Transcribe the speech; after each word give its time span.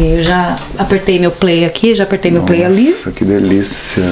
Aí 0.00 0.16
eu 0.16 0.24
já 0.24 0.56
apertei 0.78 1.18
meu 1.18 1.30
play 1.30 1.66
aqui, 1.66 1.94
já 1.94 2.04
apertei 2.04 2.30
meu 2.30 2.42
play 2.42 2.64
ali. 2.64 2.88
Nossa, 2.88 3.10
que 3.10 3.22
delícia. 3.22 4.02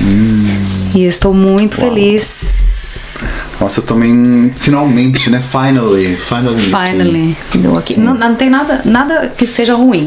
Hum. 0.00 0.46
E 0.94 1.02
eu 1.02 1.10
estou 1.10 1.34
muito 1.34 1.76
feliz. 1.76 3.18
Nossa, 3.60 3.80
eu 3.80 3.84
tomei 3.84 4.10
finalmente, 4.56 5.28
né? 5.28 5.42
Finally. 5.42 6.16
Finally. 6.16 6.62
Finally. 6.62 7.36
Aqui. 7.76 8.00
Não, 8.00 8.14
não 8.14 8.34
tem 8.34 8.48
nada, 8.48 8.80
nada 8.86 9.30
que 9.36 9.46
seja 9.46 9.74
ruim. 9.74 10.06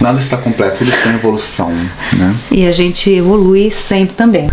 Nada 0.00 0.18
está 0.18 0.38
completo, 0.38 0.78
tudo 0.78 0.90
está 0.90 1.10
em 1.10 1.14
evolução, 1.16 1.70
né? 2.14 2.34
E 2.50 2.66
a 2.66 2.72
gente 2.72 3.10
evolui 3.10 3.70
sempre 3.70 4.16
também. 4.16 4.48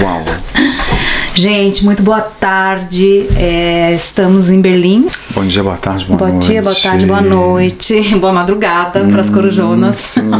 Uau. 0.00 0.24
Gente, 1.36 1.84
muito 1.84 2.02
boa 2.02 2.22
tarde. 2.22 3.26
É, 3.36 3.92
estamos 3.94 4.50
em 4.50 4.58
Berlim. 4.58 5.06
Bom 5.34 5.44
dia, 5.44 5.62
boa 5.62 5.76
tarde, 5.76 6.06
boa 6.06 6.16
Bom 6.16 6.28
noite. 6.28 6.46
dia, 6.46 6.62
boa 6.62 6.74
tarde, 6.74 7.04
boa 7.04 7.20
noite. 7.20 8.00
Boa 8.16 8.32
madrugada 8.32 9.00
para 9.04 9.20
as 9.20 9.28
corujonas. 9.28 9.96
Sim. 9.96 10.30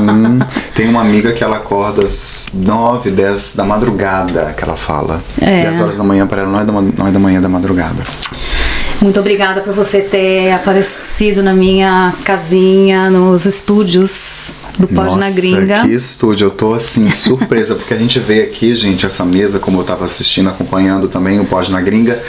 Tem 0.74 0.88
uma 0.88 1.02
amiga 1.02 1.32
que 1.34 1.44
ela 1.44 1.58
acorda 1.58 2.02
às 2.02 2.48
9, 2.54 3.10
10 3.10 3.56
da 3.56 3.64
madrugada, 3.64 4.54
que 4.56 4.64
ela 4.64 4.74
fala. 4.74 5.22
É. 5.38 5.64
10 5.64 5.80
horas 5.80 5.96
da 5.98 6.02
manhã 6.02 6.26
para 6.26 6.40
ela 6.40 6.50
não 6.50 6.60
é 6.60 6.64
da, 6.64 6.72
não 6.72 7.06
é 7.06 7.10
da 7.12 7.18
manhã, 7.18 7.38
é 7.38 7.42
da 7.42 7.48
madrugada. 7.48 8.02
Muito 9.02 9.20
obrigada 9.20 9.60
por 9.60 9.74
você 9.74 10.00
ter 10.00 10.50
aparecido 10.52 11.42
na 11.42 11.52
minha 11.52 12.14
casinha, 12.24 13.10
nos 13.10 13.44
estúdios 13.44 14.54
do 14.78 14.86
Pode 14.88 15.14
Nossa, 15.14 15.18
na 15.18 15.30
Gringa. 15.30 15.82
que 15.82 15.88
estúdio. 15.94 16.46
Eu 16.46 16.50
tô 16.50 16.74
assim, 16.74 17.08
surpresa, 17.12 17.74
porque 17.74 17.94
a 17.94 17.96
gente 17.96 18.18
veio 18.18 18.44
aqui, 18.44 18.74
gente, 18.74 19.06
essa 19.06 19.24
mesa, 19.24 19.58
como 19.58 19.80
eu 19.80 19.84
tava 19.84 20.04
assistindo, 20.04 20.48
acompanhando 20.48 21.08
também 21.08 21.40
o 21.40 21.44
Pode 21.44 21.70
na 21.72 21.80
Gringa, 21.80 22.20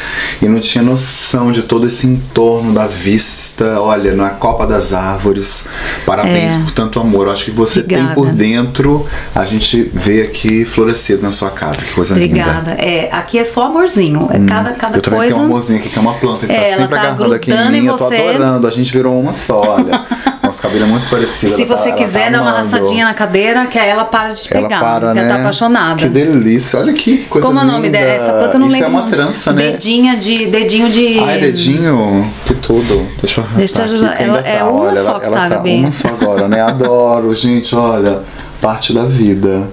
e 0.41 0.45
não 0.47 0.59
tinha 0.59 0.83
noção 0.83 1.51
de 1.51 1.63
todo 1.63 1.87
esse 1.87 2.07
entorno 2.07 2.73
da 2.73 2.87
vista. 2.87 3.79
Olha, 3.81 4.13
na 4.13 4.29
Copa 4.29 4.65
das 4.65 4.93
Árvores. 4.93 5.67
Parabéns 6.05 6.55
É. 6.55 6.59
por 6.59 6.71
tanto 6.71 6.99
amor. 6.99 7.27
Eu 7.27 7.33
acho 7.33 7.45
que 7.45 7.51
você 7.51 7.79
Obrigada. 7.81 8.05
tem 8.07 8.15
por 8.15 8.29
dentro, 8.31 9.05
a 9.35 9.45
gente 9.45 9.89
vê 9.93 10.21
aqui 10.23 10.63
florescido 10.65 11.21
na 11.21 11.31
sua 11.31 11.49
casa. 11.51 11.85
Que 11.85 11.93
coisa 11.93 12.13
linda. 12.15 12.27
Obrigada. 12.41 12.71
É, 12.71 13.09
aqui 13.11 13.37
é 13.37 13.45
só 13.45 13.67
amorzinho. 13.67 14.27
É 14.31 14.39
cada, 14.47 14.71
cada 14.73 14.97
Eu 14.97 15.01
também 15.01 15.19
coisa. 15.19 15.33
tenho 15.33 15.43
um 15.43 15.49
amorzinho 15.49 15.79
aqui, 15.79 15.89
tem 15.89 16.01
uma 16.01 16.13
planta 16.15 16.45
que 16.45 16.51
É, 16.51 16.61
tá 16.61 16.65
sempre 16.77 16.95
tá 16.95 17.01
agarrando 17.01 17.33
aqui 17.33 17.51
em 17.51 17.71
mim. 17.71 17.87
Eu 17.87 17.95
tô 17.95 18.05
adorando. 18.05 18.67
A 18.67 18.71
gente 18.71 18.91
virou 18.91 19.19
uma 19.19 19.33
só, 19.33 19.61
olha. 19.61 20.01
Nosso 20.47 20.61
cabelo 20.61 20.83
é 20.85 20.87
muito 20.87 21.07
parecido. 21.09 21.55
Se 21.55 21.65
tá- 21.65 21.77
você 21.77 21.89
ela 21.89 21.97
quiser 21.97 22.25
tá 22.25 22.29
dar 22.31 22.41
uma 22.41 22.51
arrastadinha 22.51 23.05
na 23.05 23.13
cadeira, 23.13 23.65
que 23.67 23.77
aí 23.77 23.89
ela 23.89 24.05
para 24.05 24.29
de 24.29 24.41
te 24.43 24.53
Ela 24.57 24.67
pegar. 24.67 24.79
para, 24.79 25.13
né? 25.13 25.21
Ela 25.25 25.35
tá 25.35 25.39
apaixonada. 25.41 25.95
Que 25.95 26.09
delícia. 26.09 26.79
Olha 26.79 26.93
que 26.93 27.17
coisa 27.25 27.45
Como 27.47 27.59
é 27.59 27.63
o 27.63 27.65
nome 27.65 27.87
linda. 27.87 27.97
dessa 27.99 28.31
planta? 28.33 28.55
Eu 28.55 28.59
não 28.59 28.67
Isso 28.67 28.75
lembro. 28.75 28.87
é 28.87 28.99
uma 29.01 29.09
trança, 29.09 29.53
né? 29.53 29.71
Dedinha 29.71 30.17
de. 30.17 30.45
Dedinho 30.47 30.89
de. 30.89 31.19
Ai, 31.19 31.39
dedinho. 31.39 32.31
Que 32.45 32.53
tudo. 32.55 33.07
Deixa 33.21 33.41
eu 33.41 33.45
arrastar 33.45 33.87
Deixa 33.87 34.03
eu 34.05 34.09
aqui, 34.11 34.23
Ela- 34.23 34.39
é 34.39 34.57
tá. 34.57 34.65
uma 34.69 34.81
olha, 34.81 34.95
só 34.95 35.09
ela, 35.11 35.19
que 35.19 35.25
ela 35.27 35.35
tá, 35.37 35.43
tá 35.43 35.55
Gabi. 35.55 35.75
uma 35.79 35.91
só 35.91 36.07
agora, 36.09 36.47
né? 36.47 36.61
Adoro, 36.61 37.35
gente, 37.35 37.75
olha. 37.75 38.19
Parte 38.61 38.91
da 38.93 39.03
vida. 39.03 39.67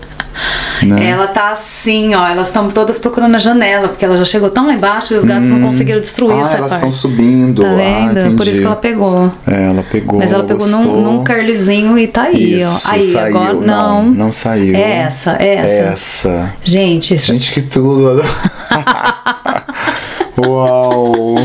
Né? 0.82 1.10
Ela 1.10 1.27
tá 1.28 1.50
assim, 1.50 2.14
ó. 2.14 2.27
Elas 2.27 2.48
estão 2.48 2.68
todas 2.68 2.98
procurando 2.98 3.34
a 3.34 3.38
janela, 3.38 3.88
porque 3.88 4.04
ela 4.04 4.18
já 4.18 4.24
chegou 4.24 4.50
tão 4.50 4.66
lá 4.66 4.74
embaixo 4.74 5.14
e 5.14 5.16
os 5.16 5.24
gatos 5.24 5.50
não 5.50 5.60
conseguiram 5.60 6.00
destruir 6.00 6.36
ah, 6.36 6.40
essa 6.40 6.56
elas 6.56 6.72
estão 6.72 6.90
subindo. 6.90 7.62
Tá 7.62 7.68
Ah, 7.68 7.74
vendo? 7.77 8.14
Por 8.14 8.27
entendi. 8.32 8.50
isso 8.50 8.60
que 8.60 8.66
ela 8.66 8.77
pegou. 8.77 9.32
É, 9.46 9.64
ela 9.64 9.82
pegou. 9.84 10.18
Mas 10.18 10.32
ela 10.32 10.44
pegou 10.44 10.66
num, 10.66 11.00
num 11.02 11.24
e 11.98 12.06
tá 12.08 12.24
aí, 12.24 12.58
Isso, 12.60 12.88
ó. 12.88 12.92
Aí, 12.92 13.02
saiu. 13.02 13.36
agora 13.36 13.52
não. 13.55 14.05
não. 14.05 14.14
Não 14.14 14.32
saiu. 14.32 14.74
É 14.74 14.98
essa, 15.00 15.36
é 15.40 15.55
essa. 15.55 15.92
Essa. 15.92 16.52
Gente, 16.64 17.16
Gente, 17.16 17.52
que 17.52 17.62
tudo. 17.62 18.22
Uau. 20.38 21.36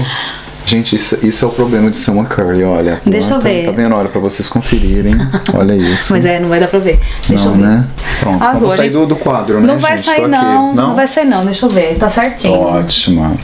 Gente, 0.70 0.96
isso, 0.96 1.18
isso 1.26 1.44
é 1.44 1.48
o 1.48 1.52
problema 1.52 1.90
de 1.90 1.98
ser 1.98 2.12
uma 2.12 2.26
curry, 2.26 2.64
olha. 2.64 3.02
Deixa 3.04 3.34
eu 3.34 3.38
Tá- 3.38 3.44
ver. 3.50 3.66
Tá 3.66 3.72
vendo? 3.72 3.96
Olha, 3.96 4.08
pra 4.08 4.22
vocês 4.22 4.48
conferirem. 4.48 5.16
Olha 5.54 5.74
isso. 5.76 6.14
mas 6.14 6.24
é, 6.26 6.40
não 6.40 6.48
vai 6.48 6.60
dar 6.60 6.68
pra 6.68 6.78
ver. 6.78 7.00
Deixa 7.28 7.46
não, 7.46 7.52
eu 7.54 7.58
ver. 7.58 7.64
né? 7.64 7.88
Pronto, 8.20 8.44
Azul, 8.44 8.68
vou 8.68 8.78
sair 8.78 8.86
gente- 8.88 8.94
do, 8.94 9.06
do 9.08 9.16
quadro, 9.16 9.60
né, 9.60 9.66
Não 9.66 9.80
vai 9.80 9.98
gente? 9.98 10.06
sair 10.06 10.22
aqui. 10.22 10.28
não, 10.30 10.74
não, 10.76 10.96
vai 10.96 11.08
sair 11.08 11.26
não, 11.26 11.44
deixa 11.44 11.66
eu 11.66 11.70
ver, 11.72 11.96
tá 11.98 12.08
certinho. 12.08 12.54
Ótima. 12.54 13.36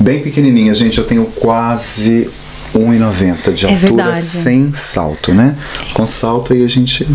Bem 0.00 0.20
pequenininha, 0.22 0.74
gente. 0.74 0.98
Eu 0.98 1.04
tenho 1.04 1.24
quase 1.26 2.28
1,90 2.74 3.52
de 3.52 3.66
É 3.66 3.70
altura 3.70 3.86
verdade. 3.94 4.20
sem 4.22 4.74
salto, 4.74 5.32
né? 5.32 5.54
Com 5.94 6.04
salto 6.04 6.52
aí 6.52 6.64
a 6.64 6.68
gente 6.68 7.06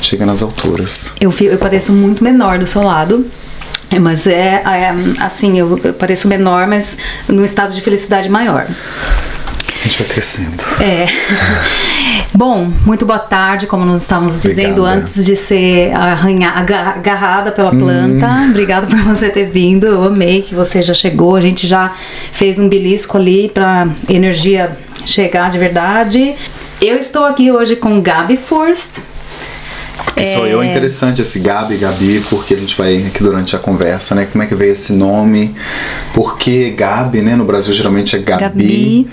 chega 0.00 0.24
nas 0.24 0.40
alturas. 0.42 1.12
Eu, 1.20 1.30
eu 1.40 1.58
pareço 1.58 1.92
muito 1.92 2.24
menor 2.24 2.58
do 2.58 2.66
seu 2.66 2.82
lado. 2.82 3.26
É, 3.90 3.98
Mas 3.98 4.26
é, 4.26 4.62
é, 4.64 4.94
assim, 5.20 5.58
eu, 5.58 5.78
eu 5.82 5.92
pareço 5.94 6.28
menor, 6.28 6.66
mas 6.66 6.98
num 7.28 7.44
estado 7.44 7.74
de 7.74 7.80
felicidade 7.80 8.28
maior. 8.28 8.66
A 8.68 9.84
gente 9.84 9.98
vai 10.02 10.08
crescendo. 10.08 10.64
É. 10.80 11.06
Bom, 12.34 12.70
muito 12.84 13.06
boa 13.06 13.18
tarde, 13.18 13.66
como 13.66 13.84
nós 13.84 14.02
estávamos 14.02 14.40
dizendo 14.40 14.80
Obrigada. 14.82 15.00
antes 15.02 15.24
de 15.24 15.34
ser 15.34 15.92
arranha, 15.94 16.50
aga- 16.50 16.94
agarrada 16.96 17.50
pela 17.52 17.72
Hum. 17.72 17.78
planta. 17.78 18.28
Obrigada 18.50 18.86
por 18.86 18.98
você 19.00 19.30
ter 19.30 19.46
vindo. 19.50 19.86
Eu 19.86 20.04
amei 20.04 20.42
que 20.42 20.54
você 20.54 20.82
já 20.82 20.94
chegou. 20.94 21.36
A 21.36 21.40
gente 21.40 21.66
já 21.66 21.92
fez 22.32 22.58
um 22.58 22.68
belisco 22.68 23.16
ali 23.16 23.48
pra 23.52 23.88
energia 24.08 24.76
chegar 25.06 25.50
de 25.50 25.58
verdade. 25.58 26.34
Eu 26.82 26.96
estou 26.96 27.24
aqui 27.24 27.50
hoje 27.50 27.74
com 27.76 28.00
Gabi 28.00 28.36
Furst. 28.36 28.98
Que 30.14 30.24
sou 30.24 30.46
eu, 30.46 30.62
é 30.62 30.66
interessante 30.66 31.22
esse 31.22 31.38
Gabi, 31.38 31.76
Gabi, 31.76 32.22
porque 32.28 32.54
a 32.54 32.56
gente 32.56 32.76
vai 32.76 33.06
aqui 33.06 33.22
durante 33.22 33.54
a 33.54 33.58
conversa, 33.58 34.14
né? 34.14 34.26
Como 34.30 34.42
é 34.42 34.46
que 34.46 34.54
veio 34.54 34.72
esse 34.72 34.92
nome? 34.92 35.54
Porque 36.12 36.70
Gabi, 36.70 37.20
né? 37.20 37.36
No 37.36 37.44
Brasil 37.44 37.72
geralmente 37.72 38.16
é 38.16 38.18
Gabi, 38.18 38.42
Gabi. 38.42 39.06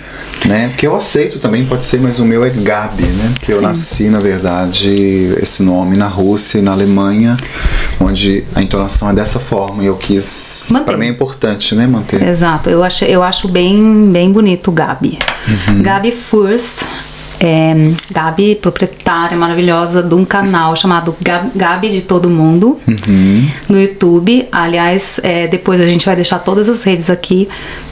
né? 0.45 0.69
Porque 0.69 0.87
eu 0.87 0.95
aceito 0.95 1.39
também, 1.39 1.65
pode 1.65 1.85
ser, 1.85 1.99
mas 1.99 2.19
o 2.19 2.25
meu 2.25 2.43
é 2.43 2.49
Gabi, 2.49 3.03
né? 3.03 3.31
Porque 3.33 3.51
eu 3.51 3.57
Sim. 3.57 3.63
nasci, 3.63 4.09
na 4.09 4.19
verdade, 4.19 5.35
esse 5.41 5.63
nome 5.63 5.95
na 5.95 6.07
Rússia 6.07 6.59
e 6.59 6.61
na 6.61 6.71
Alemanha, 6.71 7.37
onde 7.99 8.43
a 8.55 8.61
entonação 8.61 9.09
é 9.09 9.13
dessa 9.13 9.39
forma 9.39 9.83
e 9.83 9.87
eu 9.87 9.95
quis. 9.95 10.71
Pra 10.85 10.97
mim 10.97 11.07
é 11.07 11.09
importante, 11.09 11.75
né? 11.75 11.85
Manter. 11.87 12.21
Exato, 12.27 12.69
eu 12.69 12.83
acho, 12.83 13.05
eu 13.05 13.21
acho 13.23 13.47
bem, 13.47 14.09
bem 14.11 14.31
bonito 14.31 14.69
o 14.69 14.71
Gabi. 14.71 15.19
Uhum. 15.47 15.81
Gabi 15.81 16.11
Furst. 16.11 16.83
É, 17.39 17.73
Gabi, 18.11 18.55
proprietária 18.55 19.37
maravilhosa 19.37 20.01
de 20.01 20.13
um 20.15 20.23
canal 20.25 20.75
chamado 20.75 21.15
Gab- 21.21 21.51
Gabi 21.55 21.89
de 21.89 22.01
Todo 22.01 22.29
Mundo 22.29 22.79
Uhum. 22.87 23.49
no 23.69 23.79
YouTube. 23.79 24.47
Aliás, 24.51 25.19
é, 25.23 25.47
depois 25.47 25.79
a 25.81 25.85
gente 25.85 26.05
vai 26.05 26.15
deixar 26.15 26.39
todas 26.39 26.69
as 26.69 26.83
redes 26.83 27.09
aqui 27.09 27.47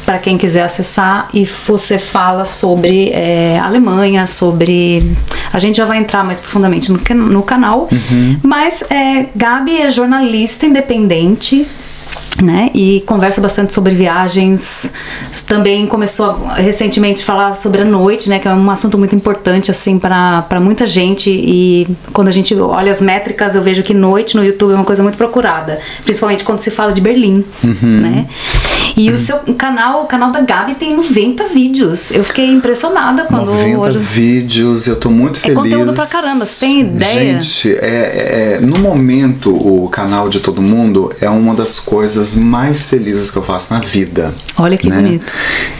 para 0.05 0.17
quem 0.19 0.37
quiser 0.37 0.63
acessar. 0.63 1.29
E 1.33 1.45
você 1.45 1.97
fala 1.99 2.45
sobre 2.45 3.09
é, 3.11 3.59
Alemanha, 3.59 4.27
sobre. 4.27 5.03
A 5.51 5.59
gente 5.59 5.77
já 5.77 5.85
vai 5.85 5.97
entrar 5.99 6.23
mais 6.23 6.39
profundamente 6.39 6.91
no, 6.91 6.99
can- 6.99 7.13
no 7.15 7.43
canal. 7.43 7.87
Uhum. 7.91 8.37
Mas 8.43 8.83
é, 8.89 9.25
Gabi 9.35 9.77
é 9.81 9.89
jornalista 9.89 10.65
independente 10.65 11.65
né? 12.41 12.69
E 12.73 13.01
conversa 13.05 13.39
bastante 13.41 13.73
sobre 13.73 13.93
viagens. 13.93 14.91
Também 15.47 15.85
começou 15.87 16.45
recentemente 16.55 17.21
a 17.23 17.25
falar 17.25 17.53
sobre 17.53 17.81
a 17.81 17.85
noite, 17.85 18.29
né? 18.29 18.39
Que 18.39 18.47
é 18.47 18.53
um 18.53 18.69
assunto 18.71 18.97
muito 18.97 19.15
importante 19.15 19.69
assim 19.71 19.99
para 19.99 20.59
muita 20.59 20.87
gente. 20.87 21.29
E 21.29 21.87
quando 22.11 22.27
a 22.27 22.31
gente 22.31 22.55
olha 22.55 22.91
as 22.91 23.01
métricas, 23.01 23.55
eu 23.55 23.61
vejo 23.61 23.83
que 23.83 23.93
noite 23.93 24.35
no 24.35 24.43
YouTube 24.43 24.71
é 24.71 24.75
uma 24.75 24.83
coisa 24.85 25.03
muito 25.03 25.17
procurada, 25.17 25.79
principalmente 26.03 26.43
quando 26.43 26.59
se 26.59 26.71
fala 26.71 26.91
de 26.91 27.01
Berlim, 27.01 27.43
né? 27.81 28.27
E 28.95 29.09
o 29.09 29.17
seu 29.19 29.37
canal, 29.57 30.03
o 30.03 30.05
canal 30.05 30.31
da 30.31 30.41
Gabi 30.41 30.75
tem 30.75 30.95
90 30.95 31.47
vídeos. 31.47 32.11
Eu 32.11 32.23
fiquei 32.23 32.47
impressionada 32.51 33.23
quando 33.25 33.45
90 33.47 33.79
hoje- 33.79 33.97
vídeos, 33.99 34.87
eu 34.87 34.95
tô 34.95 35.09
muito 35.09 35.37
É 35.37 35.41
feliz. 35.41 35.55
conteúdo 35.57 35.93
pra 35.93 36.05
caramba, 36.05 36.45
você 36.45 36.65
tem 36.65 36.81
ideia? 36.81 37.41
Gente, 37.41 37.71
é, 37.79 38.57
é- 38.57 38.59
no 38.61 38.77
momento 38.79 39.51
o 39.55 39.89
canal 39.89 40.29
de 40.29 40.39
todo 40.39 40.61
mundo 40.61 41.11
é 41.21 41.29
uma 41.29 41.53
das 41.55 41.79
coisas 41.79 42.22
mais 42.35 42.85
felizes 42.85 43.29
que 43.29 43.37
eu 43.37 43.43
faço 43.43 43.73
na 43.73 43.79
vida. 43.79 44.33
Olha 44.57 44.77
que 44.77 44.89
né? 44.89 44.95
bonito. 44.95 45.31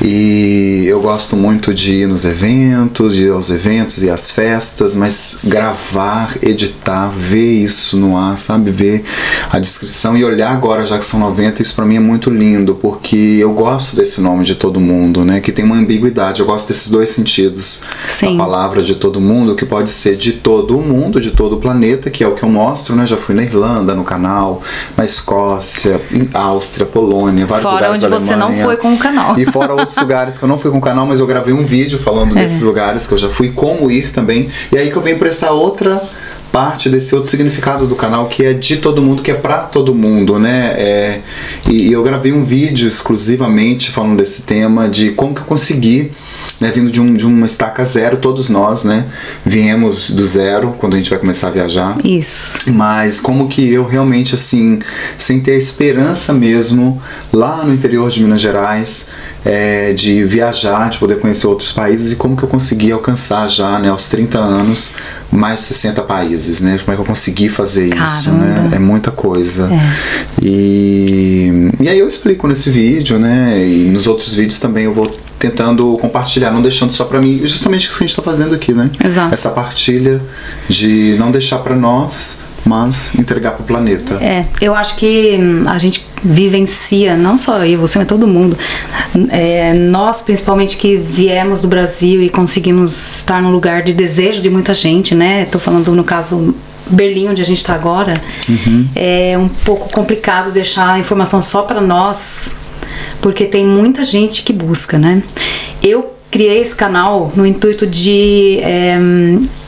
E 0.01 0.85
eu 0.87 0.99
gosto 1.01 1.35
muito 1.35 1.73
de 1.73 1.93
ir 1.93 2.07
nos 2.07 2.25
eventos, 2.25 3.15
de 3.15 3.23
ir 3.23 3.31
aos 3.31 3.49
eventos 3.49 4.03
e 4.03 4.09
às 4.09 4.31
festas, 4.31 4.95
mas 4.95 5.39
gravar, 5.43 6.35
editar, 6.41 7.09
ver 7.09 7.63
isso 7.63 7.97
no 7.97 8.17
ar, 8.17 8.37
sabe? 8.37 8.71
Ver 8.71 9.03
a 9.49 9.59
descrição 9.59 10.17
e 10.17 10.25
olhar 10.25 10.51
agora, 10.51 10.85
já 10.85 10.97
que 10.97 11.05
são 11.05 11.19
90, 11.19 11.61
isso 11.61 11.73
pra 11.75 11.85
mim 11.85 11.95
é 11.95 11.99
muito 11.99 12.29
lindo, 12.29 12.75
porque 12.75 13.15
eu 13.39 13.53
gosto 13.53 13.95
desse 13.95 14.19
nome 14.19 14.43
de 14.43 14.55
todo 14.55 14.79
mundo, 14.79 15.23
né? 15.23 15.39
Que 15.39 15.51
tem 15.51 15.63
uma 15.63 15.75
ambiguidade, 15.75 16.41
eu 16.41 16.45
gosto 16.45 16.67
desses 16.67 16.89
dois 16.89 17.09
sentidos 17.09 17.81
Sim. 18.09 18.37
da 18.37 18.43
palavra 18.43 18.83
de 18.83 18.95
todo 18.95 19.21
mundo, 19.21 19.55
que 19.55 19.65
pode 19.65 19.89
ser 19.89 20.15
de 20.15 20.33
todo 20.33 20.77
o 20.77 20.81
mundo, 20.81 21.21
de 21.21 21.31
todo 21.31 21.55
o 21.55 21.59
planeta, 21.59 22.09
que 22.09 22.23
é 22.23 22.27
o 22.27 22.35
que 22.35 22.43
eu 22.43 22.49
mostro, 22.49 22.95
né? 22.95 23.05
Já 23.05 23.17
fui 23.17 23.35
na 23.35 23.43
Irlanda, 23.43 23.95
no 23.95 24.03
canal, 24.03 24.61
na 24.97 25.05
Escócia, 25.05 26.01
em 26.11 26.25
Áustria, 26.33 26.85
Polônia, 26.85 27.45
vários 27.45 27.69
Fora 27.69 27.75
lugares 27.87 28.03
onde 28.03 28.11
da 28.11 28.19
você 28.19 28.35
não 28.35 28.53
foi 28.63 28.77
com 28.77 28.93
o 28.93 28.97
canal. 28.97 29.37
E 29.39 29.45
fora 29.45 29.73
outros 29.73 29.97
lugares 30.01 30.37
que 30.37 30.43
eu 30.43 30.49
não 30.49 30.57
fui 30.57 30.71
com 30.71 30.77
o 30.77 30.81
canal, 30.81 31.05
mas 31.05 31.19
eu 31.19 31.27
gravei 31.27 31.53
um 31.53 31.63
vídeo 31.63 31.97
falando 31.99 32.37
É. 32.37 32.41
desses 32.43 32.63
lugares 32.63 33.05
que 33.07 33.13
eu 33.13 33.17
já 33.17 33.29
fui, 33.29 33.49
como 33.51 33.89
ir 33.91 34.11
também. 34.11 34.49
E 34.71 34.77
aí 34.77 34.89
que 34.89 34.95
eu 34.95 35.01
venho 35.01 35.17
pra 35.19 35.29
essa 35.29 35.51
outra 35.51 36.01
parte 36.51 36.87
desse 36.87 37.15
outro 37.15 37.29
significado 37.29 37.87
do 37.87 37.95
canal 37.95 38.27
que 38.27 38.45
é 38.45 38.53
de 38.53 38.77
todo 38.77 39.01
mundo, 39.01 39.23
que 39.23 39.31
é 39.31 39.33
pra 39.33 39.57
todo 39.59 39.93
mundo, 39.95 40.37
né? 40.37 40.73
É, 40.77 41.19
e, 41.67 41.87
e 41.89 41.91
eu 41.91 42.03
gravei 42.03 42.31
um 42.31 42.43
vídeo 42.43 42.87
exclusivamente 42.87 43.89
falando 43.89 44.17
desse 44.17 44.43
tema, 44.43 44.87
de 44.87 45.11
como 45.11 45.33
que 45.33 45.41
eu 45.41 45.45
consegui 45.45 46.11
né, 46.59 46.71
vindo 46.71 46.91
de, 46.91 47.01
um, 47.01 47.13
de 47.13 47.25
uma 47.25 47.45
estaca 47.45 47.83
zero, 47.83 48.17
todos 48.17 48.49
nós, 48.49 48.83
né, 48.83 49.05
viemos 49.45 50.09
do 50.09 50.25
zero 50.25 50.75
quando 50.77 50.93
a 50.93 50.97
gente 50.97 51.09
vai 51.09 51.19
começar 51.19 51.47
a 51.47 51.51
viajar. 51.51 51.97
Isso. 52.03 52.71
Mas 52.71 53.19
como 53.19 53.47
que 53.47 53.67
eu 53.71 53.85
realmente, 53.85 54.33
assim, 54.33 54.79
sem 55.17 55.39
ter 55.39 55.51
a 55.51 55.57
esperança 55.57 56.33
mesmo, 56.33 57.01
lá 57.31 57.63
no 57.63 57.73
interior 57.73 58.09
de 58.09 58.21
Minas 58.21 58.41
Gerais, 58.41 59.09
é, 59.45 59.91
de 59.93 60.23
viajar, 60.23 60.89
de 60.89 60.97
poder 60.97 61.19
conhecer 61.19 61.47
outros 61.47 61.71
países 61.71 62.13
e 62.13 62.15
como 62.15 62.35
que 62.35 62.43
eu 62.43 62.49
consegui 62.49 62.91
alcançar 62.91 63.47
já, 63.49 63.77
né, 63.79 63.89
aos 63.89 64.07
30 64.07 64.39
anos, 64.39 64.93
mais 65.29 65.61
de 65.61 65.65
60 65.67 66.01
países, 66.03 66.61
né? 66.61 66.77
Como 66.77 66.93
é 66.93 66.95
que 66.95 67.01
eu 67.01 67.05
consegui 67.05 67.49
fazer 67.49 67.89
Caramba. 67.89 68.07
isso, 68.07 68.31
né? 68.31 68.69
É 68.73 68.79
muita 68.79 69.11
coisa. 69.11 69.69
É. 69.71 69.93
E, 70.41 71.71
e 71.79 71.89
aí 71.89 71.97
eu 71.97 72.07
explico 72.07 72.47
nesse 72.47 72.69
vídeo, 72.69 73.17
né? 73.17 73.67
E 73.67 73.85
nos 73.85 74.07
outros 74.07 74.33
vídeos 74.33 74.59
também 74.59 74.85
eu 74.85 74.93
vou 74.93 75.11
tentando 75.43 75.97
compartilhar, 75.99 76.51
não 76.51 76.61
deixando 76.61 76.93
só 76.93 77.03
pra 77.03 77.19
mim, 77.19 77.41
justamente 77.45 77.87
isso 77.87 77.97
que 77.97 78.03
a 78.05 78.07
gente 78.07 78.15
tá 78.15 78.21
fazendo 78.21 78.55
aqui, 78.55 78.73
né? 78.73 78.89
Exato. 79.03 79.33
Essa 79.33 79.49
partilha 79.49 80.21
de 80.69 81.17
não 81.19 81.31
deixar 81.31 81.59
pra 81.59 81.75
nós, 81.75 82.39
mas 82.65 83.13
entregar 83.19 83.51
pro 83.51 83.65
planeta. 83.65 84.15
É, 84.21 84.45
eu 84.61 84.73
acho 84.73 84.95
que 84.95 85.37
hum, 85.37 85.65
a 85.67 85.77
gente 85.77 86.07
vivencia, 86.23 87.17
não 87.17 87.37
só 87.37 87.65
eu, 87.65 87.77
você, 87.77 87.99
mas 87.99 88.07
todo 88.07 88.25
mundo. 88.25 88.57
É, 89.29 89.73
nós, 89.73 90.21
principalmente, 90.21 90.77
que 90.77 90.95
viemos 90.95 91.61
do 91.61 91.67
Brasil 91.67 92.23
e 92.23 92.29
conseguimos 92.29 93.17
estar 93.17 93.41
num 93.41 93.51
lugar 93.51 93.83
de 93.83 93.93
desejo 93.93 94.41
de 94.41 94.49
muita 94.49 94.73
gente, 94.73 95.13
né? 95.13 95.43
Tô 95.45 95.59
falando 95.59 95.93
no 95.93 96.05
caso 96.05 96.55
Berlim, 96.87 97.27
onde 97.27 97.41
a 97.41 97.45
gente 97.45 97.57
está 97.57 97.73
agora. 97.73 98.21
É 98.95 99.37
um 99.37 99.49
pouco 99.49 99.91
complicado 99.91 100.51
deixar 100.51 100.93
a 100.93 100.99
informação 100.99 101.41
só 101.41 101.63
para 101.63 101.81
nós, 101.81 102.55
porque 103.23 103.45
tem 103.45 103.65
muita 103.65 104.03
gente 104.03 104.43
que 104.43 104.51
busca, 104.53 104.99
né? 104.99 105.23
Eu 105.81 106.13
criei 106.29 106.61
esse 106.61 106.75
canal 106.75 107.31
no 107.35 107.45
intuito 107.45 107.87
de 107.87 108.59
é, 108.61 108.97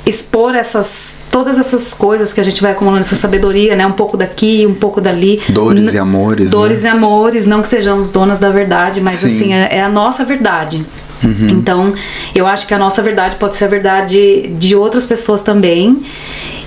expor 0.05 0.53
essas 0.55 1.15
todas 1.31 1.57
essas 1.59 1.93
coisas 1.93 2.31
que 2.33 2.39
a 2.39 2.43
gente 2.43 2.61
vai 2.61 2.71
acumulando 2.71 3.01
essa 3.01 3.15
sabedoria, 3.15 3.75
né? 3.75 3.85
Um 3.85 3.91
pouco 3.91 4.15
daqui, 4.17 4.65
um 4.67 4.73
pouco 4.73 4.99
dali. 5.01 5.41
Dores 5.49 5.87
N- 5.87 5.95
e 5.95 5.97
amores, 5.97 6.51
Dores 6.51 6.83
né? 6.83 6.89
e 6.89 6.91
amores, 6.91 7.45
não 7.45 7.61
que 7.61 7.67
sejamos 7.67 8.11
donas 8.11 8.39
da 8.39 8.49
verdade, 8.51 8.99
mas 9.01 9.13
Sim. 9.13 9.27
Uhum. 9.27 9.35
assim, 9.35 9.53
é, 9.53 9.69
é 9.77 9.81
a 9.81 9.89
nossa 9.89 10.23
verdade. 10.25 10.85
Então, 11.49 11.93
eu 12.35 12.45
acho 12.45 12.67
que 12.67 12.73
a 12.73 12.77
nossa 12.77 13.01
verdade 13.01 13.37
pode 13.37 13.55
ser 13.55 13.65
a 13.65 13.67
verdade 13.67 14.47
de 14.59 14.75
outras 14.75 15.07
pessoas 15.07 15.41
também. 15.41 16.03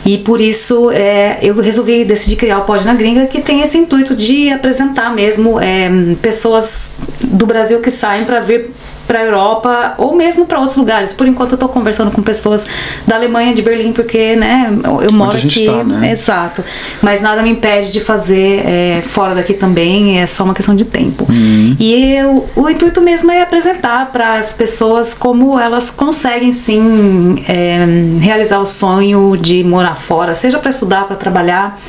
E 0.04 0.18
por 0.18 0.40
isso 0.40 0.90
é, 0.90 1.38
eu 1.42 1.54
resolvi 1.54 2.04
decidir 2.04 2.36
criar 2.36 2.58
o 2.58 2.64
Pod 2.64 2.84
na 2.84 2.94
Gringa, 2.94 3.26
que 3.26 3.40
tem 3.40 3.60
esse 3.60 3.76
intuito 3.76 4.16
de 4.16 4.50
apresentar 4.50 5.14
mesmo 5.14 5.60
é, 5.60 5.88
pessoas 6.22 6.94
do 7.20 7.46
Brasil 7.46 7.80
que 7.80 7.90
saem 7.90 8.24
para 8.24 8.40
vir 8.40 8.70
para 9.08 9.25
Europa 9.25 9.94
ou 9.96 10.14
mesmo 10.14 10.44
para 10.44 10.58
outros 10.58 10.76
lugares. 10.76 11.14
Por 11.14 11.26
enquanto 11.26 11.52
eu 11.52 11.58
tô 11.58 11.66
conversando 11.66 12.10
com 12.10 12.22
pessoas 12.22 12.69
da 13.06 13.16
Alemanha, 13.16 13.55
de 13.55 13.62
Berlim, 13.62 13.93
porque 13.93 14.37
né, 14.37 14.70
eu, 14.84 15.02
eu 15.02 15.12
moro 15.12 15.32
a 15.32 15.38
aqui. 15.38 15.64
tá, 15.64 15.82
né? 15.82 16.12
Exato. 16.12 16.62
Mas 17.00 17.22
nada 17.22 17.43
me 17.43 17.50
impede 17.50 17.90
de 17.90 18.00
fazer 18.00 18.66
é, 18.66 19.00
fora 19.00 19.34
daqui 19.34 19.55
também, 19.55 20.20
é 20.20 20.26
só 20.26 20.44
uma 20.44 20.55
questão 20.55 20.76
de 20.76 20.84
tempo. 20.84 21.26
Uhum. 21.28 21.75
E 21.81 22.14
eu, 22.14 22.49
o 22.55 22.69
intuito 22.69 23.00
mesmo 23.00 23.32
é 23.32 23.40
apresentar 23.40 24.12
para 24.12 24.34
as 24.34 24.55
pessoas 24.55 25.14
como 25.14 25.58
elas 25.58 25.90
conseguem 25.90 26.52
sim 26.52 27.43
é, 27.49 27.87
realizar 28.20 28.61
o 28.61 28.66
sonho 28.66 29.37
de 29.40 29.64
morar 29.64 29.96
fora, 29.96 30.34
seja 30.34 30.58
para 30.58 30.69
estudar, 30.69 31.04
para 31.06 31.16
trabalhar. 31.16 31.81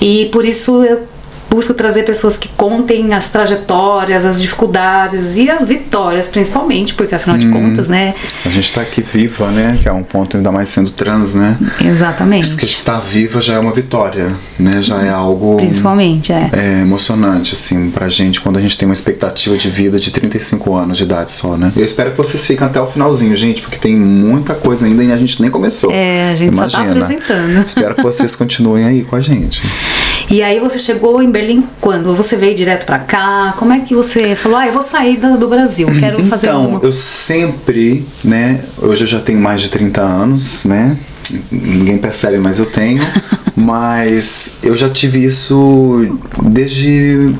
E 0.00 0.26
por 0.26 0.44
isso 0.44 0.84
eu 0.84 1.08
busco 1.50 1.72
trazer 1.74 2.02
pessoas 2.04 2.36
que 2.36 2.48
contem 2.48 3.12
as 3.14 3.30
trajetórias, 3.30 4.24
as 4.24 4.40
dificuldades 4.40 5.36
e 5.36 5.50
as 5.50 5.66
vitórias, 5.66 6.28
principalmente, 6.28 6.94
porque 6.94 7.14
afinal 7.14 7.36
Uhum. 7.38 7.46
de 7.46 7.52
contas, 7.52 7.88
né? 7.88 8.14
A 8.44 8.48
gente 8.48 8.72
tá 8.72 8.80
aqui 8.80 9.00
viva, 9.02 9.48
né? 9.50 9.78
Que 9.80 9.88
é 9.88 9.92
um 9.92 10.02
ponto 10.02 10.36
ainda 10.36 10.50
mais 10.52 10.68
sendo 10.68 10.90
trans, 10.90 11.34
né? 11.34 11.56
Exatamente. 11.84 12.56
Que 12.56 12.66
estar 12.66 13.00
viva 13.00 13.40
já 13.40 13.54
é 13.54 13.58
uma 13.58 13.72
vitória, 13.72 14.34
né? 14.58 14.82
Já 14.82 15.02
é 15.02 15.08
algo 15.10 15.56
Principalmente, 15.56 16.32
é. 16.32 16.48
é, 16.52 16.80
emocionante, 16.82 17.54
assim, 17.54 17.90
pra 17.90 18.08
gente, 18.08 18.40
quando 18.40 18.58
a 18.58 18.60
gente 18.60 18.76
tem 18.76 18.86
uma 18.88 18.94
expectativa 18.94 19.56
de 19.56 19.68
vida 19.68 19.98
de 19.98 20.10
35 20.10 20.74
anos 20.74 20.96
de 20.98 21.04
idade 21.04 21.30
só, 21.30 21.56
né? 21.56 21.72
Eu 21.76 21.84
espero 21.84 22.10
que 22.10 22.16
vocês 22.16 22.44
fiquem 22.46 22.66
até 22.66 22.80
o 22.80 22.86
finalzinho, 22.86 23.34
gente, 23.36 23.62
porque 23.62 23.78
tem 23.78 23.96
muita 23.96 24.54
coisa 24.54 24.86
ainda 24.86 25.02
e 25.04 25.12
a 25.12 25.16
gente 25.16 25.40
nem 25.40 25.50
começou. 25.50 25.90
É, 25.92 26.30
a 26.30 26.34
gente 26.34 26.54
só 26.56 26.66
tá 26.66 26.82
Imagina. 26.82 27.04
apresentando. 27.04 27.64
Espero 27.66 27.94
que 27.94 28.02
vocês 28.02 28.34
continuem 28.36 28.84
aí 28.84 29.02
com 29.04 29.16
a 29.16 29.20
gente. 29.20 29.62
E 30.30 30.42
aí 30.42 30.58
você 30.60 30.78
chegou 30.78 31.22
em 31.22 31.30
Berlim 31.38 31.64
quando? 31.80 32.12
Você 32.16 32.36
veio 32.36 32.56
direto 32.56 32.84
pra 32.84 32.98
cá? 32.98 33.54
Como 33.56 33.72
é 33.72 33.78
que 33.78 33.94
você 33.94 34.34
falou, 34.34 34.58
ah, 34.58 34.66
eu 34.66 34.72
vou 34.72 34.82
sair 34.82 35.16
do, 35.18 35.38
do 35.38 35.46
Brasil, 35.46 35.86
quero 36.00 36.20
fazer 36.24 36.48
Então, 36.48 36.62
alguma 36.62 36.80
eu 36.82 36.92
sempre, 36.92 38.04
né? 38.24 38.64
Hoje 38.76 39.04
eu 39.04 39.08
já 39.08 39.20
tenho 39.20 39.38
mais 39.38 39.62
de 39.62 39.68
30 39.68 40.00
anos, 40.00 40.64
né? 40.64 40.96
Ninguém 41.52 41.96
percebe, 41.98 42.38
mas 42.38 42.58
eu 42.58 42.66
tenho. 42.66 43.02
mas 43.54 44.56
eu 44.64 44.76
já 44.76 44.88
tive 44.88 45.24
isso 45.24 46.18
desde 46.42 47.32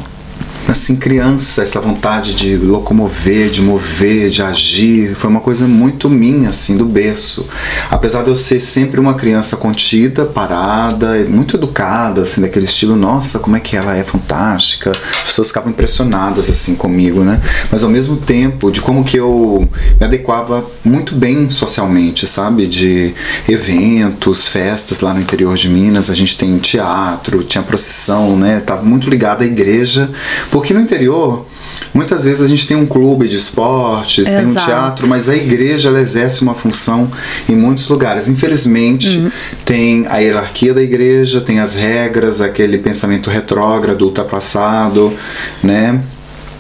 assim 0.71 0.95
criança, 0.97 1.63
essa 1.63 1.81
vontade 1.81 2.35
de 2.35 2.57
locomover, 2.57 3.51
de 3.51 3.63
mover, 3.63 4.29
de 4.29 4.43
agir, 4.43 5.15
foi 5.15 5.31
uma 5.31 5.41
coisa 5.41 5.67
muito 5.67 6.11
minha 6.11 6.51
assim 6.51 6.77
do 6.77 6.85
berço. 6.85 7.47
Apesar 7.91 8.23
de 8.23 8.29
eu 8.29 8.37
ser 8.37 8.61
sempre 8.61 9.01
uma 9.01 9.15
criança 9.15 9.57
contida, 9.57 10.27
parada, 10.27 11.27
muito 11.29 11.57
educada, 11.57 12.23
assim 12.23 12.41
daquele 12.41 12.67
estilo, 12.67 12.97
nossa, 12.97 13.39
como 13.39 13.57
é 13.57 13.61
que 13.61 13.77
ela 13.77 13.97
é 13.97 14.03
fantástica. 14.03 14.91
As 14.91 15.25
pessoas 15.25 15.49
ficavam 15.49 15.71
impressionadas 15.71 16.51
assim 16.51 16.75
comigo, 16.75 17.25
né? 17.25 17.41
Mas 17.73 17.83
ao 17.83 17.91
mesmo 17.91 18.17
tempo, 18.17 18.71
de 18.71 18.81
como 18.81 19.05
que 19.05 19.17
eu 19.17 19.69
me 19.99 20.07
adequava 20.07 20.65
muito 20.85 21.15
bem 21.15 21.51
socialmente, 21.51 22.27
sabe? 22.27 22.67
De 22.67 23.15
eventos, 23.49 24.47
festas 24.47 25.01
lá 25.01 25.15
no 25.15 25.21
interior 25.21 25.57
de 25.57 25.69
Minas, 25.69 26.11
a 26.11 26.15
gente 26.15 26.37
tem 26.37 26.59
teatro, 26.59 27.43
tinha 27.43 27.63
procissão, 27.63 28.37
né? 28.37 28.61
Tava 28.61 28.83
muito 28.83 29.09
ligado 29.09 29.43
à 29.43 29.47
igreja, 29.47 30.11
porque 30.59 30.75
no 30.75 30.81
interior 30.81 31.47
Muitas 31.95 32.25
vezes 32.25 32.43
a 32.43 32.49
gente 32.49 32.67
tem 32.67 32.77
um 32.77 32.87
clube 32.87 33.29
de 33.29 33.37
esportes, 33.37 34.29
tem 34.29 34.47
um 34.47 34.51
Exato. 34.51 34.67
teatro, 34.67 35.09
mas 35.09 35.29
a 35.29 35.37
igreja 35.37 35.89
ela 35.89 36.01
exerce 36.01 36.43
uma 36.43 36.55
função 36.55 37.11
em 37.49 37.55
muitos 37.55 37.89
lugares. 37.89 38.29
Infelizmente, 38.29 39.31
tem 39.65 40.07
a 40.09 40.19
hierarquia 40.19 40.75
da 40.75 40.83
igreja, 40.83 41.41
tem 41.41 41.61
as 41.61 41.75
regras, 41.75 42.41
aquele 42.41 42.79
pensamento 42.79 43.31
retrógrado, 43.31 44.03
ultrapassado, 44.03 45.13
né? 45.63 46.01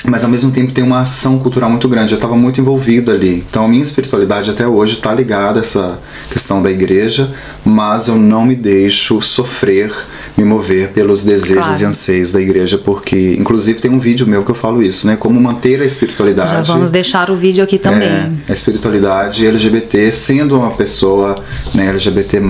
Mas 0.04 0.22
ao 0.24 0.30
mesmo 0.30 0.50
tempo 0.50 0.72
tem 0.72 0.84
uma 0.84 1.00
ação 1.00 1.38
cultural 1.38 1.68
muito 1.68 1.88
grande. 1.88 2.12
Eu 2.12 2.16
estava 2.16 2.36
muito 2.36 2.60
envolvido 2.60 3.10
ali. 3.10 3.44
Então 3.50 3.64
a 3.64 3.68
minha 3.68 3.82
espiritualidade 3.82 4.50
até 4.50 4.66
hoje 4.66 4.94
está 4.94 5.12
ligada 5.12 5.58
a 5.58 5.62
essa 5.62 5.98
questão 6.30 6.62
da 6.62 6.70
igreja, 6.70 7.30
mas 7.64 8.08
eu 8.08 8.14
não 8.14 8.44
me 8.44 8.54
deixo 8.54 9.20
sofrer, 9.20 9.92
me 10.36 10.44
mover 10.44 10.90
pelos 10.90 11.24
desejos 11.24 11.64
Claro. 11.64 11.82
e 11.82 11.84
anseios 11.84 12.32
da 12.32 12.40
igreja, 12.40 12.78
porque 12.78 13.34
inclusive 13.38 13.80
tem 13.80 13.90
um 13.90 13.98
vídeo 13.98 14.26
meu 14.26 14.44
que 14.44 14.50
eu 14.50 14.54
falo 14.54 14.82
isso, 14.82 15.06
né? 15.06 15.16
Como 15.16 15.38
manter 15.40 15.82
a 15.82 15.84
espiritualidade. 15.84 16.50
Já 16.50 16.62
vamos 16.62 16.90
deixar 16.90 17.30
o 17.30 17.36
vídeo 17.36 17.62
aqui 17.64 17.78
também. 17.78 18.08
É, 18.08 18.30
a 18.48 18.52
espiritualidade 18.52 19.46
LGBT 19.46 20.12
sendo 20.12 20.56
uma 20.58 20.70
pessoa 20.70 21.34
né, 21.74 21.88
LGBT, 21.88 22.40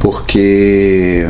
porque 0.00 1.26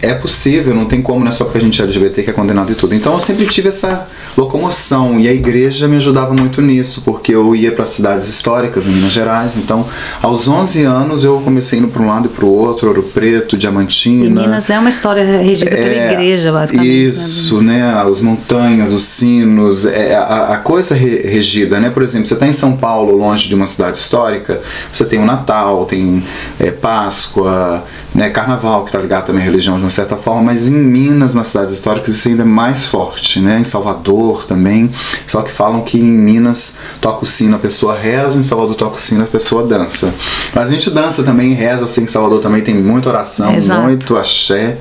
é 0.00 0.14
possível, 0.14 0.74
não 0.74 0.84
tem 0.86 1.02
como, 1.02 1.20
não 1.20 1.28
é 1.28 1.32
só 1.32 1.44
porque 1.44 1.58
a 1.58 1.60
gente 1.60 1.80
é 1.80 1.84
LGBT 1.84 2.22
que 2.22 2.30
é 2.30 2.32
condenado 2.32 2.70
e 2.70 2.74
tudo. 2.74 2.94
Então 2.94 3.12
eu 3.14 3.20
sempre 3.20 3.46
tive 3.46 3.68
essa 3.68 4.06
locomoção 4.36 5.18
e 5.18 5.28
a 5.28 5.32
igreja 5.32 5.88
me 5.88 5.96
ajudava 5.96 6.32
muito 6.32 6.62
nisso, 6.62 7.02
porque 7.04 7.34
eu 7.34 7.54
ia 7.54 7.72
para 7.72 7.84
cidades 7.84 8.28
históricas 8.28 8.86
em 8.86 8.90
Minas 8.92 9.12
Gerais. 9.12 9.56
Então, 9.56 9.86
aos 10.22 10.46
11 10.48 10.84
anos 10.84 11.24
eu 11.24 11.40
comecei 11.40 11.78
indo 11.78 11.88
para 11.88 12.02
um 12.02 12.06
lado 12.06 12.26
e 12.26 12.28
para 12.28 12.44
o 12.44 12.48
outro, 12.48 12.88
Ouro 12.88 13.02
Preto, 13.02 13.56
Diamantina. 13.56 14.24
E 14.24 14.30
Minas 14.46 14.70
é 14.70 14.78
uma 14.78 14.88
história 14.88 15.24
regida 15.42 15.70
pela 15.70 15.80
É, 15.88 16.12
igreja, 16.12 16.52
basicamente. 16.52 16.88
né? 16.88 16.94
Isso, 16.94 17.60
né? 17.60 17.92
As 18.00 18.20
montanhas, 18.20 18.92
os 18.92 19.02
sinos, 19.02 19.84
é, 19.84 20.14
a, 20.14 20.54
a 20.54 20.56
coisa 20.58 20.94
re- 20.94 21.22
regida, 21.22 21.78
né? 21.80 21.90
Por 21.90 22.02
exemplo, 22.02 22.26
você 22.26 22.34
está 22.34 22.46
em 22.46 22.52
São 22.52 22.76
Paulo, 22.76 23.16
longe 23.16 23.48
de 23.48 23.54
uma 23.54 23.66
cidade 23.66 23.98
histórica, 23.98 24.60
você 24.90 25.04
tem 25.04 25.18
o 25.18 25.24
Natal, 25.26 25.84
tem 25.86 26.22
é, 26.60 26.70
Páscoa, 26.70 27.84
né? 28.14 28.30
Carnaval, 28.30 28.84
que 28.84 28.92
tá 28.92 28.98
ligado 28.98 29.26
também 29.26 29.42
à 29.42 29.44
religião 29.44 29.76
de 29.76 29.82
uma 29.82 29.90
certa 29.90 30.16
forma, 30.16 30.42
mas 30.42 30.66
em 30.66 30.72
Minas, 30.72 31.34
nas 31.34 31.48
cidades 31.48 31.72
históricas, 31.72 32.14
isso 32.14 32.28
ainda 32.28 32.42
é 32.42 32.46
mais 32.46 32.86
forte, 32.86 33.40
né? 33.40 33.60
Em 33.60 33.64
Salvador 33.64 34.46
também, 34.46 34.90
só 35.26 35.42
que 35.42 35.52
falam 35.52 35.82
que 35.82 35.98
em 35.98 36.10
Minas 36.10 36.76
toca 37.00 37.24
o 37.24 37.26
sino, 37.26 37.56
a 37.56 37.58
pessoa 37.58 37.96
reza, 37.96 38.38
em 38.38 38.42
Salvador 38.42 38.74
toca 38.74 38.96
o 38.96 39.00
sino, 39.00 39.24
a 39.24 39.26
pessoa 39.26 39.66
dança. 39.66 40.12
Mas 40.54 40.68
a 40.68 40.72
gente 40.72 40.90
dança 40.90 41.22
também, 41.22 41.52
reza, 41.52 41.82
eu 41.82 41.86
sei 41.86 42.02
que 42.02 42.10
em 42.10 42.12
Salvador 42.12 42.40
também 42.40 42.62
tem 42.62 42.74
muita 42.74 43.08
oração, 43.08 43.54
Exato. 43.54 43.82
muito 43.82 43.98
muito 43.98 44.16
axé. 44.16 44.78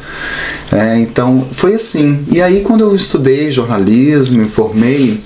É, 0.72 1.00
então 1.00 1.48
foi 1.52 1.74
assim. 1.74 2.24
E 2.32 2.42
aí 2.42 2.62
quando 2.62 2.82
eu 2.82 2.96
estudei 2.96 3.52
jornalismo, 3.52 4.38
me 4.38 4.50
formei, 4.50 5.22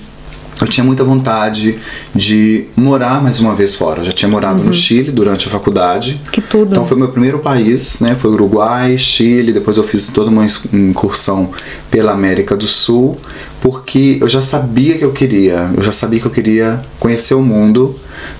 eu 0.62 0.68
tinha 0.68 0.84
muita 0.84 1.02
vontade 1.02 1.76
de 2.14 2.66
morar 2.76 3.20
mais 3.20 3.40
uma 3.40 3.52
vez 3.52 3.74
fora. 3.74 4.00
Eu 4.00 4.04
já 4.04 4.12
tinha 4.12 4.28
morado 4.28 4.60
uhum. 4.60 4.68
no 4.68 4.72
Chile 4.72 5.10
durante 5.10 5.48
a 5.48 5.50
faculdade. 5.50 6.20
Que 6.30 6.40
tudo. 6.40 6.70
Então 6.70 6.86
foi 6.86 6.96
meu 6.96 7.08
primeiro 7.08 7.40
país, 7.40 7.98
né? 7.98 8.14
Foi 8.14 8.30
Uruguai, 8.30 8.96
Chile, 8.96 9.52
depois 9.52 9.76
eu 9.76 9.82
fiz 9.82 10.06
toda 10.06 10.30
uma 10.30 10.46
incursão 10.72 11.50
pela 11.90 12.12
América 12.12 12.56
do 12.56 12.68
Sul, 12.68 13.18
porque 13.60 14.18
eu 14.20 14.28
já 14.28 14.40
sabia 14.40 14.96
que 14.96 15.04
eu 15.04 15.10
queria, 15.10 15.68
eu 15.76 15.82
já 15.82 15.92
sabia 15.92 16.20
que 16.20 16.26
eu 16.26 16.30
queria 16.30 16.80
conhecer 17.00 17.34
o 17.34 17.42
mundo, 17.42 17.96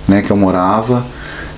né, 0.07 0.23
que 0.23 0.31
eu 0.31 0.37
morava 0.37 1.05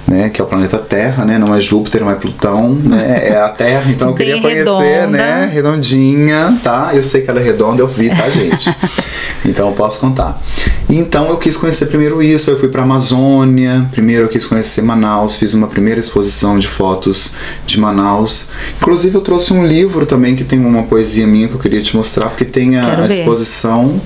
né, 0.06 0.28
que 0.28 0.40
é 0.40 0.44
o 0.44 0.46
planeta 0.46 0.78
Terra, 0.78 1.24
né, 1.24 1.38
não 1.38 1.54
é 1.54 1.60
Júpiter, 1.60 2.02
não 2.02 2.10
é 2.10 2.14
Plutão, 2.14 2.74
né, 2.74 3.28
é 3.28 3.36
a 3.36 3.48
Terra, 3.48 3.90
então 3.90 4.08
eu 4.08 4.14
queria 4.14 4.40
conhecer, 4.40 5.08
né, 5.08 5.50
redondinha, 5.52 6.58
tá? 6.62 6.90
Eu 6.92 7.02
sei 7.02 7.22
que 7.22 7.30
ela 7.30 7.40
é 7.40 7.42
redonda, 7.42 7.82
eu 7.82 7.86
vi, 7.86 8.10
tá, 8.10 8.28
gente? 8.28 8.74
então 9.44 9.68
eu 9.68 9.74
posso 9.74 10.00
contar. 10.00 10.40
Então 10.88 11.28
eu 11.28 11.38
quis 11.38 11.56
conhecer 11.56 11.86
primeiro 11.86 12.22
isso, 12.22 12.50
eu 12.50 12.58
fui 12.58 12.68
para 12.68 12.82
Amazônia, 12.82 13.88
primeiro 13.90 14.24
eu 14.24 14.28
quis 14.28 14.46
conhecer 14.46 14.82
Manaus, 14.82 15.36
fiz 15.36 15.54
uma 15.54 15.66
primeira 15.66 15.98
exposição 15.98 16.58
de 16.58 16.68
fotos 16.68 17.32
de 17.66 17.80
Manaus. 17.80 18.48
Inclusive 18.80 19.14
eu 19.16 19.20
trouxe 19.20 19.52
um 19.52 19.66
livro 19.66 20.04
também 20.04 20.36
que 20.36 20.44
tem 20.44 20.58
uma 20.58 20.82
poesia 20.82 21.26
minha 21.26 21.48
que 21.48 21.54
eu 21.54 21.58
queria 21.58 21.80
te 21.80 21.96
mostrar, 21.96 22.28
porque 22.28 22.44
tem 22.44 22.76
a, 22.76 23.02
a 23.02 23.06
exposição 23.06 24.00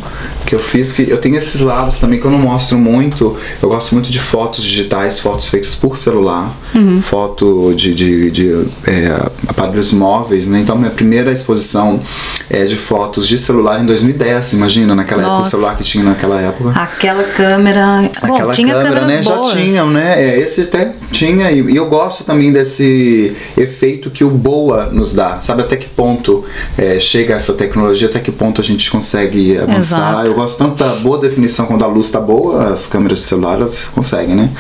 que 0.49 0.55
eu 0.55 0.61
fiz 0.61 0.93
que 0.93 1.11
eu 1.11 1.19
tenho 1.19 1.37
esses 1.37 1.61
lados 1.61 1.99
também 1.99 2.19
que 2.19 2.25
eu 2.25 2.31
não 2.31 2.39
mostro 2.39 2.79
muito. 2.79 3.37
Eu 3.61 3.69
gosto 3.69 3.93
muito 3.93 4.11
de 4.11 4.19
fotos 4.19 4.65
digitais, 4.65 5.21
fotos 5.21 5.47
feitas 5.47 5.75
por 5.75 5.95
celular, 5.95 6.57
uhum. 6.75 7.03
foto 7.03 7.75
de, 7.77 7.95
de, 7.95 8.31
de 8.31 8.67
é, 8.87 9.29
aparelhos 9.47 9.93
móveis, 9.93 10.49
né? 10.49 10.61
Então 10.61 10.75
minha 10.75 10.91
primeira 10.91 11.31
exposição 11.31 12.01
é 12.49 12.65
de 12.65 12.79
fotos 12.79 13.29
de 13.29 13.37
celular 13.37 13.83
em 13.83 13.85
2010, 13.85 14.55
imagina, 14.55 14.95
naquela 14.95 15.21
Nossa. 15.21 15.33
época, 15.35 15.47
o 15.47 15.51
celular 15.51 15.77
que 15.77 15.85
tinha 15.85 16.03
naquela 16.03 16.41
época. 16.41 16.71
Aquela 16.71 17.25
câmera. 17.25 18.11
Aquela 18.17 18.47
Bom, 18.47 18.51
tinha 18.53 18.73
câmera, 18.73 19.05
né? 19.05 19.21
Boas. 19.21 19.49
Já 19.49 19.55
tinham, 19.55 19.91
né? 19.91 20.15
É, 20.19 20.41
esse 20.41 20.63
até 20.63 20.95
tinha. 21.11 21.51
E, 21.51 21.77
eu 21.77 21.87
gosto 21.87 22.25
também 22.25 22.53
desse 22.53 23.37
efeito 23.57 24.11
que 24.11 24.25
o 24.25 24.31
Boa 24.31 24.87
nos 24.87 25.13
dá. 25.13 25.41
Sabe 25.41 25.63
até 25.63 25.77
que 25.77 25.89
ponto 25.89 26.45
é, 26.77 27.01
chega 27.01 27.35
essa 27.35 27.53
tecnologia, 27.53 28.09
até 28.09 28.19
que 28.19 28.31
ponto 28.31 28.61
a 28.61 28.65
gente 28.65 28.91
consegue 28.91 29.57
avançar. 29.57 30.13
Exato. 30.13 30.27
Eu 30.27 30.35
gosto 30.35 30.59
tanto 30.59 30.77
da 30.77 30.95
boa 30.95 31.19
definição 31.19 31.67
quando 31.67 31.85
a 31.85 31.89
luz 31.89 32.07
está 32.07 32.21
boa, 32.21 32.69
as 32.73 32.87
câmeras 32.87 33.19
de 33.19 33.25
celular 33.25 33.55
elas 33.55 33.89
conseguem, 33.89 34.35
né? 34.35 34.51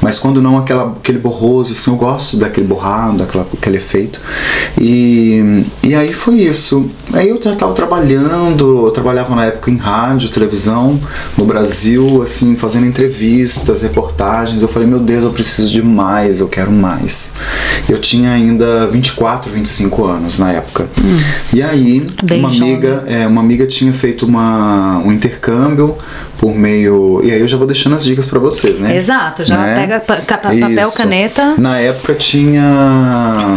Mas 0.00 0.18
quando 0.18 0.40
não 0.40 0.58
aquela, 0.58 0.92
aquele 0.92 1.18
borroso, 1.18 1.72
assim, 1.72 1.90
eu 1.90 1.96
gosto 1.96 2.36
daquele 2.36 2.66
borrado, 2.66 3.18
daquela, 3.18 3.46
aquele 3.52 3.76
efeito. 3.76 4.20
E, 4.80 5.64
e 5.82 5.94
aí 5.94 6.12
foi 6.12 6.36
isso. 6.36 6.88
Aí 7.14 7.28
eu 7.28 7.40
já 7.40 7.52
estava 7.52 7.72
trabalhando, 7.72 8.86
eu 8.86 8.90
trabalhava 8.90 9.34
na 9.36 9.44
época 9.46 9.70
em 9.70 9.76
rádio, 9.76 10.28
televisão, 10.30 11.00
no 11.36 11.44
Brasil, 11.44 12.20
assim, 12.22 12.56
fazendo 12.56 12.86
entrevistas, 12.86 13.82
reportagens. 13.82 14.62
Eu 14.62 14.68
falei, 14.68 14.88
meu 14.88 14.98
Deus, 14.98 15.22
eu 15.22 15.30
preciso 15.30 15.70
de 15.70 15.80
mais, 15.80 16.40
eu 16.40 16.48
quero 16.48 16.72
mais. 16.72 17.32
Eu 17.88 18.00
tinha 18.00 18.32
ainda 18.32 18.88
24, 18.88 19.50
25 19.50 20.04
anos 20.04 20.38
na 20.40 20.52
época. 20.52 20.88
Hum. 21.00 21.16
E 21.52 21.62
aí, 21.62 22.04
Bem 22.24 22.40
uma 22.40 22.48
amiga, 22.48 23.04
é, 23.06 23.26
uma 23.28 23.40
amiga 23.40 23.64
tinha 23.64 23.92
feito 23.92 24.26
uma, 24.26 24.98
um 24.98 25.12
intercâmbio 25.12 25.96
por 26.36 26.52
meio. 26.52 27.20
E 27.22 27.30
aí 27.30 27.40
eu 27.40 27.48
já 27.48 27.56
vou 27.56 27.66
deixando 27.66 27.94
as 27.94 28.04
dicas 28.04 28.26
para 28.26 28.40
vocês, 28.40 28.80
né? 28.80 28.96
Exato, 28.96 29.44
já 29.44 29.56
né? 29.56 29.74
pega 29.74 30.00
papel, 30.00 30.88
Isso. 30.88 30.96
caneta. 30.96 31.54
Na 31.56 31.78
época 31.78 32.14
tinha 32.14 33.56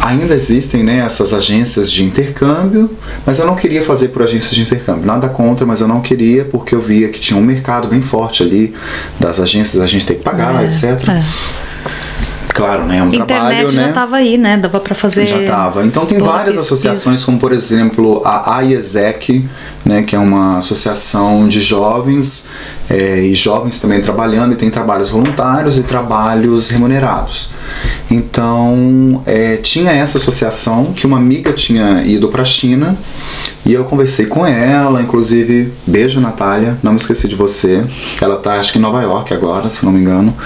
ainda 0.00 0.34
existem 0.34 0.82
né, 0.82 0.98
essas 0.98 1.32
agências 1.32 1.90
de 1.90 2.04
intercâmbio, 2.04 2.90
mas 3.24 3.38
eu 3.38 3.46
não 3.46 3.56
queria 3.56 3.82
fazer 3.82 4.08
por 4.08 4.22
agências 4.22 4.52
de 4.52 4.62
intercâmbio. 4.62 5.06
Nada 5.06 5.28
contra, 5.28 5.64
mas 5.66 5.80
eu 5.80 5.88
não 5.88 6.00
queria 6.00 6.44
porque 6.44 6.74
eu 6.74 6.80
via 6.80 7.08
que 7.08 7.20
tinha 7.20 7.38
um 7.38 7.42
mercado 7.42 7.88
bem 7.88 8.02
forte 8.02 8.42
ali 8.42 8.74
das 9.18 9.40
agências, 9.40 9.82
a 9.82 9.86
gente 9.86 10.06
tem 10.06 10.16
que 10.16 10.22
pagar, 10.22 10.62
é, 10.62 10.66
etc. 10.66 11.08
É. 11.08 11.24
Claro, 12.54 12.84
né? 12.84 12.98
É 12.98 13.02
um 13.02 13.08
Internet 13.08 13.26
trabalho, 13.26 13.68
já 13.68 13.88
estava 13.88 14.12
né? 14.12 14.22
aí, 14.22 14.38
né? 14.38 14.56
Dava 14.56 14.78
para 14.78 14.94
fazer. 14.94 15.26
Já 15.26 15.42
estava. 15.42 15.84
Então 15.84 16.06
tem 16.06 16.18
várias 16.18 16.56
associações, 16.56 17.24
como 17.24 17.36
por 17.36 17.52
exemplo 17.52 18.22
a 18.24 18.58
AIESEC, 18.58 19.44
né? 19.84 20.04
Que 20.04 20.14
é 20.14 20.18
uma 20.20 20.58
associação 20.58 21.48
de 21.48 21.60
jovens 21.60 22.48
é, 22.88 23.22
e 23.22 23.34
jovens 23.34 23.80
também 23.80 24.00
trabalhando 24.00 24.52
e 24.52 24.54
tem 24.54 24.70
trabalhos 24.70 25.10
voluntários 25.10 25.78
e 25.78 25.82
trabalhos 25.82 26.68
remunerados. 26.68 27.50
Então 28.08 29.20
é, 29.26 29.56
tinha 29.56 29.90
essa 29.90 30.18
associação 30.18 30.92
que 30.92 31.08
uma 31.08 31.16
amiga 31.16 31.52
tinha 31.52 32.04
ido 32.04 32.28
para 32.28 32.42
a 32.42 32.46
China 32.46 32.96
e 33.64 33.72
eu 33.72 33.84
conversei 33.84 34.26
com 34.26 34.46
ela, 34.46 35.00
inclusive 35.00 35.72
beijo 35.86 36.20
Natália, 36.20 36.78
não 36.82 36.92
me 36.92 36.98
esqueci 36.98 37.26
de 37.26 37.34
você. 37.34 37.84
Ela 38.20 38.36
tá 38.36 38.54
acho 38.54 38.72
que 38.72 38.78
em 38.78 38.82
Nova 38.82 39.00
York 39.02 39.32
agora, 39.32 39.70
se 39.70 39.84
não 39.84 39.92
me 39.92 40.00
engano. 40.00 40.36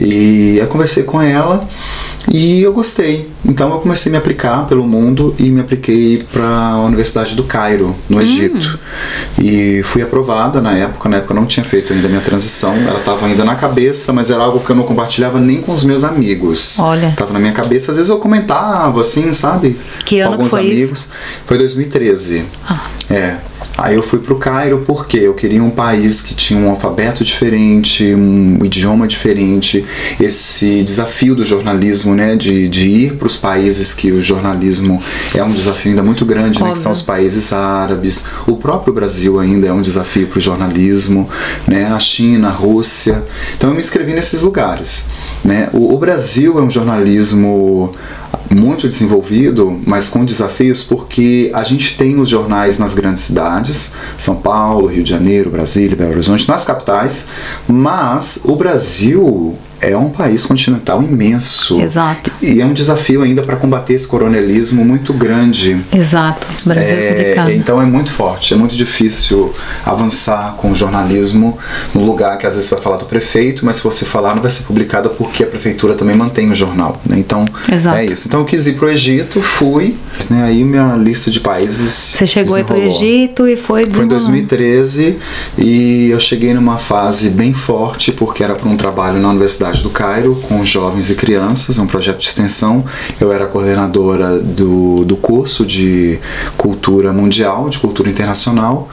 E 0.00 0.56
eu 0.58 0.66
conversei 0.66 1.02
com 1.02 1.20
ela 1.20 1.68
e 2.30 2.62
eu 2.62 2.72
gostei. 2.72 3.28
Então 3.44 3.70
eu 3.70 3.78
comecei 3.78 4.10
a 4.10 4.12
me 4.12 4.18
aplicar 4.18 4.66
pelo 4.66 4.86
mundo 4.86 5.34
e 5.38 5.50
me 5.50 5.60
apliquei 5.60 6.26
para 6.32 6.46
a 6.46 6.80
Universidade 6.80 7.34
do 7.34 7.44
Cairo, 7.44 7.96
no 8.08 8.18
hum. 8.18 8.20
Egito. 8.20 8.78
E 9.40 9.82
fui 9.84 10.02
aprovada 10.02 10.60
na 10.60 10.72
época. 10.72 11.08
Na 11.08 11.16
época 11.18 11.32
eu 11.32 11.36
não 11.36 11.46
tinha 11.46 11.64
feito 11.64 11.92
ainda 11.92 12.06
a 12.06 12.10
minha 12.10 12.20
transição. 12.20 12.74
Ela 12.74 12.98
estava 12.98 13.26
ainda 13.26 13.44
na 13.44 13.54
cabeça, 13.54 14.12
mas 14.12 14.30
era 14.30 14.42
algo 14.42 14.60
que 14.60 14.70
eu 14.70 14.76
não 14.76 14.84
compartilhava 14.84 15.40
nem 15.40 15.60
com 15.60 15.72
os 15.72 15.84
meus 15.84 16.04
amigos. 16.04 16.78
Olha. 16.78 17.12
Tava 17.16 17.32
na 17.32 17.38
minha 17.38 17.52
cabeça. 17.52 17.90
Às 17.90 17.96
vezes 17.96 18.10
eu 18.10 18.18
comentava 18.18 19.00
assim, 19.00 19.32
sabe? 19.32 19.78
Que 20.04 20.20
ano 20.20 20.30
com 20.30 20.34
alguns 20.34 20.50
foi 20.50 20.60
amigos. 20.60 20.90
Isso? 20.90 21.10
Foi 21.46 21.56
2013. 21.58 22.44
Ah. 22.68 22.86
É. 23.10 23.36
Aí 23.78 23.94
eu 23.94 24.02
fui 24.02 24.18
para 24.18 24.32
o 24.32 24.36
Cairo 24.36 24.82
porque 24.84 25.18
eu 25.18 25.34
queria 25.34 25.62
um 25.62 25.70
país 25.70 26.20
que 26.20 26.34
tinha 26.34 26.58
um 26.58 26.68
alfabeto 26.68 27.22
diferente, 27.22 28.12
um 28.12 28.58
idioma 28.64 29.06
diferente, 29.06 29.86
esse 30.20 30.82
desafio 30.82 31.36
do 31.36 31.46
jornalismo, 31.46 32.12
né, 32.12 32.34
de, 32.34 32.68
de 32.68 32.88
ir 32.88 33.14
para 33.14 33.28
os 33.28 33.38
países 33.38 33.94
que 33.94 34.10
o 34.10 34.20
jornalismo 34.20 35.00
é 35.32 35.44
um 35.44 35.52
desafio 35.52 35.90
ainda 35.92 36.02
muito 36.02 36.24
grande, 36.24 36.60
né, 36.60 36.72
que 36.72 36.78
são 36.78 36.90
os 36.90 37.02
países 37.02 37.52
árabes, 37.52 38.24
o 38.48 38.56
próprio 38.56 38.92
Brasil 38.92 39.38
ainda 39.38 39.68
é 39.68 39.72
um 39.72 39.80
desafio 39.80 40.26
para 40.26 40.38
o 40.38 40.40
jornalismo, 40.40 41.30
né, 41.64 41.86
a 41.86 42.00
China, 42.00 42.48
a 42.48 42.52
Rússia. 42.52 43.24
Então 43.56 43.70
eu 43.70 43.74
me 43.74 43.80
inscrevi 43.80 44.12
nesses 44.12 44.42
lugares. 44.42 45.06
Né? 45.44 45.68
O, 45.72 45.94
o 45.94 45.98
Brasil 45.98 46.58
é 46.58 46.62
um 46.62 46.70
jornalismo 46.70 47.94
muito 48.50 48.88
desenvolvido, 48.88 49.80
mas 49.86 50.08
com 50.08 50.24
desafios, 50.24 50.82
porque 50.82 51.50
a 51.54 51.62
gente 51.64 51.96
tem 51.96 52.18
os 52.18 52.28
jornais 52.28 52.78
nas 52.78 52.94
grandes 52.94 53.22
cidades, 53.22 53.92
São 54.16 54.36
Paulo, 54.36 54.86
Rio 54.86 55.02
de 55.02 55.10
Janeiro, 55.10 55.50
Brasília, 55.50 55.96
Belo 55.96 56.12
Horizonte, 56.12 56.48
nas 56.48 56.64
capitais, 56.64 57.28
mas 57.66 58.40
o 58.44 58.56
Brasil 58.56 59.56
é 59.80 59.96
um 59.96 60.10
país 60.10 60.44
continental 60.44 61.02
imenso. 61.02 61.80
Exato. 61.80 62.30
E 62.42 62.60
é 62.60 62.64
um 62.64 62.72
desafio 62.72 63.22
ainda 63.22 63.42
para 63.42 63.56
combater 63.56 63.94
esse 63.94 64.06
coronelismo 64.06 64.84
muito 64.84 65.12
grande. 65.12 65.80
Exato. 65.92 66.46
O 66.64 66.68
Brasil 66.68 66.96
é, 66.96 67.00
é 67.00 67.14
complicado. 67.14 67.50
Então 67.52 67.82
é 67.82 67.86
muito 67.86 68.10
forte, 68.10 68.54
é 68.54 68.56
muito 68.56 68.76
difícil 68.76 69.54
avançar 69.84 70.54
com 70.56 70.72
o 70.72 70.74
jornalismo 70.74 71.58
no 71.94 72.04
lugar 72.04 72.36
que 72.38 72.46
às 72.46 72.54
vezes 72.54 72.68
vai 72.70 72.80
falar 72.80 72.96
do 72.96 73.06
prefeito, 73.06 73.64
mas 73.64 73.76
se 73.76 73.84
você 73.84 74.04
falar 74.04 74.34
não 74.34 74.42
vai 74.42 74.50
ser 74.50 74.64
publicada 74.64 75.08
porque 75.08 75.42
a 75.42 75.46
prefeitura 75.46 75.94
também 75.94 76.16
mantém 76.16 76.50
o 76.50 76.54
jornal. 76.54 77.00
Né? 77.06 77.18
Então 77.18 77.44
Exato. 77.70 77.98
é 77.98 78.04
isso. 78.06 78.28
Então 78.28 78.40
eu 78.40 78.46
quis 78.46 78.66
ir 78.66 78.74
para 78.74 78.86
o 78.86 78.90
Egito, 78.90 79.40
fui, 79.40 79.96
né? 80.30 80.44
aí 80.44 80.64
minha 80.64 80.96
lista 80.96 81.30
de 81.30 81.40
países. 81.40 81.92
Você 81.92 82.26
chegou 82.26 82.56
aí 82.56 82.64
para 82.64 82.76
o 82.76 82.82
Egito 82.82 83.46
e 83.46 83.56
foi 83.56 83.88
Foi 83.90 84.04
em 84.04 84.08
2013 84.08 85.18
e 85.56 86.10
eu 86.10 86.18
cheguei 86.18 86.52
numa 86.54 86.78
fase 86.78 87.30
bem 87.30 87.52
forte 87.52 88.12
porque 88.12 88.42
era 88.42 88.54
para 88.54 88.68
um 88.68 88.76
trabalho 88.76 89.18
na 89.20 89.28
universidade 89.28 89.67
Do 89.76 89.90
Cairo 89.90 90.34
com 90.48 90.64
jovens 90.64 91.10
e 91.10 91.14
crianças, 91.14 91.78
um 91.78 91.86
projeto 91.86 92.18
de 92.18 92.28
extensão. 92.28 92.84
Eu 93.20 93.32
era 93.32 93.46
coordenadora 93.46 94.38
do, 94.38 95.04
do 95.04 95.16
curso 95.16 95.64
de 95.64 96.18
cultura 96.56 97.12
mundial, 97.12 97.68
de 97.68 97.78
cultura 97.78 98.08
internacional 98.08 98.88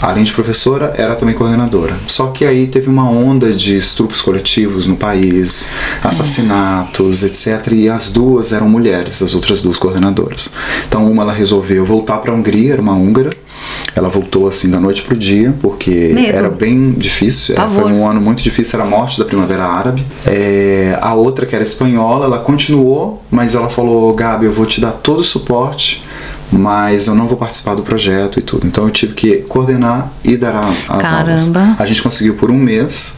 além 0.00 0.24
de 0.24 0.32
professora, 0.32 0.94
era 0.96 1.14
também 1.14 1.34
coordenadora. 1.34 1.98
Só 2.06 2.28
que 2.28 2.44
aí 2.44 2.66
teve 2.66 2.88
uma 2.88 3.08
onda 3.08 3.52
de 3.52 3.76
estupros 3.76 4.22
coletivos 4.22 4.86
no 4.86 4.96
país, 4.96 5.68
assassinatos, 6.02 7.22
etc. 7.22 7.72
E 7.72 7.88
as 7.88 8.10
duas 8.10 8.52
eram 8.52 8.68
mulheres, 8.68 9.20
as 9.22 9.34
outras 9.34 9.60
duas 9.60 9.78
coordenadoras. 9.78 10.50
Então 10.86 11.10
uma 11.10 11.22
ela 11.22 11.32
resolveu 11.32 11.84
voltar 11.84 12.18
para 12.18 12.32
a 12.32 12.34
Hungria, 12.34 12.74
era 12.74 12.82
uma 12.82 12.94
húngara, 12.94 13.30
ela 13.94 14.08
voltou 14.08 14.46
assim 14.46 14.70
da 14.70 14.78
noite 14.80 15.02
pro 15.02 15.16
dia, 15.16 15.54
porque 15.60 16.12
Medo. 16.14 16.36
era 16.36 16.50
bem 16.50 16.92
difícil. 16.92 17.56
É, 17.56 17.68
foi 17.68 17.92
um 17.92 18.06
ano 18.08 18.20
muito 18.20 18.42
difícil, 18.42 18.78
era 18.78 18.86
a 18.86 18.90
morte 18.90 19.18
da 19.18 19.24
Primavera 19.24 19.64
Árabe. 19.64 20.04
É, 20.26 20.96
a 21.00 21.14
outra, 21.14 21.46
que 21.46 21.54
era 21.54 21.62
espanhola, 21.62 22.26
ela 22.26 22.38
continuou, 22.38 23.22
mas 23.30 23.54
ela 23.54 23.68
falou: 23.68 24.12
Gabi, 24.14 24.46
eu 24.46 24.52
vou 24.52 24.66
te 24.66 24.80
dar 24.80 24.92
todo 24.92 25.20
o 25.20 25.24
suporte, 25.24 26.04
mas 26.50 27.06
eu 27.06 27.14
não 27.14 27.26
vou 27.26 27.36
participar 27.36 27.74
do 27.74 27.82
projeto 27.82 28.38
e 28.38 28.42
tudo. 28.42 28.66
Então 28.66 28.84
eu 28.84 28.90
tive 28.90 29.14
que 29.14 29.36
coordenar 29.42 30.12
e 30.24 30.36
dar 30.36 30.54
as, 30.54 30.78
as 30.88 31.02
Caramba. 31.02 31.60
aulas. 31.60 31.80
A 31.80 31.86
gente 31.86 32.02
conseguiu 32.02 32.34
por 32.34 32.50
um 32.50 32.58
mês 32.58 33.14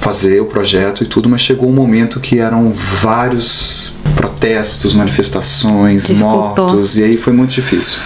fazer 0.00 0.40
o 0.40 0.46
projeto 0.46 1.04
e 1.04 1.06
tudo, 1.06 1.28
mas 1.28 1.40
chegou 1.42 1.68
um 1.68 1.74
momento 1.74 2.20
que 2.20 2.38
eram 2.38 2.72
vários 2.72 3.92
protestos, 4.16 4.94
manifestações, 4.94 6.06
Dificultou. 6.06 6.66
mortos, 6.66 6.96
e 6.96 7.04
aí 7.04 7.16
foi 7.16 7.32
muito 7.32 7.50
difícil. 7.54 7.98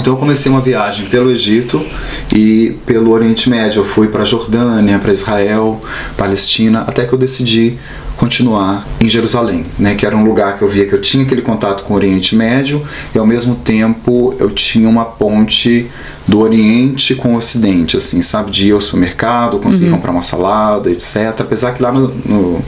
Então 0.00 0.14
eu 0.14 0.16
comecei 0.16 0.50
uma 0.50 0.62
viagem 0.62 1.06
pelo 1.06 1.30
Egito 1.30 1.84
e 2.34 2.74
pelo 2.86 3.10
Oriente 3.10 3.50
Médio. 3.50 3.80
Eu 3.80 3.84
fui 3.84 4.08
para 4.08 4.24
Jordânia, 4.24 4.98
para 4.98 5.12
Israel, 5.12 5.78
Palestina, 6.16 6.84
até 6.86 7.04
que 7.04 7.12
eu 7.12 7.18
decidi 7.18 7.78
continuar 8.20 8.86
em 9.00 9.08
Jerusalém, 9.08 9.64
né, 9.78 9.94
que 9.94 10.04
era 10.04 10.14
um 10.14 10.22
lugar 10.22 10.58
que 10.58 10.62
eu 10.62 10.68
via 10.68 10.86
que 10.86 10.92
eu 10.92 11.00
tinha 11.00 11.24
aquele 11.24 11.40
contato 11.40 11.84
com 11.84 11.94
o 11.94 11.96
Oriente 11.96 12.36
Médio 12.36 12.86
e 13.14 13.18
ao 13.18 13.26
mesmo 13.26 13.54
tempo 13.54 14.34
eu 14.38 14.50
tinha 14.50 14.86
uma 14.86 15.06
ponte 15.06 15.90
do 16.30 16.38
Oriente 16.38 17.14
com 17.14 17.34
o 17.34 17.36
Ocidente, 17.36 17.96
assim, 17.96 18.22
sabe, 18.22 18.50
de 18.50 18.68
ir 18.68 18.72
ao 18.72 18.80
supermercado, 18.80 19.58
conseguir 19.58 19.86
uhum. 19.86 19.96
comprar 19.96 20.12
uma 20.12 20.22
salada, 20.22 20.90
etc. 20.90 21.40
Apesar 21.40 21.72
que 21.72 21.82
lá 21.82 21.90
no, 21.90 22.08
no, 22.08 22.64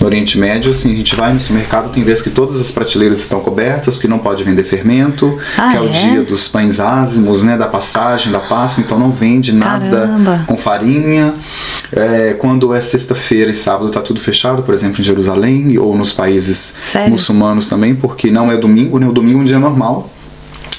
no, 0.00 0.06
Oriente 0.06 0.38
Médio, 0.38 0.70
assim, 0.70 0.92
a 0.92 0.96
gente 0.96 1.14
vai 1.14 1.32
no 1.32 1.38
supermercado, 1.38 1.92
tem 1.92 2.02
vezes 2.02 2.22
que 2.22 2.30
todas 2.30 2.58
as 2.58 2.70
prateleiras 2.70 3.20
estão 3.20 3.40
cobertas, 3.40 3.96
porque 3.96 4.08
não 4.08 4.18
pode 4.18 4.42
vender 4.44 4.64
fermento, 4.64 5.38
ah, 5.58 5.70
que 5.70 5.76
é, 5.76 5.80
é, 5.80 5.82
o 5.82 5.90
dia 5.90 6.22
dos 6.22 6.48
pães 6.48 6.80
ázimos, 6.80 7.42
né, 7.42 7.56
da 7.56 7.66
passagem, 7.66 8.32
da 8.32 8.40
Páscoa, 8.40 8.82
então 8.82 8.98
não 8.98 9.10
vende 9.10 9.52
nada 9.52 9.90
Caramba. 9.90 10.44
com 10.46 10.56
farinha. 10.56 11.34
É, 11.92 12.34
quando 12.38 12.74
é 12.74 12.80
sexta-feira 12.80 13.50
e 13.50 13.54
sábado 13.54 13.90
tá 13.90 14.00
tudo 14.00 14.20
fechado, 14.20 14.62
por 14.62 14.72
exemplo, 14.72 14.91
em 15.00 15.04
Jerusalém 15.04 15.78
ou 15.78 15.96
nos 15.96 16.12
países 16.12 16.74
Sério? 16.78 17.10
muçulmanos 17.10 17.68
também, 17.68 17.94
porque 17.94 18.30
não 18.30 18.50
é 18.50 18.56
domingo, 18.56 18.98
né? 18.98 19.06
O 19.06 19.12
domingo 19.12 19.38
é 19.38 19.42
um 19.42 19.44
dia 19.44 19.58
normal. 19.58 20.10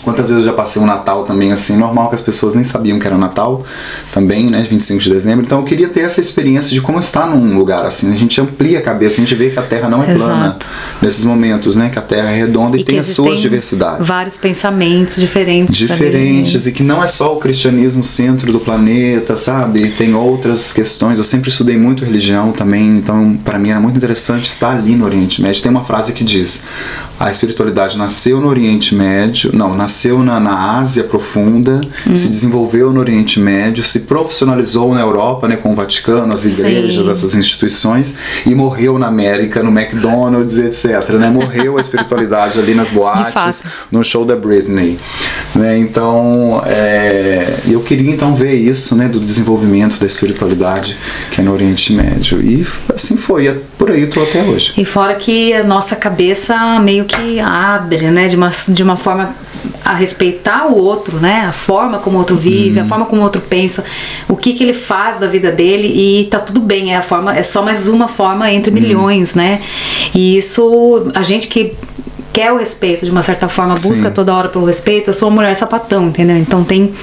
Quantas 0.02 0.30
vezes 0.30 0.46
eu 0.46 0.52
já 0.52 0.54
passei 0.54 0.82
um 0.82 0.86
Natal 0.86 1.24
também 1.24 1.52
assim, 1.52 1.78
normal 1.78 2.10
que 2.10 2.16
as 2.16 2.22
pessoas 2.22 2.56
nem 2.56 2.64
sabiam 2.64 3.00
que 3.00 3.08
era 3.08 3.18
Natal 3.18 3.66
também, 4.12 4.50
né, 4.50 4.66
25 4.70 5.02
de 5.02 5.10
dezembro. 5.10 5.46
Então 5.46 5.60
eu 5.60 5.66
queria 5.66 5.88
ter 5.88 6.02
essa 6.02 6.20
experiência 6.20 6.72
de 6.72 6.82
como 6.82 7.00
estar 7.00 7.28
num 7.28 7.58
lugar 7.58 7.86
assim. 7.86 8.12
A 8.14 8.18
gente 8.18 8.40
amplia 8.42 8.80
a 8.80 8.82
cabeça, 8.82 9.16
a 9.16 9.20
gente 9.20 9.36
vê 9.36 9.50
que 9.50 9.60
a 9.60 9.62
Terra 9.62 9.88
não 9.88 10.04
é 10.04 10.12
Exato. 10.12 10.26
plana 10.26 10.58
nesses 11.02 11.24
momentos, 11.24 11.76
né, 11.76 11.90
que 11.90 12.00
a 12.00 12.02
Terra 12.02 12.32
é 12.32 12.38
redonda 12.38 12.78
e, 12.78 12.82
e 12.82 12.84
tem 12.84 13.00
as 13.00 13.08
suas 13.08 13.40
diversidades. 13.40 14.08
Vários 14.08 14.38
pensamentos 14.38 15.16
diferentes. 15.16 15.76
Diferentes 15.76 16.54
também. 16.54 16.70
e 16.70 16.72
que 16.72 16.84
não 16.84 17.04
é 17.04 17.08
só 17.08 17.36
o 17.36 17.40
cristianismo 17.40 18.04
centro 18.04 18.52
do 18.52 18.60
planeta, 18.60 19.38
sabe? 19.38 19.92
Tem 19.92 20.14
outras 20.14 20.74
questões. 20.74 21.18
Eu 21.18 21.24
sempre 21.24 21.50
estudei 21.50 21.78
muito 21.78 22.04
religião 22.04 22.52
também, 22.52 22.98
então 22.98 23.38
para 23.44 23.58
mim 23.58 23.70
era 23.70 23.80
muito 23.80 23.98
interessante 23.98 24.46
estar 24.46 24.72
ali 24.78 24.96
no 24.96 25.06
Oriente 25.06 25.42
Médio. 25.42 25.62
Tem 25.62 25.72
uma 25.72 25.84
frase 25.84 26.14
que 26.14 26.24
diz: 26.24 26.64
a 27.24 27.32
espiritualidade 27.32 27.98
nasceu 27.98 28.42
no 28.42 28.50
Oriente 28.50 28.94
Médio, 28.94 29.52
não, 29.54 29.74
nasceu 29.74 30.20
na, 30.20 30.42
na 30.42 30.78
Ásia 30.80 31.06
profunda, 31.06 31.80
hum. 32.06 32.14
se 32.14 32.28
desenvolveu 32.28 32.92
no 32.92 33.00
Oriente 33.00 33.40
Médio, 33.40 33.82
se 33.82 34.02
profissionalizou 34.02 34.94
na 34.94 35.00
Europa, 35.00 35.48
né, 35.48 35.56
com 35.56 35.72
o 35.72 35.76
Vaticano, 35.76 36.34
as 36.34 36.44
igrejas, 36.44 37.06
Sim. 37.06 37.12
essas 37.12 37.34
instituições, 37.34 38.16
e 38.46 38.54
morreu 38.54 39.00
na 39.00 39.08
América, 39.08 39.64
no 39.64 39.70
McDonald's, 39.72 40.58
etc. 40.58 41.12
Né? 41.12 41.30
Morreu 41.30 41.78
a 41.78 41.82
espiritualidade 41.82 42.60
ali 42.60 42.76
nas 42.76 42.90
boates, 42.92 43.64
no 43.90 44.04
show 44.04 44.26
da 44.26 44.36
Britney. 44.36 45.00
Né? 45.56 45.78
Então, 45.78 46.62
é, 46.66 47.54
eu 47.66 47.80
queria 47.80 48.12
então 48.12 48.36
ver 48.36 48.56
isso, 48.56 48.98
né, 48.98 49.08
do 49.08 49.22
desenvolvimento 49.22 49.98
da 49.98 50.06
espiritualidade 50.06 50.98
que 51.32 51.40
é 51.40 51.44
no 51.44 51.54
Oriente 51.54 51.94
Médio. 51.94 52.42
E 52.42 52.68
assim 52.94 53.16
foi, 53.16 53.48
é 53.48 53.56
por 53.78 53.92
aí 53.92 54.08
tô 54.08 54.22
até 54.22 54.44
hoje. 54.44 54.74
E 54.76 54.84
fora 54.84 55.16
que 55.16 55.54
a 55.54 55.64
nossa 55.64 55.96
cabeça 55.96 56.82
meio 56.82 57.06
que 57.06 57.13
abre, 57.40 58.12
né, 58.12 58.28
de 58.28 58.36
uma, 58.36 58.52
de 58.68 58.84
uma 58.84 58.98
forma 58.98 59.36
a 59.84 59.94
respeitar 59.94 60.68
o 60.68 60.78
outro, 60.78 61.18
né? 61.18 61.46
A 61.48 61.52
forma 61.52 62.00
como 62.00 62.18
o 62.18 62.20
outro 62.20 62.36
vive, 62.36 62.80
a 62.80 62.84
uhum. 62.84 62.90
forma 62.90 63.06
como 63.06 63.22
o 63.22 63.24
outro 63.24 63.42
pensa, 63.42 63.84
o 64.28 64.36
que 64.36 64.54
que 64.54 64.64
ele 64.64 64.74
faz 64.74 65.20
da 65.20 65.28
vida 65.28 65.52
dele 65.52 65.88
e 65.88 66.26
tá 66.26 66.40
tudo 66.40 66.60
bem, 66.60 66.94
é 66.94 66.98
a 66.98 67.02
forma, 67.02 67.36
é 67.36 67.44
só 67.44 67.62
mais 67.62 67.88
uma 67.88 68.08
forma 68.08 68.52
entre 68.52 68.72
uhum. 68.74 68.80
milhões, 68.80 69.36
né? 69.36 69.62
E 70.14 70.38
isso 70.38 71.12
a 71.14 71.24
gente 71.24 71.48
que 71.48 71.74
quer 72.34 72.52
o 72.52 72.58
respeito 72.58 73.06
de 73.06 73.12
uma 73.12 73.22
certa 73.22 73.48
forma, 73.48 73.76
busca 73.76 74.10
Sim. 74.10 74.12
toda 74.14 74.34
hora 74.34 74.50
pelo 74.50 74.66
respeito, 74.66 75.12
eu 75.12 75.14
sou 75.14 75.30
uma 75.30 75.36
mulher 75.36 75.56
sapatão, 75.56 76.08
entendeu? 76.08 76.36
Então 76.36 76.64
tem 76.64 76.94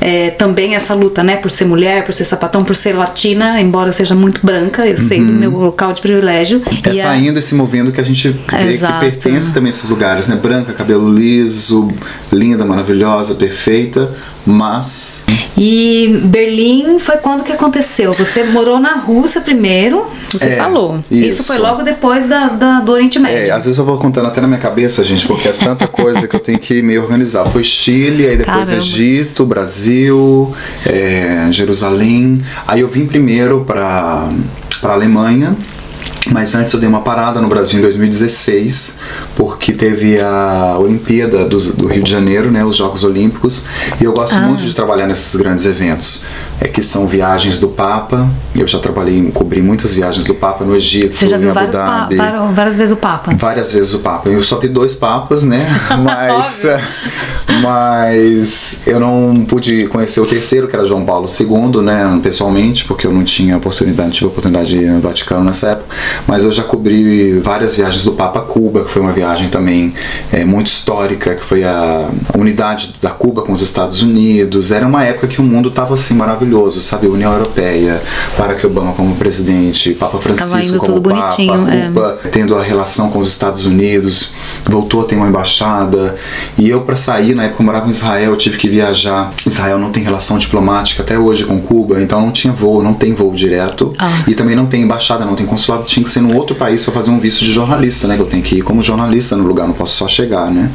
é, 0.00 0.30
também 0.30 0.74
essa 0.74 0.94
luta, 0.94 1.22
né, 1.22 1.36
por 1.36 1.50
ser 1.50 1.64
mulher, 1.64 2.04
por 2.04 2.12
ser 2.12 2.26
sapatão, 2.26 2.62
por 2.62 2.76
ser 2.76 2.92
latina, 2.92 3.60
embora 3.60 3.88
eu 3.88 3.92
seja 3.94 4.14
muito 4.14 4.44
branca, 4.44 4.86
eu 4.86 4.92
uhum. 4.92 4.98
sei 4.98 5.18
do 5.18 5.32
uhum. 5.32 5.38
meu 5.38 5.50
local 5.50 5.94
de 5.94 6.02
privilégio. 6.02 6.62
É 6.86 6.90
e 6.90 6.94
saindo 6.94 7.36
a... 7.36 7.38
e 7.38 7.42
se 7.42 7.54
movendo 7.54 7.90
que 7.90 8.00
a 8.00 8.04
gente 8.04 8.28
vê 8.30 8.72
Exato. 8.72 9.04
que 9.04 9.10
pertence 9.10 9.52
também 9.52 9.68
a 9.68 9.70
esses 9.70 9.88
lugares, 9.88 10.28
né? 10.28 10.36
Branca, 10.36 10.74
cabelo 10.74 11.08
liso, 11.10 11.90
linda, 12.30 12.64
maravilhosa, 12.64 13.34
perfeita, 13.34 14.14
mas. 14.46 15.24
E 15.58 16.20
Berlim 16.24 16.98
foi 16.98 17.16
quando 17.16 17.42
que 17.42 17.52
aconteceu? 17.52 18.12
Você 18.12 18.44
morou 18.44 18.78
na 18.78 18.96
Rússia 18.96 19.40
primeiro, 19.40 20.06
você 20.30 20.50
é, 20.50 20.56
falou. 20.56 21.02
Isso. 21.10 21.28
isso. 21.28 21.44
foi 21.44 21.58
logo 21.58 21.82
depois 21.82 22.28
da, 22.28 22.48
da, 22.48 22.80
do 22.80 22.92
Oriente 22.92 23.18
Médio. 23.18 23.38
É, 23.38 23.50
às 23.50 23.64
vezes 23.64 23.78
eu 23.78 23.84
vou 23.84 23.98
contando 23.98 24.26
até 24.26 24.40
na 24.40 24.46
minha 24.46 24.60
cabeça, 24.60 25.02
gente, 25.02 25.26
porque 25.26 25.48
é 25.48 25.52
tanta 25.52 25.88
coisa 25.88 26.28
que 26.28 26.36
eu 26.36 26.40
tenho 26.40 26.58
que 26.58 26.82
me 26.82 26.98
organizar. 26.98 27.46
Foi 27.46 27.64
Chile, 27.64 28.26
aí 28.26 28.36
depois 28.36 28.68
Caramba. 28.68 28.76
Egito, 28.76 29.44
Brasil, 29.44 30.54
é, 30.84 31.48
Jerusalém. 31.50 32.42
Aí 32.66 32.80
eu 32.80 32.88
vim 32.88 33.06
primeiro 33.06 33.64
para 33.66 34.28
para 34.80 34.92
Alemanha 34.92 35.56
mas 36.32 36.54
antes 36.54 36.72
eu 36.72 36.80
dei 36.80 36.88
uma 36.88 37.02
parada 37.02 37.40
no 37.40 37.48
Brasil 37.48 37.78
em 37.78 37.82
2016, 37.82 38.98
porque 39.36 39.72
teve 39.72 40.20
a 40.20 40.76
Olimpíada 40.78 41.44
do, 41.44 41.58
do 41.72 41.86
Rio 41.86 42.02
de 42.02 42.10
Janeiro, 42.10 42.50
né, 42.50 42.64
os 42.64 42.76
Jogos 42.76 43.04
Olímpicos, 43.04 43.64
e 44.00 44.04
eu 44.04 44.12
gosto 44.12 44.36
ah. 44.36 44.40
muito 44.40 44.64
de 44.64 44.74
trabalhar 44.74 45.06
nesses 45.06 45.34
grandes 45.36 45.66
eventos, 45.66 46.22
é 46.60 46.68
que 46.68 46.82
são 46.82 47.06
viagens 47.06 47.58
do 47.58 47.68
Papa. 47.68 48.28
Eu 48.54 48.66
já 48.66 48.78
trabalhei, 48.78 49.30
cobri 49.32 49.62
muitas 49.62 49.94
viagens 49.94 50.26
do 50.26 50.34
Papa 50.34 50.64
no 50.64 50.74
Egito, 50.74 51.16
Você 51.16 51.26
já 51.26 51.36
viu 51.36 51.52
vários 51.52 51.76
Dhabi, 51.76 52.16
várias 52.52 52.76
vezes 52.76 52.92
o 52.92 52.96
Papa? 52.96 53.34
Várias 53.36 53.72
vezes 53.72 53.94
o 53.94 53.98
Papa. 54.00 54.28
Eu 54.28 54.42
só 54.42 54.58
vi 54.58 54.68
dois 54.68 54.94
papas, 54.94 55.44
né? 55.44 55.66
Mas, 56.02 56.66
mas 57.62 58.82
eu 58.86 59.00
não 59.00 59.44
pude 59.46 59.86
conhecer 59.88 60.20
o 60.20 60.26
terceiro, 60.26 60.68
que 60.68 60.76
era 60.76 60.84
João 60.84 61.04
Paulo 61.04 61.26
II, 61.28 61.82
né, 61.82 62.20
pessoalmente, 62.22 62.84
porque 62.84 63.06
eu 63.06 63.12
não 63.12 63.24
tinha 63.24 63.56
oportunidade, 63.56 64.12
tive 64.12 64.26
oportunidade 64.26 64.68
de 64.68 64.78
ir 64.78 64.90
no 64.90 65.00
Vaticano 65.00 65.44
nessa 65.44 65.68
época 65.68 65.86
mas 66.26 66.44
eu 66.44 66.52
já 66.52 66.62
cobri 66.62 67.38
várias 67.40 67.76
viagens 67.76 68.04
do 68.04 68.12
Papa 68.12 68.40
Cuba, 68.40 68.84
que 68.84 68.90
foi 68.90 69.02
uma 69.02 69.12
viagem 69.12 69.48
também 69.48 69.94
é, 70.32 70.44
muito 70.44 70.66
histórica, 70.66 71.34
que 71.34 71.44
foi 71.44 71.64
a, 71.64 72.10
a, 72.32 72.38
unidade 72.38 72.94
da 73.00 73.10
Cuba 73.10 73.42
com 73.42 73.52
os 73.52 73.62
Estados 73.62 74.02
Unidos. 74.02 74.72
Era 74.72 74.86
uma 74.86 75.04
época 75.04 75.26
que 75.26 75.40
o 75.40 75.44
mundo 75.44 75.68
estava 75.68 75.94
assim 75.94 76.14
maravilhoso, 76.14 76.45
sabe? 76.80 77.06
União 77.06 77.32
Europeia, 77.32 78.02
Barack 78.38 78.66
Obama 78.66 78.92
como 78.92 79.14
presidente, 79.16 79.94
Papa 79.94 80.18
Francisco 80.18 80.78
como 80.78 81.00
Papa, 81.00 81.36
Cuba 81.36 82.20
é. 82.24 82.28
tendo 82.28 82.54
a 82.56 82.62
relação 82.62 83.10
com 83.10 83.18
os 83.18 83.28
Estados 83.28 83.64
Unidos, 83.64 84.32
voltou 84.64 85.02
a 85.02 85.04
ter 85.04 85.16
uma 85.16 85.28
embaixada. 85.28 86.16
E 86.58 86.68
eu, 86.68 86.82
para 86.82 86.96
sair, 86.96 87.34
na 87.34 87.44
época 87.44 87.62
eu 87.62 87.66
morava 87.66 87.86
em 87.86 87.90
Israel, 87.90 88.32
eu 88.32 88.36
tive 88.36 88.56
que 88.56 88.68
viajar. 88.68 89.32
Israel 89.44 89.78
não 89.78 89.90
tem 89.90 90.02
relação 90.02 90.38
diplomática 90.38 91.02
até 91.02 91.18
hoje 91.18 91.44
com 91.44 91.60
Cuba, 91.60 92.00
então 92.00 92.20
não 92.20 92.30
tinha 92.30 92.52
voo, 92.52 92.82
não 92.82 92.94
tem 92.94 93.14
voo 93.14 93.32
direto. 93.32 93.94
Ah. 93.98 94.22
E 94.26 94.34
também 94.34 94.56
não 94.56 94.66
tem 94.66 94.82
embaixada, 94.82 95.24
não 95.24 95.34
tem 95.34 95.46
consulado, 95.46 95.84
tinha 95.84 96.02
que 96.02 96.10
ser 96.10 96.20
num 96.20 96.36
outro 96.36 96.56
país 96.56 96.84
para 96.84 96.94
fazer 96.94 97.10
um 97.10 97.18
visto 97.18 97.44
de 97.44 97.52
jornalista, 97.52 98.06
né? 98.06 98.16
Que 98.16 98.22
eu 98.22 98.26
tenho 98.26 98.42
que 98.42 98.56
ir 98.56 98.62
como 98.62 98.82
jornalista 98.82 99.36
no 99.36 99.46
lugar, 99.46 99.66
não 99.66 99.74
posso 99.74 99.96
só 99.96 100.08
chegar, 100.08 100.50
né? 100.50 100.70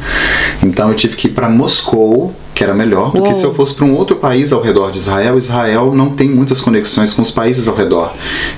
Então 0.62 0.88
eu 0.88 0.94
tive 0.94 1.16
que 1.16 1.28
ir 1.28 1.30
para 1.30 1.48
Moscou 1.48 2.34
que 2.62 2.64
era 2.64 2.74
melhor 2.74 3.10
do 3.10 3.22
que 3.22 3.34
se 3.34 3.44
eu 3.44 3.52
fosse 3.52 3.74
para 3.74 3.84
um 3.84 3.96
outro 3.96 4.16
país 4.16 4.52
ao 4.52 4.62
redor 4.62 4.92
de 4.92 4.98
Israel. 4.98 5.36
Israel 5.36 5.92
não 5.92 6.10
tem 6.10 6.30
muitas 6.30 6.60
conexões 6.60 7.12
com 7.12 7.20
os 7.20 7.30
países 7.30 7.66
ao 7.66 7.74
redor, 7.74 8.12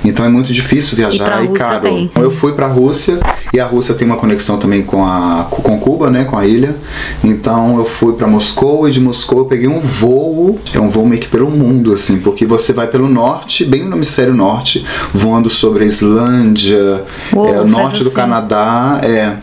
então 0.04 0.26
é 0.26 0.28
muito 0.28 0.52
difícil 0.52 0.96
viajar 0.96 1.42
e, 1.42 1.46
e 1.46 1.48
caro. 1.48 1.88
Então 1.88 2.22
eu 2.22 2.30
fui 2.30 2.52
para 2.52 2.66
a 2.66 2.68
Rússia 2.68 3.18
e 3.52 3.58
a 3.58 3.64
Rússia 3.64 3.94
tem 3.94 4.06
uma 4.06 4.16
conexão 4.16 4.58
também 4.58 4.82
com 4.82 5.04
a 5.04 5.46
com 5.48 5.78
Cuba, 5.78 6.10
né, 6.10 6.24
com 6.24 6.36
a 6.36 6.46
ilha. 6.46 6.76
Então 7.22 7.78
eu 7.78 7.84
fui 7.84 8.12
para 8.12 8.26
Moscou 8.26 8.86
e 8.86 8.90
de 8.90 9.00
Moscou 9.00 9.38
eu 9.38 9.44
peguei 9.46 9.68
um 9.68 9.80
voo, 9.80 10.58
é 10.74 10.80
um 10.80 10.90
voo 10.90 11.06
meio 11.06 11.20
que 11.20 11.28
pelo 11.28 11.50
mundo 11.50 11.92
assim, 11.92 12.18
porque 12.18 12.44
você 12.44 12.72
vai 12.72 12.86
pelo 12.86 13.08
norte, 13.08 13.64
bem 13.64 13.84
no 13.84 13.96
hemisfério 13.96 14.34
norte, 14.34 14.84
voando 15.12 15.48
sobre 15.48 15.84
a 15.84 15.86
Islândia, 15.86 17.04
Uou, 17.32 17.48
é, 17.48 17.60
o 17.60 17.66
norte 17.66 17.94
assim. 17.94 18.04
do 18.04 18.10
Canadá, 18.10 19.00
é 19.02 19.36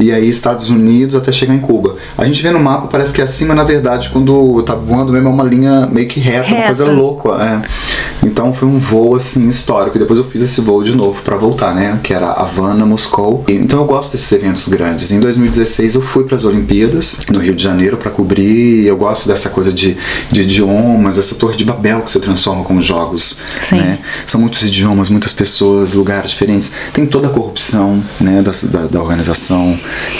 e 0.00 0.12
aí 0.12 0.28
Estados 0.28 0.68
Unidos 0.68 1.14
até 1.14 1.32
chegar 1.32 1.54
em 1.54 1.58
Cuba. 1.58 1.96
A 2.16 2.24
gente 2.24 2.42
vê 2.42 2.50
no 2.50 2.60
mapa, 2.60 2.86
parece 2.88 3.12
que 3.12 3.20
é 3.20 3.24
acima, 3.24 3.54
na 3.54 3.64
verdade, 3.64 4.10
quando 4.10 4.62
tá 4.62 4.74
voando 4.74 5.12
mesmo 5.12 5.28
é 5.28 5.32
uma 5.32 5.44
linha 5.44 5.86
meio 5.86 6.06
que 6.06 6.20
reta, 6.20 6.42
reta. 6.42 6.54
uma 6.54 6.64
coisa 6.66 6.84
louca. 6.86 7.28
É. 7.42 7.62
Então 8.26 8.52
foi 8.52 8.68
um 8.68 8.78
voo 8.78 9.16
assim 9.16 9.48
histórico. 9.48 9.96
E 9.96 10.00
depois 10.00 10.18
eu 10.18 10.24
fiz 10.24 10.42
esse 10.42 10.60
voo 10.60 10.82
de 10.82 10.94
novo 10.94 11.22
para 11.22 11.36
voltar, 11.36 11.74
né? 11.74 11.98
Que 12.02 12.12
era 12.12 12.30
Havana, 12.32 12.84
Moscou. 12.84 13.44
E, 13.48 13.52
então 13.52 13.80
eu 13.80 13.84
gosto 13.86 14.12
desses 14.12 14.30
eventos 14.32 14.68
grandes. 14.68 15.10
Em 15.10 15.20
2016 15.20 15.94
eu 15.94 16.02
fui 16.02 16.24
para 16.24 16.36
as 16.36 16.44
Olimpíadas 16.44 17.18
no 17.30 17.38
Rio 17.38 17.54
de 17.54 17.62
Janeiro 17.62 17.96
para 17.96 18.10
cobrir. 18.10 18.86
Eu 18.86 18.96
gosto 18.96 19.26
dessa 19.26 19.48
coisa 19.48 19.72
de, 19.72 19.96
de 20.30 20.42
idiomas, 20.42 21.18
essa 21.18 21.34
torre 21.34 21.56
de 21.56 21.64
Babel 21.64 22.02
que 22.02 22.10
você 22.10 22.20
transforma 22.20 22.64
com 22.64 22.76
os 22.76 22.84
jogos. 22.84 23.38
Sim. 23.60 23.76
Né? 23.76 24.00
São 24.26 24.40
muitos 24.40 24.62
idiomas, 24.62 25.08
muitas 25.08 25.32
pessoas, 25.32 25.94
lugares 25.94 26.32
diferentes. 26.32 26.72
Tem 26.92 27.06
toda 27.06 27.28
a 27.28 27.30
corrupção 27.30 28.02
né, 28.20 28.42
da, 28.42 28.50
da, 28.68 28.86
da 28.86 29.00
organização 29.00 29.45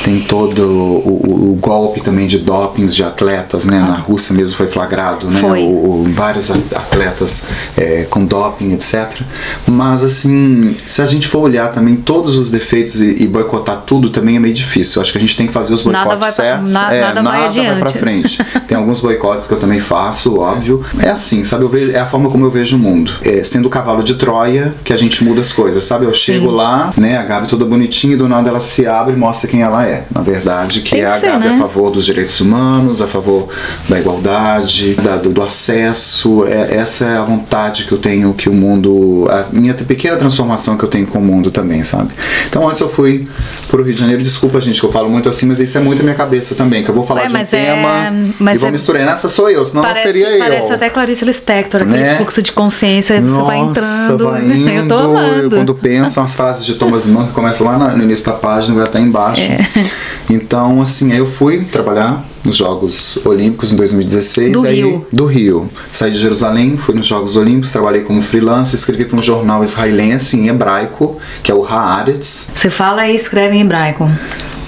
tem 0.04 0.20
todo 0.20 0.60
o, 0.60 1.22
o, 1.26 1.52
o 1.52 1.54
golpe 1.54 2.00
também 2.00 2.26
de 2.26 2.38
dopings 2.38 2.94
de 2.94 3.02
atletas, 3.04 3.64
né? 3.64 3.78
Na 3.78 3.96
Rússia 3.96 4.34
mesmo 4.34 4.56
foi 4.56 4.68
flagrado, 4.68 5.28
né? 5.30 5.40
Foi. 5.40 5.62
O, 5.64 6.06
vários 6.10 6.50
atletas 6.50 7.44
é, 7.76 8.04
com 8.08 8.24
doping, 8.24 8.72
etc. 8.72 9.20
Mas 9.66 10.02
assim, 10.04 10.74
se 10.86 11.02
a 11.02 11.06
gente 11.06 11.26
for 11.26 11.40
olhar 11.40 11.70
também 11.72 11.96
todos 11.96 12.36
os 12.36 12.50
defeitos 12.50 13.00
e, 13.00 13.22
e 13.22 13.26
boicotar 13.26 13.82
tudo, 13.86 14.10
também 14.10 14.36
é 14.36 14.38
meio 14.38 14.54
difícil. 14.54 14.98
Eu 14.98 15.02
acho 15.02 15.12
que 15.12 15.18
a 15.18 15.20
gente 15.20 15.36
tem 15.36 15.46
que 15.46 15.52
fazer 15.52 15.74
os 15.74 15.84
Nada 15.84 16.04
boicotes 16.10 16.36
vai 16.36 16.46
pra- 16.46 16.56
certos. 16.56 16.72
na- 16.72 16.92
é, 16.94 17.00
nada 17.00 17.22
vai 17.22 17.44
adiante. 17.46 17.78
pra 17.80 17.90
frente. 17.90 18.44
Tem 18.66 18.76
alguns 18.76 19.00
boicotes 19.00 19.46
que 19.46 19.54
eu 19.54 19.58
também 19.60 19.80
faço, 19.80 20.38
óbvio. 20.38 20.84
É 21.00 21.10
assim, 21.10 21.44
sabe? 21.44 21.64
Eu 21.64 21.68
vejo, 21.68 21.92
é 21.92 21.98
a 22.00 22.06
forma 22.06 22.30
como 22.30 22.44
eu 22.44 22.50
vejo 22.50 22.76
o 22.76 22.78
mundo. 22.78 23.12
É 23.22 23.42
sendo 23.42 23.66
o 23.66 23.70
cavalo 23.70 24.02
de 24.02 24.14
Troia 24.14 24.74
que 24.84 24.92
a 24.92 24.96
gente 24.96 25.24
muda 25.24 25.40
as 25.40 25.52
coisas, 25.52 25.82
sabe? 25.84 26.04
Eu 26.04 26.14
chego 26.14 26.50
lá, 26.50 26.92
né? 26.96 27.16
A 27.18 27.22
Gabi 27.24 27.46
toda 27.48 27.64
bonitinha 27.64 28.14
e 28.14 28.16
do 28.16 28.28
nada 28.28 28.48
ela 28.48 28.60
se 28.60 28.86
abre 28.86 29.15
e 29.16 29.18
mostra 29.18 29.48
quem 29.48 29.62
ela 29.62 29.87
é. 29.87 30.05
Na 30.14 30.20
verdade, 30.22 30.81
que 30.81 30.90
que 30.96 31.00
é 31.00 31.07
a 31.07 31.18
ser, 31.18 31.26
Gabi 31.33 31.48
né? 31.48 31.55
a 31.55 31.59
favor 31.59 31.90
dos 31.90 32.05
direitos 32.05 32.40
humanos, 32.40 33.00
a 33.02 33.07
favor 33.07 33.48
da 33.88 33.98
igualdade, 33.98 34.94
da- 34.94 35.16
do, 35.16 35.31
do 35.31 35.42
acesso. 35.42 36.44
É, 36.46 36.76
essa 36.76 37.05
é 37.07 37.16
a 37.16 37.22
vontade 37.22 37.85
que 37.85 37.92
eu 37.92 37.98
tenho 37.98 38.33
que 38.35 38.48
o 38.48 38.52
mundo. 38.52 39.26
A 39.31 39.46
minha 39.52 39.74
pequena 39.74 40.16
transformação 40.16 40.76
que 40.76 40.85
eu 40.85 40.88
tenho 40.88 41.07
com 41.07 41.18
o 41.18 41.22
mundo 41.22 41.50
também, 41.50 41.83
sabe? 41.83 42.11
Então 42.48 42.68
antes 42.68 42.81
eu 42.81 42.88
fui 42.88 43.29
pro 43.68 43.83
Rio 43.83 43.94
de 43.94 44.00
Janeiro, 44.00 44.22
desculpa, 44.22 44.61
gente, 44.61 44.81
que 44.81 44.87
eu 44.87 44.92
falo 44.92 45.09
muito 45.09 45.29
assim, 45.29 45.46
mas 45.46 45.61
isso 45.61 45.76
é 45.76 45.81
muito 45.81 46.00
a 46.00 46.02
minha 46.02 46.14
cabeça 46.16 46.55
também, 46.55 46.83
que 46.85 46.90
eu 46.90 46.94
vou 46.94 47.05
falar 47.05 47.22
Ué, 47.22 47.29
de 47.29 47.35
um 47.35 47.38
é- 47.38 47.44
tema 47.44 48.12
e 48.52 48.59
vou 48.59 48.68
é- 48.68 48.72
misturar. 48.72 49.05
Nessa 49.07 49.29
sou 49.29 49.48
eu, 49.50 49.64
senão 49.64 49.83
Parece, 49.83 50.07
não 50.07 50.12
seria 50.14 50.38
parece 50.38 50.68
eu. 50.70 50.74
até 50.74 50.90
Clarice 50.90 51.24
Lispector, 51.24 51.83
aquele 51.83 51.96
Né? 52.02 52.16
fluxo 52.16 52.42
de 52.42 52.52
consciência, 52.52 53.20
você 53.20 53.42
vai 53.42 53.59
entrando. 53.59 54.31
vai 54.31 54.42
indo, 54.46 54.68
eu 54.70 54.88
tô 54.88 54.94
amando. 54.98 55.57
Quando 55.57 55.74
penso, 55.74 56.20
as 56.20 56.35
frases 56.35 56.64
de 56.64 56.74
Thomas 56.74 57.07
Mann 57.07 57.26
que 57.26 57.33
começam 57.33 57.66
lá 57.66 57.79
na- 57.79 57.96
no 57.96 58.02
início 58.02 58.26
da 58.26 58.33
página, 58.33 58.74
vai 58.76 58.85
até 58.85 59.00
embaixo. 59.06 59.42
É. 59.42 59.68
Então, 60.28 60.80
assim, 60.80 61.12
aí 61.12 61.18
eu 61.18 61.26
fui 61.26 61.64
trabalhar 61.64 62.26
nos 62.44 62.56
Jogos 62.56 63.18
Olímpicos 63.24 63.72
em 63.72 63.76
2016. 63.76 64.52
Do 64.52 64.66
aí, 64.66 64.74
Rio. 64.74 65.06
Do 65.12 65.26
Rio. 65.26 65.70
Saí 65.92 66.10
de 66.10 66.18
Jerusalém, 66.18 66.76
fui 66.76 66.96
nos 66.96 67.06
Jogos 67.06 67.36
Olímpicos, 67.36 67.70
trabalhei 67.70 68.02
como 68.02 68.20
freelancer, 68.20 68.74
escrevi 68.74 69.04
para 69.04 69.16
um 69.16 69.22
jornal 69.22 69.62
israelense 69.62 70.36
em 70.36 70.48
hebraico, 70.48 71.18
que 71.44 71.52
é 71.52 71.54
o 71.54 71.64
Haaretz. 71.64 72.50
Você 72.54 72.70
fala 72.70 73.06
e 73.06 73.14
escreve 73.14 73.56
em 73.56 73.60
hebraico. 73.60 74.10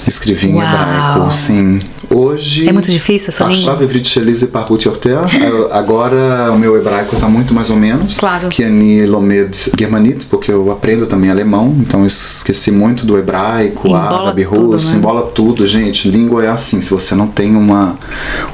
Escrevi 0.09 0.49
em 0.49 0.55
Uau. 0.55 0.67
hebraico, 0.67 1.33
sim. 1.33 1.81
Hoje. 2.11 2.67
É 2.67 2.73
muito 2.73 2.91
difícil 2.91 3.29
essa 3.29 3.45
tá 3.45 3.51
língua? 3.51 3.63
Achava 3.63 3.85
Evrit 3.85 4.19
Parhut 4.47 4.87
Yorter. 4.87 5.19
É, 5.19 5.77
agora 5.77 6.51
o 6.53 6.59
meu 6.59 6.77
hebraico 6.77 7.15
está 7.15 7.29
muito 7.29 7.53
mais 7.53 7.69
ou 7.69 7.77
menos. 7.77 8.17
Claro. 8.17 8.49
Que 8.49 8.65
lomed 9.07 9.73
germanit, 9.79 10.27
porque 10.27 10.51
eu 10.51 10.73
aprendo 10.73 11.07
também 11.07 11.31
alemão, 11.31 11.77
então 11.81 12.07
esqueci 12.07 12.71
muito 12.71 13.05
do 13.05 13.19
hebraico, 13.19 13.89
embola 13.89 14.23
árabe, 14.23 14.45
tudo, 14.45 14.73
russo, 14.73 14.93
né? 14.93 14.99
embola 14.99 15.23
tudo, 15.35 15.67
gente. 15.67 16.09
Língua 16.09 16.45
é 16.45 16.49
assim, 16.49 16.81
se 16.81 16.91
você 16.91 17.15
não 17.15 17.27
tem 17.27 17.55
uma, 17.55 17.99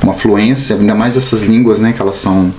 uma 0.02 0.12
fluência, 0.12 0.76
ainda 0.76 0.94
mais 0.94 1.16
essas 1.16 1.44
línguas, 1.44 1.78
né, 1.78 1.92
que 1.92 2.02
elas 2.02 2.16
são 2.16 2.52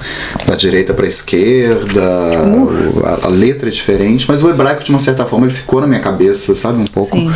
da 0.45 0.55
direita 0.55 0.93
para 0.93 1.05
a 1.05 1.08
esquerda, 1.08 2.01
uh. 2.01 3.05
a, 3.05 3.25
a, 3.25 3.29
letra 3.29 3.67
é 3.67 3.71
diferente, 3.71 4.25
mas 4.27 4.41
o 4.41 4.49
hebraico, 4.49 4.84
de 4.84 4.89
uma 4.89 4.99
certa 4.99 5.25
forma, 5.25 5.45
ele 5.47 5.55
ficou 5.55 5.81
na 5.81 5.88
minha 5.88 5.99
cabeça, 5.99 6.55
sabe, 6.55 6.81
um 6.81 6.86
pouco. 6.86 7.17
Sim. 7.17 7.31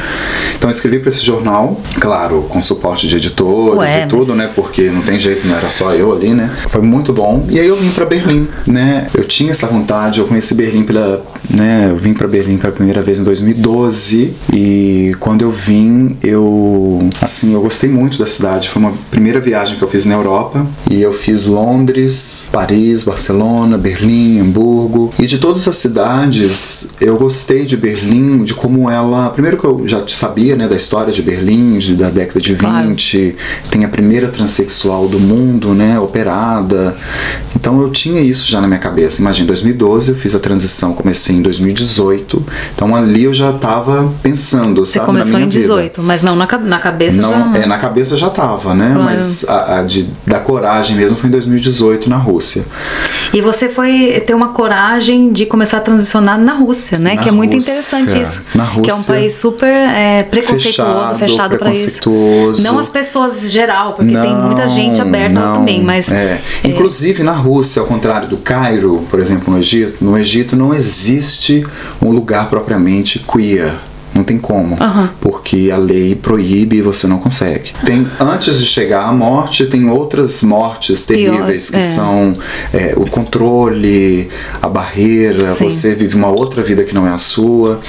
Então 0.56 0.70
eu 0.70 0.72
escrevi 0.72 1.00
para 1.00 1.10
esse 1.10 1.26
jornal 1.26 1.49
claro, 2.00 2.46
com 2.50 2.62
suporte 2.62 3.08
de 3.08 3.16
editores 3.18 3.78
Ué, 3.80 4.04
e 4.04 4.08
tudo, 4.08 4.30
mas- 4.30 4.38
né? 4.38 4.50
Porque 4.56 4.90
não 4.90 5.02
tem 5.02 5.20
jeito, 5.20 5.48
não 5.48 5.56
era 5.56 5.70
só 5.70 5.94
eu 5.94 6.14
ali, 6.14 6.34
né? 6.34 6.50
Foi 6.68 6.82
muito 6.82 7.14
bom. 7.14 7.46
E 7.50 7.60
aí 7.60 7.68
eu 7.68 7.78
vim 7.78 7.92
para 7.92 8.06
Berlim, 8.06 8.48
né? 8.66 9.08
Eu 9.14 9.24
tinha 9.26 9.52
essa 9.52 9.68
vontade, 9.68 10.20
eu 10.20 10.26
conheci 10.28 10.54
Berlim 10.54 10.84
pela, 10.84 11.24
né? 11.50 11.88
Eu 11.90 11.96
vim 11.98 12.14
para 12.14 12.28
Berlim 12.28 12.58
pela 12.58 12.74
primeira 12.74 13.02
vez 13.02 13.20
em 13.20 13.24
2012 13.24 14.34
e 14.54 15.16
quando 15.20 15.42
eu 15.42 15.52
vim, 15.52 16.18
eu 16.24 17.10
assim, 17.22 17.54
eu 17.54 17.62
gostei 17.62 17.90
muito 17.90 18.18
da 18.18 18.28
cidade. 18.28 18.70
Foi 18.70 18.82
uma 18.82 18.94
primeira 19.12 19.40
viagem 19.40 19.78
que 19.78 19.84
eu 19.84 19.88
fiz 19.88 20.06
na 20.06 20.16
Europa 20.16 20.66
e 20.90 21.02
eu 21.02 21.14
fiz 21.14 21.46
Londres, 21.46 22.50
Paris, 22.52 23.04
Barcelona, 23.04 23.78
Berlim, 23.78 24.40
Hamburgo 24.40 25.12
e 25.20 25.26
de 25.26 25.38
todas 25.38 25.68
as 25.68 25.76
cidades, 25.76 26.90
eu 27.00 27.18
gostei 27.18 27.66
de 27.66 27.78
Berlim, 27.78 28.44
de 28.44 28.54
como 28.54 28.90
ela, 28.90 29.30
primeiro 29.30 29.58
que 29.58 29.66
eu 29.66 29.84
já 29.88 30.04
sabia, 30.08 30.56
né, 30.56 30.68
da 30.68 30.76
história 30.76 31.12
de 31.14 31.22
Berlim, 31.22 31.39
de- 31.44 31.96
da 31.96 32.10
década 32.10 32.40
de 32.40 32.54
20, 32.54 33.36
Claro. 33.36 33.36
tem 33.72 33.86
a 33.86 33.88
primeira 33.90 34.28
transexual 34.30 35.08
do 35.08 35.20
mundo, 35.20 35.74
né, 35.74 36.00
operada. 36.00 36.96
Então 37.56 37.82
eu 37.82 37.90
tinha 37.90 38.22
isso 38.22 38.46
já 38.48 38.62
na 38.62 38.68
minha 38.68 38.80
cabeça. 38.80 39.22
Imagina, 39.22 39.44
em 39.46 39.48
2012 39.48 40.12
eu 40.12 40.16
fiz 40.18 40.36
a 40.36 40.40
transição, 40.40 40.94
comecei 40.94 41.36
em 41.36 41.42
2018. 41.42 42.44
Então 42.76 42.96
ali 42.96 43.24
eu 43.24 43.34
já 43.34 43.54
tava 43.54 44.12
pensando, 44.22 44.86
Você 44.86 44.94
sabe, 44.94 45.06
começou 45.06 45.34
na 45.34 45.40
minha 45.40 45.48
em 45.48 45.50
18, 45.50 46.02
mas 46.02 46.22
não 46.22 46.36
na, 46.36 46.46
na 46.60 46.80
cabeça 46.80 47.22
não, 47.22 47.54
já. 47.54 47.60
é, 47.60 47.66
na 47.66 47.78
cabeça 47.78 48.16
já 48.18 48.30
tava, 48.30 48.74
né? 48.74 48.88
Claro. 48.94 49.04
Mas 49.04 49.46
a, 49.48 49.80
a 49.80 49.84
de, 49.84 50.10
da 50.26 50.40
coragem 50.40 50.96
mesmo 50.96 51.18
foi 51.18 51.28
em 51.28 51.32
2018 51.32 52.10
na 52.10 52.18
Rússia. 52.18 52.64
E 53.34 53.42
você 53.42 53.70
foi 53.70 54.22
ter 54.26 54.34
uma 54.34 54.50
coragem 54.50 55.32
de 55.32 55.46
começar 55.46 55.78
a 55.78 55.82
transicionar 55.82 56.40
na 56.40 56.54
Rússia, 56.54 56.98
né? 57.00 57.16
Na 57.16 57.22
que 57.24 57.30
é 57.30 57.32
muito 57.32 57.54
Rússia. 57.54 57.72
interessante 57.72 58.22
isso. 58.22 58.46
Na 58.56 58.66
Que 58.68 58.90
é 58.90 58.94
um 58.94 58.98
Rússia. 58.98 59.14
país 59.14 59.36
super 59.36 59.74
é, 59.74 60.24
preconceituoso, 60.24 61.16
Fechado, 61.16 61.20
fechado 61.32 61.58
para 61.58 61.72
isso. 61.72 62.02
Não 62.62 62.80
as 62.80 62.90
pessoas 62.90 63.46
em 63.46 63.50
geral, 63.50 63.94
porque 63.94 64.12
tem 64.12 64.36
muita 64.36 64.68
gente 64.70 65.02
aberta 65.02 65.40
lá 65.40 65.46
não, 65.48 65.60
também, 65.60 65.84
mas. 65.84 66.12
é. 66.12 66.42
Inclusive 66.64 67.24
na 67.24 67.34
Rússia, 67.34 67.82
ao 67.82 67.88
contrário 67.88 68.28
do 68.28 68.38
Cairo, 68.38 69.06
por 69.10 69.20
exemplo, 69.20 69.54
no 69.54 69.60
Egito, 69.60 70.04
no 70.04 70.18
Egito 70.18 70.56
não 70.56 70.74
existe 70.74 71.66
um 72.02 72.12
lugar 72.12 72.50
propriamente 72.50 73.20
queer. 73.20 73.76
Não 74.20 74.26
tem 74.26 74.38
como, 74.38 74.76
Aham. 74.84 75.10
porque 75.22 75.72
a 75.74 75.78
lei 75.78 76.14
proíbe 76.14 76.76
e 76.76 76.82
você 76.82 77.08
não 77.08 77.20
consegue. 77.20 77.72
Tem 77.86 78.06
antes 78.20 78.60
de 78.60 78.66
chegar 78.66 79.06
à 79.06 79.14
morte, 79.14 79.66
tem 79.66 79.90
outras 79.90 80.44
mortes 80.44 81.06
terríveis 81.06 81.70
que 81.70 81.78
é. 81.78 81.80
são 81.80 82.38
é, 82.74 82.94
o 82.98 83.10
controle, 83.10 84.28
a 84.62 84.68
barreira, 84.68 85.56
Sim. 85.56 85.64
você 85.64 85.96
vive 85.96 86.18
uma 86.18 86.28
outra 86.28 86.62
vida 86.62 86.84
que 86.84 86.94
não 86.94 87.08
é 87.08 87.12
a 87.12 87.18
sua. 87.18 87.80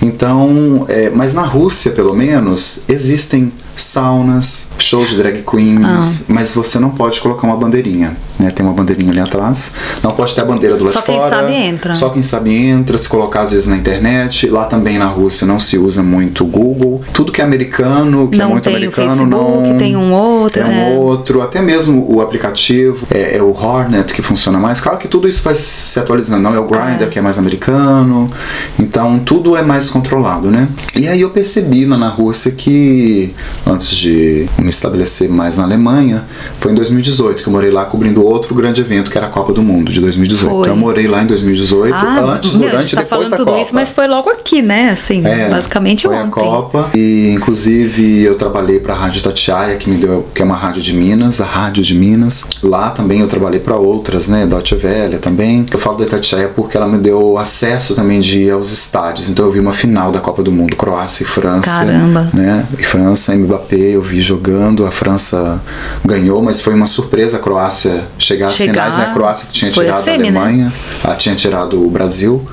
Então, 0.00 0.86
é, 0.88 1.10
mas 1.10 1.34
na 1.34 1.42
Rússia, 1.42 1.90
pelo 1.90 2.14
menos, 2.14 2.82
existem 2.88 3.52
saunas, 3.74 4.70
shows 4.78 5.10
de 5.10 5.16
drag 5.16 5.42
queens, 5.42 6.24
mas 6.28 6.54
você 6.54 6.78
não 6.78 6.90
pode 6.90 7.20
colocar 7.20 7.46
uma 7.46 7.56
bandeirinha, 7.56 8.16
né? 8.38 8.50
Tem 8.50 8.64
uma 8.64 8.74
bandeirinha 8.74 9.10
ali 9.10 9.20
atrás. 9.20 9.72
Não 10.02 10.12
pode 10.12 10.34
ter 10.34 10.40
a 10.40 10.44
bandeira 10.44 10.76
do 10.76 10.84
lado 10.84 10.92
Só 10.92 11.00
de 11.00 11.06
quem 11.06 11.16
fora. 11.18 11.28
sabe 11.28 11.52
entra. 11.54 11.94
Só 11.94 12.08
quem 12.10 12.22
sabe 12.22 12.54
entra, 12.54 12.98
se 12.98 13.08
colocar 13.08 13.42
às 13.42 13.52
vezes 13.52 13.66
na 13.66 13.76
internet. 13.76 14.48
Lá 14.48 14.64
também 14.64 14.98
na 14.98 15.06
Rússia 15.06 15.46
não 15.46 15.58
se 15.60 15.78
usa 15.78 16.02
muito 16.02 16.44
o 16.44 16.46
Google. 16.46 17.02
Tudo 17.12 17.32
que 17.32 17.40
é 17.40 17.44
americano, 17.44 18.28
que 18.28 18.36
é 18.40 18.44
Não 18.44 18.50
muito 18.50 18.64
tem 18.64 18.72
o 18.72 18.76
americano, 18.76 19.08
Facebook, 19.08 19.30
não 19.30 19.78
tem 19.78 19.96
um 19.96 20.12
outro, 20.12 20.60
Tem 20.62 20.64
um 20.64 20.72
é. 20.80 20.94
outro, 20.96 21.40
até 21.42 21.60
mesmo 21.62 22.06
o 22.12 22.20
aplicativo, 22.20 23.06
é, 23.10 23.36
é 23.38 23.42
o 23.42 23.50
Hornet 23.52 24.12
que 24.12 24.22
funciona 24.22 24.58
mais. 24.58 24.80
Claro 24.80 24.98
que 24.98 25.08
tudo 25.08 25.28
isso 25.28 25.42
vai 25.42 25.54
se 25.54 25.98
atualizando, 25.98 26.42
não 26.42 26.54
é 26.54 26.58
o 26.58 26.64
Grindr 26.66 27.04
É. 27.04 27.06
que 27.06 27.18
é 27.18 27.22
mais 27.22 27.38
americano. 27.38 28.30
Então 28.78 29.18
tudo 29.18 29.56
é 29.56 29.62
mais 29.62 29.88
controlado, 29.90 30.50
né? 30.50 30.68
E 30.94 31.08
aí 31.08 31.20
eu 31.20 31.30
percebi 31.30 31.84
lá 31.86 31.96
na 31.96 32.08
Rússia 32.08 32.50
que 32.52 33.34
antes 33.66 33.88
de 33.96 34.46
me 34.58 34.68
estabelecer 34.70 35.28
mais 35.28 35.56
na 35.56 35.64
Alemanha, 35.64 36.24
foi 36.60 36.72
em 36.72 36.74
2018 36.74 37.42
que 37.42 37.48
eu 37.48 37.52
morei 37.52 37.70
lá 37.70 37.84
cobrindo 37.84 38.24
outro 38.24 38.54
grande 38.54 38.80
evento 38.80 39.10
que 39.10 39.16
era 39.16 39.26
a 39.26 39.30
Copa 39.30 39.52
do 39.52 39.62
Mundo 39.62 39.92
de 39.92 40.00
2018. 40.00 40.50
Foi. 40.50 40.60
Então 40.62 40.72
eu 40.74 40.76
morei 40.76 41.06
lá 41.06 41.22
em 41.22 41.26
2018, 41.26 41.94
Ah, 41.94 42.20
antes, 42.34 42.54
meu, 42.54 42.68
durante 42.70 42.92
e 42.92 42.96
tá 42.96 43.02
depois 43.02 43.30
da 43.30 43.36
tudo 43.36 43.48
Copa. 43.48 43.60
isso, 43.60 43.74
mas 43.74 43.90
foi 43.90 44.06
logo 44.08 44.30
aqui, 44.30 44.60
né? 44.62 44.90
Assim, 44.90 45.24
É, 45.26 45.48
basicamente 45.48 46.06
foi 46.06 46.16
ontem. 46.16 46.26
a 46.26 46.30
Copa 46.30 46.90
e 46.94 47.30
inclusive 47.34 48.22
eu 48.22 48.34
trabalhei 48.34 48.80
para 48.80 48.94
a 48.94 48.96
Rádio 48.96 49.22
Tatiaia 49.22 49.76
que 49.76 49.88
me 49.88 49.96
deu 49.96 50.26
que 50.34 50.42
é 50.42 50.44
uma 50.44 50.56
rádio 50.56 50.82
de 50.82 50.92
Minas, 50.94 51.40
a 51.40 51.44
Rádio 51.44 51.82
de 51.82 51.94
Minas. 51.94 52.44
Lá 52.62 52.90
também 52.90 53.20
eu 53.20 53.28
trabalhei 53.28 53.60
para 53.60 53.76
outras, 53.76 54.28
né, 54.28 54.46
Deutsche 54.46 54.74
Welle 54.74 55.18
também. 55.18 55.66
Eu 55.70 55.78
falo 55.78 55.98
da 55.98 56.06
Tatiaia 56.06 56.48
porque 56.48 56.76
ela 56.76 56.88
me 56.88 56.98
deu 56.98 57.38
acesso 57.38 57.94
também 57.94 58.20
de 58.20 58.38
ir 58.44 58.50
aos 58.50 58.72
estádios. 58.72 59.28
Então 59.28 59.44
eu 59.44 59.50
vi 59.52 59.60
uma 59.60 59.72
final 59.72 60.10
da 60.10 60.20
Copa 60.20 60.42
do 60.42 60.50
Mundo, 60.52 60.76
Croácia 60.76 61.22
e 61.24 61.26
França, 61.26 61.70
Caramba. 61.70 62.28
né? 62.32 62.66
E 62.78 62.82
França, 62.84 63.34
Mbappé, 63.52 63.76
eu 63.76 64.00
vi 64.00 64.22
jogando, 64.22 64.86
a 64.86 64.90
França 64.90 65.60
ganhou, 66.04 66.40
mas 66.40 66.60
foi 66.60 66.74
uma 66.74 66.86
surpresa 66.86 67.36
a 67.36 67.40
Croácia 67.40 68.04
chegar 68.18 68.46
às 68.46 68.54
Chegar, 68.54 68.72
finais, 68.72 68.96
né? 68.96 69.04
A 69.04 69.12
Croácia 69.12 69.48
tinha 69.52 69.70
a 69.70 69.74
tirado 69.74 69.98
a, 69.98 70.02
semi, 70.02 70.30
né? 70.30 70.40
Alemanha, 70.40 70.72
ela 71.04 71.16
tinha 71.16 71.34
tirado 71.34 71.84
o 71.84 71.90
Brasil. 71.90 72.46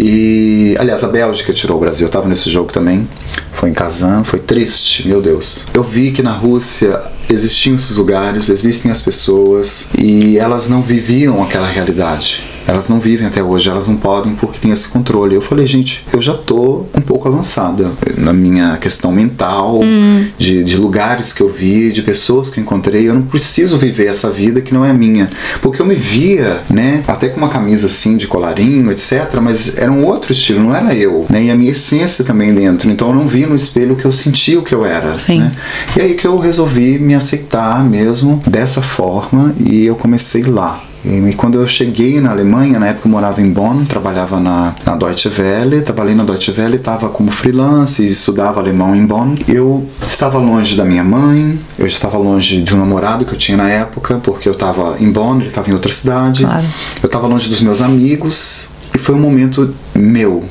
E, 0.00 0.76
aliás, 0.78 1.02
a 1.02 1.08
Bélgica 1.08 1.52
tirou 1.52 1.76
o 1.76 1.80
Brasil, 1.80 2.06
eu 2.06 2.10
tava 2.10 2.28
nesse 2.28 2.48
jogo 2.50 2.72
também. 2.72 3.08
Foi 3.52 3.70
em 3.70 3.74
Kazan, 3.74 4.22
foi 4.22 4.38
triste, 4.38 5.08
meu 5.08 5.20
Deus. 5.20 5.66
Eu 5.74 5.82
vi 5.82 6.12
que 6.12 6.22
na 6.22 6.32
Rússia 6.32 7.00
existiam 7.28 7.74
esses 7.74 7.96
lugares, 7.96 8.48
existem 8.48 8.90
as 8.90 9.02
pessoas 9.02 9.88
e 9.98 10.38
elas 10.38 10.68
não 10.68 10.80
viviam 10.80 11.42
aquela 11.42 11.66
realidade. 11.66 12.57
Elas 12.68 12.88
não 12.88 13.00
vivem 13.00 13.26
até 13.26 13.42
hoje, 13.42 13.70
elas 13.70 13.88
não 13.88 13.96
podem 13.96 14.34
porque 14.34 14.58
tem 14.58 14.70
esse 14.70 14.88
controle. 14.88 15.34
Eu 15.34 15.40
falei, 15.40 15.66
gente, 15.66 16.04
eu 16.12 16.20
já 16.20 16.34
tô 16.34 16.84
um 16.94 17.00
pouco 17.00 17.26
avançada 17.26 17.90
na 18.16 18.32
minha 18.32 18.76
questão 18.76 19.10
mental, 19.10 19.80
hum. 19.82 20.26
de, 20.36 20.62
de 20.62 20.76
lugares 20.76 21.32
que 21.32 21.42
eu 21.42 21.50
vi, 21.50 21.90
de 21.90 22.02
pessoas 22.02 22.50
que 22.50 22.60
eu 22.60 22.62
encontrei. 22.62 23.08
Eu 23.08 23.14
não 23.14 23.22
preciso 23.22 23.78
viver 23.78 24.06
essa 24.06 24.30
vida 24.30 24.60
que 24.60 24.74
não 24.74 24.84
é 24.84 24.92
minha. 24.92 25.30
Porque 25.62 25.80
eu 25.80 25.86
me 25.86 25.94
via, 25.94 26.60
né, 26.68 27.02
até 27.08 27.28
com 27.28 27.38
uma 27.38 27.48
camisa 27.48 27.86
assim 27.86 28.18
de 28.18 28.26
colarinho, 28.26 28.92
etc. 28.92 29.38
Mas 29.40 29.76
era 29.76 29.90
um 29.90 30.04
outro 30.04 30.32
estilo, 30.32 30.62
não 30.62 30.76
era 30.76 30.94
eu, 30.94 31.24
né? 31.30 31.44
E 31.44 31.50
a 31.50 31.54
minha 31.54 31.72
essência 31.72 32.22
também 32.24 32.52
dentro. 32.54 32.90
Então 32.90 33.08
eu 33.08 33.14
não 33.14 33.26
via 33.26 33.46
no 33.46 33.54
espelho 33.54 33.94
o 33.94 33.96
que 33.96 34.04
eu 34.04 34.12
sentia 34.12 34.58
o 34.58 34.62
que 34.62 34.74
eu 34.74 34.84
era. 34.84 35.16
Sim. 35.16 35.40
Né? 35.40 35.52
E 35.96 36.00
aí 36.00 36.14
que 36.14 36.26
eu 36.26 36.38
resolvi 36.38 36.98
me 36.98 37.14
aceitar 37.14 37.82
mesmo 37.82 38.42
dessa 38.46 38.82
forma 38.82 39.54
e 39.58 39.86
eu 39.86 39.96
comecei 39.96 40.42
lá. 40.42 40.87
E 41.04 41.32
quando 41.34 41.60
eu 41.60 41.66
cheguei 41.66 42.20
na 42.20 42.30
Alemanha, 42.30 42.78
na 42.78 42.88
época 42.88 43.06
eu 43.06 43.12
morava 43.12 43.40
em 43.40 43.50
Bonn, 43.50 43.84
trabalhava 43.84 44.40
na, 44.40 44.74
na 44.84 44.96
Deutsche 44.96 45.30
Welle, 45.36 45.82
trabalhei 45.82 46.14
na 46.14 46.24
Deutsche 46.24 46.52
Welle, 46.56 46.76
estava 46.76 47.08
como 47.08 47.30
freelance 47.30 48.06
estudava 48.06 48.60
alemão 48.60 48.94
em 48.94 49.06
Bonn. 49.06 49.36
Eu 49.46 49.86
estava 50.02 50.38
longe 50.38 50.76
da 50.76 50.84
minha 50.84 51.04
mãe, 51.04 51.58
eu 51.78 51.86
estava 51.86 52.18
longe 52.18 52.62
de 52.62 52.74
um 52.74 52.78
namorado 52.78 53.24
que 53.24 53.32
eu 53.32 53.38
tinha 53.38 53.56
na 53.56 53.68
época, 53.68 54.20
porque 54.22 54.48
eu 54.48 54.52
estava 54.52 54.96
em 54.98 55.10
Bonn, 55.10 55.38
ele 55.38 55.48
estava 55.48 55.70
em 55.70 55.72
outra 55.72 55.92
cidade. 55.92 56.44
Claro. 56.44 56.66
Eu 57.02 57.06
estava 57.06 57.26
longe 57.26 57.48
dos 57.48 57.60
meus 57.60 57.80
amigos 57.80 58.68
e 58.94 58.98
foi 58.98 59.14
um 59.14 59.20
momento 59.20 59.74
meu. 59.94 60.44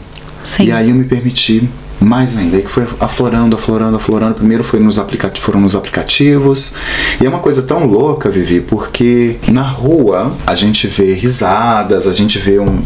Sim. 0.43 0.65
E 0.65 0.71
aí 0.71 0.89
eu 0.89 0.95
me 0.95 1.03
permiti 1.03 1.69
mais 1.99 2.37
ainda, 2.37 2.57
aí 2.57 2.63
que 2.63 2.69
foi 2.69 2.87
aflorando, 2.99 3.55
aflorando, 3.55 3.95
aflorando. 3.97 4.35
Primeiro 4.35 4.63
foi 4.63 4.79
nos 4.79 4.99
aplicativos, 4.99 5.45
foram 5.45 5.61
nos 5.61 5.75
aplicativos. 5.75 6.73
E 7.21 7.25
é 7.25 7.29
uma 7.29 7.39
coisa 7.39 7.61
tão 7.61 7.85
louca, 7.85 8.29
Vivi, 8.29 8.61
porque 8.61 9.37
na 9.47 9.63
rua 9.63 10.35
a 10.45 10.55
gente 10.55 10.87
vê 10.87 11.13
risadas, 11.13 12.07
a 12.07 12.11
gente 12.11 12.37
vê 12.37 12.59
um, 12.59 12.69
um, 12.69 12.83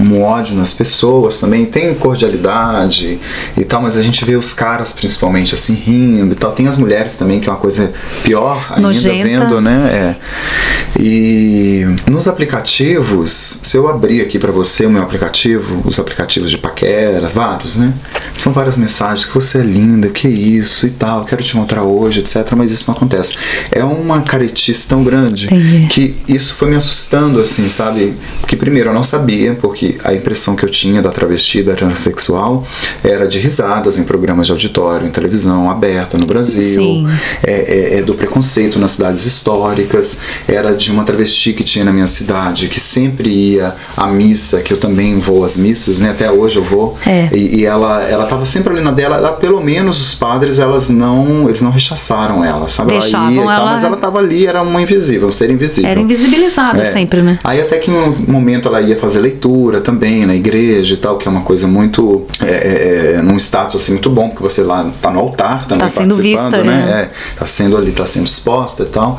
um 0.00 0.22
ódio 0.22 0.54
nas 0.54 0.72
pessoas 0.72 1.38
também, 1.38 1.66
tem 1.66 1.94
cordialidade 1.94 3.18
e 3.56 3.64
tal, 3.64 3.82
mas 3.82 3.96
a 3.96 4.02
gente 4.02 4.24
vê 4.24 4.36
os 4.36 4.52
caras 4.52 4.92
principalmente 4.92 5.54
assim 5.54 5.74
rindo 5.74 6.34
e 6.34 6.36
tal. 6.36 6.52
Tem 6.52 6.66
as 6.68 6.76
mulheres 6.76 7.16
também, 7.16 7.40
que 7.40 7.48
é 7.48 7.52
uma 7.52 7.58
coisa 7.58 7.92
pior 8.22 8.66
ainda 8.70 8.82
Nojenta. 8.82 9.24
vendo, 9.24 9.60
né? 9.60 10.16
É. 10.18 11.00
E 11.00 11.84
nos 12.10 12.28
aplicativos, 12.28 13.58
se 13.62 13.76
eu 13.76 13.88
abrir 13.88 14.20
aqui 14.20 14.38
para 14.38 14.52
você 14.52 14.86
o 14.86 14.90
meu 14.90 15.02
aplicativo, 15.02 15.82
os 15.84 15.98
aplicativos 15.98 16.50
de 16.50 16.58
paquera, 16.58 17.28
vários, 17.28 17.76
né? 17.76 17.92
São 18.36 18.52
várias 18.52 18.76
mensagens 18.76 19.26
que 19.26 19.34
você 19.34 19.58
é 19.58 19.62
linda, 19.62 20.08
que 20.08 20.28
isso 20.28 20.86
e 20.86 20.90
tal, 20.90 21.24
quero 21.24 21.42
te 21.42 21.56
encontrar 21.56 21.82
hoje, 21.82 22.20
etc. 22.20 22.52
Mas 22.56 22.70
isso 22.70 22.84
não 22.86 22.94
acontece. 22.96 23.34
É 23.70 23.84
uma 23.84 24.22
caretice 24.22 24.86
tão 24.86 25.02
grande 25.02 25.46
Entendi. 25.46 25.86
que 25.88 26.16
isso 26.28 26.54
foi 26.54 26.68
me 26.68 26.76
assustando, 26.76 27.40
assim, 27.40 27.68
sabe? 27.68 28.14
Porque 28.40 28.56
primeiro 28.56 28.90
eu 28.90 28.94
não 28.94 29.02
sabia, 29.02 29.54
porque 29.54 29.83
a 30.04 30.14
impressão 30.14 30.54
que 30.56 30.64
eu 30.64 30.70
tinha 30.70 31.00
da 31.02 31.10
travesti, 31.10 31.62
da 31.62 31.74
transexual, 31.74 32.66
era 33.02 33.26
de 33.26 33.38
risadas 33.38 33.98
em 33.98 34.04
programas 34.04 34.46
de 34.46 34.52
auditório, 34.52 35.06
em 35.06 35.10
televisão 35.10 35.70
aberta 35.70 36.16
no 36.18 36.26
Brasil, 36.26 37.06
é, 37.42 37.52
é- 37.52 37.98
é 37.98 38.02
do 38.02 38.14
preconceito 38.14 38.78
nas 38.78 38.92
cidades 38.92 39.24
históricas, 39.24 40.18
era 40.48 40.74
de 40.74 40.90
uma 40.90 41.04
travesti 41.04 41.52
que 41.52 41.62
tinha 41.64 41.84
na 41.84 41.92
minha 41.92 42.06
cidade, 42.06 42.68
que 42.68 42.80
sempre 42.80 43.28
ia 43.28 43.74
à 43.96 44.06
missa, 44.06 44.60
que 44.60 44.72
eu 44.72 44.76
também 44.78 45.18
vou 45.18 45.44
às 45.44 45.56
missas, 45.56 45.98
né? 46.00 46.10
Até 46.10 46.30
hoje 46.30 46.56
eu 46.56 46.64
vou. 46.64 46.96
É. 47.06 47.28
E, 47.32 47.60
e 47.60 47.64
ela, 47.66 48.02
ela 48.02 48.26
tava 48.26 48.44
sempre 48.44 48.72
ali 48.72 48.82
na 48.82 48.90
dela, 48.92 49.16
ela, 49.16 49.32
pelo 49.32 49.60
menos 49.62 50.00
os 50.00 50.14
padres, 50.14 50.58
elas 50.58 50.90
não, 50.90 51.48
eles 51.48 51.62
não 51.62 51.70
rechaçaram 51.70 52.44
ela, 52.44 52.68
sabe? 52.68 52.92
Deixavam 52.92 53.26
ela 53.28 53.34
ia 53.34 53.42
e 53.42 53.56
tal, 53.56 53.66
mas 53.66 53.84
ela 53.84 53.96
tava 53.96 54.18
ali, 54.18 54.46
era 54.46 54.62
uma 54.62 54.80
invisível, 54.82 55.28
um 55.28 55.30
ser 55.30 55.50
invisível. 55.50 55.90
Era 55.90 56.00
invisibilizada 56.00 56.82
É. 56.82 56.86
sempre, 56.86 57.22
né? 57.22 57.38
Aí 57.44 57.60
até 57.60 57.78
que 57.78 57.90
em 57.90 57.94
um 57.94 58.14
momento 58.28 58.68
ela 58.68 58.80
ia 58.80 58.96
fazer 58.96 59.20
leitura 59.20 59.73
também 59.80 60.24
na 60.26 60.34
igreja 60.34 60.94
e 60.94 60.96
tal, 60.96 61.18
que 61.18 61.26
é 61.28 61.30
uma 61.30 61.42
coisa 61.42 61.66
muito. 61.66 62.26
É, 62.42 62.46
é, 62.50 63.14
é, 63.18 63.22
num 63.22 63.36
status 63.36 63.80
assim 63.82 63.92
muito 63.92 64.10
bom, 64.10 64.28
porque 64.28 64.42
você 64.42 64.62
lá 64.62 64.90
tá 65.00 65.10
no 65.10 65.20
altar 65.20 65.66
também 65.66 65.86
Tá 65.86 65.90
sendo 65.90 66.14
participando, 66.16 66.50
vista, 66.52 66.64
né? 66.64 66.84
né? 66.86 67.02
É, 67.02 67.10
tá 67.38 67.46
sendo 67.46 67.76
ali, 67.76 67.92
tá 67.92 68.04
sendo 68.06 68.26
exposta 68.26 68.82
e 68.82 68.86
tal. 68.86 69.18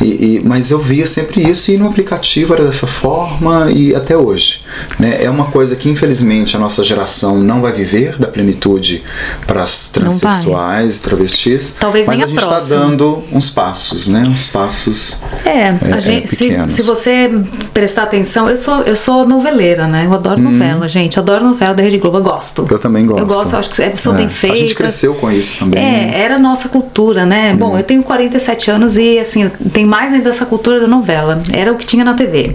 E, 0.00 0.04
e- 0.06 0.42
mas 0.44 0.70
eu 0.70 0.78
via 0.78 1.06
sempre 1.06 1.48
isso 1.48 1.70
e 1.70 1.76
no 1.78 1.86
aplicativo 1.88 2.54
era 2.54 2.64
dessa 2.64 2.86
forma 2.86 3.70
e 3.70 3.94
até 3.94 4.16
hoje. 4.16 4.62
Né? 4.98 5.22
É 5.22 5.30
uma 5.30 5.46
coisa 5.46 5.76
que 5.76 5.88
infelizmente 5.88 6.56
a 6.56 6.58
nossa 6.58 6.82
geração 6.84 7.38
não 7.38 7.60
vai 7.60 7.72
viver 7.72 8.18
da 8.18 8.28
plenitude 8.28 9.02
para 9.46 9.62
as 9.62 9.88
transexuais 9.88 10.98
e 10.98 11.02
travestis. 11.02 11.76
Talvez 11.78 12.06
mas 12.06 12.16
nem 12.18 12.24
a 12.24 12.26
a 12.26 12.30
gente 12.30 12.42
está 12.42 12.60
dando 12.60 13.22
uns 13.32 13.50
passos, 13.50 14.08
né? 14.08 14.22
Uns 14.26 14.46
passos. 14.46 15.18
É, 15.44 15.50
É, 15.50 15.78
a 15.92 15.96
é, 15.96 16.00
gente, 16.00 16.28
se, 16.30 16.36
pequenos. 16.48 16.72
se 16.74 16.82
você 16.82 17.30
prestar 17.74 18.04
atenção, 18.04 18.48
eu 18.48 18.56
sou, 18.56 18.82
eu 18.82 18.96
sou 18.96 19.26
noveleira, 19.26 19.86
né? 19.90 20.06
Eu 20.06 20.14
adoro 20.14 20.40
novela, 20.40 20.88
gente. 20.88 21.18
Adoro 21.18 21.44
novela 21.44 21.74
da 21.74 21.82
Rede 21.82 21.98
Globo, 21.98 22.18
eu 22.18 22.22
gosto. 22.22 22.62
Uhum. 22.62 22.68
Eu 22.70 22.78
também 22.78 23.04
gosto. 23.04 23.20
Eu 23.20 23.26
gosto, 23.26 23.56
acho 23.56 23.70
que 23.70 23.82
é- 23.82 23.96
são 23.96 24.14
bem 24.14 24.26
A 24.26 24.30
feitas. 24.30 24.58
gente 24.60 24.74
cresceu 24.74 25.14
com 25.16 25.30
isso 25.30 25.58
também. 25.58 25.78
É, 25.82 26.18
era 26.20 26.36
a 26.36 26.38
nossa 26.38 26.68
cultura, 26.68 27.26
né? 27.26 27.54
Bom, 27.54 27.76
eu 27.76 27.82
tenho 27.82 28.02
47 28.02 28.70
anos 28.70 28.96
e, 28.96 29.18
assim, 29.18 29.50
tem 29.72 29.84
mais 29.84 30.12
ainda 30.12 30.30
essa 30.30 30.46
cultura 30.46 30.80
da 30.80 30.86
novela. 30.86 31.42
Era 31.52 31.72
o 31.72 31.76
que 31.76 31.86
tinha 31.86 32.04
na 32.04 32.14
TV. 32.14 32.54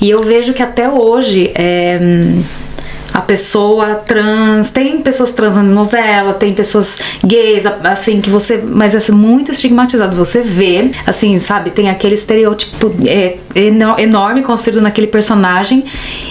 E 0.00 0.10
eu 0.10 0.18
vejo 0.24 0.52
que 0.52 0.62
até 0.62 0.88
hoje. 0.90 1.50
É, 1.54 1.98
a 3.14 3.20
pessoa 3.20 3.94
trans, 3.94 4.72
tem 4.72 5.00
pessoas 5.00 5.32
trans 5.32 5.54
na 5.54 5.62
novela, 5.62 6.32
tem 6.34 6.52
pessoas 6.52 6.98
gays, 7.24 7.64
assim, 7.84 8.20
que 8.20 8.28
você. 8.28 8.56
Mas 8.66 8.92
é 8.92 8.98
assim, 8.98 9.12
muito 9.12 9.52
estigmatizado. 9.52 10.16
Você 10.16 10.42
vê, 10.42 10.90
assim, 11.06 11.38
sabe, 11.38 11.70
tem 11.70 11.88
aquele 11.88 12.16
estereótipo 12.16 12.92
é, 13.06 13.36
eno- 13.54 13.94
enorme 13.98 14.42
construído 14.42 14.82
naquele 14.82 15.06
personagem. 15.06 15.84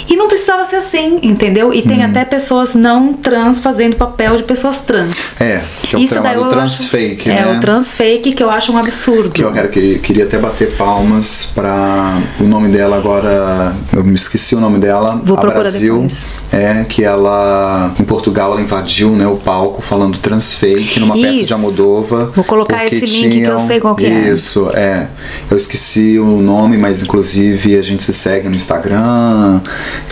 E 0.09 0.17
não 0.17 0.27
precisava 0.27 0.65
ser 0.65 0.75
assim, 0.75 1.19
entendeu? 1.23 1.73
E 1.73 1.81
tem 1.81 2.03
até 2.03 2.25
pessoas 2.25 2.75
não 2.75 3.13
trans 3.13 3.61
fazendo 3.61 3.95
papel 3.95 4.35
de 4.35 4.43
pessoas 4.43 4.81
trans. 4.81 5.39
É, 5.39 5.61
que 5.83 5.95
é 5.95 5.99
o 5.99 6.01
Isso 6.01 6.21
daí 6.21 6.35
eu 6.35 6.49
trans 6.49 6.81
acho- 6.81 6.89
fake, 6.89 7.29
É, 7.29 7.45
né? 7.45 7.57
o 7.57 7.61
trans 7.61 7.95
fake 7.95 8.33
que 8.33 8.43
eu 8.43 8.49
acho 8.49 8.73
um 8.73 8.77
absurdo. 8.77 9.29
Que 9.29 9.41
eu 9.41 9.53
quero 9.53 9.69
que 9.69 9.99
queria 9.99 10.25
até 10.25 10.37
bater 10.37 10.75
palmas 10.75 11.49
pra 11.55 12.21
o 12.41 12.43
nome 12.43 12.67
dela 12.67 12.97
agora. 12.97 13.73
Eu 13.93 14.03
me 14.03 14.13
esqueci 14.15 14.53
o 14.53 14.59
nome 14.59 14.77
dela. 14.79 15.21
Vou 15.23 15.37
a 15.37 15.39
procurar 15.41 15.61
Brasil. 15.61 15.93
depois. 16.01 16.25
É, 16.53 16.85
que 16.87 17.03
ela. 17.03 17.95
Em 17.99 18.03
Portugal 18.03 18.51
ela 18.51 18.61
invadiu 18.61 19.09
né, 19.09 19.25
o 19.25 19.37
palco 19.37 19.81
falando 19.81 20.19
trans 20.19 20.53
fake 20.53 20.99
numa 20.99 21.15
peça 21.15 21.39
de 21.39 21.45
Isso. 21.45 21.53
Almodova. 21.55 22.31
Vou 22.35 22.45
colocar 22.45 22.85
esse 22.85 23.05
link 23.05 23.39
que 23.39 23.43
eu 23.43 23.59
sei 23.59 23.79
qual 23.79 23.95
que 23.95 24.05
é. 24.05 24.29
Isso, 24.31 24.69
é. 24.71 25.07
Eu 25.49 25.57
esqueci 25.57 26.19
o 26.19 26.37
nome, 26.37 26.77
mas 26.77 27.01
inclusive 27.01 27.75
a 27.75 27.81
gente 27.81 28.03
se 28.03 28.13
segue 28.13 28.47
no 28.47 28.55
Instagram. 28.55 29.61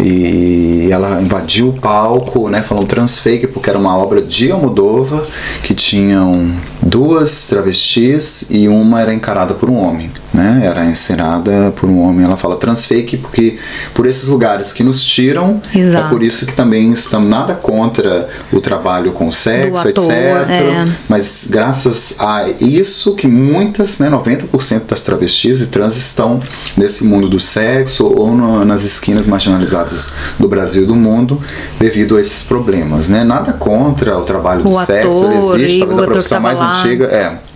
E 0.04 0.90
ela 0.92 1.22
invadiu 1.22 1.70
o 1.70 1.74
palco, 1.74 2.50
né? 2.50 2.64
Falando 2.64 2.88
trans 2.88 3.20
fake, 3.20 3.46
porque 3.46 3.70
era 3.70 3.78
uma 3.78 3.96
obra 3.96 4.20
de 4.20 4.52
Almodova 4.52 5.28
que 5.62 5.76
tinham 5.76 6.56
duas 6.82 7.48
travestis 7.48 8.46
e 8.50 8.68
uma 8.68 9.02
era 9.02 9.14
encarada 9.14 9.54
por 9.54 9.70
um 9.70 9.76
homem, 9.78 10.12
né? 10.34 10.62
Era 10.66 10.86
encenada 10.86 11.72
por 11.76 11.90
um 11.90 12.02
homem. 12.02 12.26
Ela 12.26 12.38
fala 12.38 12.56
trans 12.58 12.86
fake 12.86 13.18
porque 13.18 13.58
por 13.94 14.08
esses 14.08 14.28
lugares 14.30 14.74
que 14.74 14.84
nos 14.84 15.04
tiram, 15.04 15.62
Exato. 15.74 16.06
é 16.08 16.10
por 16.10 16.24
isso 16.24 16.46
que 16.46 16.54
também 16.54 16.92
estamos 16.92 17.30
nada 17.30 17.54
contra 17.54 18.28
o 18.52 18.60
trabalho 18.60 19.12
com 19.12 19.30
sexo, 19.32 19.88
ator, 19.88 20.04
etc. 20.12 20.50
é. 20.50 20.88
Mas 21.08 21.48
graças 21.50 22.16
a 22.20 22.50
isso 22.60 23.16
que 23.16 23.28
muitas, 23.28 24.00
né, 24.00 24.10
90% 24.10 24.82
das 24.88 25.04
travestis 25.04 25.62
e 25.62 25.68
trans 25.68 25.96
estão 25.96 26.42
nesse 26.76 27.04
mundo 27.04 27.30
do 27.30 27.40
sexo 27.40 28.06
ou 28.08 28.34
no- 28.36 28.66
nas 28.66 28.84
esquinas 28.84 29.28
marginalizadas 29.28 30.12
do 30.40 30.48
Brasil 30.48 30.84
e 30.84 30.86
do 30.86 30.96
mundo 30.96 31.42
devido 31.80 32.18
a 32.18 32.22
esses 32.22 32.42
problemas, 32.42 33.08
né? 33.08 33.24
Nada 33.24 33.54
contra 33.54 34.18
o 34.18 34.24
trabalho 34.24 34.64
do 34.64 34.70
O 34.70 34.84
sexo, 34.84 35.26
ele 35.26 35.36
ator 35.38 35.60
existe, 35.60 35.80
talvez 35.80 35.98
o 35.98 36.02
a 36.02 36.04
ator 36.04 36.14
profissão 36.14 36.40
mais 36.40 36.60
antiga 36.72 37.06
é 37.06 37.52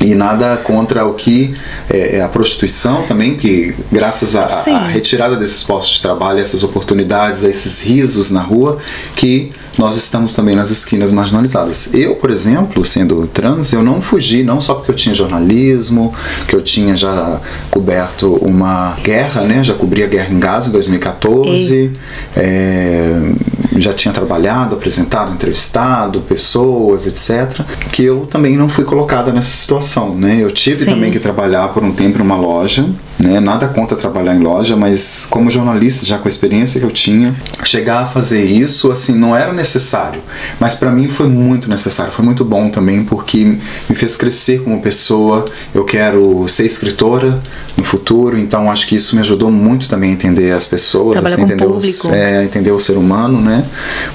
e 0.00 0.14
nada 0.14 0.56
contra 0.56 1.06
o 1.06 1.14
que 1.14 1.54
é, 1.88 2.16
é 2.16 2.22
a 2.22 2.28
prostituição 2.28 3.04
também, 3.04 3.36
que 3.36 3.74
graças 3.90 4.34
à 4.34 4.88
retirada 4.88 5.36
desses 5.36 5.62
postos 5.62 5.96
de 5.96 6.02
trabalho, 6.02 6.40
essas 6.40 6.64
oportunidades, 6.64 7.44
a 7.44 7.48
esses 7.48 7.80
risos 7.80 8.30
na 8.30 8.40
rua, 8.40 8.78
que 9.14 9.52
nós 9.78 9.96
estamos 9.96 10.34
também 10.34 10.54
nas 10.54 10.70
esquinas 10.70 11.10
marginalizadas. 11.12 11.94
Eu, 11.94 12.16
por 12.16 12.30
exemplo, 12.30 12.84
sendo 12.84 13.26
trans, 13.26 13.72
eu 13.72 13.82
não 13.82 14.02
fugi, 14.02 14.42
não 14.42 14.60
só 14.60 14.74
porque 14.74 14.90
eu 14.90 14.94
tinha 14.94 15.14
jornalismo, 15.14 16.14
que 16.46 16.54
eu 16.54 16.60
tinha 16.60 16.94
já 16.94 17.40
coberto 17.70 18.34
uma 18.42 18.96
guerra, 19.02 19.42
né? 19.42 19.64
Já 19.64 19.74
cobri 19.74 20.02
a 20.02 20.06
guerra 20.06 20.32
em 20.32 20.38
Gaza 20.38 20.68
em 20.68 20.72
2014, 20.72 21.92
é, 22.36 23.32
já 23.80 23.92
tinha 23.92 24.12
trabalhado, 24.12 24.74
apresentado, 24.74 25.32
entrevistado 25.32 26.20
pessoas, 26.20 27.06
etc. 27.06 27.60
Que 27.92 28.04
eu 28.04 28.26
também 28.26 28.56
não 28.56 28.68
fui 28.68 28.84
colocada 28.84 29.32
nessa 29.32 29.52
situação, 29.52 30.14
né? 30.14 30.38
Eu 30.40 30.50
tive 30.50 30.84
Sim. 30.84 30.90
também 30.92 31.10
que 31.10 31.18
trabalhar 31.18 31.68
por 31.68 31.82
um 31.82 31.92
tempo 31.92 32.18
numa 32.18 32.36
loja, 32.36 32.88
né? 33.22 33.38
Nada 33.40 33.68
contra 33.68 33.96
trabalhar 33.96 34.34
em 34.34 34.40
loja, 34.40 34.76
mas 34.76 35.26
como 35.30 35.50
jornalista, 35.50 36.04
já 36.04 36.18
com 36.18 36.26
a 36.26 36.28
experiência 36.28 36.80
que 36.80 36.86
eu 36.86 36.90
tinha, 36.90 37.34
chegar 37.62 38.00
a 38.00 38.06
fazer 38.06 38.44
isso, 38.44 38.90
assim, 38.90 39.14
não 39.14 39.36
era 39.36 39.52
necessário. 39.52 40.20
Mas 40.58 40.74
para 40.74 40.90
mim 40.90 41.08
foi 41.08 41.28
muito 41.28 41.68
necessário, 41.68 42.12
foi 42.12 42.24
muito 42.24 42.44
bom 42.44 42.68
também, 42.68 43.04
porque 43.04 43.44
me 43.44 43.94
fez 43.94 44.16
crescer 44.16 44.62
como 44.62 44.82
pessoa. 44.82 45.44
Eu 45.72 45.84
quero 45.84 46.46
ser 46.48 46.66
escritora 46.66 47.40
no 47.76 47.84
futuro, 47.84 48.38
então 48.38 48.70
acho 48.70 48.86
que 48.86 48.96
isso 48.96 49.14
me 49.14 49.20
ajudou 49.20 49.50
muito 49.50 49.88
também 49.88 50.10
a 50.10 50.12
entender 50.12 50.52
as 50.52 50.66
pessoas, 50.66 51.12
Trabalhar 51.12 51.34
assim, 51.34 51.42
entender, 51.42 51.66
os, 51.66 52.04
é, 52.06 52.44
entender 52.44 52.72
o 52.72 52.78
ser 52.78 52.96
humano, 52.96 53.40
né? 53.40 53.64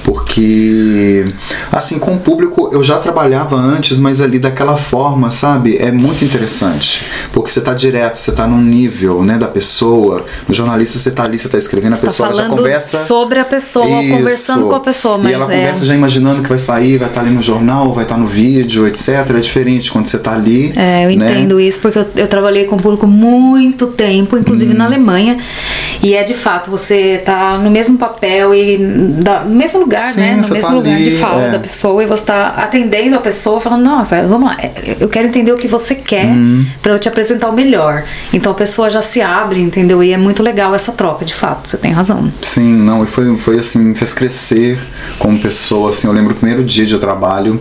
Porque, 0.04 1.26
assim, 1.72 1.98
com 1.98 2.16
o 2.16 2.20
público 2.20 2.70
eu 2.72 2.84
já 2.84 3.00
trabalhava 3.00 3.56
antes, 3.56 4.00
mas 4.00 4.20
ali 4.22 4.38
daquela 4.38 4.78
forma, 4.78 5.32
sabe? 5.32 5.78
É 5.78 5.92
muito 5.92 6.26
interessante, 6.26 7.06
porque 7.32 7.50
você 7.52 7.62
tá 7.62 7.74
direto, 7.74 8.18
você 8.18 8.32
tá 8.32 8.46
num 8.46 8.62
nível, 8.62 8.97
né, 9.24 9.38
da 9.38 9.48
pessoa. 9.48 10.26
No 10.48 10.54
jornalista 10.54 10.98
você 11.00 11.12
tá 11.12 11.24
ali, 11.24 11.38
você 11.38 11.50
tá 11.50 11.58
escrevendo, 11.58 11.94
a 11.94 11.96
Você 11.96 12.02
tá 12.02 12.08
pessoa 12.08 12.30
já 12.30 12.36
falando 12.44 12.58
conversa 12.58 12.98
sobre 13.06 13.40
a 13.40 13.46
pessoa, 13.46 14.02
Isso. 14.02 14.16
conversando 14.18 14.68
com 14.68 14.76
a 14.76 14.80
pessoa, 14.80 15.18
mas 15.18 15.32
e 15.32 15.34
ela 15.34 15.46
é. 15.52 15.58
conversa 15.58 15.86
já 15.86 15.94
imaginando 15.96 16.42
que 16.42 16.50
vai 16.50 16.58
sair, 16.58 16.98
vai 16.98 17.08
estar 17.08 17.22
ali 17.22 17.30
no 17.32 17.42
jornal, 17.42 17.94
vai 17.94 18.04
estar 18.06 18.18
no 18.18 18.28
vídeo, 18.28 18.88
etc. 18.88 19.10
É 19.30 19.40
diferente 19.40 19.92
quando 19.92 20.08
você 20.08 20.18
tá 20.18 20.34
ali. 20.34 20.74
É, 20.76 21.06
eu 21.06 21.18
né? 21.18 21.32
entendo 21.32 21.60
isso 21.60 21.82
porque 21.82 22.00
eu, 22.00 22.06
eu 22.16 22.28
trabalhei 22.28 22.66
com 22.66 22.78
público 22.78 23.06
muito 23.08 23.88
tempo, 23.88 24.38
inclusive 24.38 24.74
Hum. 24.74 24.78
na 24.78 24.86
Alemanha. 24.86 25.38
E 26.02 26.14
é 26.14 26.24
de 26.24 26.34
fato, 26.34 26.70
você 26.70 27.22
tá 27.26 27.58
no 27.58 27.70
mesmo 27.72 27.98
papel 27.98 28.54
e 28.54 28.78
da- 28.78 29.42
no 29.42 29.56
mesmo 29.56 29.80
lugar, 29.82 30.00
Sim, 30.00 30.20
né? 30.22 30.36
No 30.38 30.44
você 30.44 30.54
mesmo 30.54 30.70
tá 30.70 30.76
lugar 30.76 30.96
de 30.98 31.04
ali, 31.10 31.18
fala 31.18 31.44
é. 31.44 31.52
da 31.52 31.60
pessoa 31.60 32.04
e 32.04 32.08
você 32.08 32.26
tá 32.26 32.48
atendendo 32.50 33.16
a 33.16 33.20
pessoa 33.20 33.60
falando, 33.60 33.84
nossa, 33.84 34.22
vamos 34.28 34.50
lá, 34.50 34.58
é, 34.62 34.96
eu 35.00 35.10
quero 35.10 35.28
entender 35.28 35.52
o 35.52 35.58
que 35.58 35.68
você 35.68 35.96
quer 35.96 36.26
Hum. 36.28 36.66
pra 36.82 36.94
eu 36.94 37.00
te 37.00 37.08
apresentar 37.08 37.50
o 37.50 37.54
melhor. 37.54 38.04
Então 38.34 38.52
a 38.52 38.56
pessoa 38.56 38.87
já 38.90 39.02
se 39.02 39.22
abre, 39.22 39.60
entendeu? 39.62 40.04
E 40.04 40.12
é 40.12 40.18
muito 40.18 40.42
legal 40.44 40.74
essa 40.74 40.92
troca, 40.92 41.26
de 41.26 41.34
fato, 41.34 41.70
você 41.70 41.78
tem 41.78 41.92
razão. 41.92 42.32
Sim, 42.42 42.76
não, 42.76 43.04
e 43.04 43.08
foi, 43.08 43.38
foi 43.38 43.60
assim, 43.60 43.80
me 43.80 43.96
fez 43.96 44.14
crescer 44.14 44.80
como 45.20 45.40
pessoa, 45.40 45.90
assim, 45.90 46.08
eu 46.08 46.14
lembro 46.14 46.34
o 46.34 46.36
primeiro 46.36 46.64
dia 46.64 46.86
de 46.86 46.98
trabalho 46.98 47.60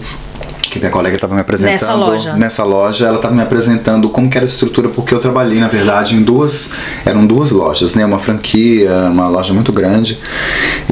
que 0.70 0.78
minha 0.78 0.90
colega 0.90 1.14
estava 1.14 1.34
me 1.34 1.40
apresentando 1.40 1.72
Nessa 1.72 1.94
loja. 1.94 2.32
nessa 2.34 2.64
loja, 2.64 3.06
ela 3.06 3.16
estava 3.16 3.34
me 3.34 3.42
apresentando 3.42 4.08
como 4.10 4.28
que 4.28 4.36
era 4.36 4.44
a 4.44 4.48
estrutura, 4.48 4.88
porque 4.88 5.14
eu 5.14 5.18
trabalhei, 5.18 5.58
na 5.58 5.68
verdade, 5.68 6.14
em 6.14 6.22
duas, 6.22 6.72
eram 7.04 7.26
duas 7.26 7.50
lojas, 7.50 7.94
né, 7.94 8.04
uma 8.04 8.18
franquia, 8.18 8.90
uma 9.10 9.28
loja 9.28 9.54
muito 9.54 9.72
grande, 9.72 10.18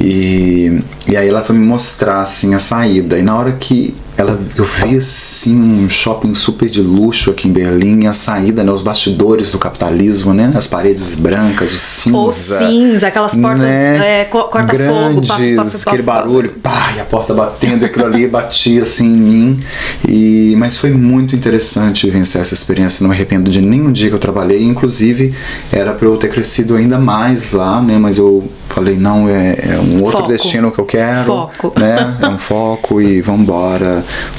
e, 0.00 0.80
e 1.06 1.16
aí 1.16 1.28
ela 1.28 1.42
foi 1.42 1.56
me 1.56 1.66
mostrar, 1.66 2.22
assim, 2.22 2.54
a 2.54 2.58
saída, 2.58 3.18
e 3.18 3.22
na 3.22 3.36
hora 3.36 3.52
que 3.52 3.94
ela, 4.16 4.38
eu 4.57 4.64
vi 4.64 4.96
assim 4.96 5.57
um 5.85 5.88
shopping 5.88 6.35
super 6.35 6.68
de 6.68 6.81
luxo 6.81 7.31
aqui 7.31 7.48
em 7.48 7.53
Berlim, 7.53 8.07
a 8.07 8.12
saída, 8.12 8.62
né, 8.62 8.70
os 8.70 8.81
bastidores 8.83 9.50
do 9.50 9.59
capitalismo, 9.59 10.33
né, 10.33 10.53
as 10.55 10.66
paredes 10.66 11.14
brancas, 11.14 11.72
o 11.72 11.79
cinza, 11.79 12.16
Ou 12.16 12.33
cinza, 12.33 13.09
aquelas 13.09 13.35
portas 13.37 13.61
né? 13.64 14.20
é, 14.20 14.24
co- 14.24 14.44
corta-fogo, 14.44 15.20
grandes, 15.20 15.57
paf, 15.57 15.88
aquele 15.88 16.03
barulho, 16.03 16.50
pá, 16.62 16.92
e 16.96 17.00
a 17.00 17.05
porta 17.05 17.35
batendo, 17.35 17.83
e 17.83 17.87
aquilo 17.87 18.05
ali 18.07 18.27
batia 18.29 18.83
assim 18.83 19.07
em 19.07 19.16
mim. 19.16 19.64
E, 20.09 20.55
mas 20.59 20.77
foi 20.77 20.90
muito 20.90 21.35
interessante 21.35 22.09
vencer 22.09 22.40
essa 22.40 22.55
experiência, 22.55 23.03
não 23.03 23.11
me 23.11 23.16
arrependo 23.16 23.50
de 23.50 23.61
nenhum 23.61 23.90
dia 23.90 24.09
que 24.09 24.14
eu 24.14 24.18
trabalhei, 24.18 24.62
inclusive 24.62 25.35
era 25.72 25.92
para 25.92 26.07
eu 26.07 26.16
ter 26.16 26.29
crescido 26.31 26.77
ainda 26.77 26.98
mais 26.98 27.53
lá, 27.53 27.81
né? 27.83 27.98
Mas 27.98 28.16
eu 28.16 28.48
falei, 28.68 28.96
não, 28.96 29.29
é, 29.29 29.57
é 29.74 29.79
um 29.79 30.03
outro 30.03 30.18
Foco. 30.18 30.29
destino 30.29 30.70
que 30.70 30.79
eu 30.81 30.85
quero, 30.85 31.24
Foco. 31.24 31.72
né? 31.79 32.16
É 32.22 32.29
um 32.29 32.38
foco 32.38 33.00
e 33.00 33.20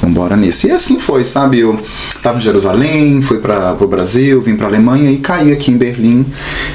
vambora 0.02 0.36
nisso. 0.36 0.66
E 0.66 0.70
assim 0.70 0.98
foi, 0.98 1.24
sabe? 1.24 1.60
Eu 1.60 1.80
tava 2.22 2.38
em 2.38 2.40
Jerusalém, 2.40 3.20
fui 3.22 3.38
para 3.38 3.76
o 3.80 3.86
Brasil, 3.86 4.40
vim 4.42 4.56
para 4.56 4.66
Alemanha 4.66 5.10
e 5.10 5.18
caí 5.18 5.52
aqui 5.52 5.70
em 5.70 5.76
Berlim. 5.76 6.26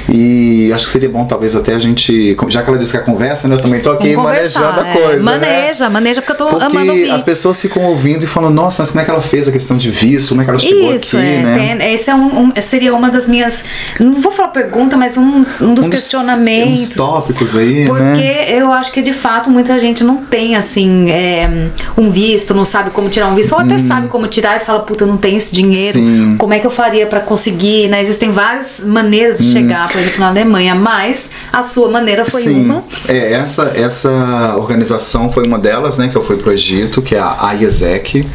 E 0.08 0.70
acho 0.72 0.86
que 0.86 0.92
seria 0.92 1.08
bom 1.08 1.24
talvez 1.24 1.54
até 1.54 1.74
a 1.74 1.78
gente, 1.78 2.36
já 2.48 2.62
que 2.62 2.68
ela 2.68 2.78
disse 2.78 2.92
que 2.92 2.96
é 2.98 3.00
conversa, 3.00 3.48
né? 3.48 3.54
Eu 3.56 3.60
também 3.62 3.80
tô 3.80 3.90
aqui 3.92 4.14
Vamos 4.14 4.30
manejando 4.30 4.80
a 4.80 4.88
é. 4.88 4.92
coisa, 4.92 5.16
né? 5.18 5.22
Maneja, 5.38 5.90
maneja, 5.90 6.22
porque 6.22 6.32
eu 6.32 6.36
tô 6.48 6.56
amando 6.56 6.70
Porque 6.70 6.88
ouvir. 6.90 7.10
as 7.10 7.22
pessoas 7.22 7.60
ficam 7.60 7.82
ouvindo 7.84 8.24
e 8.24 8.26
falam, 8.26 8.50
nossa, 8.50 8.82
mas 8.82 8.90
como 8.90 9.00
é 9.00 9.04
que 9.04 9.10
ela 9.10 9.20
fez 9.20 9.48
a 9.48 9.52
questão 9.52 9.76
de 9.76 9.90
visto, 9.90 10.30
como 10.30 10.40
é 10.42 10.44
que 10.44 10.50
ela 10.50 10.58
chegou 10.58 10.94
Isso, 10.94 11.16
aqui, 11.16 11.26
é. 11.26 11.38
né? 11.42 11.76
tem- 11.78 11.94
esse 11.94 12.10
é 12.10 12.14
um, 12.14 12.44
um- 12.48 12.52
seria 12.60 12.94
uma 12.94 13.10
das 13.10 13.28
minhas. 13.28 13.64
Não 14.00 14.12
vou 14.20 14.32
falar 14.32 14.48
pergunta, 14.48 14.96
mas 14.96 15.16
um, 15.16 15.22
um 15.22 15.42
dos 15.42 15.60
Um 15.60 15.74
dos- 15.74 15.88
questionamentos. 15.88 16.72
Uns 16.82 16.90
tópicos 16.90 17.56
aí, 17.56 17.86
Porque 17.86 18.02
né? 18.02 18.46
eu 18.58 18.72
acho 18.72 18.92
que 18.92 19.02
de 19.02 19.12
fato 19.12 19.50
muita 19.50 19.78
gente 19.78 20.04
não 20.04 20.16
tem 20.16 20.56
assim 20.56 21.10
é, 21.10 21.68
um 21.96 22.10
visto, 22.10 22.54
não 22.54 22.64
sabe 22.64 22.81
como 22.90 23.08
tirar 23.08 23.28
um 23.28 23.34
visto, 23.34 23.52
ou 23.52 23.60
até 23.60 23.78
sabe 23.78 24.08
como 24.08 24.26
tirar 24.26 24.56
e 24.56 24.60
fala, 24.60 24.80
puta, 24.80 25.04
eu 25.04 25.08
não 25.08 25.16
tenho 25.16 25.36
esse 25.36 25.54
dinheiro, 25.54 25.98
Hum. 25.98 26.30
Sim. 26.32 26.36
como 26.38 26.52
é 26.54 26.58
que 26.58 26.66
eu 26.66 26.70
faria 26.70 27.06
pra 27.06 27.20
conseguir? 27.20 27.88
Né? 27.88 28.00
Existem 28.02 28.30
várias 28.30 28.80
maneiras 28.84 29.40
Hum. 29.40 29.44
de 29.44 29.52
chegar, 29.52 29.90
por 29.90 30.00
exemplo, 30.00 30.20
na 30.20 30.28
Alemanha, 30.28 30.74
mas 30.74 31.30
a 31.52 31.62
sua 31.62 31.88
maneira 31.90 32.24
foi 32.24 32.42
Sim, 32.42 32.64
uma. 32.64 32.84
é, 33.08 33.32
essa, 33.34 33.72
essa 33.74 34.54
organização 34.56 35.30
foi 35.32 35.46
uma 35.46 35.58
delas, 35.58 35.98
né, 35.98 36.08
que 36.08 36.16
eu 36.16 36.24
fui 36.24 36.36
pro 36.36 36.52
Egito, 36.52 37.00
que 37.02 37.14
é 37.14 37.20
a 37.20 37.52
IESEC, 37.58 38.26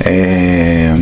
é, 0.00 0.94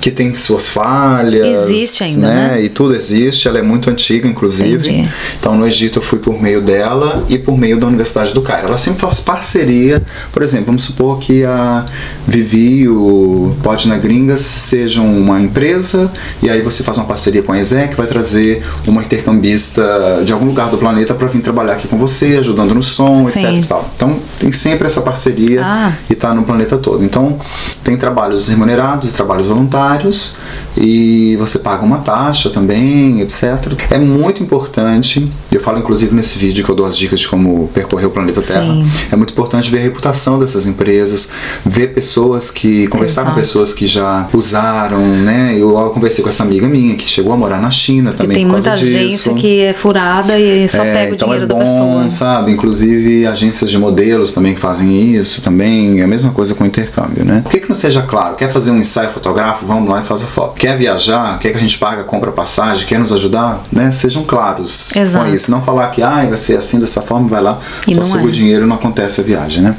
que 0.00 0.10
tem 0.10 0.32
suas 0.32 0.66
falhas. 0.68 1.70
Existe 1.70 2.04
ainda, 2.04 2.26
né? 2.26 2.62
E 2.62 2.68
tudo 2.68 2.94
existe, 2.94 3.46
ela 3.46 3.58
é 3.58 3.62
muito 3.62 3.90
antiga, 3.90 4.26
inclusive. 4.26 4.88
Entendi. 4.88 5.08
Então 5.38 5.54
no 5.54 5.66
Egito 5.66 5.98
eu 5.98 6.02
fui 6.02 6.18
por 6.18 6.40
meio 6.40 6.62
dela 6.62 7.24
e 7.28 7.36
por 7.36 7.58
meio 7.58 7.78
da 7.78 7.86
Universidade 7.86 8.32
do 8.32 8.40
Cairo. 8.40 8.68
Ela 8.68 8.78
sempre 8.78 9.00
faz 9.00 9.20
parceria, 9.20 10.02
por 10.32 10.42
exemplo, 10.42 10.66
vamos 10.66 10.82
supor 10.84 11.18
que 11.18 11.44
a 11.44 11.84
Vivi 12.26 12.80
e 12.80 12.88
o 12.88 13.54
Pod 13.62 13.88
na 13.88 13.98
Gringas 13.98 14.40
sejam 14.40 15.04
uma 15.06 15.40
empresa 15.40 16.10
e 16.42 16.48
aí 16.48 16.62
você 16.62 16.82
faz 16.82 16.96
uma 16.96 17.06
parceria 17.06 17.42
com 17.42 17.52
a 17.52 17.58
ESEC, 17.58 17.94
vai 17.94 18.06
trazer 18.06 18.62
uma 18.86 19.02
intercambista 19.02 20.22
de 20.24 20.32
algum 20.32 20.46
lugar 20.46 20.70
do 20.70 20.78
planeta 20.78 21.14
para 21.14 21.26
vir 21.28 21.40
trabalhar 21.42 21.74
aqui 21.74 21.86
com 21.88 21.98
você, 21.98 22.38
ajudando 22.38 22.74
no 22.74 22.82
som, 22.82 23.28
Sim. 23.28 23.58
etc. 23.58 23.66
tal. 23.68 23.90
Então 23.94 24.18
tem 24.38 24.50
sempre 24.50 24.86
essa 24.86 25.02
parceria 25.02 25.62
Ah. 25.64 25.92
e 26.08 26.14
tá 26.14 26.32
no 26.34 26.42
planeta 26.44 26.78
todo. 26.78 27.04
Então 27.04 27.38
tem 27.84 27.96
trabalhos 27.96 28.48
remunerados 28.48 29.10
e 29.10 29.12
trabalhos 29.12 29.46
voluntários 29.46 29.89
usuários 29.90 30.36
e 30.76 31.36
você 31.36 31.58
paga 31.58 31.84
uma 31.84 31.98
taxa 31.98 32.50
também, 32.50 33.20
etc. 33.20 33.42
É 33.90 33.98
muito 33.98 34.42
importante, 34.42 35.30
eu 35.50 35.60
falo 35.60 35.78
inclusive 35.78 36.14
nesse 36.14 36.38
vídeo 36.38 36.64
que 36.64 36.70
eu 36.70 36.74
dou 36.74 36.86
as 36.86 36.96
dicas 36.96 37.20
de 37.20 37.28
como 37.28 37.68
percorrer 37.74 38.06
o 38.06 38.10
planeta 38.10 38.40
Terra. 38.42 38.62
Sim. 38.64 38.88
É 39.10 39.16
muito 39.16 39.32
importante 39.32 39.70
ver 39.70 39.78
a 39.78 39.82
reputação 39.82 40.38
dessas 40.38 40.66
empresas, 40.66 41.30
ver 41.64 41.88
pessoas 41.88 42.50
que 42.50 42.86
conversar 42.88 43.22
com 43.22 43.28
Exato. 43.28 43.40
pessoas 43.40 43.74
que 43.74 43.86
já 43.86 44.28
usaram, 44.32 45.00
né? 45.00 45.54
Eu 45.56 45.72
conversei 45.92 46.22
com 46.22 46.28
essa 46.28 46.42
amiga 46.42 46.68
minha 46.68 46.94
que 46.96 47.08
chegou 47.08 47.32
a 47.32 47.36
morar 47.36 47.60
na 47.60 47.70
China 47.70 48.12
também 48.12 48.36
tem 48.38 48.46
por 48.46 48.52
muita 48.52 48.72
agência 48.72 49.32
disso. 49.32 49.34
que 49.34 49.60
é 49.60 49.72
furada 49.74 50.38
e 50.38 50.68
só 50.68 50.82
É, 50.84 50.92
pega 50.92 51.12
o 51.12 51.14
então 51.14 51.28
dinheiro 51.28 51.44
é 51.44 51.48
da 51.48 51.54
bom, 51.54 51.60
pessoa. 51.60 52.10
sabe? 52.10 52.52
Inclusive 52.52 53.26
agências 53.26 53.70
de 53.70 53.78
modelos 53.78 54.32
também 54.32 54.54
que 54.54 54.60
fazem 54.60 55.14
isso 55.14 55.42
também. 55.42 56.00
É 56.00 56.04
a 56.04 56.08
mesma 56.08 56.30
coisa 56.30 56.54
com 56.54 56.64
intercâmbio, 56.64 57.24
né? 57.24 57.40
Por 57.42 57.50
que, 57.50 57.60
que 57.60 57.68
não 57.68 57.76
seja 57.76 58.02
claro? 58.02 58.36
Quer 58.36 58.52
fazer 58.52 58.70
um 58.70 58.78
ensaio 58.78 59.10
fotográfico? 59.10 59.66
Vamos 59.66 59.88
lá 59.88 60.00
e 60.00 60.04
faz 60.04 60.22
a 60.22 60.26
foto. 60.26 60.54
Quer 60.60 60.76
viajar? 60.76 61.38
Quer 61.38 61.52
que 61.52 61.56
a 61.56 61.60
gente 61.60 61.78
paga, 61.78 62.04
compra 62.04 62.30
passagem? 62.30 62.86
Quer 62.86 62.98
nos 62.98 63.10
ajudar? 63.14 63.64
Né? 63.72 63.90
Sejam 63.92 64.24
claros 64.24 64.94
Exato. 64.94 65.24
com 65.24 65.34
isso. 65.34 65.50
Não 65.50 65.62
falar 65.62 65.88
que 65.88 66.02
ah, 66.02 66.26
vai 66.28 66.36
ser 66.36 66.58
assim, 66.58 66.78
dessa 66.78 67.00
forma, 67.00 67.26
vai 67.28 67.40
lá, 67.40 67.58
E 67.88 67.94
só 67.94 68.04
suga 68.04 68.24
é. 68.24 68.26
o 68.26 68.30
dinheiro 68.30 68.66
não 68.66 68.76
acontece 68.76 69.22
a 69.22 69.24
viagem, 69.24 69.62
né? 69.62 69.74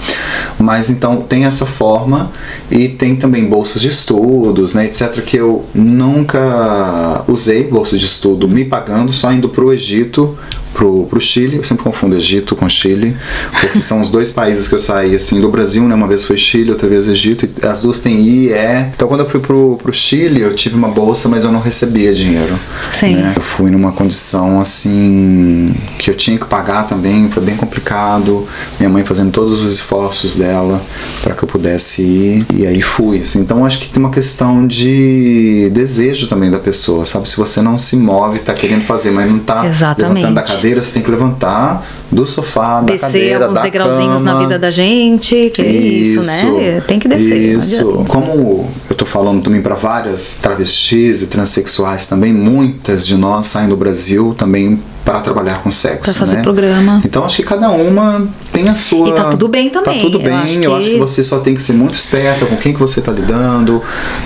Mas 0.58 0.89
então 0.89 1.17
tem 1.17 1.46
essa 1.46 1.67
forma 1.67 2.32
e 2.72 2.88
tem 2.88 3.15
também 3.15 3.48
bolsas 3.48 3.80
de 3.80 3.89
estudos, 3.89 4.74
né, 4.74 4.86
etc. 4.86 5.24
Que 5.24 5.38
eu 5.38 5.63
nunca 5.72 7.24
usei 7.28 7.63
bolsa 7.63 7.96
de 7.96 8.06
estudo 8.06 8.48
me 8.48 8.65
pagando, 8.65 9.13
só 9.13 9.32
indo 9.32 9.50
pro 9.50 9.72
Egito, 9.72 10.36
pro, 10.74 11.06
pro 11.06 11.20
Chile. 11.22 11.58
Eu 11.58 11.64
sempre 11.64 11.84
confundo 11.84 12.16
Egito 12.16 12.56
com 12.56 12.68
Chile, 12.68 13.16
porque 13.60 13.82
são 13.82 14.02
os 14.02 14.10
dois 14.10 14.32
países 14.32 14.68
que 14.68 14.76
eu 14.76 14.80
saí 14.80 15.16
assim 15.16 15.40
do 15.40 15.50
Brasil, 15.50 15.84
né? 15.84 15.96
Uma 15.96 16.08
vez 16.08 16.26
foi 16.26 16.38
Chile, 16.38 16.72
outra 16.72 16.88
vez 16.88 17.08
Egito. 17.08 17.48
As 17.66 17.82
duas 17.82 18.00
têm 18.00 18.20
I 18.20 18.48
e 18.48 18.52
E. 18.52 18.82
Então 18.96 19.08
quando 19.08 19.22
eu 19.22 19.26
fui 19.26 19.40
pro, 19.40 19.78
pro 19.82 19.94
Chile, 19.94 20.42
eu 20.42 20.54
tive 20.54 20.76
uma 20.76 20.90
bolsa, 20.90 21.30
mas 21.30 21.44
eu 21.44 21.52
não 21.52 21.60
recebia 21.60 22.14
dinheiro. 22.14 22.58
Sim. 22.94 23.16
né? 23.16 23.34
Eu 23.36 23.42
fui 23.42 23.70
numa 23.70 23.92
condição 23.92 24.60
assim 24.60 25.76
que 25.98 26.10
eu 26.10 26.16
tinha 26.16 26.38
que 26.38 26.46
pagar 26.46 26.84
também, 26.88 27.30
foi 27.30 27.44
bem 27.44 27.56
complicado. 27.56 28.48
Minha 28.80 28.90
mãe 28.90 29.04
fazendo 29.04 29.32
todos 29.32 29.62
os 29.62 29.74
esforços 29.74 30.36
dela 30.36 30.82
para 31.22 31.36
que 31.36 31.44
eu 31.44 31.48
pudesse 31.48 32.02
ir 32.02 32.46
e 32.54 32.66
aí 32.66 32.82
fui. 32.82 33.20
assim. 33.22 33.40
Então 33.40 33.66
acho 33.66 33.80
que 33.80 33.90
tem 33.90 34.02
uma 34.02 34.12
questão 34.12 34.66
de 34.66 35.70
desejo 35.72 36.28
também 36.28 36.50
da 36.50 36.60
pessoa, 36.60 37.06
sabe? 37.06 37.28
Se 37.28 37.38
você 37.38 37.62
não 37.62 37.78
se 37.78 37.96
move, 37.96 38.40
tá 38.40 38.54
querendo 38.54 38.84
fazer, 38.84 39.12
mas 39.12 39.30
não 39.30 39.40
tá 39.40 39.68
Exatamente. 39.68 40.14
levantando 40.14 40.36
da 40.36 40.42
cadeira, 40.42 40.61
você 40.82 40.93
tem 40.93 41.02
que 41.02 41.10
levantar 41.12 41.86
do 42.12 42.26
sofá, 42.26 42.82
da 42.82 42.93
Descer 42.93 43.00
cadeira, 43.00 43.45
alguns 43.45 43.56
da 43.56 43.62
degrauzinhos 43.62 44.21
na 44.21 44.32
cama. 44.34 44.43
vida 44.43 44.60
da 44.60 44.71
gente, 44.71 45.50
que 45.54 45.62
é 45.62 45.67
isso, 45.67 46.24
né? 46.24 46.82
Tem 46.88 47.00
que 47.00 47.08
descer. 47.08 47.58
Isso. 47.58 48.06
Como 48.08 48.69
eu 48.89 48.95
tô 48.95 49.06
falando 49.06 49.41
também 49.43 49.62
para 49.62 49.76
várias 49.76 50.38
travestis 50.41 51.21
e 51.21 51.28
transexuais 51.28 52.06
também, 52.08 52.34
muitas 52.34 53.06
de 53.08 53.15
nós 53.17 53.47
saem 53.47 53.69
do 53.69 53.78
Brasil 53.78 54.36
também 54.38 54.82
para 55.06 55.20
trabalhar 55.22 55.62
com 55.64 55.72
sexo, 55.72 56.12
Pra 56.12 56.20
fazer 56.20 56.38
né? 56.38 56.42
programa. 56.44 57.02
Então 57.04 57.24
acho 57.24 57.38
que 57.38 57.44
cada 57.44 57.70
uma 57.70 58.28
tem 58.52 58.68
a 58.70 58.76
sua. 58.76 59.10
E 59.10 59.14
tá 59.14 59.26
tudo 59.32 59.48
bem 59.48 59.70
também. 59.70 59.96
Tá 59.98 60.02
tudo 60.02 60.20
bem. 60.20 60.32
Eu 60.56 60.62
Eu 60.64 60.72
acho 60.72 60.78
acho, 60.80 60.88
que- 60.90 60.94
que... 60.96 61.00
você 61.00 61.24
só 61.24 61.40
tem 61.40 61.56
que 61.56 61.62
ser 61.62 61.74
muito 61.74 61.94
esperta 61.96 62.46
com 62.46 62.56
quem 62.56 62.74
que 62.74 62.80
você 62.80 63.02
tá 63.02 63.12
lidando, 63.12 63.82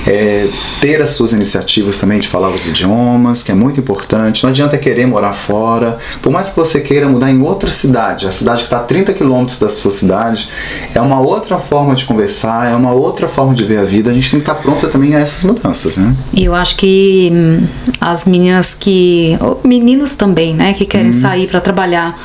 é, 0.08 0.50
ter 0.82 1.02
as 1.02 1.12
suas 1.12 1.34
iniciativas 1.34 1.98
também 1.98 2.20
de 2.20 2.28
falar 2.28 2.50
os 2.50 2.68
idiomas, 2.68 3.42
que 3.44 3.52
é 3.52 3.56
muito 3.56 3.80
importante. 3.80 4.44
Não 4.44 4.50
adianta 4.50 4.78
querer 4.78 5.06
morar 5.08 5.34
fora. 5.34 5.98
Por 6.22 6.32
mais 6.32 6.50
que 6.50 6.56
você 6.56 6.82
queira 6.82 7.08
mudar 7.08 7.32
em 7.32 7.42
outra 7.42 7.72
cidade, 7.72 8.28
a 8.28 8.32
cidade 8.32 8.60
que 8.60 8.66
está 8.66 8.78
a 8.78 8.84
30 8.84 9.14
quilômetros 9.14 9.58
da 9.60 9.70
sua 9.70 9.92
cidade, 9.92 10.50
é 10.94 11.00
uma 11.02 11.20
outra 11.22 11.58
forma 11.60 11.96
de 11.96 12.06
conversar, 12.06 12.72
é 12.72 12.76
uma 12.76 12.92
outra 12.92 13.28
forma 13.28 13.54
de 13.54 13.64
ver 13.64 13.78
a 13.80 13.84
vida. 13.84 14.12
A 14.12 14.14
gente 14.14 14.32
tem 14.32 14.40
que 14.40 14.50
estar 14.50 14.56
pronta 14.62 14.88
também 14.88 15.16
a 15.16 15.20
essas 15.20 15.44
mudanças, 15.44 15.98
né? 15.98 16.16
E 16.34 16.46
eu 16.46 16.54
acho 16.54 16.76
que 16.78 17.30
hum, 17.34 17.68
as 18.02 18.26
meninas 18.26 18.74
que. 18.74 19.38
meninos 19.64 20.16
também, 20.16 20.54
né? 20.54 20.65
Que 20.74 20.84
Uhum. 20.84 20.90
querem 20.90 21.12
sair 21.12 21.48
pra 21.48 21.60
trabalhar 21.62 22.20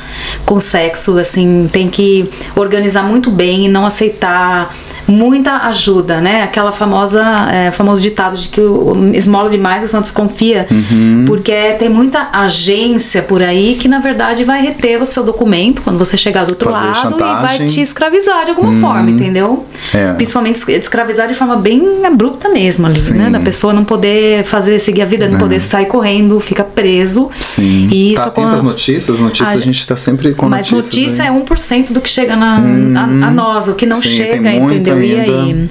com 0.44 0.58
sexo, 0.60 1.18
assim, 1.18 1.68
tem 1.72 1.88
que 1.88 2.28
organizar 2.56 3.02
muito 3.02 3.30
bem 3.30 3.66
e 3.66 3.68
não 3.68 3.84
aceitar 3.86 4.74
muita 5.10 5.58
ajuda, 5.68 6.20
né? 6.20 6.42
Aquela 6.42 6.72
famosa, 6.72 7.22
é, 7.52 7.70
famoso 7.70 8.00
ditado 8.02 8.36
de 8.36 8.48
que 8.48 8.60
o 8.60 9.10
esmola 9.14 9.50
demais 9.50 9.84
o 9.84 9.88
santo 9.88 10.04
desconfia, 10.04 10.66
Uhum. 10.70 11.24
porque 11.26 11.52
tem 11.78 11.88
muita 11.88 12.28
agência 12.32 13.22
por 13.22 13.42
aí 13.42 13.76
que 13.80 13.88
na 13.88 13.98
verdade 14.00 14.44
vai 14.44 14.62
reter 14.62 15.00
o 15.02 15.06
seu 15.06 15.24
documento 15.24 15.82
quando 15.82 15.98
você 15.98 16.16
chegar 16.16 16.44
do 16.44 16.50
outro 16.50 16.70
Fazer 16.72 16.86
lado 16.86 16.96
e 16.96 17.00
chantagem. 17.00 17.58
vai 17.58 17.66
te 17.68 17.80
escravizar 17.80 18.44
de 18.44 18.50
alguma 18.50 18.80
forma, 18.80 19.10
entendeu? 19.10 19.66
É. 19.94 20.12
Principalmente 20.14 20.56
es- 20.56 20.68
escravizar 20.68 21.26
de 21.28 21.34
forma 21.34 21.56
bem 21.56 22.04
abrupta 22.04 22.48
mesmo 22.48 22.86
ali, 22.86 22.98
Sim. 22.98 23.14
né? 23.14 23.30
Da 23.30 23.40
pessoa 23.40 23.72
não 23.72 23.84
poder 23.84 24.44
fazer, 24.44 24.78
seguir 24.80 25.02
a 25.02 25.06
vida, 25.06 25.28
não 25.28 25.38
poder 25.38 25.60
sair 25.60 25.86
correndo, 25.86 26.38
fica 26.40 26.62
preso. 26.64 27.30
Sim. 27.40 27.88
E 27.90 28.14
tá 28.14 28.20
isso 28.20 28.28
atento 28.28 28.54
às 28.54 28.62
notícias, 28.62 29.16
as 29.16 29.20
notícias 29.22 29.48
A- 29.50 29.54
a, 29.54 29.60
gente 29.60 29.80
está 29.80 29.96
sempre 29.96 30.34
com 30.34 30.48
Mas 30.48 30.70
notícias. 30.70 30.96
notícia 30.96 31.24
aí. 31.24 31.28
é 31.28 31.32
1% 31.32 31.92
do 31.92 32.00
que 32.00 32.08
chega 32.08 32.36
na, 32.36 32.56
a, 32.56 33.02
a 33.28 33.30
nós, 33.30 33.68
o 33.68 33.74
que 33.74 33.86
não 33.86 33.96
Sim, 33.96 34.10
chega, 34.10 34.36
entendeu? 34.52 34.99
E 35.02 35.14
ainda. 35.20 35.70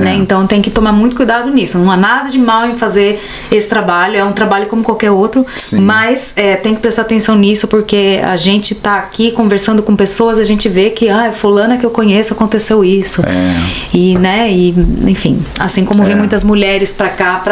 Né? 0.00 0.12
É. 0.12 0.16
Então 0.16 0.46
tem 0.46 0.60
que 0.62 0.70
tomar 0.70 0.92
muito 0.92 1.16
cuidado 1.16 1.50
nisso. 1.50 1.78
Não 1.78 1.90
há 1.90 1.96
nada 1.96 2.30
de 2.30 2.38
mal 2.38 2.66
em 2.66 2.76
fazer 2.76 3.20
esse 3.50 3.68
trabalho, 3.68 4.16
é 4.16 4.24
um 4.24 4.32
trabalho 4.32 4.66
como 4.66 4.82
qualquer 4.82 5.10
outro, 5.10 5.44
Sim. 5.56 5.80
mas 5.80 6.34
é, 6.36 6.56
tem 6.56 6.74
que 6.74 6.80
prestar 6.80 7.02
atenção 7.02 7.36
nisso 7.36 7.66
porque 7.68 8.20
a 8.22 8.36
gente 8.36 8.74
tá 8.74 8.94
aqui 8.94 9.30
conversando 9.32 9.82
com 9.82 9.94
pessoas, 9.96 10.38
a 10.38 10.44
gente 10.44 10.68
vê 10.68 10.90
que, 10.90 11.08
ah, 11.08 11.32
fulana 11.32 11.76
que 11.78 11.84
eu 11.86 11.90
conheço 11.90 12.34
aconteceu 12.34 12.84
isso. 12.84 13.22
É. 13.22 13.96
E, 13.96 14.16
né, 14.18 14.50
e, 14.50 14.70
enfim, 15.06 15.42
assim 15.58 15.84
como 15.84 16.02
vem 16.02 16.12
É. 16.12 16.16
muitas 16.16 16.44
mulheres 16.44 16.92
pra 16.94 17.08
cá 17.08 17.42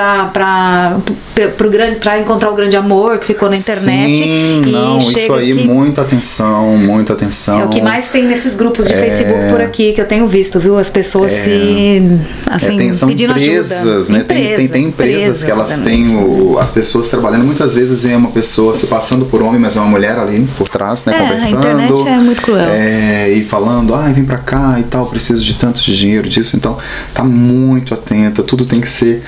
grande, 1.71 1.97
pra 1.97 2.19
encontrar 2.19 2.51
o 2.51 2.55
grande 2.55 2.77
amor 2.77 3.19
que 3.19 3.27
ficou 3.27 3.49
na 3.51 3.57
internet. 3.57 4.13
Sim, 4.13 4.63
e 4.67 4.71
não, 4.73 4.99
isso 4.99 5.33
aí, 5.35 5.53
aqui- 5.53 5.65
muita 5.65 6.03
atenção, 6.03 6.77
muita 6.77 7.13
atenção. 7.13 7.61
é 7.61 7.65
o 7.65 7.69
que 7.69 7.81
mais 7.81 8.09
tem 8.11 8.25
nesses 8.25 8.57
grupos 8.57 8.87
de 8.87 8.95
Facebook 8.95 9.51
por 9.51 9.61
aqui 9.61 9.93
que 9.93 10.01
eu 10.01 10.07
tenho 10.07 10.27
visto, 10.29 10.59
viu? 10.61 10.79
As 10.79 10.91
pessoas 10.91 11.33
É. 11.33 11.41
se 11.41 12.21
assim, 12.47 12.75
É, 12.75 12.77
tem, 12.77 12.93
são 12.93 13.11
empresas, 13.11 13.73
ajuda. 13.87 14.19
né? 14.19 14.25
tem, 14.25 14.55
tem, 14.55 14.69
tem 14.69 14.85
empresas 14.87 15.23
empresa 15.23 15.47
que 15.47 15.51
elas 15.51 15.81
têm 15.81 16.17
o, 16.17 16.59
as 16.59 16.71
pessoas 16.71 17.09
trabalhando. 17.09 17.45
Muitas 17.45 17.75
vezes 17.75 18.05
é 18.07 18.17
uma 18.17 18.31
pessoa 18.31 18.75
se 18.75 18.87
passando 18.87 19.25
por 19.27 19.43
homem, 19.43 19.61
mas 19.61 19.77
é 19.77 19.81
uma 19.81 19.89
mulher 19.89 20.19
ali 20.19 20.47
por 20.57 20.69
trás, 20.69 21.05
né? 21.07 21.13
É, 21.13 21.17
a 21.17 21.21
conversando. 21.23 21.59
internet 21.59 22.09
é 22.09 22.19
muito 22.19 22.43
cruel. 22.43 22.69
é, 22.69 23.31
e 23.33 23.45
falando, 23.45 23.95
ah, 23.95 24.11
vem 24.13 24.25
pra 24.25 24.39
cá 24.39 24.77
e 24.79 24.83
tal, 24.85 25.07
preciso 25.07 25.45
de 25.45 25.55
tanto 25.55 25.81
de 25.81 25.97
dinheiro 25.97 26.29
disso. 26.29 26.57
Então, 26.57 26.77
tá 27.15 27.25
muito 27.25 27.95
atenta, 27.95 28.43
tudo 28.43 28.65
tem 28.67 28.81
que 28.81 28.89
ser. 28.89 29.23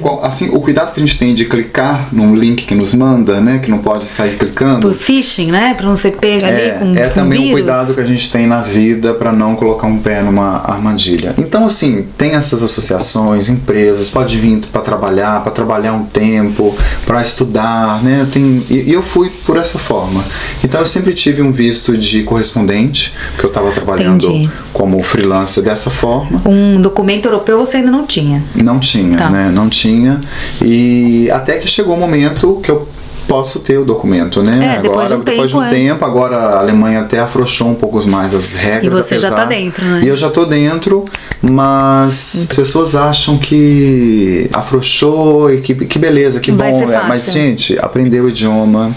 qual- 0.00 0.24
assim, 0.24 0.48
o 0.50 0.60
cuidado 0.60 0.92
que 0.92 1.00
a 1.00 1.04
gente 1.06 1.18
tem 1.18 1.34
de 1.34 1.44
clicar 1.44 2.08
num 2.12 2.34
link 2.34 2.64
que 2.64 2.74
nos 2.74 2.94
manda, 2.94 3.40
né? 3.40 3.58
Que 3.58 3.70
não 3.70 3.78
pode 3.78 4.06
sair 4.06 4.36
clicando. 4.36 4.88
Por 4.88 4.94
phishing, 4.96 5.50
né? 5.50 5.74
Pra 5.74 5.86
não 5.86 5.96
ser 5.96 6.12
pega 6.16 6.46
ali 6.46 6.60
É, 6.60 6.70
com 6.78 6.92
é 6.96 7.08
com 7.08 7.14
também 7.14 7.38
um 7.38 7.42
vírus. 7.42 7.60
cuidado 7.60 7.94
que 7.94 8.00
a 8.00 8.04
gente 8.06 8.30
tem 8.30 8.46
na 8.46 8.60
vida 8.62 9.14
para 9.14 9.32
não 9.32 9.54
colocar 9.56 9.86
um 9.86 9.98
pé 9.98 10.22
numa 10.22 10.58
armadilha. 10.64 11.34
Então, 11.38 11.64
assim, 11.64 12.06
tem 12.16 12.29
essas 12.34 12.62
associações, 12.62 13.48
empresas, 13.48 14.08
pode 14.08 14.38
vir 14.38 14.60
para 14.72 14.80
trabalhar, 14.80 15.42
para 15.42 15.52
trabalhar 15.52 15.92
um 15.92 16.04
tempo, 16.04 16.74
para 17.06 17.20
estudar, 17.20 18.02
né? 18.02 18.26
Tem, 18.32 18.64
e, 18.70 18.90
e 18.90 18.92
eu 18.92 19.02
fui 19.02 19.30
por 19.46 19.56
essa 19.56 19.78
forma. 19.78 20.24
Então, 20.64 20.80
eu 20.80 20.86
sempre 20.86 21.12
tive 21.14 21.42
um 21.42 21.52
visto 21.52 21.96
de 21.96 22.22
correspondente, 22.22 23.14
que 23.38 23.44
eu 23.44 23.48
estava 23.48 23.70
trabalhando 23.72 24.26
Entendi. 24.26 24.50
como 24.72 25.02
freelancer 25.02 25.62
dessa 25.62 25.90
forma. 25.90 26.42
Um 26.46 26.80
documento 26.80 27.26
europeu 27.26 27.58
você 27.58 27.78
ainda 27.78 27.90
não 27.90 28.06
tinha. 28.06 28.42
Não 28.54 28.78
tinha, 28.78 29.16
Tá. 29.16 29.30
né? 29.30 29.50
Não 29.50 29.68
tinha. 29.68 30.20
E 30.62 31.30
até 31.30 31.58
que 31.58 31.66
chegou 31.68 31.94
o 31.96 32.00
momento 32.00 32.60
que 32.62 32.70
eu 32.70 32.88
posso 33.30 33.60
ter 33.60 33.78
o 33.78 33.84
documento, 33.84 34.42
né? 34.42 34.74
É, 34.78 34.82
depois 34.82 35.04
agora, 35.04 35.08
de 35.08 35.14
um 35.14 35.20
depois 35.20 35.50
de 35.52 35.56
um 35.56 35.60
tempo, 35.60 35.72
é. 35.72 35.78
tempo, 35.78 36.04
agora 36.04 36.36
a 36.36 36.58
Alemanha 36.58 37.02
até 37.02 37.20
afrouxou 37.20 37.68
um 37.68 37.76
pouco 37.76 38.04
mais 38.08 38.34
as 38.34 38.54
regras. 38.54 38.98
E 38.98 39.02
você 39.02 39.18
já 39.20 39.28
apesar- 39.28 39.42
tá 39.42 39.44
dentro, 39.44 39.84
né? 39.84 40.00
E 40.02 40.08
eu 40.08 40.16
já 40.16 40.28
tô 40.28 40.44
dentro, 40.44 41.04
mas 41.40 42.48
as 42.50 42.56
pessoas 42.56 42.96
acham 42.96 43.38
que 43.38 44.50
afrouxou 44.52 45.48
e 45.48 45.60
que, 45.60 45.72
que 45.76 45.96
beleza, 45.96 46.40
que 46.40 46.50
Vai 46.50 46.72
bom. 46.72 46.90
é, 46.90 47.02
mas, 47.06 47.30
gente, 47.32 47.78
aprender 47.78 48.20
o 48.20 48.28
idioma, 48.28 48.90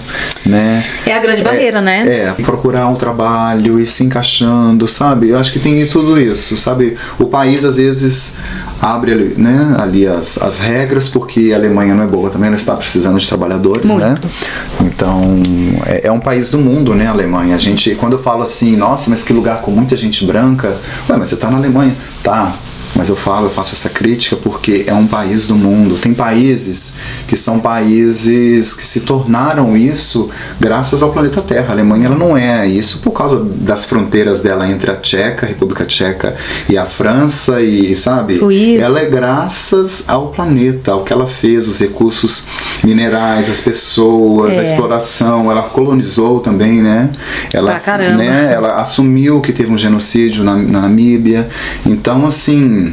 né? 0.43 0.83
É 1.05 1.13
a 1.13 1.19
grande 1.19 1.43
barreira, 1.43 1.79
né? 1.79 2.03
É, 2.07 2.41
procurar 2.41 2.87
um 2.87 2.95
trabalho 2.95 3.79
e 3.79 3.85
se 3.85 4.03
encaixando, 4.03 4.87
sabe? 4.87 5.29
Eu 5.29 5.37
acho 5.37 5.53
que 5.53 5.59
tem 5.59 5.85
tudo 5.85 6.19
isso, 6.19 6.57
sabe? 6.57 6.97
O 7.19 7.25
país 7.25 7.63
às 7.63 7.77
vezes 7.77 8.37
abre 8.83 9.13
ali, 9.13 9.33
né, 9.37 9.75
ali 9.79 10.05
as, 10.05 10.37
as 10.37 10.59
regras, 10.59 11.07
porque 11.07 11.51
a 11.53 11.55
Alemanha 11.55 11.95
não 11.95 12.03
é 12.03 12.07
boa 12.07 12.29
também, 12.29 12.47
ela 12.47 12.55
está 12.57 12.75
precisando 12.75 13.17
de 13.17 13.25
trabalhadores, 13.25 13.89
Muito. 13.89 14.05
né? 14.05 14.15
Então, 14.81 15.41
é, 15.85 16.07
é 16.07 16.11
um 16.11 16.19
país 16.19 16.49
do 16.49 16.59
mundo, 16.59 16.93
né, 16.93 17.07
a 17.07 17.11
Alemanha. 17.11 17.55
A 17.55 17.59
gente, 17.59 17.95
quando 17.95 18.13
eu 18.13 18.19
falo 18.19 18.43
assim, 18.43 18.75
nossa, 18.75 19.09
mas 19.09 19.23
que 19.23 19.31
lugar 19.31 19.61
com 19.61 19.71
muita 19.71 19.95
gente 19.95 20.25
branca, 20.25 20.77
ué, 21.09 21.15
mas 21.17 21.29
você 21.29 21.37
tá 21.37 21.49
na 21.49 21.57
Alemanha. 21.57 21.95
Tá, 22.21 22.53
mas 22.95 23.09
eu 23.09 23.15
falo, 23.15 23.47
eu 23.47 23.49
faço 23.49 23.73
essa 23.73 23.89
crítica 23.89 24.35
porque 24.35 24.83
é 24.87 24.93
um 24.93 25.07
país 25.07 25.47
do 25.47 25.55
mundo. 25.55 25.97
Tem 25.97 26.13
países 26.13 26.95
que 27.27 27.35
são 27.35 27.59
países 27.59 28.73
que 28.73 28.85
se 28.85 29.01
tornaram 29.01 29.75
isso 29.75 30.29
graças 30.59 31.01
ao 31.01 31.11
planeta 31.11 31.41
Terra. 31.41 31.67
A 31.69 31.71
Alemanha 31.71 32.05
ela 32.05 32.15
não 32.15 32.37
é 32.37 32.67
isso 32.67 32.99
por 32.99 33.11
causa 33.11 33.43
das 33.43 33.85
fronteiras 33.85 34.41
dela 34.41 34.69
entre 34.69 34.91
a 34.91 34.95
Tcheca, 34.95 35.45
a 35.45 35.49
República 35.49 35.85
Tcheca 35.85 36.35
e 36.69 36.77
a 36.77 36.85
França 36.85 37.61
e, 37.61 37.95
sabe? 37.95 38.35
Suíça. 38.35 38.83
Ela 38.83 38.99
é 38.99 39.05
graças 39.09 40.05
ao 40.07 40.27
planeta, 40.27 40.91
ao 40.91 41.03
que 41.03 41.11
ela 41.11 41.27
fez, 41.27 41.67
os 41.67 41.79
recursos 41.79 42.45
minerais, 42.83 43.49
as 43.49 43.59
pessoas, 43.61 44.55
É. 44.55 44.59
a 44.59 44.63
exploração. 44.63 45.49
Ela 45.49 45.63
colonizou 45.63 46.39
também, 46.39 46.81
né? 46.81 47.09
Ela, 47.53 47.81
né? 48.15 48.53
Ela 48.53 48.79
assumiu 48.79 49.41
que 49.41 49.51
teve 49.51 49.71
um 49.71 49.77
genocídio 49.77 50.43
na, 50.43 50.55
na 50.55 50.81
Namíbia. 50.81 51.47
Então, 51.85 52.25
assim, 52.25 52.92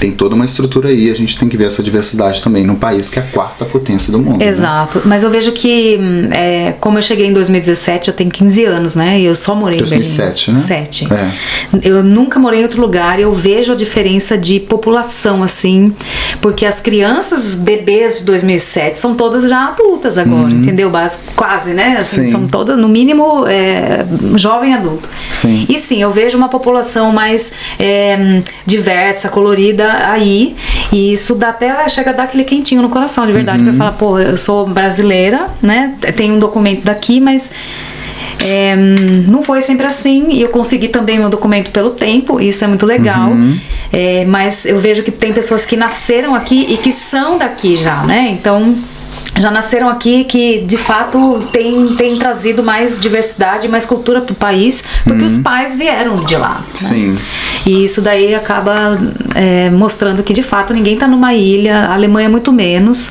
tem 0.00 0.12
toda 0.12 0.34
uma 0.34 0.44
estrutura 0.44 0.88
aí. 0.88 1.10
A 1.10 1.14
gente 1.14 1.38
tem 1.38 1.48
que 1.48 1.56
ver 1.56 1.66
essa 1.66 1.82
diversidade 1.82 2.42
também 2.42 2.64
num 2.64 2.74
país 2.76 3.08
que 3.08 3.18
é 3.18 3.22
a 3.22 3.26
quarta 3.26 3.64
potência 3.64 4.10
do 4.12 4.18
mundo. 4.18 4.38
né? 4.38 4.46
Exato. 4.48 5.02
Mas 5.04 5.22
eu 5.24 5.30
vejo 5.30 5.52
que, 5.52 5.98
hum, 6.00 6.28
é, 6.32 6.74
como 6.80 6.98
eu 6.98 7.02
cheguei 7.02 7.26
em 7.26 7.32
2017, 7.32 8.08
eu 8.08 8.14
tenho 8.14 8.30
15 8.30 8.64
anos, 8.64 8.96
né? 8.96 9.18
E 9.20 9.24
eu 9.24 9.34
só 9.34 9.54
morei 9.54 9.78
2007, 9.78 10.50
em 10.50 10.54
né? 10.54 10.60
Berlim. 10.60 10.66
Sete. 10.84 11.08
É. 11.12 11.30
Eu 11.82 12.02
nunca 12.02 12.38
morei 12.38 12.60
em 12.60 12.62
outro 12.62 12.80
lugar 12.80 13.18
e 13.18 13.22
eu 13.22 13.32
vejo 13.32 13.72
a 13.72 13.76
diferença 13.76 14.36
de 14.38 14.60
população, 14.60 15.42
assim. 15.42 15.94
Porque 16.40 16.64
as 16.66 16.80
crianças 16.80 17.54
bebês 17.54 18.18
de 18.20 18.24
2007 18.24 18.98
são 18.98 19.14
todas 19.14 19.48
já 19.48 19.68
adultas 19.68 20.18
agora, 20.18 20.50
entendeu? 20.50 20.90
Bas- 20.90 21.20
Quase, 21.34 21.72
né? 21.74 21.96
Assim, 21.98 22.20
Uhum. 22.20 22.26
Sim. 22.26 22.32
são 22.32 22.46
todas, 22.46 22.78
no 22.78 22.88
mínimo, 22.88 23.46
é, 23.46 24.04
jovem 24.36 24.74
adulto. 24.74 25.08
Sim. 25.32 25.66
E 25.68 25.78
sim, 25.78 26.00
eu 26.02 26.10
vejo 26.10 26.36
uma 26.36 26.48
população 26.48 27.12
mais 27.12 27.52
é, 27.78 28.42
diversa, 28.66 29.28
colorida 29.28 29.85
aí. 30.12 30.54
E 30.92 31.12
isso 31.12 31.34
dá 31.34 31.48
até 31.50 31.88
chega 31.88 32.10
a 32.10 32.12
dar 32.12 32.22
aquele 32.24 32.44
quentinho 32.44 32.82
no 32.82 32.88
coração, 32.88 33.26
de 33.26 33.32
verdade, 33.32 33.58
Uhum. 33.60 33.64
pra 33.66 33.74
falar, 33.74 33.92
pô, 33.92 34.18
eu 34.18 34.36
sou 34.36 34.66
brasileira, 34.66 35.46
né? 35.62 35.94
Tenho 36.16 36.34
um 36.34 36.38
documento 36.38 36.82
daqui, 36.84 37.20
mas. 37.20 37.52
é, 38.48 38.76
não 38.76 39.42
foi 39.42 39.60
sempre 39.62 39.86
assim 39.86 40.28
e 40.30 40.42
eu 40.42 40.48
consegui 40.50 40.88
também 40.88 41.18
meu 41.18 41.28
documento 41.30 41.70
pelo 41.70 41.90
tempo, 41.90 42.38
isso 42.40 42.62
é 42.64 42.68
muito 42.68 42.84
legal. 42.86 43.30
Uhum. 43.30 43.58
É, 43.92 44.24
mas 44.26 44.66
eu 44.66 44.78
vejo 44.78 45.02
que 45.02 45.10
tem 45.10 45.32
pessoas 45.32 45.64
que 45.64 45.76
nasceram 45.76 46.34
aqui 46.34 46.66
e 46.68 46.76
que 46.76 46.92
são 46.92 47.38
daqui 47.38 47.76
já, 47.76 48.02
né? 48.04 48.28
Então 48.38 48.74
já 49.38 49.50
nasceram 49.50 49.88
aqui 49.88 50.24
que 50.24 50.60
de 50.60 50.76
fato 50.76 51.42
tem, 51.52 51.94
tem 51.94 52.18
trazido 52.18 52.62
mais 52.62 53.00
diversidade, 53.00 53.68
mais 53.68 53.84
cultura 53.86 54.20
pro 54.20 54.34
país, 54.34 54.84
porque 55.04 55.24
os 55.24 55.38
pais 55.38 55.76
vieram 55.76 56.16
de 56.16 56.36
lá. 56.36 56.54
né? 56.54 56.56
Uhum. 56.58 56.74
Sim. 56.74 57.18
E 57.66 57.84
isso 57.84 58.00
daí 58.00 58.34
acaba 58.34 58.98
é, 59.34 59.70
mostrando 59.70 60.22
que 60.22 60.32
de 60.32 60.42
fato 60.42 60.72
ninguém 60.72 60.96
tá 60.96 61.06
numa 61.06 61.34
ilha, 61.34 61.78
a 61.78 61.94
Alemanha 61.94 62.28
muito 62.28 62.52
menos. 62.52 63.10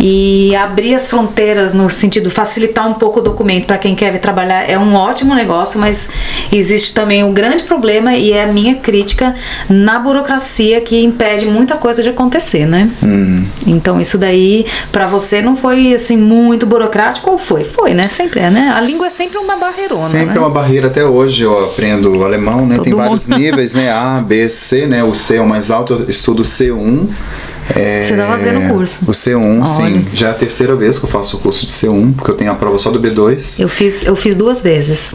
E 0.00 0.54
abrir 0.54 0.94
as 0.94 1.10
fronteiras 1.10 1.74
no 1.74 1.90
sentido 1.90 2.30
facilitar 2.30 2.88
um 2.88 2.94
pouco 2.94 3.20
o 3.20 3.22
documento 3.22 3.66
para 3.66 3.78
quem 3.78 3.94
quer 3.94 4.12
vir 4.12 4.20
trabalhar 4.20 4.68
é 4.68 4.78
um 4.78 4.94
ótimo 4.94 5.34
negócio, 5.34 5.80
mas 5.80 6.08
existe 6.52 6.94
também 6.94 7.24
um 7.24 7.32
grande 7.32 7.64
problema 7.64 8.14
e 8.14 8.32
é 8.32 8.44
a 8.44 8.46
minha 8.46 8.76
crítica 8.76 9.34
na 9.68 9.98
burocracia 9.98 10.80
que 10.80 11.02
impede 11.02 11.46
muita 11.46 11.76
coisa 11.76 12.02
de 12.02 12.08
acontecer, 12.08 12.66
né? 12.66 12.90
Hum. 13.02 13.44
Então 13.66 14.00
isso 14.00 14.16
daí 14.16 14.64
para 14.92 15.06
você 15.06 15.42
não 15.42 15.56
foi 15.60 15.94
assim 15.94 16.16
muito 16.16 16.64
burocrático 16.66 17.30
ou 17.30 17.38
foi? 17.38 17.64
Foi, 17.64 17.94
né? 17.94 18.08
Sempre 18.08 18.40
é, 18.40 18.50
né? 18.50 18.72
A 18.74 18.80
língua 18.80 19.06
é 19.06 19.10
sempre 19.10 19.36
uma 19.38 19.56
barreirona, 19.56 20.08
Sempre 20.08 20.26
né? 20.26 20.36
é 20.36 20.40
uma 20.40 20.50
barreira 20.50 20.86
até 20.86 21.04
hoje. 21.04 21.42
Eu 21.44 21.64
aprendo 21.66 22.24
alemão, 22.24 22.66
né? 22.66 22.76
Todo 22.76 22.84
Tem 22.84 22.92
mundo. 22.92 23.02
vários 23.02 23.26
níveis, 23.28 23.74
né? 23.74 23.90
A, 23.92 24.20
B, 24.20 24.48
C, 24.48 24.86
né? 24.86 25.02
O 25.04 25.14
C 25.14 25.36
é 25.36 25.40
o 25.40 25.46
mais 25.46 25.70
alto. 25.70 25.92
Eu 25.94 26.10
estudo 26.10 26.42
C1. 26.42 27.08
É, 27.76 28.02
Você 28.04 28.16
tá 28.16 28.26
fazendo 28.26 28.64
o 28.64 28.68
curso? 28.74 29.04
O 29.06 29.10
C1, 29.12 29.58
Olha. 29.58 29.66
sim. 29.66 30.06
Já 30.14 30.28
é 30.28 30.30
a 30.30 30.34
terceira 30.34 30.74
vez 30.74 30.98
que 30.98 31.04
eu 31.04 31.08
faço 31.10 31.36
o 31.36 31.40
curso 31.40 31.66
de 31.66 31.72
C1, 31.72 32.14
porque 32.14 32.30
eu 32.30 32.34
tenho 32.34 32.50
a 32.50 32.54
prova 32.54 32.78
só 32.78 32.90
do 32.90 32.98
B2. 33.00 33.60
Eu 33.60 33.68
fiz, 33.68 34.06
eu 34.06 34.16
fiz 34.16 34.34
duas 34.36 34.62
vezes. 34.62 35.14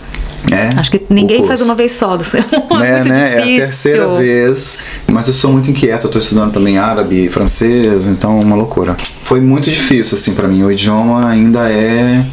É, 0.51 0.69
Acho 0.77 0.91
que 0.91 1.01
ninguém 1.09 1.45
faz 1.47 1.61
uma 1.61 1.73
vez 1.73 1.93
só 1.93 2.15
do 2.17 2.23
seu. 2.23 2.41
né, 2.41 2.49
é 2.99 2.99
muito 2.99 3.09
né? 3.09 3.33
É 3.33 3.37
a 3.37 3.41
difícil. 3.41 3.59
terceira 3.59 4.07
vez. 4.09 4.79
Mas 5.07 5.27
eu 5.27 5.33
sou 5.33 5.51
muito 5.51 5.69
inquieto, 5.69 6.05
eu 6.07 6.11
tô 6.11 6.19
estudando 6.19 6.51
também 6.51 6.77
árabe, 6.77 7.29
francês, 7.29 8.07
então 8.07 8.39
é 8.39 8.43
uma 8.43 8.55
loucura. 8.55 8.95
Foi 9.23 9.39
muito 9.39 9.69
difícil, 9.69 10.15
assim, 10.15 10.33
para 10.33 10.47
mim. 10.47 10.63
O 10.63 10.71
idioma 10.71 11.27
ainda 11.29 11.69
é 11.71 12.25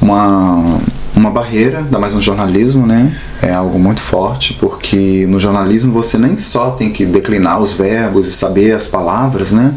uma, 0.00 0.78
uma 1.16 1.30
barreira, 1.30 1.78
ainda 1.78 1.98
mais 1.98 2.14
no 2.14 2.20
jornalismo, 2.20 2.86
né? 2.86 3.12
É 3.46 3.52
algo 3.52 3.78
muito 3.78 4.00
forte, 4.00 4.54
porque 4.54 5.26
no 5.28 5.38
jornalismo 5.38 5.92
você 5.92 6.16
nem 6.16 6.34
só 6.36 6.70
tem 6.70 6.90
que 6.90 7.04
declinar 7.04 7.60
os 7.60 7.74
verbos 7.74 8.26
e 8.26 8.32
saber 8.32 8.72
as 8.72 8.88
palavras, 8.88 9.52
né? 9.52 9.74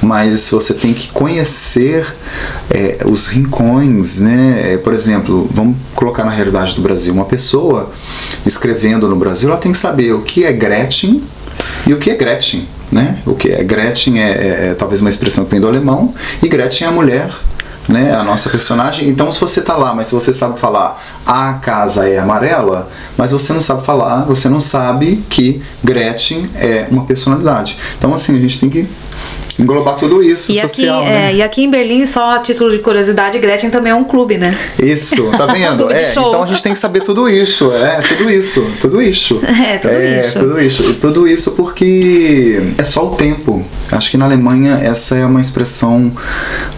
Mas 0.00 0.48
você 0.50 0.72
tem 0.72 0.94
que 0.94 1.08
conhecer 1.08 2.06
é, 2.70 2.98
os 3.04 3.26
rincões, 3.26 4.20
né? 4.20 4.72
É, 4.72 4.76
Por 4.78 4.94
exemplo, 4.94 5.46
vamos 5.52 5.76
colocar 5.94 6.24
na 6.24 6.30
realidade 6.30 6.74
do 6.74 6.80
Brasil. 6.80 7.12
Uma 7.12 7.26
pessoa 7.26 7.90
escrevendo 8.46 9.06
no 9.06 9.16
Brasil, 9.16 9.50
ela 9.50 9.58
tem 9.58 9.72
que 9.72 9.78
saber 9.78 10.12
o 10.14 10.22
que 10.22 10.44
é 10.44 10.52
Gretchen 10.52 11.22
e 11.86 11.92
o 11.92 11.98
que 11.98 12.10
é 12.10 12.14
Gretchen, 12.14 12.66
né? 12.90 13.18
O 13.26 13.34
que 13.34 13.48
é 13.50 13.62
Gretchen 13.62 14.18
é, 14.18 14.30
é- 14.30 14.68
é 14.70 14.74
talvez 14.74 15.00
uma 15.02 15.10
expressão 15.10 15.44
que 15.44 15.50
vem 15.50 15.60
do 15.60 15.68
alemão 15.68 16.14
e 16.42 16.48
Gretchen 16.48 16.86
é 16.86 16.90
a 16.90 16.92
mulher, 16.92 17.30
né? 17.90 18.14
A 18.14 18.22
nossa 18.22 18.48
personagem. 18.48 19.08
Então, 19.08 19.30
se 19.30 19.40
você 19.40 19.60
tá 19.60 19.76
lá, 19.76 19.92
mas 19.94 20.08
se 20.08 20.14
você 20.14 20.32
sabe 20.32 20.58
falar 20.58 21.02
a 21.26 21.54
casa 21.54 22.08
é 22.08 22.18
amarela, 22.18 22.88
mas 23.16 23.32
você 23.32 23.52
não 23.52 23.60
sabe 23.60 23.84
falar, 23.84 24.24
você 24.24 24.48
não 24.48 24.60
sabe 24.60 25.24
que 25.28 25.62
Gretchen 25.82 26.48
é 26.54 26.86
uma 26.90 27.04
personalidade. 27.04 27.76
Então, 27.98 28.14
assim, 28.14 28.36
a 28.36 28.40
gente 28.40 28.58
tem 28.58 28.70
que 28.70 28.88
englobar 29.58 29.96
tudo 29.96 30.22
isso 30.22 30.52
E 30.52 30.58
aqui, 30.58 30.68
social, 30.68 31.02
é, 31.02 31.06
né? 31.10 31.34
e 31.34 31.42
aqui 31.42 31.62
em 31.62 31.70
Berlim, 31.70 32.06
só 32.06 32.30
a 32.36 32.38
título 32.38 32.70
de 32.70 32.78
curiosidade, 32.78 33.38
Gretchen 33.38 33.70
também 33.70 33.92
é 33.92 33.94
um 33.94 34.04
clube, 34.04 34.38
né? 34.38 34.56
Isso, 34.82 35.30
tá 35.36 35.46
vendo? 35.46 35.90
É, 36.00 36.10
então 36.12 36.42
a 36.42 36.46
gente 36.46 36.62
tem 36.62 36.72
que 36.72 36.78
saber 36.78 37.00
tudo 37.02 37.28
isso, 37.28 37.72
é, 37.72 38.00
tudo 38.02 38.30
isso, 38.30 38.64
tudo 38.80 39.02
isso. 39.02 39.40
É, 39.60 39.78
tudo 39.78 40.00
isso. 40.02 40.38
tudo 40.38 40.60
isso. 40.60 40.94
Tudo 40.94 41.28
isso 41.28 41.50
porque 41.52 42.72
é 42.78 42.84
só 42.84 43.06
o 43.06 43.16
tempo. 43.16 43.64
Acho 43.92 44.10
que 44.10 44.16
na 44.16 44.24
Alemanha 44.24 44.78
essa 44.82 45.16
é 45.16 45.24
uma 45.26 45.40
expressão 45.40 46.12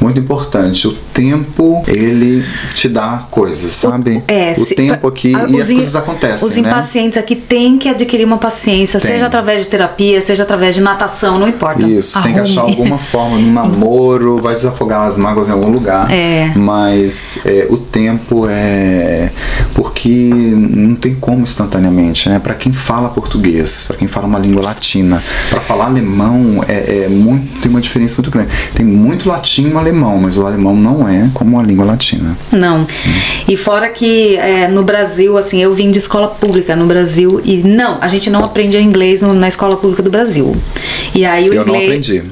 muito 0.00 0.18
importante. 0.18 0.88
O 0.88 0.92
tempo, 1.12 1.82
ele 1.86 2.44
te 2.74 2.88
dá 2.88 3.26
coisas, 3.30 3.72
sabe? 3.72 4.22
É, 4.26 4.52
o 4.56 4.64
se- 4.64 4.74
tempo 4.74 5.06
aqui 5.06 5.34
a- 5.34 5.46
e 5.48 5.60
as 5.60 5.68
in- 5.70 5.74
coisas 5.74 5.94
acontecem, 5.94 6.48
Os 6.48 6.56
né? 6.56 6.68
impacientes 6.68 7.18
aqui 7.18 7.36
têm 7.36 7.76
que 7.78 7.88
adquirir 7.88 8.24
uma 8.24 8.38
paciência, 8.38 8.98
Tem. 8.98 9.10
seja 9.12 9.26
através 9.26 9.62
de 9.62 9.68
terapia, 9.68 10.20
seja 10.20 10.42
através 10.42 10.74
de 10.74 10.80
natação, 10.80 11.38
não 11.38 11.48
importa. 11.48 11.82
Isso, 11.82 12.20
tem 12.22 12.32
que 12.32 12.40
achar 12.40 12.61
alguma 12.62 12.98
forma 12.98 13.38
no 13.38 13.52
namoro, 13.52 14.38
vai 14.40 14.54
desafogar 14.54 15.02
as 15.06 15.16
mágoas 15.18 15.48
em 15.48 15.52
algum 15.52 15.70
lugar. 15.70 16.10
É. 16.12 16.52
Mas 16.56 17.40
é, 17.44 17.66
o 17.70 17.76
tempo 17.76 18.46
é. 18.48 19.30
Porque 19.74 20.08
não 20.56 20.94
tem 20.94 21.14
como 21.14 21.42
instantaneamente, 21.42 22.28
né? 22.28 22.38
Pra 22.38 22.54
quem 22.54 22.72
fala 22.72 23.08
português, 23.08 23.84
pra 23.86 23.96
quem 23.96 24.06
fala 24.08 24.26
uma 24.26 24.38
língua 24.38 24.62
latina, 24.62 25.22
pra 25.50 25.60
falar 25.60 25.86
alemão 25.86 26.62
é, 26.68 27.04
é 27.04 27.08
muito, 27.08 27.60
tem 27.60 27.70
uma 27.70 27.80
diferença 27.80 28.16
muito 28.16 28.30
grande. 28.30 28.50
Tem 28.74 28.84
muito 28.84 29.28
latim 29.28 29.68
no 29.68 29.78
alemão, 29.78 30.18
mas 30.18 30.36
o 30.36 30.46
alemão 30.46 30.74
não 30.76 31.08
é 31.08 31.28
como 31.34 31.58
a 31.58 31.62
língua 31.62 31.84
latina. 31.84 32.36
Não. 32.50 32.86
E 33.48 33.56
fora 33.56 33.88
que 33.88 34.36
é, 34.36 34.68
no 34.68 34.82
Brasil, 34.82 35.36
assim, 35.38 35.62
eu 35.62 35.72
vim 35.74 35.90
de 35.90 35.98
escola 35.98 36.28
pública 36.28 36.76
no 36.76 36.86
Brasil 36.86 37.40
e 37.44 37.56
não, 37.58 37.98
a 38.00 38.08
gente 38.08 38.28
não 38.30 38.40
aprende 38.40 38.78
inglês 38.78 39.22
no- 39.22 39.34
na 39.34 39.48
escola 39.48 39.76
pública 39.76 40.02
do 40.02 40.10
Brasil. 40.10 40.56
E 41.14 41.24
aí 41.24 41.48
o 41.48 41.54
Eu 41.54 41.64
não 41.64 41.74
inglês. 41.74 41.88
aprendi. 41.88 42.24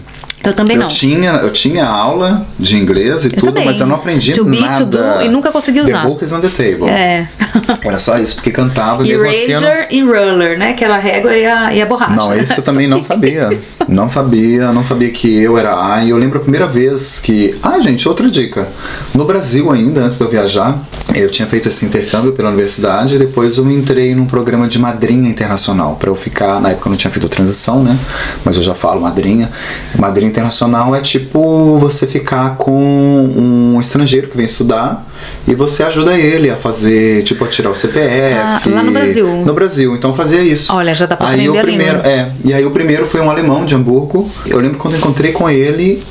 Eu 0.43 0.55
também 0.55 0.77
eu 0.77 0.83
não. 0.83 0.89
Tinha, 0.89 1.33
eu 1.33 1.51
tinha 1.51 1.85
aula 1.87 2.47
de 2.59 2.77
inglês 2.77 3.27
e 3.27 3.31
tudo, 3.31 3.47
também. 3.53 3.67
mas 3.67 3.81
eu 3.81 3.87
não 3.87 3.97
aprendi 3.97 4.33
To 4.33 4.45
be, 4.45 4.57
to 4.57 4.63
nada. 4.63 4.85
do, 4.87 5.23
e 5.23 5.29
nunca 5.29 5.51
consegui 5.51 5.81
usar. 5.81 6.03
The 6.03 6.09
book 6.09 6.25
is 6.25 6.33
on 6.33 6.41
the 6.41 6.49
table. 6.49 6.89
É. 6.89 7.29
Era 7.85 7.99
só 7.99 8.19
isso, 8.19 8.37
porque 8.37 8.51
cantava 8.51 9.05
e 9.05 9.09
mesmo 9.09 9.29
assim 9.29 9.53
eu 9.53 9.61
não... 9.61 9.69
Eraser 9.69 9.89
e 9.91 10.03
roller, 10.03 10.59
né? 10.59 10.73
Que 10.73 10.85
era 10.85 10.95
a 10.97 10.99
régua 10.99 11.37
e 11.37 11.45
a, 11.45 11.73
e 11.75 11.83
a 11.83 11.87
borracha. 11.87 12.15
Não, 12.17 12.35
esse 12.35 12.59
eu 12.59 12.65
também 12.65 12.87
não 12.87 13.03
sabia. 13.03 13.51
Não 13.89 14.09
sabia, 14.09 14.73
não 14.73 14.83
sabia 14.83 15.11
que 15.11 15.43
eu 15.43 15.59
era 15.59 15.75
A. 15.95 16.05
E 16.05 16.11
eu 16.11 16.17
lembro 16.17 16.39
a 16.39 16.41
primeira 16.41 16.67
vez 16.67 17.19
que. 17.19 17.55
Ah, 17.63 17.79
gente, 17.81 18.09
outra 18.09 18.31
dica. 18.31 18.69
No 19.15 19.25
Brasil 19.25 19.71
ainda, 19.71 20.03
antes 20.03 20.17
de 20.19 20.25
eu 20.25 20.31
viajar, 20.31 20.79
eu 21.15 21.31
tinha 21.31 21.47
feito 21.47 21.69
esse 21.69 21.85
intercâmbio 21.85 22.33
pela 22.33 22.49
universidade 22.49 23.15
e 23.15 23.19
depois 23.19 23.59
eu 23.59 23.71
entrei 23.71 24.15
num 24.15 24.27
programa 24.27 24.67
de 24.69 24.79
madrinha 24.79 25.29
internacional. 25.29 25.97
Pra 25.97 26.09
eu 26.09 26.15
ficar. 26.15 26.61
Na 26.61 26.71
época 26.71 26.89
eu 26.89 26.91
não 26.91 26.97
tinha 26.97 27.11
feito 27.11 27.27
a 27.27 27.29
transição, 27.29 27.83
né? 27.83 27.99
Mas 28.45 28.57
eu 28.57 28.63
já 28.63 28.75
falo 28.75 29.01
madrinha. 29.01 29.51
Madrinha 29.99 30.30
internacional 30.31 30.95
é 30.95 31.01
tipo 31.01 31.77
você 31.79 32.07
ficar 32.07 32.57
com 32.57 32.81
um 32.81 33.79
estrangeiro 33.81 34.29
que 34.29 34.37
vem 34.37 34.47
estudar 34.47 35.07
e 35.47 35.55
você 35.55 35.83
ajuda 35.83 36.17
ele 36.17 36.49
a 36.49 36.57
fazer, 36.57 37.23
tipo, 37.23 37.45
a 37.45 37.49
tirar 37.49 37.71
o 37.71 37.75
CPF. 37.75 38.37
Ah, 38.39 38.63
lá 38.67 38.83
no 38.83 38.93
Brasil. 38.93 39.27
No 39.45 39.53
Brasil, 39.53 39.95
então 39.95 40.15
fazia 40.15 40.41
isso. 40.41 40.75
Olha, 40.75 40.95
já 40.95 41.07
dá 41.07 41.17
pra 41.17 41.29
Aí 41.29 41.47
aprender 41.47 41.59
o 41.59 41.63
primeiro, 41.63 41.99
é, 41.99 42.33
e 42.45 42.55
aí 42.55 42.65
o 42.65 42.71
primeiro 42.71 43.07
foi 43.07 43.21
um 43.21 43.31
alemão 43.31 43.65
de 43.65 43.75
Hamburgo. 43.75 44.31
Eu 44.47 44.59
lembro 44.61 44.79
quando 44.79 44.95
eu 44.95 45.01
encontrei 45.01 45.33
com 45.33 45.49
ele, 45.51 46.03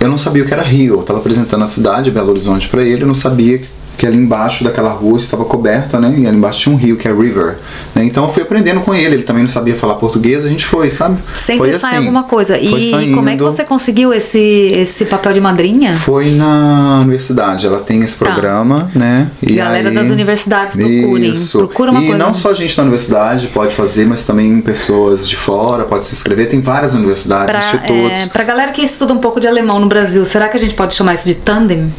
eu 0.00 0.08
não 0.08 0.18
sabia 0.18 0.42
o 0.42 0.46
que 0.46 0.52
era 0.52 0.62
Rio. 0.62 0.94
Eu 0.94 1.02
tava 1.02 1.18
apresentando 1.18 1.64
a 1.64 1.66
cidade, 1.66 2.10
Belo 2.10 2.30
Horizonte, 2.30 2.68
pra 2.68 2.82
ele, 2.82 3.02
eu 3.02 3.06
não 3.06 3.14
sabia 3.14 3.62
que 3.98 4.06
ali 4.06 4.16
embaixo 4.16 4.62
daquela 4.64 4.90
rua 4.90 5.18
estava 5.18 5.44
coberta, 5.44 5.98
né? 5.98 6.14
E 6.16 6.26
ali 6.26 6.36
embaixo 6.36 6.60
tinha 6.60 6.74
um 6.74 6.78
rio, 6.78 6.96
que 6.96 7.06
é 7.08 7.12
River. 7.12 7.56
né? 7.94 8.04
Então 8.04 8.24
eu 8.24 8.30
fui 8.30 8.42
aprendendo 8.44 8.80
com 8.80 8.94
ele, 8.94 9.16
ele 9.16 9.22
também 9.24 9.42
não 9.42 9.50
sabia 9.50 9.74
falar 9.74 9.96
português, 9.96 10.46
a 10.46 10.48
gente 10.48 10.64
foi, 10.64 10.88
sabe? 10.88 11.18
Sempre 11.36 11.70
foi 11.70 11.72
sai 11.74 11.90
assim, 11.90 11.98
alguma 11.98 12.22
coisa. 12.22 12.54
foi 12.54 12.78
E 12.78 12.90
saindo. 12.90 13.16
como 13.16 13.28
é 13.28 13.36
que 13.36 13.42
você 13.42 13.64
conseguiu 13.64 14.14
esse, 14.14 14.38
esse 14.38 15.04
papel 15.06 15.32
de 15.32 15.40
madrinha? 15.40 15.94
Foi 15.94 16.30
na 16.30 17.00
universidade, 17.02 17.66
ela 17.66 17.80
tem 17.80 18.02
esse 18.02 18.16
Tá. 18.16 18.24
programa, 18.26 18.90
né? 18.94 19.28
E 19.42 19.56
Galera 19.56 19.88
aí- 19.88 19.94
das 19.94 20.10
universidades 20.10 20.76
procurem. 20.76 21.32
Isso. 21.32 21.58
Procura 21.58 21.90
uma 21.90 22.00
e 22.00 22.06
coisa. 22.08 22.18
não 22.24 22.32
só 22.32 22.54
gente 22.54 22.76
da 22.76 22.82
universidade 22.82 23.48
pode 23.48 23.74
fazer, 23.74 24.06
mas 24.06 24.24
também 24.24 24.60
pessoas 24.60 25.28
de 25.28 25.36
fora 25.36 25.84
pode 25.84 26.06
se 26.06 26.14
inscrever. 26.14 26.48
Tem 26.48 26.60
várias 26.60 26.94
universidades, 26.94 27.50
Pra, 27.54 27.60
institutos. 27.60 28.26
é, 28.26 28.28
pra 28.28 28.44
galera 28.44 28.70
que 28.72 28.80
estuda 28.82 29.12
um 29.12 29.18
pouco 29.18 29.40
de 29.40 29.48
alemão 29.48 29.80
no 29.80 29.88
Brasil, 29.88 30.24
será 30.24 30.48
que 30.48 30.56
a 30.56 30.60
gente 30.60 30.74
pode 30.74 30.94
chamar 30.94 31.14
isso 31.14 31.24
de 31.26 31.34
tandem? 31.34 31.92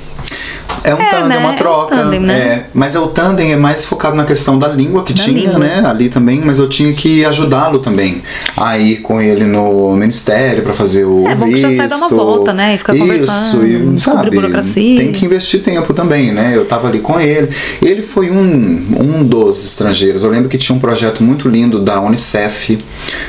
É 0.84 0.96
um 0.96 1.02
É, 1.02 1.10
tandem, 1.10 1.28
né? 1.30 1.36
é 1.36 1.40
uma 1.40 1.50
É 1.50 1.54
um 1.54 1.56
troca. 1.56 1.96
tandem, 1.96 2.20
né? 2.22 2.34
é. 2.34 2.66
mas 2.74 2.96
é 2.96 3.00
o 3.00 3.08
tandem 3.08 3.52
é 3.52 3.56
mais 3.58 3.84
focado 3.86 4.16
na 4.16 4.24
questão 4.24 4.58
da 4.58 4.68
língua 4.68 5.04
que 5.04 5.14
Da 5.14 5.24
tinha, 5.24 5.42
língua. 5.42 5.60
né? 5.60 5.84
Ali 5.86 6.10
também, 6.10 6.42
mas 6.44 6.60
eu 6.60 6.70
tinha 6.70 6.94
que 6.94 7.26
ajudá-lo 7.26 7.80
também 7.80 8.22
a 8.56 8.78
ir 8.78 8.98
com 9.02 9.22
ele 9.22 9.44
no 9.46 9.94
ministério 9.96 10.64
para 10.64 10.74
fazer 10.74 11.04
o 11.06 11.28
É 11.28 11.36
bom 11.36 11.46
que 11.46 11.54
visto. 11.54 11.70
já 11.70 11.76
sai 11.76 11.88
dando 11.88 12.00
uma 12.14 12.24
volta, 12.24 12.54
né? 12.54 12.76
E 12.76 12.78
fica 12.78 12.94
Isso, 12.96 13.02
conversando, 13.04 13.68
e, 13.68 13.78
descobrir 13.78 14.00
sabe, 14.00 14.30
burocracia. 14.36 14.98
Tem 14.98 15.12
que 15.12 15.26
investir 15.26 15.62
tempo 15.62 15.94
também, 15.94 16.32
né? 16.32 16.54
Eu 16.56 16.66
tava 16.66 16.88
ali 16.88 17.00
com 17.00 17.20
ele. 17.20 17.50
Ele 17.82 18.02
foi 18.02 18.30
um, 18.32 18.38
um 18.40 19.24
dos 19.24 19.64
estrangeiros. 19.66 20.24
Eu 20.24 20.30
lembro 20.30 20.48
que 20.50 20.58
tinha 20.58 20.76
um 20.76 20.80
projeto 20.80 21.22
muito 21.24 21.48
lindo 21.50 21.80
da 21.80 22.00
Unicef 22.00 22.80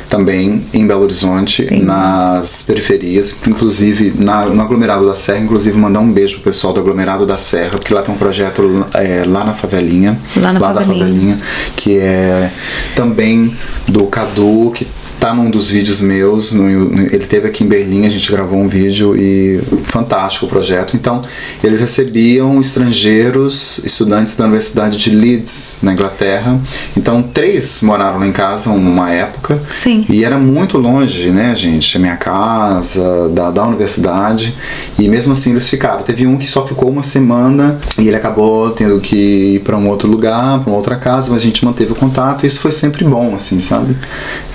também 0.08 0.64
em 0.72 0.86
Belo 0.86 1.02
Horizonte, 1.02 1.62
Entendi. 1.62 1.82
nas 1.84 2.62
periferias, 2.62 3.36
inclusive 3.46 4.12
na, 4.16 4.46
no 4.46 4.62
aglomerado 4.62 5.06
da 5.06 5.14
Serra, 5.14 5.38
inclusive 5.40 5.76
mandar 5.76 6.00
um 6.00 6.12
beijo 6.12 6.36
pro 6.36 6.44
pessoal 6.44 6.72
do 6.72 6.80
aglomerado 6.80 7.26
da 7.30 7.36
Serra, 7.36 7.70
porque 7.70 7.94
lá 7.94 8.02
tem 8.02 8.12
um 8.14 8.18
projeto 8.18 8.86
é, 8.94 9.22
lá 9.26 9.44
na 9.44 9.54
favelinha, 9.54 10.18
Lá 10.36 10.52
na 10.52 10.58
da 10.58 10.66
favelinha. 10.74 10.98
favelinha, 11.06 11.38
que 11.76 11.96
é 11.98 12.50
também 12.96 13.56
do 13.86 14.04
Cadu, 14.06 14.72
que 14.74 14.86
tá 15.20 15.34
num 15.34 15.50
dos 15.50 15.68
vídeos 15.70 16.00
meus, 16.00 16.52
no- 16.52 16.64
no- 16.86 17.02
ele 17.02 17.26
teve 17.26 17.46
aqui 17.46 17.62
em 17.62 17.66
Berlim, 17.68 18.06
a 18.06 18.08
gente 18.10 18.30
gravou 18.32 18.58
um 18.58 18.66
vídeo 18.66 19.14
e 19.16 19.60
fantástico 19.84 20.46
o 20.46 20.48
projeto. 20.48 20.96
Então, 20.96 21.22
eles 21.62 21.80
recebiam 21.80 22.58
estrangeiros, 22.60 23.80
estudantes 23.84 24.34
da 24.34 24.44
Universidade 24.44 24.96
de 24.96 25.10
Leeds, 25.10 25.78
na 25.82 25.92
Inglaterra. 25.92 26.58
Então, 26.96 27.22
três 27.22 27.82
moraram 27.82 28.18
lá 28.18 28.26
em 28.26 28.32
casa 28.32 28.70
numa 28.70 29.10
época. 29.10 29.62
Sim. 29.74 30.04
E 30.08 30.24
era 30.24 30.38
muito 30.38 30.78
longe, 30.78 31.30
né, 31.30 31.54
gente? 31.54 31.96
A 31.96 32.00
minha 32.00 32.16
casa, 32.16 33.28
da, 33.28 33.50
da 33.50 33.66
universidade. 33.66 34.54
E 34.98 35.08
mesmo 35.08 35.32
assim 35.32 35.50
eles 35.50 35.68
ficaram. 35.68 36.02
Teve 36.02 36.26
um 36.26 36.36
que 36.38 36.48
só 36.50 36.66
ficou 36.66 36.88
uma 36.90 37.02
semana 37.02 37.78
e 37.98 38.06
ele 38.08 38.16
acabou 38.16 38.70
tendo 38.70 38.98
que 39.00 39.16
ir 39.56 39.60
para 39.60 39.76
um 39.76 39.88
outro 39.88 40.10
lugar, 40.10 40.60
para 40.60 40.68
uma 40.70 40.76
outra 40.76 40.96
casa, 40.96 41.30
mas 41.30 41.42
a 41.42 41.44
gente 41.44 41.64
manteve 41.64 41.92
o 41.92 41.94
contato 41.94 42.44
e 42.44 42.46
isso 42.46 42.60
foi 42.60 42.72
sempre 42.72 43.04
bom, 43.04 43.34
assim, 43.34 43.60
sabe? 43.60 43.96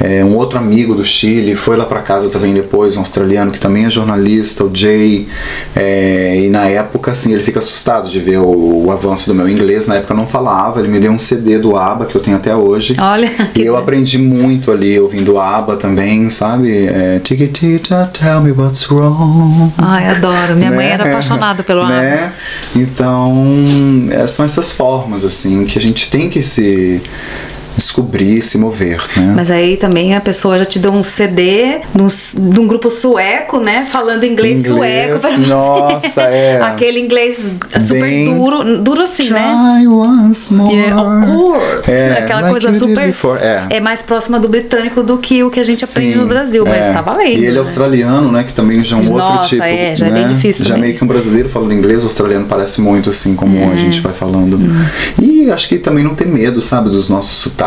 É, 0.01 0.23
um 0.23 0.35
outro 0.35 0.54
outro 0.55 0.59
amigo 0.59 0.95
do 0.95 1.03
Chile, 1.03 1.55
foi 1.55 1.75
lá 1.75 1.85
para 1.85 2.01
casa 2.01 2.29
também 2.29 2.53
depois, 2.53 2.95
um 2.95 2.99
australiano 2.99 3.51
que 3.51 3.59
também 3.59 3.85
é 3.85 3.89
jornalista, 3.89 4.63
o 4.63 4.71
Jay. 4.73 5.27
É, 5.75 6.37
e 6.37 6.49
na 6.49 6.65
época, 6.67 7.11
assim, 7.11 7.33
ele 7.33 7.43
fica 7.43 7.59
assustado 7.59 8.09
de 8.09 8.19
ver 8.19 8.39
o, 8.39 8.85
o, 8.85 8.91
avanço 8.91 9.27
do 9.27 9.35
meu 9.35 9.49
inglês. 9.49 9.87
Na 9.87 9.95
época 9.95 10.13
eu 10.13 10.17
não 10.17 10.25
falava, 10.25 10.79
ele 10.79 10.87
me 10.87 10.99
deu 10.99 11.11
um 11.11 11.19
CD 11.19 11.57
do 11.57 11.75
ABBA 11.75 12.05
que 12.05 12.15
eu 12.15 12.21
tenho 12.21 12.37
até 12.37 12.55
hoje. 12.55 12.95
Olha. 12.99 13.29
E 13.55 13.61
eu 13.61 13.75
aprendi 13.75 14.17
muito 14.17 14.71
ali 14.71 14.99
ouvindo 14.99 15.37
ABBA 15.37 15.75
também, 15.75 16.29
sabe? 16.29 16.87
É, 16.87 17.19
Tiki-tita, 17.19 18.09
tell 18.13 18.41
me 18.41 18.51
what's 18.51 18.89
wrong. 18.89 19.73
Ai, 19.77 20.07
adoro. 20.09 20.55
Minha 20.55 20.69
né? 20.69 20.75
mãe 20.75 20.87
era 20.87 21.05
apaixonada 21.05 21.63
pelo 21.63 21.81
ABBA. 21.81 21.95
Né? 21.95 22.33
Então, 22.75 24.07
é, 24.11 24.25
são 24.27 24.45
essas 24.45 24.71
formas, 24.71 25.25
assim, 25.25 25.65
que 25.65 25.77
a 25.77 25.81
gente 25.81 26.09
tem 26.09 26.29
que 26.29 26.41
se 26.41 27.01
descobrir, 27.75 28.41
se 28.41 28.57
mover, 28.57 29.01
né? 29.15 29.33
Mas 29.35 29.51
aí 29.51 29.77
também 29.77 30.15
a 30.15 30.21
pessoa 30.21 30.57
já 30.59 30.65
te 30.65 30.79
deu 30.79 30.91
um 30.91 31.03
CD 31.03 31.81
de 31.93 32.59
um 32.59 32.67
grupo 32.67 32.89
sueco, 32.89 33.59
né? 33.59 33.87
Falando 33.91 34.23
inglês, 34.23 34.65
inglês 34.65 34.75
sueco 34.75 35.19
pra 35.19 35.37
Nossa, 35.37 36.21
é. 36.23 36.61
Aquele 36.63 36.99
inglês 36.99 37.51
super 37.79 38.01
Bem, 38.01 38.35
duro, 38.35 38.77
duro 38.79 39.01
assim, 39.01 39.25
try 39.25 39.33
né? 39.33 39.83
once 39.87 40.53
more. 40.53 40.75
Yeah, 40.75 41.01
of 41.01 41.25
course. 41.27 41.91
É, 41.91 42.11
Aquela 42.13 42.41
like 42.41 42.51
coisa 42.51 42.73
super. 42.79 43.13
É. 43.41 43.77
é. 43.77 43.79
mais 43.79 44.01
próxima 44.01 44.39
do 44.39 44.47
britânico 44.47 45.03
do 45.03 45.17
que 45.17 45.43
o 45.43 45.49
que 45.49 45.59
a 45.59 45.63
gente 45.63 45.85
Sim, 45.85 45.85
aprende 45.85 46.17
no 46.17 46.27
Brasil, 46.27 46.65
mas 46.65 46.87
é. 46.87 46.93
tá 46.93 47.01
valendo. 47.01 47.27
E 47.27 47.45
ele 47.45 47.47
é 47.47 47.51
né? 47.51 47.59
australiano, 47.59 48.31
né? 48.31 48.43
Que 48.43 48.53
também 48.53 48.81
já 48.83 48.97
é 48.97 48.99
um 48.99 49.03
Nossa, 49.03 49.33
outro 49.33 49.49
tipo. 49.49 49.63
É, 49.63 49.95
já 49.95 50.09
né? 50.09 50.21
é 50.21 50.23
bem 50.23 50.35
difícil. 50.35 50.65
Já 50.65 50.75
também. 50.75 50.89
meio 50.89 50.97
que 50.97 51.03
um 51.03 51.07
brasileiro 51.07 51.49
falando 51.49 51.73
inglês, 51.73 52.01
o 52.01 52.05
australiano 52.05 52.45
parece 52.47 52.81
muito 52.81 53.09
assim, 53.09 53.35
como 53.35 53.57
a 53.69 53.73
É. 53.73 53.77
gente 53.77 53.99
vai 54.01 54.13
falando. 54.13 54.57
Hum. 54.57 54.85
E 55.21 55.51
acho 55.51 55.67
que 55.67 55.77
também 55.77 56.03
não 56.03 56.15
ter 56.15 56.27
medo, 56.27 56.61
sabe, 56.61 56.89
dos 56.89 57.09
nossos 57.09 57.37
sotaques 57.37 57.64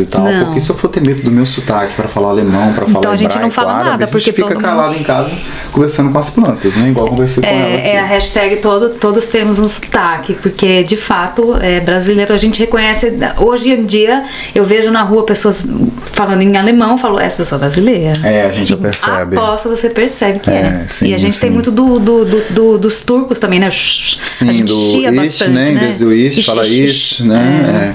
e 0.00 0.06
tal. 0.06 0.24
Não. 0.24 0.44
Porque 0.44 0.60
se 0.60 0.70
eu 0.70 0.74
for 0.76 0.88
ter 0.88 1.00
medo 1.00 1.22
do 1.22 1.30
meu 1.30 1.44
sotaque 1.46 1.94
para 1.94 2.08
falar 2.08 2.28
alemão, 2.30 2.72
para 2.72 2.86
falar 2.86 2.98
Então 3.00 3.12
a 3.12 3.16
gente 3.16 3.38
não 3.38 3.50
fala 3.50 3.72
árabe, 3.72 3.90
nada, 3.90 4.04
a 4.04 4.06
gente 4.06 4.12
porque 4.12 4.32
fica 4.32 4.54
mundo- 4.54 4.62
calado 4.62 4.94
em 4.94 5.02
casa 5.02 5.36
conversando 5.72 6.10
com 6.12 6.18
as 6.18 6.30
plantas, 6.30 6.76
né? 6.76 6.88
Igual 6.90 7.08
conversei 7.08 7.42
com 7.42 7.48
ela 7.48 7.58
aqui. 7.74 7.74
É, 7.88 7.94
é 7.94 8.00
a 8.00 8.04
hashtag 8.06 8.56
todo, 8.56 8.90
todos 8.90 9.26
temos 9.28 9.58
um 9.58 9.68
sotaque, 9.68 10.34
porque 10.34 10.82
de 10.84 10.96
fato 10.96 11.56
é 11.60 11.80
brasileiro, 11.80 12.32
a 12.34 12.38
gente 12.38 12.58
reconhece. 12.60 13.12
Hoje 13.38 13.70
em 13.70 13.84
dia 13.86 14.24
eu 14.54 14.64
vejo 14.64 14.90
na 14.90 15.02
rua 15.02 15.24
pessoas 15.24 15.66
falando 16.12 16.42
em 16.42 16.56
alemão, 16.56 16.96
falo, 16.98 17.18
essa 17.18 17.38
pessoa 17.38 17.58
é 17.58 17.60
brasileira. 17.60 18.12
É, 18.24 18.46
a 18.46 18.52
gente 18.52 18.68
já 18.68 18.76
percebe. 18.76 19.36
Aposto 19.36 19.68
você 19.68 19.88
percebe 19.90 20.38
que 20.40 20.50
é. 20.50 20.82
É, 20.84 20.84
sim, 20.88 21.08
e 21.08 21.14
a 21.14 21.18
gente 21.18 21.34
sim. 21.34 21.42
tem 21.42 21.50
muito 21.50 21.70
do, 21.70 21.98
do, 21.98 22.24
do- 22.24 22.44
do- 22.50 22.78
dos 22.78 23.00
turcos 23.02 23.38
também, 23.38 23.58
né? 23.60 23.68
Sim, 23.70 24.64
do 24.64 24.74
ish, 24.74 25.16
bastante, 25.16 25.50
né? 25.50 25.70
Em 25.70 25.74
né? 25.74 25.80
vez 25.80 25.98
do 26.00 26.12
ish, 26.12 26.44
fala 26.44 26.66
ish. 26.66 27.20
né? 27.20 27.92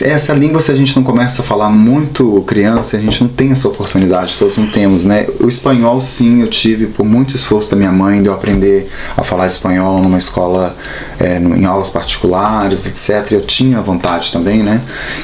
É. 0.00 0.10
Essa 0.10 0.32
língua, 0.34 0.60
se 0.60 0.70
a 0.70 0.74
gente 0.74 0.89
não 0.96 1.02
começa 1.02 1.42
a 1.42 1.44
falar 1.44 1.68
muito 1.68 2.42
criança, 2.46 2.96
a 2.96 3.00
gente 3.00 3.22
não 3.22 3.28
tem 3.28 3.50
essa 3.50 3.68
oportunidade, 3.68 4.36
todos 4.38 4.56
não 4.58 4.66
temos, 4.66 5.04
né? 5.04 5.26
O 5.40 5.48
espanhol, 5.48 6.00
sim, 6.00 6.42
eu 6.42 6.48
tive 6.48 6.86
por 6.86 7.04
muito 7.04 7.34
esforço 7.34 7.70
da 7.70 7.76
minha 7.76 7.92
mãe 7.92 8.22
de 8.22 8.28
eu 8.28 8.34
aprender 8.34 8.90
a 9.16 9.22
falar 9.22 9.46
espanhol 9.46 10.02
numa 10.02 10.18
escola, 10.18 10.76
é, 11.18 11.38
em 11.38 11.64
aulas 11.64 11.90
particulares, 11.90 12.86
etc. 12.86 13.32
Eu 13.32 13.42
tinha 13.42 13.80
vontade 13.80 14.32
também, 14.32 14.62
né? 14.62 14.80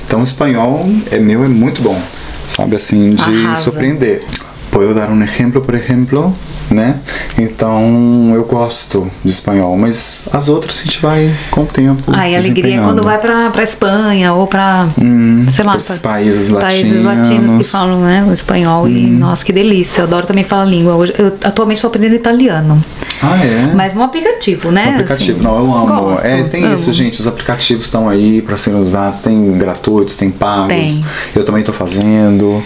Então, 0.06 0.20
o 0.20 0.22
espanhol 0.22 0.86
é 1.10 1.18
meu, 1.18 1.44
é 1.44 1.48
muito 1.48 1.82
bom, 1.82 2.00
sabe? 2.48 2.76
Assim, 2.76 3.14
de 3.14 3.22
Arrasa. 3.46 3.62
surpreender. 3.62 4.24
Puedo 4.70 4.94
dar 4.94 5.10
um 5.10 5.22
exemplo, 5.22 5.60
por 5.60 5.74
exemplo, 5.74 6.34
né? 6.70 6.98
Então 7.38 8.32
eu 8.34 8.44
gosto 8.44 9.10
de 9.24 9.30
espanhol, 9.30 9.76
mas 9.76 10.28
as 10.32 10.48
outras 10.48 10.80
a 10.80 10.84
gente 10.84 11.00
vai 11.00 11.34
com 11.50 11.62
o 11.62 11.66
tempo. 11.66 12.02
Ai, 12.14 12.34
a 12.34 12.38
alegria 12.38 12.76
é 12.76 12.78
quando 12.80 13.02
vai 13.02 13.18
pra, 13.18 13.50
pra 13.50 13.62
Espanha 13.62 14.32
ou 14.32 14.46
pra, 14.46 14.88
Hum, 15.00 15.46
sei 15.50 15.64
lá, 15.64 15.72
pra 15.76 15.80
países 15.80 15.98
países 15.98 16.50
latinos 16.50 16.92
que 16.92 17.02
latinos. 17.04 17.70
falam 17.70 18.00
né, 18.00 18.24
o 18.28 18.32
espanhol. 18.32 18.88
E, 18.88 19.06
Hum. 19.06 19.18
nossa, 19.18 19.44
que 19.44 19.52
delícia. 19.52 20.00
Eu 20.00 20.06
adoro 20.06 20.26
também 20.26 20.44
falar 20.44 20.64
língua. 20.64 20.94
Hoje, 20.94 21.14
eu 21.18 21.28
atualmente 21.44 21.76
estou 21.78 21.88
aprendendo 21.88 22.14
italiano. 22.14 22.82
Ah, 23.22 23.36
é? 23.44 23.72
Mas 23.74 23.94
no 23.94 24.02
aplicativo, 24.02 24.70
né? 24.70 24.88
O 24.88 24.90
aplicativo, 24.94 25.38
assim, 25.38 25.46
não, 25.48 25.58
eu 25.58 25.74
amo. 25.74 26.02
gosto, 26.10 26.26
é, 26.26 26.42
tem 26.44 26.64
amo. 26.64 26.74
isso, 26.74 26.92
gente. 26.92 27.18
Os 27.20 27.26
aplicativos 27.26 27.84
estão 27.86 28.08
aí 28.08 28.42
para 28.42 28.56
serem 28.56 28.78
usados. 28.78 29.20
Tem 29.20 29.56
gratuitos, 29.56 30.16
tem 30.16 30.30
pagos. 30.30 30.68
Tem. 30.68 31.04
Eu 31.34 31.44
também 31.44 31.62
tô 31.62 31.72
fazendo. 31.72 32.62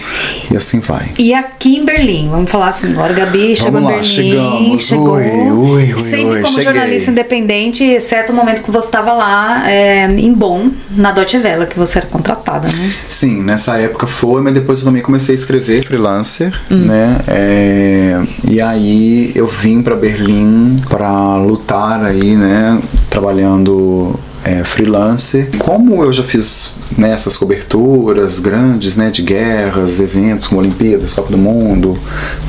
E 0.51 0.57
assim 0.57 0.79
vai. 0.79 1.11
E 1.17 1.33
aqui 1.33 1.77
em 1.77 1.85
Berlim, 1.85 2.29
vamos 2.29 2.49
falar 2.51 2.69
assim, 2.69 2.91
agora 2.91 3.13
Gabi 3.13 3.55
chegou 3.55 3.79
Berlim, 3.91 4.05
chegamos. 4.05 4.83
chegou. 4.83 5.15
Ui, 5.15 5.51
ui, 5.51 5.93
ui, 5.93 5.99
sempre 5.99 6.41
como 6.41 6.47
cheguei. 6.47 6.63
jornalista 6.63 7.11
independente, 7.11 7.83
exceto 7.83 8.31
o 8.31 8.35
momento 8.35 8.63
que 8.63 8.71
você 8.71 8.87
estava 8.87 9.13
lá 9.13 9.69
é, 9.69 10.05
em 10.05 10.33
Bonn, 10.33 10.69
na 10.91 11.11
Deutsche 11.11 11.37
Welle, 11.37 11.65
que 11.67 11.77
você 11.77 11.99
era 11.99 12.07
contratada, 12.07 12.67
né? 12.67 12.93
Sim, 13.07 13.41
nessa 13.43 13.77
época 13.77 14.07
foi, 14.07 14.41
mas 14.41 14.53
depois 14.53 14.79
eu 14.79 14.85
também 14.85 15.01
comecei 15.01 15.33
a 15.33 15.35
escrever 15.35 15.83
freelancer, 15.85 16.53
Hum. 16.69 16.77
né? 16.85 17.17
É, 17.27 18.19
e 18.47 18.61
aí 18.61 19.31
eu 19.35 19.47
vim 19.47 19.81
para 19.81 19.95
Berlim 19.95 20.81
para 20.89 21.35
lutar 21.37 22.03
aí, 22.03 22.35
né? 22.35 22.79
Trabalhando 23.09 24.19
é, 24.43 24.63
freelancer. 24.63 25.49
Como 25.57 26.03
eu 26.03 26.11
já 26.11 26.23
fiz 26.23 26.75
né, 26.97 27.11
essas 27.11 27.37
coberturas 27.37 28.39
grandes, 28.39 28.97
né? 28.97 29.09
De 29.09 29.21
guerras, 29.21 29.99
eventos 29.99 30.47
como 30.47 30.61
Olimpíadas, 30.61 31.13
Copa 31.13 31.31
do 31.31 31.37
Mundo, 31.37 31.97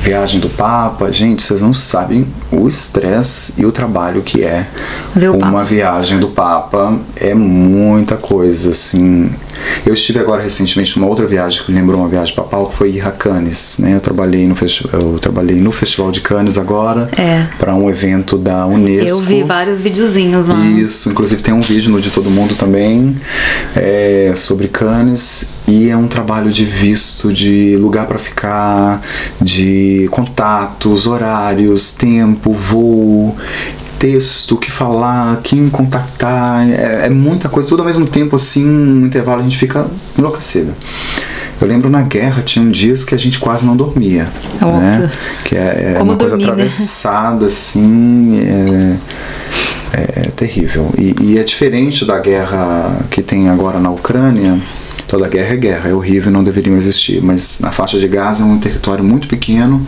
viagem 0.01 0.39
do 0.39 0.49
Papa, 0.49 1.11
gente, 1.11 1.43
vocês 1.43 1.61
não 1.61 1.73
sabem 1.73 2.27
o 2.51 2.67
estresse 2.67 3.53
e 3.57 3.65
o 3.65 3.71
trabalho 3.71 4.21
que 4.21 4.43
é 4.43 4.67
uma 5.15 5.39
Papa. 5.39 5.63
viagem 5.63 6.19
do 6.19 6.29
Papa 6.29 6.99
é 7.15 7.33
muita 7.33 8.15
coisa, 8.15 8.71
assim. 8.71 9.31
Eu 9.85 9.93
estive 9.93 10.19
agora 10.19 10.41
recentemente 10.41 10.97
numa 10.97 11.09
outra 11.09 11.25
viagem 11.25 11.63
que 11.63 11.71
me 11.71 11.79
lembrou 11.79 11.99
uma 11.99 12.09
viagem 12.09 12.35
papal 12.35 12.67
que 12.67 12.75
foi 12.75 12.91
ir 12.91 13.07
a 13.07 13.11
Cannes, 13.11 13.77
né? 13.79 13.95
Eu 13.95 13.99
trabalhei 13.99 14.47
no 14.47 14.55
festival, 14.55 15.01
eu 15.01 15.19
trabalhei 15.19 15.59
no 15.59 15.71
Festival 15.71 16.11
de 16.11 16.21
Cannes 16.21 16.57
agora 16.57 17.09
É. 17.17 17.47
para 17.57 17.73
um 17.75 17.89
evento 17.89 18.37
da 18.37 18.65
Unesco. 18.65 19.09
Eu 19.09 19.21
vi 19.21 19.43
vários 19.43 19.81
videozinhos 19.81 20.47
lá. 20.47 20.59
Isso, 20.65 21.09
inclusive 21.09 21.41
tem 21.41 21.53
um 21.53 21.61
vídeo 21.61 21.91
no 21.91 22.01
de 22.01 22.09
todo 22.11 22.29
mundo 22.29 22.55
também 22.55 23.15
é, 23.75 24.33
sobre 24.35 24.67
Cannes 24.67 25.49
e 25.67 25.89
é 25.89 25.95
um 25.95 26.07
trabalho 26.07 26.51
de 26.51 26.65
visto, 26.65 27.31
de 27.31 27.75
lugar 27.77 28.05
para 28.05 28.19
ficar, 28.19 29.01
de 29.41 30.07
contatos, 30.11 31.07
horários, 31.07 31.91
tempo, 31.91 32.51
voo, 32.51 33.35
texto, 34.03 34.55
o 34.55 34.57
que 34.57 34.69
falar, 34.69 35.39
quem 35.43 35.69
contactar, 35.69 36.69
é, 36.69 37.05
é 37.05 37.09
muita 37.09 37.47
coisa, 37.47 37.69
tudo 37.69 37.83
ao 37.83 37.85
mesmo 37.85 38.05
tempo 38.05 38.35
assim, 38.35 38.61
no 38.61 39.05
intervalo 39.05 39.39
a 39.39 39.43
gente 39.43 39.55
fica 39.57 39.87
enlouquecida. 40.17 40.75
Eu 41.61 41.65
lembro 41.65 41.89
na 41.89 42.01
guerra 42.01 42.41
tinham 42.41 42.69
dias 42.69 43.05
que 43.05 43.15
a 43.15 43.17
gente 43.17 43.39
quase 43.39 43.65
não 43.65 43.77
dormia, 43.77 44.29
Óbvio. 44.61 44.81
né? 44.81 45.11
Que 45.45 45.55
é, 45.55 45.95
é 45.97 46.01
uma 46.01 46.17
coisa 46.17 46.35
dormir, 46.35 46.47
né? 46.47 46.51
atravessada 46.51 47.45
assim, 47.45 48.41
é, 49.93 50.21
é 50.25 50.31
terrível. 50.35 50.91
E, 50.97 51.15
e 51.21 51.37
é 51.37 51.43
diferente 51.45 52.03
da 52.03 52.19
guerra 52.19 53.05
que 53.09 53.23
tem 53.23 53.47
agora 53.47 53.79
na 53.79 53.89
Ucrânia. 53.89 54.59
Toda 55.07 55.29
guerra 55.29 55.53
é 55.53 55.57
guerra, 55.57 55.89
é 55.89 55.93
horrível 55.93 56.29
não 56.29 56.43
deveriam 56.43 56.75
existir. 56.75 57.21
Mas 57.21 57.61
na 57.61 57.71
faixa 57.71 57.97
de 57.97 58.07
Gaza 58.09 58.43
é 58.43 58.45
um 58.45 58.59
território 58.59 59.03
muito 59.03 59.29
pequeno 59.29 59.87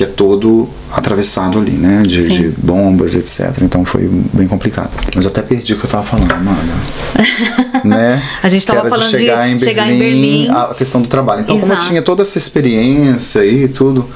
que 0.00 0.04
é 0.04 0.06
todo 0.06 0.66
atravessado 0.90 1.58
ali, 1.58 1.72
né? 1.72 2.00
De, 2.02 2.26
de 2.26 2.48
bombas, 2.56 3.14
etc. 3.14 3.58
Então 3.60 3.84
foi 3.84 4.08
bem 4.32 4.48
complicado. 4.48 4.88
Mas 5.14 5.26
eu 5.26 5.30
até 5.30 5.42
perdi 5.42 5.74
o 5.74 5.78
que 5.78 5.84
eu 5.84 5.90
tava 5.90 6.02
falando, 6.02 6.32
Amanda. 6.32 6.72
né? 7.84 8.22
A 8.42 8.48
gente 8.48 8.66
tava 8.66 8.88
falando 8.88 9.10
de 9.10 9.18
chegar 9.18 9.46
em 9.46 9.58
Berlim, 9.58 9.58
chegar 9.60 9.92
em 9.92 9.98
Berlim. 9.98 10.48
a 10.48 10.72
questão 10.74 11.02
do 11.02 11.06
trabalho. 11.06 11.42
Então, 11.42 11.58
como 11.58 11.70
eu 11.70 11.76
Exato. 11.76 11.86
tinha 11.88 12.00
toda 12.00 12.22
essa 12.22 12.38
experiência 12.38 13.44
e 13.44 13.68
tudo, 13.68 14.08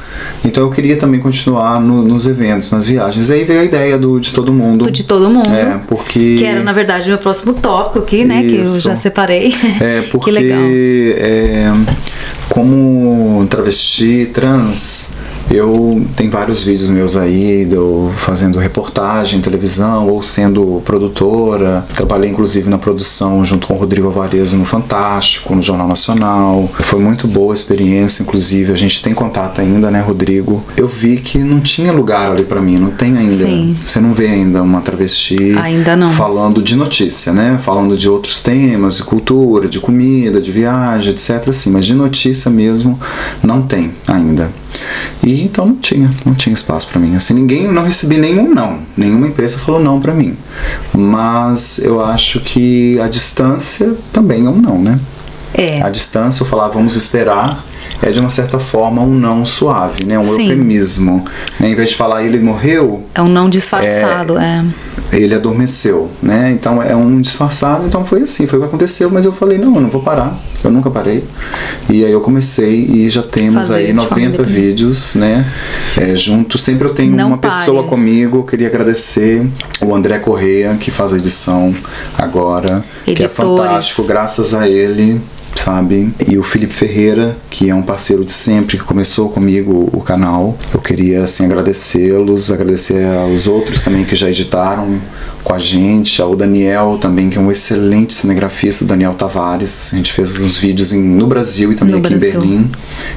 então 0.42 0.62
eu 0.62 0.70
queria 0.70 0.96
também 0.96 1.20
continuar 1.20 1.78
no- 1.78 2.02
nos 2.02 2.26
eventos, 2.26 2.70
nas 2.70 2.86
viagens. 2.86 3.30
Aí 3.30 3.44
veio 3.44 3.60
a 3.60 3.64
ideia 3.64 3.98
do 3.98 4.18
de 4.18 4.32
todo 4.32 4.50
mundo. 4.50 4.86
Do 4.86 4.90
de 4.90 5.04
todo 5.04 5.28
mundo. 5.28 5.50
É, 5.50 5.78
porque. 5.86 6.38
Que 6.38 6.44
era, 6.46 6.62
na 6.62 6.72
verdade, 6.72 7.08
meu 7.10 7.18
próximo 7.18 7.52
tópico 7.52 7.98
aqui, 7.98 8.24
né? 8.24 8.40
Que 8.40 8.54
eu 8.56 8.62
Isso. 8.62 8.80
já 8.80 8.96
separei. 8.96 9.54
É, 9.82 10.00
porque 10.10 10.32
que 10.32 10.38
legal. 10.38 10.60
é, 10.62 11.72
como 12.48 13.46
travesti 13.50 14.30
trans, 14.32 15.10
eu 15.50 16.04
tenho 16.16 16.30
vários 16.30 16.62
vídeos 16.62 16.90
meus 16.90 17.16
aí, 17.16 17.68
eu 17.70 18.12
fazendo 18.16 18.58
reportagem, 18.58 19.40
televisão, 19.40 20.08
ou 20.08 20.22
sendo 20.22 20.82
produtora. 20.84 21.86
Trabalhei 21.94 22.30
inclusive 22.30 22.68
na 22.68 22.78
produção 22.78 23.44
junto 23.44 23.66
com 23.66 23.74
o 23.74 23.76
Rodrigo 23.76 24.06
Alvarez 24.06 24.52
no 24.52 24.64
Fantástico, 24.64 25.54
no 25.54 25.62
Jornal 25.62 25.88
Nacional. 25.88 26.70
Foi 26.80 27.00
muito 27.00 27.28
boa 27.28 27.52
a 27.52 27.54
experiência, 27.54 28.22
inclusive. 28.22 28.72
A 28.72 28.76
gente 28.76 29.02
tem 29.02 29.14
contato 29.14 29.60
ainda, 29.60 29.90
né, 29.90 30.00
Rodrigo? 30.00 30.64
Eu 30.76 30.88
vi 30.88 31.18
que 31.18 31.38
não 31.38 31.60
tinha 31.60 31.92
lugar 31.92 32.30
ali 32.30 32.44
pra 32.44 32.60
mim, 32.60 32.78
não 32.78 32.90
tem 32.90 33.16
ainda. 33.16 33.44
Sim. 33.46 33.76
Você 33.82 34.00
não 34.00 34.12
vê 34.12 34.26
ainda 34.26 34.62
uma 34.62 34.80
travesti 34.80 35.56
Ainda 35.58 35.96
não. 35.96 36.10
falando 36.10 36.62
de 36.62 36.74
notícia, 36.76 37.32
né? 37.32 37.58
Falando 37.60 37.96
de 37.96 38.08
outros 38.08 38.42
temas, 38.42 38.96
de 38.96 39.04
cultura, 39.04 39.68
de 39.68 39.80
comida, 39.80 40.40
de 40.40 40.50
viagem, 40.50 41.12
etc. 41.12 41.48
Assim, 41.48 41.70
mas 41.70 41.86
de 41.86 41.94
notícia 41.94 42.50
mesmo 42.50 42.98
não 43.42 43.62
tem 43.62 43.92
ainda. 44.08 44.50
E 45.22 45.33
então 45.42 45.66
não 45.66 45.76
tinha, 45.76 46.10
não 46.24 46.34
tinha 46.34 46.52
espaço 46.52 46.88
pra 46.88 47.00
mim. 47.00 47.16
Assim, 47.16 47.34
ninguém, 47.34 47.70
não 47.70 47.82
recebi 47.82 48.18
nenhum 48.18 48.54
não. 48.54 48.80
Nenhuma 48.96 49.26
empresa 49.26 49.58
falou 49.58 49.80
não 49.80 50.00
pra 50.00 50.14
mim. 50.14 50.36
Mas 50.92 51.78
eu 51.78 52.04
acho 52.04 52.40
que 52.40 52.98
a 53.00 53.08
distância 53.08 53.94
também 54.12 54.46
é 54.46 54.48
um 54.48 54.60
não, 54.60 54.78
né? 54.78 54.98
É. 55.52 55.82
A 55.82 55.90
distância 55.90 56.42
eu 56.42 56.46
falava, 56.46 56.74
vamos 56.74 56.96
esperar 56.96 57.64
é 58.02 58.10
de 58.10 58.20
uma 58.20 58.28
certa 58.28 58.58
forma 58.58 59.02
um 59.02 59.14
não 59.14 59.44
suave, 59.46 60.04
né? 60.04 60.18
Um 60.18 60.24
Sim. 60.24 60.30
eufemismo. 60.42 61.24
Né? 61.58 61.70
Em 61.70 61.74
vez 61.74 61.90
de 61.90 61.96
falar 61.96 62.22
ele 62.24 62.38
morreu, 62.40 63.04
É 63.14 63.22
um 63.22 63.28
não 63.28 63.48
disfarçado, 63.48 64.38
é. 64.38 64.64
ele 65.12 65.34
adormeceu, 65.34 66.10
né? 66.22 66.50
Então 66.52 66.82
é 66.82 66.94
um 66.94 67.20
disfarçado, 67.20 67.86
então 67.86 68.04
foi 68.04 68.22
assim, 68.22 68.46
foi 68.46 68.58
o 68.58 68.62
que 68.62 68.68
aconteceu, 68.68 69.10
mas 69.10 69.24
eu 69.24 69.32
falei, 69.32 69.58
não, 69.58 69.74
eu 69.76 69.80
não 69.80 69.88
vou 69.90 70.02
parar, 70.02 70.36
eu 70.62 70.70
nunca 70.70 70.90
parei. 70.90 71.24
E 71.88 72.04
aí 72.04 72.10
eu 72.12 72.20
comecei 72.20 72.84
e 72.84 73.10
já 73.10 73.22
temos 73.22 73.68
Fazer 73.68 73.74
aí 73.76 73.86
de 73.86 73.92
forma 73.94 74.10
90 74.10 74.26
independente. 74.26 74.60
vídeos, 74.60 75.14
né? 75.14 75.46
É, 75.96 76.16
junto, 76.16 76.58
sempre 76.58 76.88
eu 76.88 76.94
tenho 76.94 77.14
Não 77.16 77.28
uma 77.28 77.38
pare. 77.38 77.54
pessoa 77.54 77.84
comigo, 77.84 78.38
eu 78.38 78.42
queria 78.44 78.66
agradecer 78.68 79.46
o 79.80 79.94
André 79.94 80.18
Correia, 80.18 80.74
que 80.78 80.90
faz 80.90 81.12
a 81.12 81.16
edição 81.16 81.74
agora, 82.18 82.84
que 83.04 83.10
é 83.10 83.12
Editores. 83.26 83.34
fantástico, 83.36 84.04
graças 84.04 84.54
a 84.54 84.68
ele 84.68 85.20
sabe? 85.56 86.12
E 86.28 86.36
o 86.38 86.42
Felipe 86.42 86.74
Ferreira, 86.74 87.36
que 87.50 87.70
é 87.70 87.74
um 87.74 87.82
parceiro 87.82 88.24
de 88.24 88.32
sempre, 88.32 88.76
que 88.78 88.84
começou 88.84 89.28
comigo 89.28 89.88
o 89.92 90.00
canal. 90.00 90.56
Eu 90.72 90.80
queria, 90.80 91.22
assim, 91.24 91.44
agradecê-los, 91.44 92.50
agradecer 92.50 93.04
aos 93.06 93.46
outros 93.46 93.82
também 93.82 94.04
que 94.04 94.14
já 94.16 94.28
editaram 94.28 95.00
com 95.42 95.52
a 95.52 95.58
gente, 95.58 96.22
ao 96.22 96.34
Daniel 96.34 96.98
também, 97.00 97.28
que 97.28 97.36
é 97.38 97.40
um 97.40 97.50
excelente 97.50 98.14
cinegrafista, 98.14 98.84
Daniel 98.84 99.12
Tavares. 99.14 99.90
A 99.92 99.96
gente 99.96 100.12
fez 100.12 100.40
uns 100.40 100.56
vídeos 100.58 100.92
em- 100.92 101.02
no 101.02 101.26
Brasil 101.26 101.70
e 101.70 101.74
também 101.74 101.96
No 102.00 102.06
aqui 102.06 102.14
Brasil. 102.14 102.40
em 102.40 102.48
Berlim. 102.48 102.70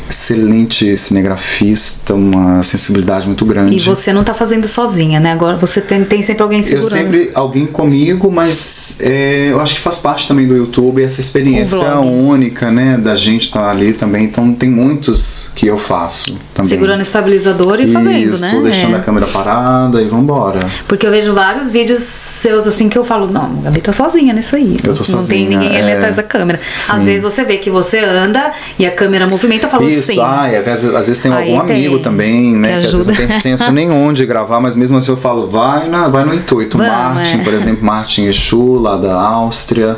Excelente 0.09 0.97
cinegrafista, 0.97 2.13
uma 2.13 2.63
sensibilidade 2.63 3.27
muito 3.27 3.45
grande. 3.45 3.75
E 3.75 3.79
você 3.79 4.11
não 4.11 4.23
tá 4.23 4.33
fazendo 4.33 4.67
sozinha, 4.67 5.19
né? 5.19 5.31
Agora 5.31 5.57
você 5.57 5.79
tem, 5.81 6.03
tem 6.03 6.21
sempre 6.23 6.43
alguém 6.43 6.59
Eu 6.59 6.63
segurando. 6.65 6.91
sempre, 6.91 7.31
alguém 7.33 7.65
comigo, 7.65 8.31
mas 8.31 8.97
é, 8.99 9.47
eu 9.51 9.59
acho 9.61 9.75
que 9.75 9.81
faz 9.81 9.97
parte 9.99 10.27
também 10.27 10.47
do 10.47 10.55
YouTube 10.55 11.01
essa 11.03 11.19
experiência 11.21 11.77
Um 11.99 12.26
única, 12.27 12.71
né? 12.71 12.97
Da 12.97 13.15
gente 13.15 13.43
estar 13.43 13.69
ali 13.69 13.93
também. 13.93 14.25
Então 14.25 14.53
tem 14.53 14.69
muitos 14.69 15.51
que 15.55 15.67
eu 15.67 15.77
faço 15.77 16.37
também. 16.53 16.69
Segurando 16.69 16.99
o 16.99 17.03
estabilizador 17.03 17.79
e 17.79 17.91
fazendo, 17.91 18.33
Isso, 18.33 18.55
né? 18.55 18.61
deixando 18.63 18.95
É. 18.95 18.99
a 18.99 19.01
câmera 19.01 19.27
parada 19.27 20.01
e 20.01 20.07
vambora. 20.07 20.59
Porque 20.87 21.05
eu 21.05 21.11
vejo 21.11 21.33
vários 21.33 21.71
vídeos 21.71 22.01
seus 22.03 22.67
assim 22.67 22.89
que 22.89 22.97
eu 22.97 23.03
falo, 23.05 23.27
não, 23.31 23.43
a 23.59 23.61
Gabi 23.65 23.81
tá 23.81 23.93
sozinha 23.93 24.33
nisso 24.33 24.55
aí. 24.55 24.75
Eu 24.75 24.77
tô 24.81 24.87
Não 24.89 24.95
tem 24.95 25.05
sozinha, 25.05 25.49
ninguém 25.59 25.77
ali 25.77 25.91
é. 25.91 25.95
atrás 25.97 26.15
da 26.15 26.23
câmera. 26.23 26.59
Sim. 26.75 26.91
Às 26.93 27.05
vezes 27.05 27.23
você 27.23 27.43
vê 27.43 27.57
que 27.57 27.69
você 27.69 27.99
anda 27.99 28.51
e 28.77 28.85
a 28.85 28.91
câmera 28.91 29.27
movimenta, 29.27 29.65
eu 29.65 29.69
falo 29.69 29.87
Isso, 29.87 30.11
sim. 30.13 30.19
ai, 30.21 30.57
até 30.57 30.71
às, 30.71 30.81
vezes- 30.81 30.95
às 30.95 31.07
vezes 31.07 31.21
tem 31.21 31.31
Aí 31.31 31.53
algum 31.53 31.65
tem, 31.67 31.75
amigo 31.77 31.99
também, 31.99 32.53
né? 32.55 32.67
que 32.75 32.79
Que, 32.81 32.85
às 32.87 32.91
vezes 32.93 33.07
não 33.07 33.15
tem 33.15 33.29
senso 33.29 33.71
nenhum 33.71 34.11
de 34.13 34.25
gravar, 34.25 34.59
mas 34.59 34.75
mesmo 34.75 34.97
assim 34.97 35.11
eu 35.11 35.17
falo, 35.17 35.47
vai, 35.49 35.87
na, 35.87 36.07
vai 36.07 36.23
no 36.25 36.33
intuito. 36.33 36.77
Vamos, 36.77 36.91
Martin, 36.91 37.39
é. 37.39 37.43
por 37.43 37.53
exemplo, 37.53 37.85
Martin 37.85 38.23
Exu, 38.25 38.75
lá 38.79 38.97
da 38.97 39.13
Áustria, 39.19 39.97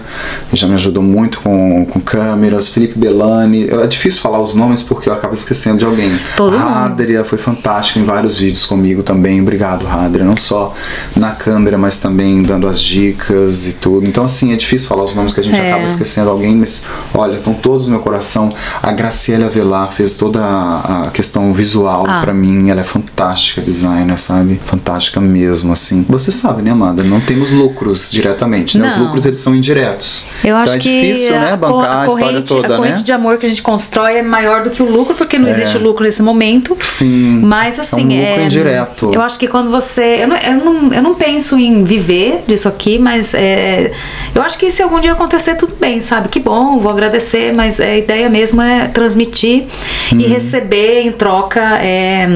já 0.54 0.68
me 0.68 0.76
ajudou 0.76 1.04
muito 1.04 1.40
com, 1.42 1.86
com 1.86 2.00
câmeras. 2.20 2.68
Felipe 2.68 2.98
Bellani. 2.98 3.68
É 3.70 3.88
difícil 3.88 4.22
falar 4.22 4.42
os 4.42 4.54
nomes 4.54 4.82
porque 4.84 5.10
eu 5.10 5.14
acabo 5.14 5.34
esquecendo 5.34 5.78
de 5.78 5.86
alguém. 5.86 6.20
Todo. 6.36 6.58
Hadria 6.58 7.24
foi 7.24 7.38
fantástico 7.38 8.00
em 8.00 8.04
vários 8.04 8.38
vídeos 8.38 8.66
comigo 8.66 9.02
também. 9.04 9.42
Obrigado, 9.42 9.88
Hadria. 9.88 10.26
Não 10.26 10.38
só 10.38 10.74
na 11.16 11.32
câmera, 11.32 11.78
mas 11.78 11.98
também 12.00 12.42
dando 12.44 12.68
as 12.68 12.82
dicas 12.82 13.68
e 13.68 13.74
tudo. 13.74 14.06
Então, 14.08 14.24
assim, 14.26 14.52
é 14.54 14.56
difícil 14.56 14.88
falar 14.88 15.04
os 15.04 15.16
nomes 15.16 15.34
que 15.34 15.40
a 15.40 15.44
gente 15.44 15.60
É. 15.60 15.68
acaba 15.70 15.84
esquecendo 15.84 16.30
alguém, 16.30 16.56
mas 16.56 16.84
olha, 17.14 17.38
estão 17.38 17.54
todos 17.54 17.86
no 17.88 17.92
meu 17.92 18.00
coração. 18.02 18.54
A 18.82 18.92
Graciela 18.92 19.46
Avelar 19.46 19.92
fez 19.92 20.18
toda 20.18 20.40
a, 20.44 21.10
questão 21.14 21.54
visual 21.54 22.06
Ah. 22.08 22.22
pra 22.22 22.34
mim. 22.34 22.70
Ela 22.70 22.82
é 22.82 22.84
fantástica 22.84 23.62
designer, 23.62 24.18
sabe? 24.18 24.60
Fantástica 24.66 25.20
mesmo, 25.20 25.72
assim. 25.74 26.06
Você 26.10 26.32
sabe, 26.32 26.62
né, 26.62 26.72
Amanda? 26.72 27.04
Não 27.04 27.20
temos 27.20 27.52
lucros 27.52 28.10
diretamente, 28.12 28.78
né? 28.78 28.88
Os 28.88 28.96
Não. 28.98 29.06
lucros 29.06 29.26
eles 29.26 29.40
são 29.40 29.56
indiretos. 29.56 30.26
Eu 30.44 30.56
acho 30.58 30.76
então 30.76 30.76
é 30.76 30.80
que 30.80 31.02
difícil, 31.02 31.32
né, 31.32 31.54
a, 31.54 31.58
co- 31.58 31.74
bancar 31.78 32.09
corrente, 32.18 32.48
toda, 32.48 32.74
a 32.74 32.78
corrente 32.78 32.98
né? 32.98 33.04
de 33.04 33.12
amor 33.12 33.38
que 33.38 33.46
a 33.46 33.50
gente 33.50 33.62
constrói 33.62 34.18
é 34.18 34.22
maior 34.22 34.64
do 34.64 34.70
que 34.70 34.82
o 34.82 34.90
lucro, 34.90 35.16
porque 35.16 35.38
não 35.38 35.48
existe 35.48 35.78
lucro 35.78 36.04
nesse 36.04 36.22
momento. 36.22 36.78
Sim. 36.82 37.42
Mas 37.44 37.80
assim, 37.80 38.18
é 38.18 38.26
um 38.26 38.30
lucro 38.30 38.44
indireto. 38.44 39.12
Eu 39.14 39.22
acho 39.22 39.38
que 39.40 39.48
quando 39.48 39.70
você. 39.70 40.24
Eu 40.24 40.28
não, 40.28 40.38
eu 40.38 40.56
não, 40.58 40.94
eu 40.94 41.02
não 41.02 41.16
penso 41.16 41.58
em 41.58 41.84
viver 41.84 42.44
disso 42.48 42.68
aqui, 42.68 42.98
mas 42.98 43.34
é, 43.34 43.92
eu 44.34 44.42
acho 44.42 44.58
que 44.58 44.70
se 44.72 44.82
algum 44.82 45.00
dia 45.00 45.12
acontecer, 45.14 45.56
tudo 45.56 45.76
bem, 45.80 46.02
sabe? 46.02 46.30
Que 46.30 46.40
bom, 46.40 46.80
vou 46.80 46.92
agradecer, 46.92 47.54
mas 47.54 47.80
a 47.80 47.96
ideia 47.96 48.30
mesmo 48.30 48.62
é 48.62 48.88
transmitir 48.88 49.68
e 50.12 50.16
Uhum. 50.16 50.30
receber 50.30 51.02
em 51.02 51.12
troca 51.12 51.62
é, 51.82 52.28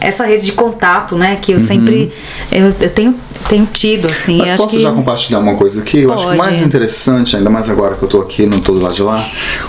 essa 0.00 0.24
rede 0.24 0.46
de 0.46 0.52
contato, 0.52 1.16
né? 1.16 1.38
Que 1.40 1.52
eu 1.52 1.60
sempre. 1.60 2.12
Eu, 2.50 2.72
eu 2.80 2.90
tenho, 2.90 3.14
tenho 3.48 3.66
tido, 3.72 4.06
assim. 4.10 4.32
Uhum. 4.32 4.38
Mas 4.38 4.52
posso 4.52 4.68
que, 4.68 4.80
já 4.80 4.92
compartilhar 4.92 5.38
uma 5.38 5.54
coisa 5.56 5.80
aqui? 5.80 6.02
Eu 6.02 6.12
acho 6.12 6.22
que 6.22 6.32
o 6.32 6.36
Pode. 6.36 6.38
mais 6.38 6.60
interessante, 6.60 7.36
ainda 7.36 7.50
mais 7.50 7.68
agora 7.68 7.94
que 7.94 8.02
eu 8.02 8.08
tô 8.08 8.20
aqui, 8.20 8.46
não 8.46 8.60
tô 8.60 8.72
do 8.72 8.80
lado 8.80 8.94
de 8.94 9.02
lá, 9.02 9.11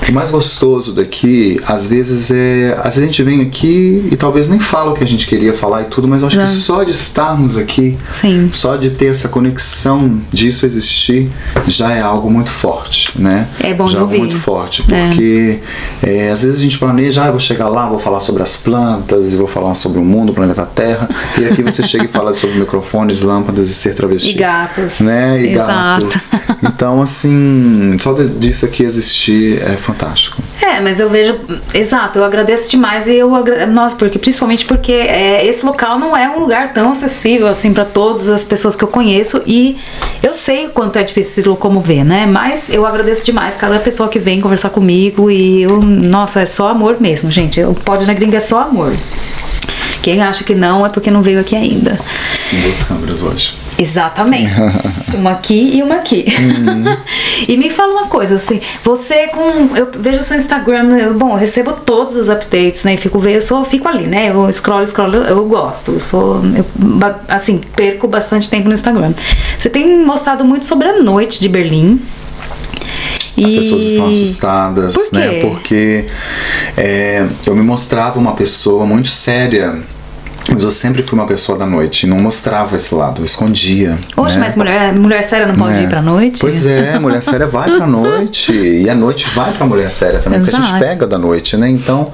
o 0.07 0.11
mais 0.11 0.29
gostoso 0.31 0.93
daqui, 0.93 1.59
às 1.67 1.87
vezes 1.87 2.31
é. 2.31 2.73
Às 2.77 2.95
vezes 2.95 3.03
a 3.03 3.05
gente 3.05 3.23
vem 3.23 3.41
aqui 3.41 4.07
e 4.11 4.15
talvez 4.15 4.47
nem 4.49 4.59
fala 4.59 4.91
o 4.91 4.93
que 4.93 5.03
a 5.03 5.07
gente 5.07 5.25
queria 5.27 5.53
falar 5.53 5.81
e 5.83 5.85
tudo, 5.85 6.07
mas 6.07 6.21
eu 6.21 6.27
acho 6.27 6.37
que 6.37 6.43
Não. 6.45 6.51
só 6.51 6.83
de 6.83 6.91
estarmos 6.91 7.57
aqui, 7.57 7.97
Sim. 8.11 8.49
só 8.51 8.75
de 8.75 8.89
ter 8.91 9.07
essa 9.07 9.27
conexão 9.29 10.19
disso 10.31 10.65
existir, 10.65 11.29
já 11.67 11.91
é 11.91 12.01
algo 12.01 12.29
muito 12.29 12.51
forte, 12.51 13.19
né? 13.19 13.47
É 13.59 13.73
bom 13.73 13.85
de 13.85 13.91
já 13.93 13.97
é 13.97 14.01
algo 14.01 14.11
ouvir. 14.13 14.19
muito 14.25 14.37
forte, 14.37 14.83
porque 14.83 15.59
é, 16.01 16.29
às 16.31 16.43
vezes 16.43 16.59
a 16.59 16.61
gente 16.61 16.77
planeja, 16.77 17.23
ah, 17.23 17.27
eu 17.27 17.31
vou 17.31 17.39
chegar 17.39 17.69
lá, 17.69 17.87
vou 17.89 17.99
falar 17.99 18.19
sobre 18.19 18.43
as 18.43 18.55
plantas, 18.57 19.33
e 19.33 19.37
vou 19.37 19.47
falar 19.47 19.73
sobre 19.73 19.99
o 19.99 20.03
mundo, 20.03 20.31
o 20.31 20.33
planeta 20.33 20.65
Terra, 20.65 21.09
e 21.39 21.45
aqui 21.45 21.63
você 21.63 21.81
chega 21.83 22.05
e 22.05 22.07
fala 22.07 22.33
sobre 22.33 22.57
microfones, 22.59 23.21
lâmpadas 23.21 23.69
e 23.69 23.73
ser 23.73 23.93
travesti 23.95 24.31
E 24.31 24.33
gatos. 24.33 24.99
né? 24.99 25.41
E 25.41 25.53
Exato. 25.53 26.05
gatos. 26.05 26.27
Então, 26.63 27.01
assim, 27.01 27.95
só 27.99 28.13
de- 28.13 28.29
disso 28.29 28.65
aqui 28.65 28.83
existir 28.83 29.32
é 29.61 29.75
fantástico. 29.77 30.41
É, 30.61 30.79
mas 30.79 30.99
eu 30.99 31.09
vejo, 31.09 31.39
exato, 31.73 32.19
eu 32.19 32.23
agradeço 32.23 32.69
demais 32.69 33.07
e 33.07 33.15
eu 33.15 33.34
agra- 33.36 33.65
nossa, 33.65 33.95
porque 33.97 34.17
principalmente 34.17 34.65
porque 34.65 34.91
é, 34.91 35.45
esse 35.45 35.65
local 35.65 35.99
não 35.99 36.15
é 36.15 36.29
um 36.29 36.39
lugar 36.39 36.73
tão 36.73 36.91
acessível 36.91 37.47
assim 37.47 37.73
para 37.73 37.86
todas 37.86 38.29
as 38.29 38.43
pessoas 38.43 38.75
que 38.75 38.84
eu 38.84 38.88
conheço 38.88 39.41
e 39.45 39.77
eu 40.21 40.34
sei 40.34 40.67
o 40.67 40.69
quanto 40.69 40.97
é 40.97 41.03
difícil 41.03 41.43
se 41.43 41.49
locomover, 41.49 42.03
né? 42.05 42.25
Mas 42.25 42.69
eu 42.69 42.86
agradeço 42.86 43.25
demais 43.25 43.55
cada 43.55 43.77
pessoa 43.79 44.07
que 44.09 44.19
vem 44.19 44.39
conversar 44.41 44.69
comigo 44.69 45.29
e 45.29 45.63
eu, 45.63 45.81
nossa, 45.81 46.41
é 46.41 46.45
só 46.45 46.69
amor 46.69 46.97
mesmo, 46.99 47.29
gente. 47.31 47.61
O 47.63 47.73
Pode 47.73 48.05
na 48.05 48.13
Gringa 48.13 48.38
é 48.38 48.41
só 48.41 48.61
amor. 48.61 48.93
Quem 50.01 50.21
acha 50.21 50.43
que 50.43 50.53
não 50.53 50.86
é 50.86 50.89
porque 50.89 51.09
não 51.11 51.21
veio 51.21 51.39
aqui 51.39 51.55
ainda. 51.55 51.97
Duas 52.51 52.84
câmeras 52.84 53.23
hoje. 53.23 53.53
Exatamente. 53.84 54.51
uma 55.15 55.31
aqui 55.31 55.77
e 55.77 55.84
uma 55.84 55.95
aqui. 55.95 56.25
Uhum. 56.39 56.97
e 57.47 57.57
me 57.57 57.69
fala 57.69 57.91
uma 57.93 58.07
coisa, 58.07 58.36
assim, 58.36 58.61
você 58.84 59.27
com. 59.27 59.75
Eu 59.75 59.89
vejo 59.99 60.19
o 60.19 60.23
seu 60.23 60.38
Instagram, 60.38 60.97
eu, 60.97 61.13
bom, 61.13 61.31
eu 61.31 61.38
recebo 61.38 61.73
todos 61.73 62.15
os 62.15 62.29
updates, 62.29 62.84
né? 62.84 62.93
E 62.93 62.97
fico 62.97 63.19
vendo, 63.19 63.36
eu 63.36 63.41
só 63.41 63.63
fico 63.65 63.88
ali, 63.88 64.07
né? 64.07 64.29
Eu 64.29 64.51
scrollo, 64.51 64.88
scrollo, 64.88 65.15
eu, 65.15 65.23
eu 65.23 65.45
gosto. 65.45 65.91
Eu 65.91 65.99
sou. 65.99 66.41
Eu, 66.55 66.65
assim, 67.27 67.59
perco 67.75 68.07
bastante 68.07 68.49
tempo 68.49 68.67
no 68.67 68.73
Instagram. 68.73 69.13
Você 69.59 69.69
tem 69.69 70.03
mostrado 70.05 70.43
muito 70.45 70.65
sobre 70.65 70.88
a 70.88 71.01
noite 71.01 71.39
de 71.41 71.49
Berlim. 71.49 71.99
As 73.38 73.51
E- 73.51 73.55
pessoas 73.55 73.84
estão 73.84 74.09
assustadas, 74.09 75.09
Por 75.09 75.19
né? 75.19 75.39
Porque 75.39 76.05
é, 76.77 77.25
eu 77.45 77.55
me 77.55 77.63
mostrava 77.63 78.19
uma 78.19 78.34
pessoa 78.34 78.86
muito 78.86 79.07
séria. 79.07 79.75
Mas 80.49 80.61
eu 80.61 80.69
sempre 80.71 81.01
fui 81.03 81.17
uma 81.17 81.25
pessoa 81.25 81.57
da 81.57 81.65
noite 81.65 82.05
não 82.05 82.19
mostrava 82.19 82.75
esse 82.75 82.93
lado, 82.93 83.21
eu 83.21 83.25
escondia. 83.25 83.97
Oxe, 84.15 84.35
né? 84.37 84.45
mas 84.45 84.55
mulher, 84.57 84.93
mulher 84.93 85.23
séria 85.23 85.47
não 85.47 85.55
pode 85.55 85.77
É. 85.79 85.83
ir 85.83 85.89
pra 85.89 86.01
noite? 86.01 86.39
Pois 86.41 86.65
é, 86.65 86.99
mulher 86.99 87.21
séria 87.23 87.47
vai 87.47 87.69
pra 87.75 87.87
noite. 87.87 88.51
E 88.53 88.89
a 88.89 88.95
noite 88.95 89.27
vai 89.33 89.53
pra 89.53 89.65
mulher 89.65 89.89
séria 89.89 90.19
também, 90.19 90.39
porque 90.41 90.53
a 90.55 90.59
gente 90.59 90.67
Exato. 90.69 90.83
pega 90.83 91.07
da 91.07 91.17
noite, 91.17 91.55
né? 91.57 91.69
Então, 91.69 92.11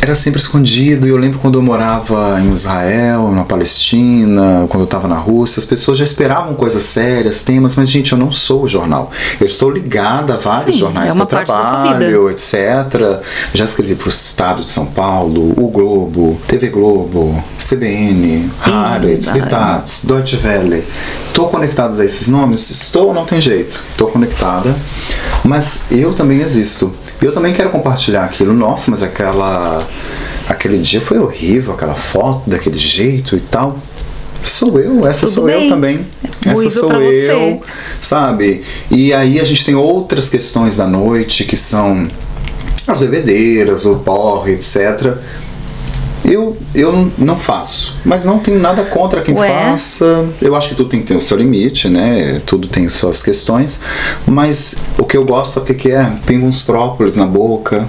era 0.00 0.14
sempre 0.14 0.38
escondido. 0.40 1.06
E 1.06 1.10
eu 1.10 1.16
lembro 1.16 1.38
quando 1.38 1.58
eu 1.58 1.62
morava 1.62 2.40
em 2.40 2.50
Israel, 2.52 3.30
na 3.32 3.44
Palestina, 3.44 4.66
quando 4.68 4.82
eu 4.82 4.86
tava 4.86 5.08
na 5.08 5.16
Rússia, 5.16 5.58
as 5.58 5.66
pessoas 5.66 5.98
já 5.98 6.04
esperavam 6.04 6.54
coisas 6.54 6.82
sérias, 6.82 7.42
temas, 7.42 7.74
mas, 7.76 7.90
gente, 7.90 8.12
eu 8.12 8.18
não 8.18 8.30
sou 8.32 8.62
o 8.64 8.68
jornal. 8.68 9.10
Eu 9.40 9.46
estou 9.46 9.70
ligada 9.70 10.34
a 10.34 10.36
vários 10.36 10.74
Sim, 10.76 10.80
jornais 10.80 11.12
é 11.12 11.14
que 11.14 11.20
eu 11.20 11.26
trabalho, 11.26 12.30
etc. 12.30 12.54
Já 13.52 13.64
escrevi 13.64 13.94
pro 13.94 14.08
Estado 14.08 14.62
de 14.62 14.70
São 14.70 14.86
Paulo, 14.86 15.52
o 15.56 15.68
Globo, 15.68 16.38
TV 16.46 16.68
Globo, 16.68 17.42
CBN, 17.58 18.50
Haaretz, 18.60 19.28
Ih, 19.28 19.32
Ditats, 19.32 20.04
Deutsche 20.04 20.38
Welle. 20.42 20.84
Estou 21.28 21.48
conectada 21.48 22.00
a 22.02 22.04
esses 22.04 22.28
nomes? 22.28 22.70
Estou, 22.70 23.12
não 23.14 23.24
tem 23.24 23.40
jeito. 23.40 23.80
Estou 23.90 24.08
conectada. 24.08 24.74
Mas 25.44 25.82
eu 25.90 26.14
também 26.14 26.40
existo. 26.40 26.92
Eu 27.20 27.32
também 27.32 27.52
quero 27.52 27.70
compartilhar 27.70 28.24
aquilo. 28.24 28.52
Nossa, 28.52 28.90
mas 28.90 29.02
aquela. 29.02 29.86
Aquele 30.48 30.78
dia 30.78 31.00
foi 31.00 31.18
horrível, 31.18 31.72
aquela 31.72 31.94
foto 31.94 32.50
daquele 32.50 32.78
jeito 32.78 33.34
e 33.34 33.40
tal. 33.40 33.78
Sou 34.42 34.78
eu, 34.78 35.06
essa 35.06 35.20
Tudo 35.20 35.32
sou 35.32 35.44
bem. 35.46 35.62
eu 35.64 35.68
também. 35.70 36.06
É 36.46 36.50
essa 36.50 36.68
sou 36.68 36.88
pra 36.88 36.98
você. 36.98 37.30
eu, 37.30 37.62
sabe? 37.98 38.62
E 38.90 39.10
aí 39.14 39.40
a 39.40 39.44
gente 39.44 39.64
tem 39.64 39.74
outras 39.74 40.28
questões 40.28 40.76
da 40.76 40.86
noite 40.86 41.44
que 41.44 41.56
são 41.56 42.08
as 42.86 43.00
bebedeiras, 43.00 43.86
o 43.86 43.96
porre, 43.96 44.52
etc. 44.52 45.16
Eu, 46.24 46.56
eu 46.74 47.10
não- 47.18 47.36
faço, 47.36 47.96
mas 48.04 48.24
não 48.24 48.38
tenho 48.38 48.58
nada 48.58 48.82
contra 48.84 49.20
quem 49.20 49.34
Ué? 49.36 49.48
faça. 49.48 50.24
Eu 50.40 50.56
acho 50.56 50.70
que 50.70 50.74
tudo 50.74 50.88
tem 50.88 51.00
que 51.00 51.06
ter 51.06 51.16
o 51.16 51.20
seu 51.22 51.36
limite, 51.36 51.88
né? 51.88 52.40
Tudo 52.46 52.66
tem 52.68 52.88
suas 52.88 53.22
questões. 53.22 53.80
Mas 54.26 54.76
o 54.98 55.04
que 55.04 55.16
eu 55.16 55.24
gosto, 55.24 55.54
sabe 55.54 55.72
o 55.72 55.74
que 55.74 55.90
é? 55.90 56.10
Pinga 56.24 56.46
uns 56.46 56.62
própolis 56.62 57.16
na 57.16 57.26
boca, 57.26 57.86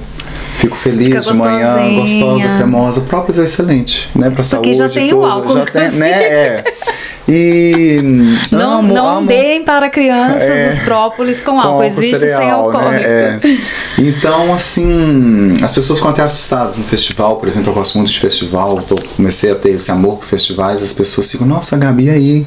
Fico 0.57 0.75
feliz 0.75 1.07
Fica 1.07 1.19
de 1.19 1.33
manhã, 1.33 1.95
gostosa, 1.99 2.47
cremosa. 2.57 3.01
Própolis 3.01 3.39
é 3.39 3.43
excelente, 3.43 4.09
né? 4.15 4.29
Pra 4.29 4.41
saúde. 4.41 4.73
já 4.73 4.87
tem 4.89 5.07
o 5.07 5.09
tudo. 5.17 5.25
álcool, 5.25 5.53
Já 5.53 5.65
tem, 5.67 5.81
inclusive. 5.81 5.99
né? 5.99 6.11
É. 6.23 6.63
E 7.27 7.99
Não, 8.51 8.79
amo, 8.79 8.93
não 8.93 9.09
amo. 9.17 9.27
deem 9.27 9.63
para 9.63 9.89
crianças 9.89 10.41
É. 10.41 10.69
os 10.69 10.79
própolis 10.79 11.41
com 11.41 11.51
com 11.53 11.59
álcool. 11.59 11.71
álcool 11.83 11.83
Existe 11.85 12.17
cereal, 12.19 12.39
sem 12.39 12.49
alcoólico. 12.51 12.91
né? 12.91 13.39
É. 13.43 13.57
Então, 14.01 14.53
assim, 14.53 15.53
as 15.63 15.73
pessoas 15.73 15.99
ficam 15.99 16.11
até 16.11 16.21
assustadas 16.21 16.77
no 16.77 16.83
festival, 16.83 17.37
por 17.37 17.47
exemplo, 17.47 17.71
eu 17.71 17.73
gosto 17.73 17.97
muito 17.97 18.11
de 18.11 18.19
festival, 18.19 18.81
tô- 18.87 18.95
comecei 19.15 19.51
a 19.51 19.55
ter 19.55 19.71
esse 19.71 19.89
amor 19.91 20.17
por 20.17 20.25
festivais, 20.25 20.83
as 20.83 20.93
pessoas 20.93 21.31
ficam, 21.31 21.47
nossa, 21.47 21.75
Gabi, 21.77 22.09
aí? 22.09 22.45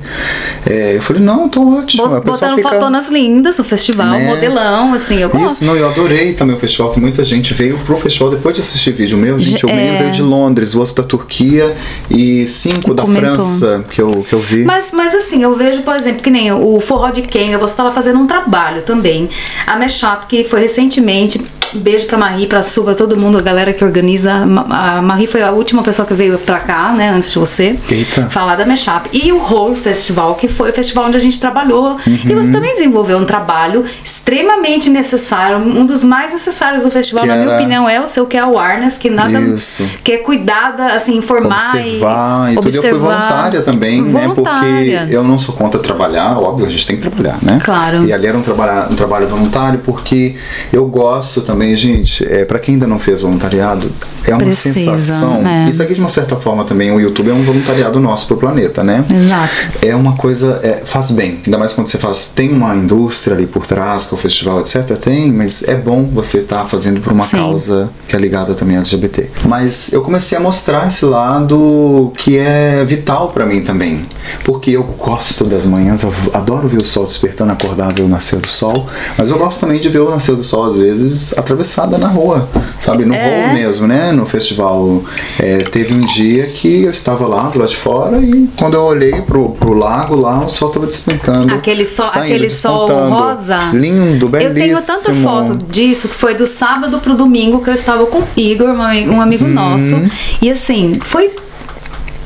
É, 0.67 0.97
eu 0.97 1.03
falei, 1.03 1.23
não, 1.23 1.49
tô 1.49 1.61
ótimo. 1.79 2.03
pessoa 2.05 2.21
Botando 2.21 2.57
fica... 2.57 2.69
fotonas 2.71 3.09
lindas 3.09 3.59
no 3.59 3.65
festival, 3.65 4.11
Né? 4.11 4.27
modelão, 4.27 4.95
assim, 4.95 5.19
eu 5.21 5.29
gosto. 5.29 5.47
Isso, 5.57 5.65
não, 5.65 5.77
eu 5.77 5.89
adorei 5.89 6.35
também 6.35 6.55
o 6.55 6.59
festival, 6.59 6.93
que 6.93 7.01
muita 7.01 7.25
gente 7.25 7.53
veio 7.55 7.79
pro 7.79 7.97
festival 7.97 8.31
depois 8.31 8.55
de 8.55 8.61
assistir 8.61 8.93
vídeo 8.93 9.17
meu. 9.19 9.39
Gente, 9.39 9.65
o 9.67 9.71
É. 9.71 9.97
veio 9.99 10.11
de 10.11 10.23
Londres, 10.23 10.75
o 10.75 10.81
outro 10.81 10.95
da 10.95 11.03
Turquia 11.03 11.75
e 12.11 12.47
cinco 12.47 12.95
da. 12.95 13.09
França 13.09 13.85
que 13.91 14.01
eu, 14.03 14.11
que 14.29 14.33
eu 14.35 14.39
vi. 14.41 14.65
Mas, 14.69 14.93
mas 14.93 15.15
assim, 15.15 15.43
eu 15.43 15.57
vejo, 15.57 15.81
por 15.81 15.97
exemplo, 15.97 16.23
que 16.23 16.29
nem 16.29 16.53
o 16.53 16.79
Forró 16.79 17.09
de 17.09 17.23
Kenga, 17.23 17.57
você 17.57 17.73
estava 17.73 17.91
fazendo 17.91 18.19
um 18.19 18.27
trabalho 18.27 18.83
também. 18.83 19.31
A 19.67 19.77
Meshup, 19.77 20.27
que 20.27 20.45
foi 20.45 20.61
recentemente, 20.61 21.43
beijo 21.75 22.07
pra 22.07 22.17
Marie, 22.19 22.47
pra 22.47 22.63
Su, 22.63 22.85
pra 22.85 22.95
todo 22.95 23.17
mundo, 23.17 23.39
a 23.39 23.43
galera 23.43 23.73
que 23.73 23.85
organiza. 23.85 24.33
A 24.71 25.03
Marie 25.03 25.27
foi 25.27 25.43
a 25.43 25.51
última 25.51 25.83
pessoa 25.83 26.07
que 26.07 26.15
veio 26.15 26.39
pra 26.39 26.61
cá, 26.61 26.93
né, 26.93 27.11
antes 27.11 27.31
de 27.33 27.39
você. 27.39 27.79
Eita. 27.91 28.29
Falar 28.31 28.57
da 28.57 28.65
Meshup. 28.65 29.09
E 29.13 29.33
o 29.33 29.39
Whole 29.39 29.77
Festival, 29.77 30.35
que 30.35 30.49
foi 30.49 30.71
o 30.71 30.73
festival 30.73 31.07
onde 31.07 31.17
a 31.17 31.21
gente 31.21 31.41
trabalhou. 31.41 31.97
E 32.07 32.11
Uhum. 32.33 32.43
você 32.43 32.53
também 32.53 32.73
desenvolveu 32.75 33.19
um 33.19 33.25
trabalho 33.25 33.85
extremamente 34.05 34.91
necessário, 34.91 35.59
um 35.59 35.87
dos 35.87 36.05
mais 36.05 36.33
necessários 36.33 36.83
do 36.83 36.91
festival, 36.91 37.23
Que 37.23 37.29
na 37.29 37.37
minha 37.37 37.49
era- 37.49 37.57
opinião, 37.61 37.89
é 37.89 38.01
o 38.01 38.07
seu 38.07 38.27
que 38.27 38.37
é 38.37 38.41
awareness, 38.41 38.99
que 38.99 39.09
nada. 39.11 39.41
Isso. 39.41 39.89
Que 40.05 40.13
é 40.13 40.17
cuidar, 40.19 40.77
da, 40.77 40.95
assim, 40.95 41.17
informar 41.17 41.57
observar 41.57 42.51
e. 42.51 42.53
e 42.53 42.55
tudo. 42.57 42.69
Eu 42.69 42.73
fui 42.73 42.91
observar. 42.91 43.17
voluntária 43.17 43.63
também, 43.63 44.03
né? 44.03 44.27
Voluntária. 44.27 44.99
Porque 45.01 45.17
eu 45.17 45.25
não 45.25 45.39
sou 45.39 45.55
contra 45.55 45.81
trabalhar, 45.81 46.39
óbvio, 46.39 46.67
a 46.67 46.71
gente 46.71 46.87
tem 46.87 46.97
que 46.97 47.03
trabalhar, 47.03 47.39
né? 47.43 47.61
Claro. 47.65 48.05
E 48.05 48.13
ali 48.13 48.27
era 48.27 48.37
um 48.37 48.43
trabalho, 48.43 48.93
um 48.93 48.95
trabalho 48.95 49.27
voluntário, 49.29 49.81
porque 49.85 50.35
eu 50.73 50.85
gosto 50.87 51.41
também, 51.41 51.58
gente, 51.77 52.25
é, 52.27 52.45
para 52.45 52.59
quem 52.59 52.75
ainda 52.75 52.87
não 52.87 52.99
fez 52.99 53.21
voluntariado, 53.21 53.91
é 54.27 54.31
uma 54.35 54.45
Precisa, 54.45 54.75
sensação. 54.75 55.43
né? 55.43 55.67
Isso 55.69 55.83
aqui, 55.83 55.95
de 55.95 56.01
uma 56.01 56.09
certa 56.09 56.37
forma, 56.37 56.65
também, 56.65 56.91
o 56.91 57.01
YouTube 57.01 57.31
é 57.31 57.35
um 57.35 57.43
voluntariado 57.43 57.99
nosso 58.01 58.27
pro 58.27 58.37
planeta, 58.37 58.83
né? 58.83 59.05
Exato. 59.09 59.53
É 59.83 59.95
uma 59.95 60.15
coisa, 60.15 60.61
é, 60.63 60.83
faz 60.85 61.11
bem. 61.11 61.41
Ainda 61.45 61.59
mais 61.59 61.73
quando 61.73 61.87
você 61.87 61.99
faz. 61.99 62.29
Tem 62.35 62.51
uma 62.53 62.75
indústria 62.75 63.37
ali 63.37 63.47
por 63.47 63.67
trás, 63.67 64.07
que 64.07 64.15
é 64.15 64.19
o 64.19 64.21
festival, 64.21 64.61
etc. 64.61 64.97
Tem, 64.99 65.33
mas 65.33 65.63
é 65.63 65.75
bom 65.75 66.05
você 66.13 66.39
estar 66.39 66.67
fazendo 66.67 67.01
por 67.01 67.13
uma 67.13 67.27
Sim. 67.27 67.37
causa 67.39 67.91
que 68.07 68.15
é 68.15 68.19
ligada 68.19 68.55
também 68.55 68.77
ao 68.77 68.81
LGBT. 68.81 69.31
Mas 69.45 69.93
eu 69.93 70.03
comecei 70.03 70.37
a 70.37 70.41
mostrar 70.41 70.87
esse 70.87 71.05
lado 71.05 72.13
que 72.17 72.37
é 72.39 72.85
vital 72.85 73.31
pra 73.31 73.47
mim 73.47 73.61
também. 73.61 74.07
Porque 74.45 74.71
eu 74.73 74.83
gosto 74.83 75.45
das 75.45 75.67
manhãs, 75.67 76.03
eu 76.03 76.13
adoro 76.33 76.69
ver 76.69 76.79
o 76.79 76.85
sol 76.85 77.07
despertando, 77.07 77.53
acordar, 77.53 77.93
ver 77.93 78.03
o 78.03 78.09
nascer 78.09 78.39
do 78.39 78.49
sol. 78.49 78.87
Mas 79.17 79.31
eu 79.31 79.39
gosto 79.39 79.61
também 79.61 79.81
de 79.81 79.89
ver 79.89 80.01
o 80.01 80.11
nascer 80.11 80.35
do 80.35 80.43
sol, 80.43 80.67
às 80.67 80.77
vezes, 80.77 81.33
atravessada 81.49 81.97
na 81.97 82.09
rua, 82.09 82.49
sabe? 82.79 83.05
No 83.05 83.15
É. 83.15 83.47
hall 83.47 83.55
mesmo, 83.55 83.87
né? 83.87 84.13
No 84.13 84.27
festival. 84.27 85.03
É, 85.39 85.59
teve 85.59 85.95
um 85.95 86.01
dia 86.01 86.47
que 86.47 86.85
eu 86.85 86.91
estava 86.91 87.27
lá 87.27 87.49
do 87.49 87.59
lado 87.59 87.69
de 87.71 87.77
fora 87.77 88.19
e 88.19 88.49
quando 88.59 88.75
eu 88.75 88.83
olhei 88.83 89.23
pro, 89.23 89.51
pro 89.51 89.73
lago 89.73 90.15
lá, 90.15 90.45
o 90.45 90.49
sol 90.49 90.69
tava 90.71 90.87
despencando. 90.87 91.53
Aquele 91.55 91.87
sol, 91.87 92.07
saindo, 92.07 92.35
aquele 92.35 92.51
sol 92.51 92.87
rosa. 93.09 93.71
Lindo, 93.73 94.29
belíssimo. 94.29 94.59
Eu 94.59 94.63
tenho 94.63 94.77
tanta 94.87 95.15
foto 95.15 95.57
disso 95.71 96.09
que 96.09 96.15
foi 96.15 96.35
do 96.35 96.47
sábado 96.47 96.99
pro 96.99 97.17
domingo 97.17 97.63
que 97.63 97.71
eu 97.71 97.75
estava 97.75 98.05
com 98.07 98.19
o 98.19 98.25
Igor, 98.37 98.69
um 98.69 98.83
amigo, 98.83 99.13
um 99.13 99.21
amigo 99.21 99.45
Uhum. 99.45 99.53
nosso. 99.55 99.95
E 100.43 100.51
assim, 100.51 100.99
foi 101.01 101.31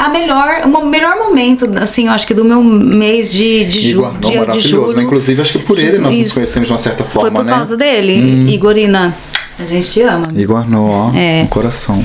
a 0.03 0.09
melhor, 0.09 0.63
o 0.65 0.85
melhor 0.85 1.17
momento, 1.17 1.71
assim, 1.81 2.07
eu 2.07 2.13
acho 2.13 2.27
que 2.27 2.35
do 2.35 2.45
meu 2.45 2.61
mês 2.61 3.33
de, 3.33 3.65
de, 3.67 3.83
ju, 3.83 3.91
Igor 3.91 4.07
Arnaud, 4.07 4.27
de, 4.33 4.37
maravilhoso, 4.37 4.69
julho. 4.69 4.97
né? 4.97 5.03
Inclusive, 5.05 5.41
acho 5.41 5.53
que 5.53 5.59
por 5.61 5.79
ele 5.79 5.99
nós 5.99 6.17
nos 6.17 6.27
Isso. 6.27 6.35
conhecemos 6.35 6.67
de 6.67 6.73
uma 6.73 6.79
certa 6.79 7.05
forma, 7.05 7.31
Foi 7.31 7.31
por 7.31 7.45
né? 7.45 7.53
causa 7.53 7.77
dele, 7.77 8.53
Igorina. 8.53 9.17
A 9.59 9.65
gente 9.67 9.91
te 9.91 10.03
ama. 10.03 10.23
Igor 10.35 10.59
Arnaud, 10.59 10.91
ó, 10.91 11.19
É. 11.19 11.47
coração. 11.47 12.03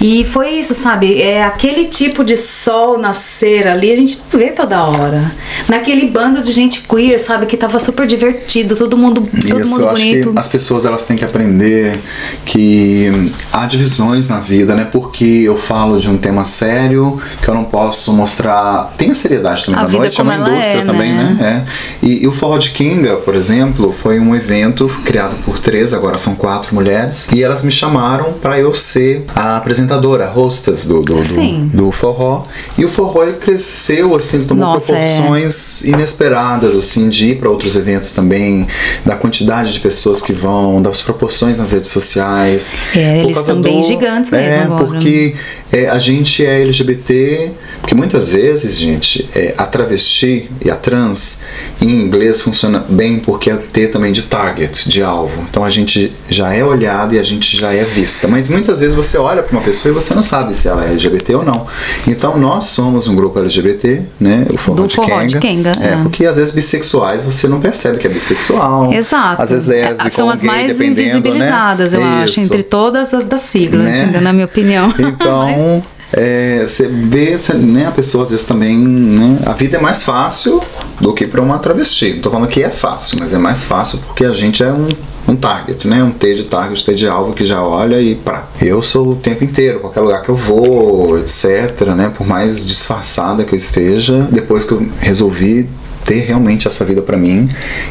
E 0.00 0.24
foi 0.24 0.50
isso, 0.50 0.74
sabe? 0.74 1.20
É 1.22 1.42
aquele 1.44 1.84
tipo 1.86 2.24
de 2.24 2.36
sol 2.36 2.98
nascer 2.98 3.66
ali, 3.66 3.92
a 3.92 3.96
gente 3.96 4.18
vê 4.32 4.48
toda 4.48 4.82
hora. 4.84 5.32
Naquele 5.68 6.06
bando 6.06 6.42
de 6.42 6.52
gente 6.52 6.82
queer, 6.82 7.18
sabe? 7.18 7.46
Que 7.46 7.56
tava 7.56 7.78
super 7.78 8.06
divertido, 8.06 8.76
todo 8.76 8.96
mundo, 8.96 9.22
todo 9.48 9.60
Isso, 9.60 9.70
mundo 9.72 9.82
eu 9.82 9.90
acho 9.90 10.02
bonito. 10.04 10.32
que 10.32 10.38
as 10.38 10.48
pessoas 10.48 10.84
elas 10.84 11.04
têm 11.04 11.16
que 11.16 11.24
aprender 11.24 12.00
que 12.44 13.30
há 13.52 13.66
divisões 13.66 14.28
na 14.28 14.38
vida, 14.40 14.74
né? 14.74 14.86
Porque 14.90 15.24
eu 15.24 15.56
falo 15.56 15.98
de 16.00 16.08
um 16.10 16.16
tema 16.16 16.44
sério 16.44 17.20
que 17.42 17.48
eu 17.48 17.54
não 17.54 17.64
posso 17.64 18.12
mostrar. 18.12 18.94
Tem 18.96 19.10
a 19.10 19.14
seriedade 19.14 19.66
também 19.66 19.80
A 19.80 19.84
da 19.86 19.92
noite, 19.92 20.20
é 20.20 20.22
uma 20.22 20.34
indústria 20.34 20.80
é, 20.80 20.84
também, 20.84 21.12
né? 21.12 21.36
né? 21.38 21.66
É. 22.02 22.06
E, 22.06 22.22
e 22.24 22.26
o 22.28 22.32
Forró 22.32 22.58
de 22.58 22.70
Kinga, 22.70 23.16
por 23.16 23.34
exemplo, 23.34 23.92
foi 23.92 24.18
um 24.18 24.34
evento 24.34 24.88
criado 25.04 25.36
por 25.44 25.58
três, 25.58 25.92
agora 25.92 26.18
são 26.18 26.34
quatro 26.34 26.74
mulheres, 26.74 26.86
e 27.34 27.42
elas 27.42 27.62
me 27.62 27.70
chamaram 27.70 28.32
para 28.34 28.58
eu 28.58 28.72
ser 28.74 29.24
a 29.34 29.56
apresentadora, 29.56 30.26
a 30.26 30.32
hostess 30.32 30.86
do, 30.86 31.00
do, 31.02 31.16
do, 31.16 31.66
do 31.76 31.92
forró. 31.92 32.44
E 32.78 32.84
o 32.84 32.88
forró 32.88 33.22
ele 33.24 33.34
cresceu, 33.34 34.14
assim, 34.14 34.38
ele 34.38 34.46
tomou 34.46 34.64
Nossa, 34.66 34.92
é. 34.92 34.98
proporções 34.98 35.84
inesperadas, 35.84 36.76
assim, 36.76 37.08
de 37.08 37.30
ir 37.30 37.38
para 37.38 37.50
outros 37.50 37.76
eventos 37.76 38.12
também, 38.12 38.66
da 39.04 39.16
quantidade 39.16 39.72
de 39.72 39.80
pessoas 39.80 40.22
que 40.22 40.32
vão, 40.32 40.80
das 40.80 41.02
proporções 41.02 41.58
nas 41.58 41.72
redes 41.72 41.90
sociais. 41.90 42.72
É, 42.94 43.22
eles 43.22 43.36
estão 43.38 43.60
bem 43.60 43.82
gigantes 43.82 44.30
mesmo 44.30 44.46
É, 44.46 44.62
agora. 44.64 44.84
porque 44.84 45.34
é, 45.72 45.88
a 45.88 45.98
gente 45.98 46.44
é 46.44 46.62
LGBT, 46.62 47.52
porque 47.80 47.94
muitas 47.94 48.32
vezes, 48.32 48.78
gente, 48.78 49.28
é, 49.34 49.54
a 49.58 49.64
travesti 49.64 50.48
e 50.64 50.70
a 50.70 50.76
trans, 50.76 51.40
em 51.80 51.88
inglês 51.88 52.40
funciona 52.40 52.84
bem 52.88 53.18
porque 53.18 53.50
é 53.50 53.56
T 53.56 53.88
também 53.88 54.12
de 54.12 54.22
target, 54.22 54.88
de 54.88 55.02
alvo. 55.02 55.44
Então 55.50 55.64
a 55.64 55.70
gente 55.70 56.12
já 56.28 56.54
é 56.54 56.64
olhado 56.64 56.75
e 57.14 57.18
a 57.18 57.22
gente 57.22 57.56
já 57.56 57.72
é 57.72 57.84
vista. 57.84 58.26
Mas 58.28 58.48
muitas 58.50 58.80
vezes 58.80 58.94
você 58.94 59.18
olha 59.18 59.42
para 59.42 59.52
uma 59.56 59.62
pessoa 59.62 59.90
e 59.90 59.94
você 59.94 60.14
não 60.14 60.22
sabe 60.22 60.54
se 60.54 60.68
ela 60.68 60.84
é 60.84 60.90
LGBT 60.90 61.34
ou 61.36 61.44
não. 61.44 61.66
Então 62.06 62.36
nós 62.38 62.64
somos 62.66 63.08
um 63.08 63.14
grupo 63.14 63.38
LGBT, 63.38 64.02
né? 64.20 64.46
O 64.52 64.56
forró 64.58 64.86
de 64.86 64.94
forró 64.96 65.22
de 65.22 65.38
Kenga. 65.38 65.72
Kenga, 65.72 65.84
É, 65.84 65.94
é. 65.94 65.96
porque 66.02 66.26
às 66.26 66.36
vezes 66.36 66.52
bissexuais 66.52 67.24
você 67.24 67.46
não 67.48 67.60
percebe 67.60 67.98
que 67.98 68.06
é 68.06 68.10
bissexual. 68.10 68.92
Exato. 68.92 69.42
Às 69.42 69.50
vezes 69.50 69.66
lésbico 69.66 70.10
São 70.10 70.26
ou 70.26 70.32
as 70.32 70.40
gay, 70.40 70.48
mais 70.50 70.66
dependendo, 70.72 71.00
invisibilizadas, 71.00 71.92
né? 71.92 71.98
eu 71.98 72.04
acho, 72.04 72.32
Isso. 72.34 72.40
entre 72.40 72.62
todas 72.62 73.12
as 73.14 73.26
da 73.26 73.38
sigla, 73.38 73.82
Né? 73.82 74.02
entendeu? 74.02 74.20
Na 74.20 74.32
minha 74.32 74.46
opinião. 74.46 74.92
Então, 74.98 75.82
é, 76.12 76.64
você 76.66 76.88
vê, 76.88 77.36
cê, 77.38 77.54
né, 77.54 77.86
a 77.86 77.90
pessoa 77.90 78.24
às 78.24 78.30
vezes 78.30 78.44
também, 78.46 78.76
né, 78.78 79.38
a 79.46 79.52
vida 79.52 79.76
é 79.76 79.80
mais 79.80 80.02
fácil 80.02 80.62
do 81.00 81.12
que 81.12 81.26
para 81.26 81.40
uma 81.40 81.58
travesti. 81.58 82.14
Não 82.14 82.20
tô 82.22 82.30
falando 82.30 82.48
que 82.48 82.62
é 82.62 82.70
fácil, 82.70 83.16
mas 83.20 83.32
é 83.32 83.38
mais 83.38 83.64
fácil 83.64 83.98
porque 84.06 84.24
a 84.24 84.32
gente 84.32 84.62
é 84.62 84.72
um, 84.72 84.88
um 85.28 85.34
target, 85.36 85.86
né? 85.88 86.02
Um 86.02 86.10
T 86.10 86.34
de 86.34 86.44
target, 86.44 86.84
T 86.84 86.94
de 86.94 87.08
alvo 87.08 87.32
que 87.32 87.44
já 87.44 87.62
olha 87.62 88.00
e 88.00 88.14
pá. 88.14 88.44
Eu 88.60 88.80
sou 88.82 89.08
o 89.12 89.16
tempo 89.16 89.42
inteiro, 89.44 89.80
qualquer 89.80 90.00
lugar 90.00 90.22
que 90.22 90.28
eu 90.28 90.36
vou, 90.36 91.18
etc, 91.18 91.80
né? 91.96 92.12
Por 92.16 92.26
mais 92.26 92.64
disfarçada 92.66 93.44
que 93.44 93.52
eu 93.52 93.56
esteja, 93.56 94.26
depois 94.30 94.64
que 94.64 94.72
eu 94.72 94.88
resolvi 95.00 95.68
ter 96.04 96.20
realmente 96.20 96.68
essa 96.68 96.84
vida 96.84 97.02
pra 97.02 97.16
mim, 97.16 97.48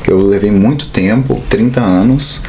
eu 0.07 0.19
levei 0.25 0.49
muito 0.49 0.87
tempo, 0.87 1.41
30 1.49 1.81
anos, 1.81 2.41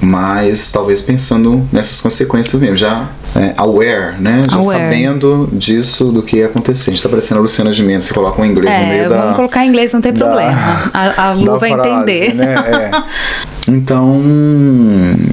mas 0.00 0.70
talvez 0.70 1.02
pensando 1.02 1.66
nessas 1.72 2.00
consequências 2.00 2.60
mesmo, 2.60 2.76
já 2.76 3.08
é, 3.34 3.52
aware, 3.56 4.20
né? 4.20 4.44
Já 4.48 4.58
Aware. 4.58 4.78
sabendo 4.78 5.48
disso 5.52 6.12
do 6.12 6.22
que 6.22 6.36
ia 6.36 6.46
acontecer. 6.46 6.90
A 6.90 6.94
gente 6.94 7.02
tá 7.02 7.08
parecendo 7.08 7.40
a 7.40 7.42
Luciana 7.42 7.72
Gimenez, 7.72 8.04
você 8.04 8.14
coloca 8.14 8.40
um 8.40 8.44
inglês 8.44 8.76
no 8.76 8.82
É, 8.84 8.88
meio 8.88 9.08
da. 9.08 9.20
vamos 9.22 9.36
colocar 9.36 9.66
inglês, 9.66 9.92
não 9.92 10.00
tem 10.00 10.12
da- 10.12 10.24
problema. 10.24 10.52
A, 10.94 11.28
a 11.28 11.32
Lu 11.32 11.58
vai 11.58 11.72
frase, 11.72 11.88
entender. 11.90 12.34
né? 12.34 12.54
É. 12.54 13.02
Então, 13.68 14.18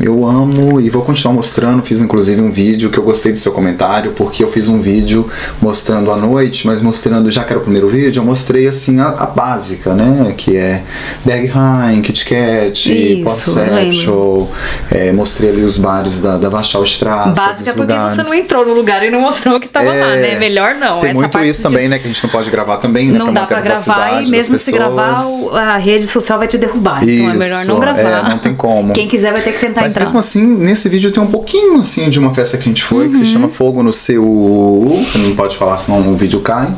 eu 0.01 0.25
amo 0.29 0.81
e 0.81 0.89
vou 0.89 1.01
continuar 1.03 1.33
mostrando. 1.33 1.81
Fiz 1.83 2.01
inclusive 2.01 2.41
um 2.41 2.51
vídeo 2.51 2.89
que 2.89 2.97
eu 2.97 3.03
gostei 3.03 3.31
do 3.31 3.39
seu 3.39 3.51
comentário, 3.53 4.11
porque 4.11 4.43
eu 4.43 4.51
fiz 4.51 4.67
um 4.67 4.77
vídeo 4.79 5.29
mostrando 5.61 6.11
à 6.11 6.17
noite, 6.17 6.67
mas 6.67 6.81
mostrando, 6.81 7.31
já 7.31 7.43
que 7.45 7.53
era 7.53 7.59
o 7.59 7.63
primeiro 7.63 7.87
vídeo, 7.87 8.19
eu 8.19 8.25
mostrei 8.25 8.67
assim 8.67 8.99
a, 8.99 9.07
a 9.07 9.25
básica, 9.25 9.93
né? 9.93 10.33
Que 10.35 10.57
é 10.57 10.83
High, 11.25 12.01
Kit 12.01 12.25
Kat, 12.25 12.91
Isso, 13.19 13.23
Potsexual. 13.23 14.51
É, 14.91 15.11
mostrei 15.13 15.49
ali 15.51 15.63
os 15.63 15.77
bares 15.77 16.19
da, 16.21 16.37
da 16.37 16.49
Warschau 16.49 16.83
Straße. 16.83 17.39
Básica 17.39 17.73
porque 17.73 17.79
lugares. 17.93 18.15
você 18.15 18.23
não 18.23 18.33
entrou 18.33 18.65
no 18.65 18.73
lugar 18.73 19.01
e 19.05 19.09
não 19.09 19.21
mostrou 19.21 19.59
que 19.59 19.67
tava 19.69 19.91
lá, 19.91 20.15
né? 20.15 20.37
Melhor 20.37 20.75
não. 20.75 20.99
Tem 20.99 21.13
muito 21.13 21.39
isso 21.39 21.61
de- 21.61 21.63
também, 21.63 21.87
né? 21.87 21.99
Que 21.99 22.05
a 22.05 22.07
gente 22.11 22.21
não 22.23 22.29
pode 22.29 22.49
gravar 22.51 22.77
também, 22.77 23.11
né? 23.11 23.17
Não 23.17 23.27
dá 23.33 23.41
manter 23.41 23.53
pra 23.55 23.61
gravar 23.61 24.23
e 24.23 24.29
mesmo 24.29 24.59
se 24.59 24.71
gravar, 24.71 25.23
o- 25.25 25.55
a 25.55 25.77
rede 25.77 26.07
social 26.07 26.37
vai 26.37 26.47
te 26.47 26.57
derrubar. 26.57 27.01
então 27.03 27.29
é 27.29 27.29
Isso, 27.29 27.37
melhor 27.39 27.65
não 27.65 27.77
é, 27.77 27.79
gravar. 27.79 28.24
Não 28.29 28.37
tem 28.37 28.53
como. 28.55 28.93
Quem 28.93 29.07
quiser 29.07 29.31
vai 29.33 29.41
ter 29.41 29.51
que 29.53 29.59
tentar 29.59 29.81
Mas 29.81 29.93
entrar. 29.93 30.03
mesmo 30.05 30.19
assim, 30.19 30.43
nesse 30.45 30.87
vídeo 30.89 31.11
tem 31.11 31.21
um 31.21 31.27
pouquinho 31.27 31.79
assim 31.79 32.09
de 32.09 32.19
uma 32.19 32.33
festa 32.33 32.57
que 32.57 32.63
a 32.63 32.67
gente 32.67 32.83
foi, 32.83 33.07
que 33.09 33.15
se 33.15 33.21
Uhum. 33.21 33.25
chama 33.25 33.49
Fogo 33.49 33.81
no 33.83 33.91
CU. 33.91 35.05
Não 35.15 35.35
pode 35.35 35.55
falar, 35.57 35.77
senão 35.77 35.99
o 36.11 36.15
vídeo 36.15 36.39
cai. 36.41 36.73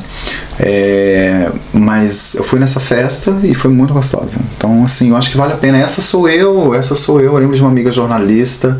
É, 0.59 1.51
mas 1.71 2.33
eu 2.35 2.43
fui 2.43 2.59
nessa 2.59 2.79
festa 2.79 3.35
e 3.43 3.53
foi 3.53 3.69
muito 3.71 3.93
gostosa. 3.93 4.37
Então, 4.57 4.83
assim, 4.83 5.09
eu 5.09 5.17
acho 5.17 5.29
que 5.29 5.37
vale 5.37 5.53
a 5.53 5.57
pena. 5.57 5.77
Essa 5.77 6.01
sou 6.01 6.27
eu, 6.27 6.73
essa 6.73 6.95
sou 6.95 7.19
eu. 7.19 7.33
Eu 7.33 7.37
lembro 7.37 7.55
de 7.55 7.61
uma 7.61 7.69
amiga 7.69 7.91
jornalista 7.91 8.79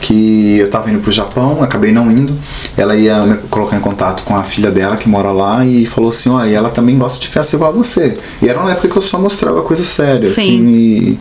que 0.00 0.58
eu 0.58 0.70
tava 0.70 0.90
indo 0.90 1.00
pro 1.00 1.10
Japão, 1.10 1.62
acabei 1.62 1.90
não 1.92 2.10
indo. 2.10 2.36
Ela 2.76 2.94
ia 2.96 3.24
me 3.26 3.36
colocar 3.50 3.76
em 3.76 3.80
contato 3.80 4.22
com 4.22 4.36
a 4.36 4.44
filha 4.44 4.70
dela 4.70 4.96
que 4.96 5.08
mora 5.08 5.32
lá 5.32 5.64
e 5.64 5.84
falou 5.86 6.10
assim: 6.10 6.28
Olha, 6.30 6.48
ela 6.48 6.70
também 6.70 6.96
gosta 6.96 7.20
de 7.20 7.28
festa 7.28 7.56
igual 7.56 7.70
a 7.70 7.74
você. 7.74 8.16
E 8.40 8.48
era 8.48 8.60
uma 8.60 8.70
época 8.72 8.88
que 8.88 8.96
eu 8.96 9.02
só 9.02 9.18
mostrava 9.18 9.62
coisa 9.62 9.84
séria, 9.84 10.28
Sim. 10.28 10.40
assim. 10.42 10.66
E 10.66 11.18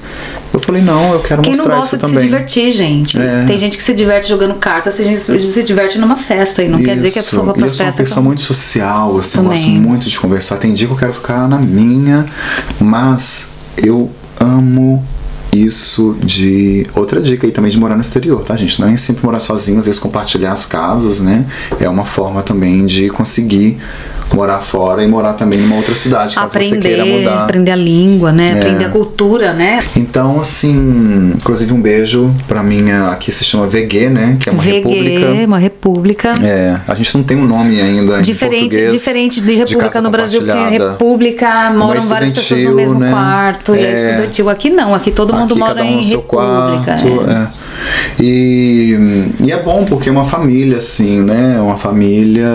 eu 0.53 0.60
falei: 0.60 0.82
Não, 0.84 1.14
eu 1.14 1.20
quero 1.22 1.41
Quem 1.41 1.51
não 1.53 1.58
mostrar 1.60 1.76
gosta 1.78 1.95
isso 1.95 2.06
de 2.06 2.12
também. 2.12 2.20
se 2.20 2.26
divertir, 2.26 2.72
gente. 2.72 3.18
É. 3.20 3.45
Tem 3.47 3.58
gente 3.58 3.76
que 3.78 3.84
se 3.84 3.93
diverte 3.95 4.30
jogando 4.30 4.53
cartas, 4.56 4.97
tem 4.97 5.06
gente 5.18 5.24
que 5.26 5.43
se 5.43 5.64
diverte 5.64 5.97
numa 5.97 6.16
festa. 6.16 6.62
E 6.64 6.68
não 6.68 6.82
quer 6.84 6.95
dizer 6.95 7.12
que 7.12 7.20
a 7.20 7.22
Isso. 7.22 7.30
pessoa 7.32 7.45
vai 7.45 7.56
E 7.56 7.58
pra 7.60 7.68
eu 7.68 7.74
sou 7.74 7.86
uma 7.86 7.91
festa. 7.91 8.03
pessoa 8.03 8.24
muito 8.24 8.41
social, 8.41 9.18
assim, 9.18 9.38
eu 9.39 9.43
Também. 9.43 9.58
gosto 9.58 9.70
muito 9.82 9.94
de 9.97 10.19
conversar. 10.19 10.57
Tem 10.57 10.73
dia 10.73 10.87
que 10.87 10.93
eu 10.93 10.97
quero 10.97 11.13
ficar 11.13 11.47
na 11.47 11.57
minha, 11.57 12.25
mas 12.79 13.47
eu 13.77 14.11
amo 14.39 15.03
isso 15.53 16.17
de. 16.21 16.85
Outra 16.93 17.21
dica 17.21 17.47
aí 17.47 17.51
também 17.51 17.71
de 17.71 17.79
morar 17.79 17.95
no 17.95 18.01
exterior, 18.01 18.43
tá, 18.43 18.55
gente? 18.55 18.79
Não 18.79 18.87
é 18.87 18.97
sempre 18.97 19.25
morar 19.25 19.39
sozinho, 19.39 19.79
às 19.79 19.85
vezes 19.85 19.99
compartilhar 19.99 20.51
as 20.51 20.65
casas, 20.65 21.21
né? 21.21 21.45
É 21.79 21.87
uma 21.87 22.05
forma 22.05 22.43
também 22.43 22.85
de 22.85 23.09
conseguir 23.09 23.77
morar 24.34 24.59
fora 24.59 25.03
e 25.03 25.07
morar 25.07 25.34
também 25.34 25.59
numa 25.59 25.76
outra 25.76 25.95
cidade, 25.95 26.36
caso 26.36 26.53
você 26.53 26.78
queira 26.78 27.03
aprender, 27.03 27.19
mudar. 27.19 27.43
aprender 27.43 27.71
a 27.71 27.76
língua, 27.76 28.32
né? 28.32 28.47
É. 28.49 28.59
Aprender 28.61 28.86
a 28.86 28.89
cultura, 28.89 29.53
né? 29.53 29.80
Então, 29.95 30.39
assim, 30.41 31.34
inclusive 31.36 31.71
um 31.73 31.82
beijo 31.82 32.34
pra 32.47 32.61
minha. 32.63 33.09
Aqui 33.09 33.32
se 33.32 33.43
chama 33.43 33.67
VG, 33.67 34.09
né? 34.09 34.38
Que 34.39 34.49
é 34.49 34.51
uma 34.51 34.61
VG, 34.61 34.71
república. 34.71 35.26
uma 35.45 35.57
república. 35.59 36.34
É, 36.43 36.78
a 36.88 36.93
gente 36.95 37.15
não 37.15 37.23
tem 37.23 37.38
um 37.38 37.45
nome 37.45 37.80
ainda 37.80 38.21
Diferente, 38.21 38.55
em 38.57 38.67
português. 38.69 38.91
diferente 38.93 39.41
de 39.41 39.53
República 39.55 39.86
casa 39.89 40.01
no 40.01 40.09
Brasil, 40.09 40.39
porque 40.41 40.51
compartilhada. 40.53 40.91
República 40.91 41.69
moram 41.71 42.01
várias 42.01 42.32
pessoas 42.34 42.63
no 42.63 42.76
mesmo 42.76 42.99
né? 42.99 43.11
quarto 43.11 43.76
e 43.76 43.80
é 43.80 43.91
É. 43.91 43.93
estudantil. 43.93 44.49
Aqui 44.49 44.69
não, 44.69 44.93
aqui 44.93 45.11
todo 45.11 45.34
mundo 45.34 45.51
Aqui 45.53 45.59
mora 45.59 45.84
um 45.84 45.86
em 45.86 45.97
no 45.97 46.03
seu 46.03 46.19
República. 46.19 46.97
quarto. 46.97 47.30
é. 47.30 47.34
é. 47.34 47.64
E, 48.19 48.97
e 49.43 49.51
é 49.51 49.61
bom 49.61 49.86
porque 49.86 50.09
é 50.09 50.11
uma 50.11 50.25
família, 50.25 50.77
assim, 50.77 51.21
né? 51.21 51.59
Uma 51.59 51.77
família. 51.77 52.47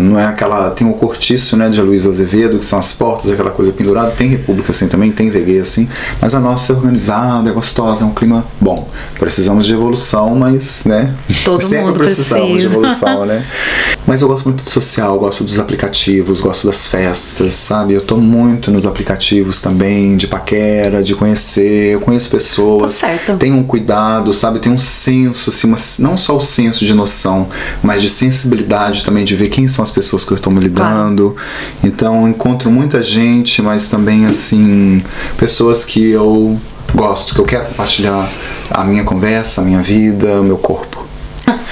Não 0.00 0.18
é 0.18 0.24
aquela. 0.24 0.70
Tem 0.70 0.88
o 0.88 0.92
cortiço, 0.94 1.56
né? 1.56 1.68
De 1.68 1.80
Luiz 1.80 2.06
Azevedo, 2.06 2.58
que 2.58 2.64
são 2.64 2.78
as 2.78 2.92
portas, 2.92 3.30
aquela 3.30 3.50
coisa 3.50 3.72
pendurada. 3.72 4.10
Tem 4.12 4.28
República 4.28 4.72
assim 4.72 4.88
também, 4.88 5.10
tem 5.10 5.30
VG 5.30 5.60
assim. 5.60 5.88
Mas 6.20 6.34
a 6.34 6.40
nossa 6.40 6.72
é 6.72 6.76
organizada, 6.76 7.48
é 7.50 7.52
gostosa, 7.52 8.04
é 8.04 8.06
um 8.06 8.12
clima 8.14 8.44
bom. 8.60 8.88
Precisamos 9.18 9.66
de 9.66 9.72
evolução, 9.74 10.34
mas, 10.34 10.84
né? 10.84 11.14
Todo 11.44 11.62
Sempre 11.62 11.86
mundo 11.86 11.98
precisamos 11.98 12.46
de 12.46 12.52
precisa. 12.52 12.74
evolução, 12.74 13.26
né? 13.26 13.46
Mas 14.04 14.20
eu 14.20 14.26
gosto 14.26 14.46
muito 14.46 14.64
do 14.64 14.68
social, 14.68 15.16
gosto 15.16 15.44
dos 15.44 15.60
aplicativos, 15.60 16.40
gosto 16.40 16.66
das 16.66 16.88
festas, 16.88 17.54
sabe? 17.54 17.94
Eu 17.94 18.00
tô 18.00 18.16
muito 18.16 18.68
nos 18.68 18.84
aplicativos 18.84 19.62
também, 19.62 20.16
de 20.16 20.26
paquera, 20.26 21.02
de 21.02 21.14
conhecer. 21.14 21.92
Eu 21.94 22.00
conheço 22.00 22.28
pessoas. 22.28 22.98
Tá 22.98 23.06
certo. 23.06 23.36
Tem 23.36 23.52
um 23.52 23.62
cuidado, 23.62 24.32
sabe? 24.42 24.58
Tem 24.58 24.72
um 24.72 24.78
senso, 24.78 25.50
assim, 25.50 25.68
uma- 25.68 25.76
não 26.00 26.16
só 26.16 26.36
o 26.36 26.40
senso 26.40 26.84
de 26.84 26.92
noção, 26.92 27.48
mas 27.82 28.02
de 28.02 28.08
sensibilidade 28.08 29.04
também, 29.04 29.24
de 29.24 29.36
ver 29.36 29.48
quem 29.48 29.68
são 29.68 29.82
as 29.82 29.90
pessoas 29.90 30.24
que 30.24 30.32
eu 30.32 30.34
estou 30.36 30.52
me 30.52 30.58
lidando. 30.60 31.36
Então, 31.82 32.22
eu 32.22 32.28
encontro 32.28 32.70
muita 32.70 33.00
gente, 33.02 33.62
mas 33.62 33.88
também, 33.88 34.26
assim, 34.26 35.00
pessoas 35.36 35.84
que 35.84 36.10
eu 36.10 36.60
gosto, 36.94 37.34
que 37.34 37.40
eu 37.40 37.44
quero 37.44 37.66
compartilhar 37.66 38.30
a 38.70 38.84
minha 38.84 39.04
conversa, 39.04 39.60
a 39.60 39.64
minha 39.64 39.80
vida, 39.80 40.40
o 40.40 40.44
meu 40.44 40.58
corpo. 40.58 41.06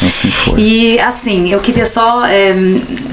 Assim 0.06 0.30
foi. 0.30 0.60
E 0.60 0.98
assim, 0.98 1.52
eu 1.52 1.60
queria 1.60 1.86
só 1.86 2.24
é, 2.24 2.54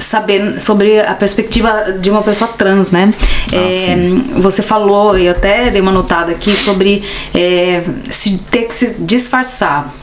saber 0.00 0.60
sobre 0.60 1.00
a 1.00 1.14
perspectiva 1.14 1.96
de 2.00 2.10
uma 2.10 2.22
pessoa 2.22 2.50
trans, 2.50 2.90
né? 2.90 3.12
É, 3.52 3.72
sim. 3.72 4.24
você 4.36 4.62
falou, 4.62 5.18
e 5.18 5.26
eu 5.26 5.32
até 5.32 5.70
dei 5.70 5.80
uma 5.80 5.92
notada 5.92 6.32
aqui 6.32 6.56
sobre 6.56 7.02
é, 7.34 7.84
se 8.10 8.38
ter 8.50 8.62
que 8.62 8.74
se 8.74 8.96
disfarçar. 9.00 9.94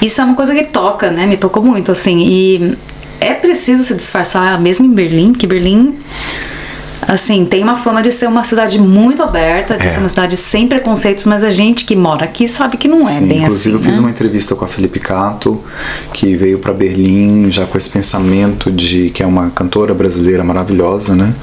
Isso 0.00 0.20
é 0.20 0.24
uma 0.24 0.34
coisa 0.34 0.54
que 0.54 0.64
toca, 0.64 1.10
né? 1.10 1.26
Me 1.26 1.36
tocou 1.36 1.62
muito, 1.62 1.92
assim. 1.92 2.26
E 2.26 2.76
é 3.20 3.34
preciso 3.34 3.84
se 3.84 3.94
disfarçar, 3.94 4.60
mesmo 4.60 4.86
em 4.86 4.92
Berlim, 4.92 5.32
que 5.32 5.46
Berlim. 5.46 5.98
Assim, 7.08 7.44
tem 7.44 7.62
uma 7.62 7.76
fama 7.76 8.02
de 8.02 8.10
ser 8.12 8.26
uma 8.26 8.44
cidade 8.44 8.78
muito 8.80 9.22
aberta, 9.22 9.76
de 9.76 9.86
É. 9.86 9.90
ser 9.90 10.00
uma 10.00 10.08
cidade 10.08 10.36
sem 10.36 10.66
preconceitos, 10.68 11.24
mas 11.24 11.42
a 11.44 11.50
gente 11.50 11.84
que 11.84 11.94
mora 11.96 12.24
aqui 12.24 12.46
sabe 12.48 12.76
que 12.76 12.88
não 12.88 13.00
é 13.00 13.12
Sim, 13.12 13.26
bem 13.26 13.42
inclusive 13.42 13.76
assim. 13.76 13.84
eu 13.84 13.90
fiz 13.90 13.96
né? 13.96 14.00
uma 14.00 14.10
entrevista 14.10 14.54
com 14.54 14.64
a 14.64 14.68
Felipe 14.68 14.98
Cato, 15.00 15.62
que 16.12 16.36
veio 16.36 16.58
para 16.58 16.72
Berlim 16.72 17.50
já 17.50 17.66
com 17.66 17.76
esse 17.76 17.90
pensamento 17.90 18.70
de 18.70 19.10
que 19.10 19.22
é 19.22 19.26
uma 19.26 19.50
cantora 19.50 19.92
brasileira 19.94 20.42
maravilhosa, 20.44 21.14
né? 21.14 21.34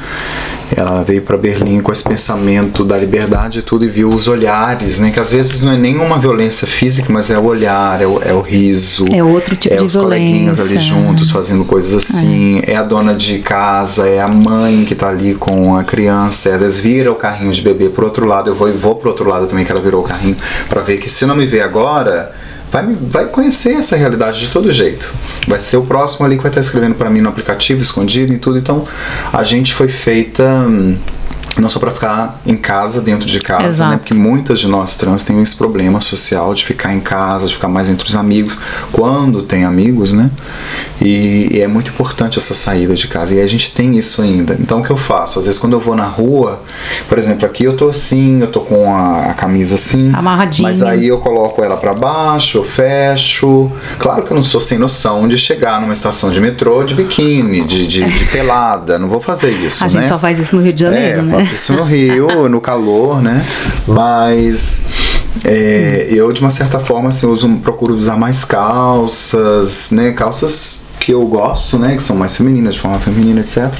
Ela 0.75 1.03
veio 1.03 1.21
para 1.21 1.35
Berlim 1.37 1.81
com 1.81 1.91
esse 1.91 2.03
pensamento 2.03 2.85
da 2.85 2.97
liberdade 2.97 3.59
e 3.59 3.61
tudo 3.61 3.83
e 3.83 3.89
viu 3.89 4.07
os 4.09 4.27
olhares, 4.29 4.99
né? 4.99 5.11
Que 5.11 5.19
às 5.19 5.31
vezes 5.33 5.63
não 5.63 5.73
é 5.73 5.77
nenhuma 5.77 6.17
violência 6.17 6.65
física, 6.65 7.11
mas 7.11 7.29
é 7.29 7.37
o 7.37 7.43
olhar, 7.43 8.01
é 8.01 8.07
o, 8.07 8.21
é 8.23 8.33
o 8.33 8.39
riso, 8.39 9.05
É 9.11 9.21
outro 9.21 9.55
tipo 9.57 9.73
é 9.75 9.77
de 9.77 9.83
os 9.83 9.95
coleguinhas 9.95 10.59
ali 10.59 10.69
violência. 10.69 10.95
juntos 10.95 11.29
fazendo 11.29 11.65
coisas 11.65 11.93
assim, 11.93 12.61
é. 12.65 12.75
a 12.75 12.83
dona 12.83 13.13
de 13.13 13.39
casa, 13.39 14.07
é 14.07 14.21
a 14.21 14.27
mãe 14.29 14.85
que 14.85 14.95
tá 14.95 15.09
ali 15.09 15.35
com 15.35 15.50
a 15.77 15.83
criança, 15.83 16.53
às 16.53 16.59
vezes 16.61 16.79
vira 16.79 17.11
o 17.11 17.15
carrinho 17.15 17.51
de 17.51 17.61
bebê 17.61 17.89
pro 17.89 18.05
outro 18.05 18.25
lado, 18.25 18.49
eu 18.49 18.55
vou 18.55 18.69
e 18.69 18.71
vou 18.71 18.95
pro 18.95 19.09
outro 19.09 19.27
lado 19.27 19.47
também 19.47 19.65
que 19.65 19.71
ela 19.71 19.81
virou 19.81 20.01
o 20.01 20.07
carrinho, 20.07 20.37
para 20.69 20.81
ver 20.81 20.97
que 20.99 21.09
se 21.09 21.25
não 21.25 21.35
me 21.35 21.45
ver 21.45 21.61
agora, 21.61 22.31
vai, 22.71 22.83
me- 22.85 22.97
vai 22.99 23.25
conhecer 23.25 23.73
essa 23.73 23.95
realidade 23.95 24.39
de 24.39 24.47
todo 24.49 24.71
jeito. 24.71 25.11
Vai 25.47 25.59
ser 25.59 25.77
o 25.77 25.83
próximo 25.83 26.25
ali 26.25 26.35
que 26.37 26.41
vai 26.43 26.49
estar 26.51 26.61
escrevendo 26.61 26.95
para 26.95 27.09
mim 27.09 27.21
no 27.21 27.29
aplicativo, 27.29 27.81
escondido 27.81 28.33
e 28.33 28.37
tudo. 28.37 28.57
Então, 28.57 28.85
a 29.33 29.43
gente 29.43 29.73
foi 29.73 29.87
feita 29.87 30.43
hum, 30.43 30.95
não 31.59 31.69
só 31.69 31.79
para 31.79 31.91
ficar 31.91 32.39
em 32.45 32.55
casa, 32.55 33.01
dentro 33.01 33.25
de 33.27 33.39
casa, 33.39 33.67
Exato. 33.67 33.91
né? 33.91 33.97
Porque 33.97 34.13
muitas 34.13 34.59
de 34.59 34.67
nós 34.67 34.95
trans 34.95 35.23
têm 35.23 35.41
esse 35.41 35.55
problema 35.55 35.99
social 35.99 36.53
de 36.53 36.63
ficar 36.63 36.93
em 36.93 36.99
casa, 36.99 37.47
de 37.47 37.53
ficar 37.53 37.67
mais 37.67 37.89
entre 37.89 38.07
os 38.07 38.15
amigos, 38.15 38.57
quando 38.91 39.43
tem 39.43 39.63
amigos, 39.65 40.13
né? 40.13 40.29
E, 41.01 41.49
e 41.51 41.61
é 41.61 41.67
muito 41.67 41.91
importante 41.91 42.37
essa 42.37 42.53
saída 42.53 42.93
de 42.95 43.07
casa. 43.07 43.35
E 43.35 43.41
a 43.41 43.47
gente 43.47 43.73
tem 43.73 43.97
isso 43.97 44.21
ainda. 44.21 44.55
Então 44.59 44.79
o 44.79 44.83
que 44.83 44.91
eu 44.91 44.97
faço? 44.97 45.39
Às 45.39 45.45
vezes 45.45 45.59
quando 45.59 45.73
eu 45.73 45.79
vou 45.79 45.95
na 45.95 46.05
rua, 46.05 46.61
por 47.09 47.17
exemplo, 47.17 47.45
aqui 47.45 47.63
eu 47.63 47.75
tô 47.75 47.89
assim, 47.89 48.39
eu 48.41 48.47
tô 48.47 48.61
com 48.61 48.93
a, 48.93 49.31
a 49.31 49.33
camisa 49.33 49.75
assim, 49.75 50.11
Amarradinha. 50.13 50.69
mas 50.69 50.81
aí 50.83 51.07
eu 51.07 51.17
coloco 51.17 51.61
ela 51.63 51.75
para 51.77 51.93
baixo, 51.93 52.59
eu 52.59 52.63
fecho. 52.63 53.71
Claro 53.99 54.23
que 54.23 54.31
eu 54.31 54.35
não 54.35 54.43
sou 54.43 54.61
sem 54.61 54.77
noção 54.77 55.27
de 55.27 55.37
chegar 55.37 55.81
numa 55.81 55.93
estação 55.93 56.31
de 56.31 56.39
metrô 56.39 56.83
de 56.83 56.93
biquíni, 56.95 57.61
de, 57.63 57.85
de, 57.87 58.03
de 58.05 58.25
pelada. 58.31 58.97
Não 58.97 59.07
vou 59.09 59.19
fazer 59.19 59.51
isso, 59.51 59.83
A 59.83 59.87
né? 59.87 59.93
gente 59.93 60.07
só 60.07 60.19
faz 60.19 60.39
isso 60.39 60.55
no 60.55 60.61
Rio 60.61 60.73
de 60.73 60.81
Janeiro, 60.83 61.19
É, 61.19 61.21
né? 61.23 61.40
Faço 61.41 61.53
isso 61.55 61.73
no 61.73 61.83
Rio, 61.83 62.47
no 62.49 62.61
calor, 62.61 63.21
né? 63.21 63.45
Mas 63.87 64.81
é, 65.43 66.07
eu, 66.09 66.31
de 66.31 66.41
uma 66.41 66.49
certa 66.49 66.79
forma, 66.79 67.09
assim, 67.09 67.25
uso, 67.25 67.47
procuro 67.57 67.95
usar 67.95 68.17
mais 68.17 68.43
calças, 68.43 69.91
né? 69.91 70.11
Calças 70.11 70.81
que 70.99 71.11
eu 71.11 71.25
gosto, 71.25 71.79
né? 71.79 71.95
Que 71.95 72.03
são 72.03 72.15
mais 72.15 72.35
femininas, 72.35 72.75
de 72.75 72.81
forma 72.81 72.99
feminina, 72.99 73.39
etc. 73.39 73.73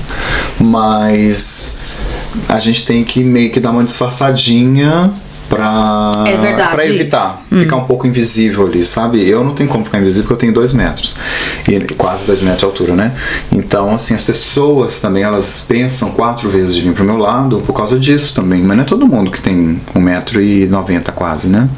Mas 0.60 1.78
a 2.48 2.60
gente 2.60 2.86
tem 2.86 3.04
que 3.04 3.24
meio 3.24 3.52
que 3.52 3.60
dar 3.60 3.72
uma 3.72 3.84
disfarçadinha 3.84 5.12
pra, 5.52 6.24
É 6.26 6.38
verdade 6.38 6.72
pra 6.72 6.88
evitar 6.88 7.44
ficar 7.50 7.76
um 7.76 7.84
pouco 7.84 8.08
invisível 8.08 8.66
ali, 8.66 8.84
sabe? 8.84 9.28
Eu 9.28 9.44
não 9.44 9.54
tenho 9.54 9.70
como 9.70 9.84
ficar 9.84 10.00
invisível 10.00 10.24
porque 10.24 10.34
eu 10.34 10.38
tenho 10.38 10.54
dois 10.54 10.72
metros. 10.74 11.16
E 11.68 11.80
quase 11.96 12.26
dois 12.26 12.42
metros 12.42 12.60
de 12.60 12.66
altura, 12.66 12.96
né? 12.96 13.14
Então, 13.52 13.94
assim, 13.94 14.16
as 14.16 14.24
pessoas 14.24 15.02
também, 15.02 15.24
elas 15.24 15.64
pensam 15.68 16.12
quatro 16.12 16.50
vezes 16.50 16.74
de 16.74 16.82
vir 16.82 16.94
pro 16.94 17.04
meu 17.04 17.18
lado 17.18 17.62
por 17.66 17.74
causa 17.74 18.00
disso 18.00 18.34
também. 18.34 18.64
Mas 18.64 18.78
não 18.78 18.84
é 18.84 18.88
todo 18.88 19.06
mundo 19.06 19.30
que 19.30 19.42
tem 19.42 19.82
um 19.94 20.00
metro 20.00 20.42
e 20.42 20.66
noventa 20.68 21.12
quase, 21.12 21.50
né? 21.50 21.70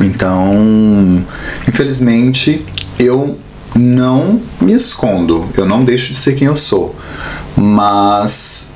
Então, 0.00 1.24
infelizmente, 1.68 2.64
eu 2.98 3.38
não 3.76 4.40
me 4.60 4.72
escondo, 4.72 5.46
eu 5.56 5.66
não 5.66 5.84
deixo 5.84 6.12
de 6.12 6.18
ser 6.18 6.34
quem 6.34 6.46
eu 6.46 6.56
sou, 6.56 6.94
mas 7.56 8.73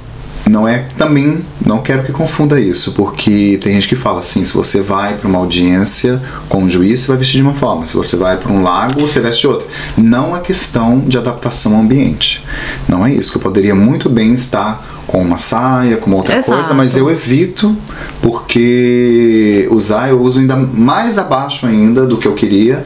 não 0.48 0.66
é 0.66 0.86
também, 0.96 1.44
não 1.64 1.80
quero 1.82 2.02
que 2.02 2.12
confunda 2.12 2.60
isso, 2.60 2.92
porque 2.92 3.58
tem 3.62 3.74
gente 3.74 3.88
que 3.88 3.96
fala 3.96 4.20
assim, 4.20 4.44
se 4.44 4.54
você 4.54 4.80
vai 4.80 5.16
para 5.16 5.28
uma 5.28 5.38
audiência 5.38 6.22
com 6.48 6.62
um 6.62 6.70
juiz, 6.70 7.00
você 7.00 7.08
vai 7.08 7.16
vestir 7.16 7.36
de 7.36 7.42
uma 7.42 7.54
forma, 7.54 7.86
se 7.86 7.96
você 7.96 8.16
vai 8.16 8.36
para 8.36 8.52
um 8.52 8.62
lago, 8.62 9.00
você 9.00 9.20
veste 9.20 9.42
de 9.42 9.46
outra. 9.48 9.68
Não 9.96 10.36
é 10.36 10.40
questão 10.40 11.00
de 11.00 11.18
adaptação 11.18 11.74
ao 11.74 11.80
ambiente. 11.80 12.44
Não 12.88 13.04
é 13.04 13.12
isso, 13.12 13.30
que 13.30 13.36
eu 13.36 13.42
poderia 13.42 13.74
muito 13.74 14.08
bem 14.08 14.32
estar 14.32 14.98
com 15.06 15.22
uma 15.22 15.38
saia, 15.38 15.96
com 15.96 16.06
uma 16.08 16.18
outra 16.18 16.36
Exato. 16.36 16.52
coisa, 16.52 16.74
mas 16.74 16.96
eu 16.96 17.10
evito 17.10 17.74
porque 18.20 19.66
usar 19.70 20.10
eu 20.10 20.20
uso 20.20 20.38
ainda 20.38 20.54
mais 20.54 21.16
abaixo 21.18 21.66
ainda 21.66 22.06
do 22.06 22.18
que 22.18 22.28
eu 22.28 22.34
queria 22.34 22.84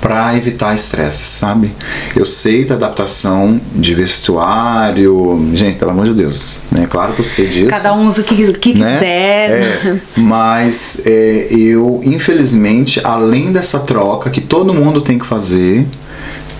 para 0.00 0.36
evitar 0.36 0.74
estresse, 0.74 1.24
sabe? 1.24 1.72
Eu 2.16 2.24
sei 2.24 2.64
da 2.64 2.74
adaptação 2.74 3.60
de 3.74 3.94
vestuário, 3.94 5.50
gente, 5.54 5.78
pelo 5.78 5.90
amor 5.90 6.06
de 6.06 6.14
Deus, 6.14 6.60
né? 6.70 6.86
Claro 6.88 7.14
que 7.14 7.20
eu 7.20 7.24
sei 7.24 7.48
disso. 7.48 7.68
Cada 7.70 7.92
um 7.94 8.06
usa 8.06 8.22
o 8.22 8.24
que, 8.24 8.34
que 8.34 8.78
né? 8.78 8.94
quiser. 8.94 9.50
É, 9.50 10.00
mas 10.16 11.02
é, 11.04 11.48
eu, 11.50 12.00
infelizmente, 12.02 13.00
além 13.04 13.52
dessa 13.52 13.80
troca 13.80 14.30
que 14.30 14.40
todo 14.40 14.72
mundo 14.72 15.00
tem 15.00 15.18
que 15.18 15.26
fazer, 15.26 15.86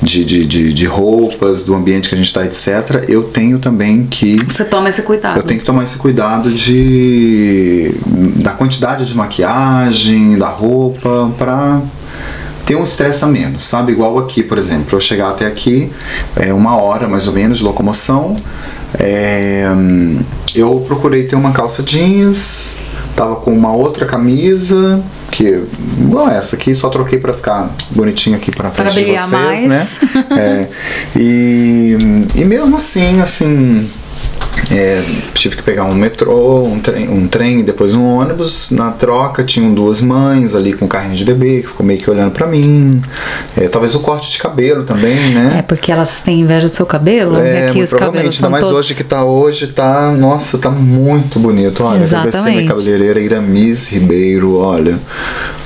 de, 0.03 0.25
de, 0.25 0.47
de, 0.47 0.73
de 0.73 0.87
roupas, 0.87 1.65
do 1.65 1.75
ambiente 1.75 2.09
que 2.09 2.15
a 2.15 2.19
gente 2.19 2.27
está, 2.27 2.45
etc., 2.45 3.05
eu 3.09 3.25
tenho 3.25 3.59
também 3.59 4.07
que. 4.07 4.37
Você 4.45 4.65
toma 4.65 4.89
esse 4.89 5.03
cuidado. 5.03 5.39
Eu 5.39 5.43
tenho 5.43 5.61
que 5.61 5.67
tomar 5.67 5.85
esse 5.85 5.99
cuidado 5.99 6.51
de 6.51 7.95
da 8.37 8.53
quantidade 8.53 9.05
de 9.05 9.15
maquiagem, 9.15 10.39
da 10.39 10.49
roupa, 10.49 11.31
para 11.37 11.83
ter 12.71 12.77
um 12.77 12.85
estresse 12.85 13.25
a 13.25 13.27
menos, 13.27 13.65
sabe? 13.65 13.91
Igual 13.91 14.17
aqui, 14.21 14.45
por 14.45 14.57
exemplo, 14.57 14.95
eu 14.95 15.01
chegar 15.01 15.31
até 15.31 15.45
aqui, 15.45 15.91
é 16.37 16.55
uma 16.55 16.77
hora 16.77 17.09
mais 17.09 17.27
ou 17.27 17.35
menos 17.35 17.59
de 17.59 17.65
locomoção, 17.65 18.37
é, 18.97 19.65
eu 20.55 20.85
procurei 20.87 21.25
ter 21.25 21.35
uma 21.35 21.51
calça 21.51 21.83
jeans, 21.83 22.77
tava 23.17 23.35
com 23.35 23.53
uma 23.53 23.73
outra 23.73 24.07
camisa, 24.07 25.03
que 25.33 25.65
igual 25.99 26.29
essa 26.29 26.55
aqui, 26.55 26.73
só 26.73 26.89
troquei 26.91 27.19
para 27.19 27.33
ficar 27.33 27.69
bonitinho 27.91 28.37
aqui 28.37 28.53
para 28.53 28.71
frente 28.71 28.95
de 28.95 29.05
vocês, 29.05 29.31
mais. 29.33 29.67
né? 29.67 29.89
É, 30.31 30.69
e, 31.19 31.99
e 32.37 32.45
mesmo 32.45 32.77
assim, 32.77 33.21
assim, 33.21 33.91
é, 34.71 35.03
tive 35.35 35.57
que 35.57 35.63
pegar 35.63 35.85
um 35.85 35.95
metrô, 35.95 36.63
um 36.65 36.79
trem, 36.79 37.09
um 37.09 37.27
trem, 37.27 37.63
depois 37.63 37.95
um 37.95 38.05
ônibus. 38.05 38.71
Na 38.71 38.91
troca 38.93 39.43
tinham 39.43 39.73
duas 39.73 40.01
mães 40.01 40.55
ali 40.55 40.73
com 40.73 40.87
carrinho 40.87 41.17
de 41.17 41.25
bebê 41.25 41.63
que 41.63 41.69
ficou 41.69 41.85
meio 41.85 41.99
que 41.99 42.09
olhando 42.11 42.31
para 42.31 42.47
mim. 42.47 43.03
É, 43.57 43.69
talvez 43.69 43.95
o 43.95 44.01
corte 44.01 44.31
de 44.31 44.39
cabelo 44.39 44.85
também, 44.85 45.33
né? 45.35 45.57
É 45.59 45.63
porque 45.63 45.91
elas 45.91 46.23
têm 46.23 46.41
inveja 46.41 46.69
do 46.69 46.75
seu 46.75 46.87
cabelo. 46.87 47.37
É, 47.39 47.71
aqui 47.71 47.83
os 47.83 47.91
provavelmente. 47.91 48.37
Ainda 48.37 48.51
mais 48.51 48.65
todos... 48.65 48.79
hoje 48.79 48.95
que 48.95 49.05
tá 49.05 49.25
hoje, 49.25 49.67
tá. 49.69 50.13
Nossa, 50.13 50.59
tá 50.59 50.71
muito 50.71 51.39
bonito. 51.39 51.83
Olha, 51.83 52.05
agradecer 52.05 52.39
minha 52.43 52.63
Exatamente. 52.63 52.69
cabeleireira 52.69 53.21
Iramis 53.21 53.89
Ribeiro, 53.89 54.57
olha, 54.57 54.99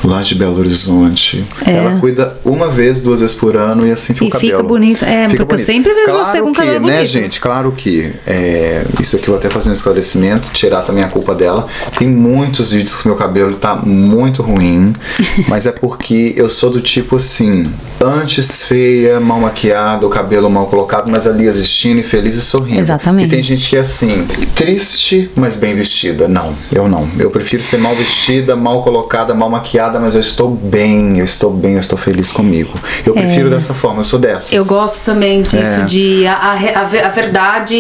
lá 0.03 0.23
de 0.23 0.35
Belo 0.35 0.59
Horizonte. 0.59 1.45
É. 1.67 1.77
Ela 1.77 1.99
cuida 1.99 2.37
uma 2.45 2.69
vez, 2.69 3.03
duas 3.03 3.21
vezes 3.21 3.35
por 3.35 3.57
ano 3.57 3.87
e 3.87 3.93
assim 3.93 4.15
fica 4.15 4.25
E 4.25 4.29
o 4.29 4.31
cabelo. 4.31 4.53
fica 4.53 4.63
bonito. 4.63 5.05
É, 5.05 5.29
porque 5.29 5.55
eu 5.55 5.59
sempre 5.59 5.93
vejo 5.93 6.07
claro 6.07 6.27
você 6.27 6.41
com 6.41 6.53
que, 6.53 6.61
cabelo 6.61 6.87
né, 6.87 6.93
bonito. 6.95 7.11
gente? 7.11 7.41
Claro 7.41 7.73
que 7.73 8.13
é, 8.27 8.74
isso 9.01 9.17
aqui 9.17 9.29
eu 9.29 9.33
vou 9.33 9.39
até 9.39 9.51
fazer 9.51 9.71
um 9.71 9.73
esclarecimento, 9.73 10.51
tirar 10.51 10.83
também 10.83 11.03
a 11.05 11.09
culpa 11.09 11.35
dela. 11.35 11.67
Tem 11.97 12.09
muitos 12.09 12.73
vídeos 12.73 13.01
que 13.03 13.09
meu 13.09 13.17
cabelo 13.17 13.55
tá 13.57 13.75
muito 13.77 14.43
ruim, 14.43 14.93
mas 15.49 15.67
é 15.67 15.73
porque 15.73 16.35
eu 16.37 16.49
sou 16.49 16.71
do 16.71 16.81
tipo 16.81 17.17
assim, 17.17 17.71
antes 18.01 18.63
feia, 18.63 19.21
mal 19.21 19.41
maquiada, 19.41 20.07
o 20.07 20.11
cabelo 20.11 20.49
mal 20.51 20.67
colocado, 20.67 21.11
mas 21.11 21.27
ali 21.27 21.47
existindo 21.47 22.01
e 22.01 22.05
feliz 22.05 22.35
e 22.35 22.41
sorrindo. 22.43 22.81
Exatamente. 22.81 23.27
E 23.27 23.29
tem 23.29 23.43
gente 23.43 23.69
que 23.69 23.77
é 23.77 23.81
assim, 23.81 24.27
triste, 24.55 25.31
mas 25.35 25.57
bem 25.57 25.75
vestida. 25.75 26.29
Não, 26.29 26.55
eu 26.73 26.89
não. 26.89 27.09
Eu 27.19 27.31
prefiro 27.31 27.63
ser 27.63 27.79
mal 27.79 27.95
vestida, 27.95 28.57
mal 28.57 28.83
colocada, 28.83 29.35
mal 29.35 29.49
maquiada, 29.49 29.99
mas 29.99 30.15
eu 30.15 30.21
estou 30.21 30.51
bem, 30.51 31.19
eu 31.19 31.25
estou 31.25 31.51
bem, 31.51 31.75
eu 31.75 31.81
estou 31.81 31.99
feliz 31.99 32.33
comigo. 32.33 32.79
Eu 33.05 33.15
prefiro 33.15 33.51
dessa 33.51 33.75
forma, 33.75 34.01
eu 34.01 34.05
sou 34.05 34.19
dessas. 34.19 34.53
É. 34.53 34.59
Eu 34.59 34.65
gosto 34.65 35.05
também 35.05 35.43
disso, 35.43 35.81
É. 35.81 35.85
de 35.85 36.27
a, 36.27 36.35
a, 36.35 36.81
a 37.07 37.09
verdade 37.11 37.77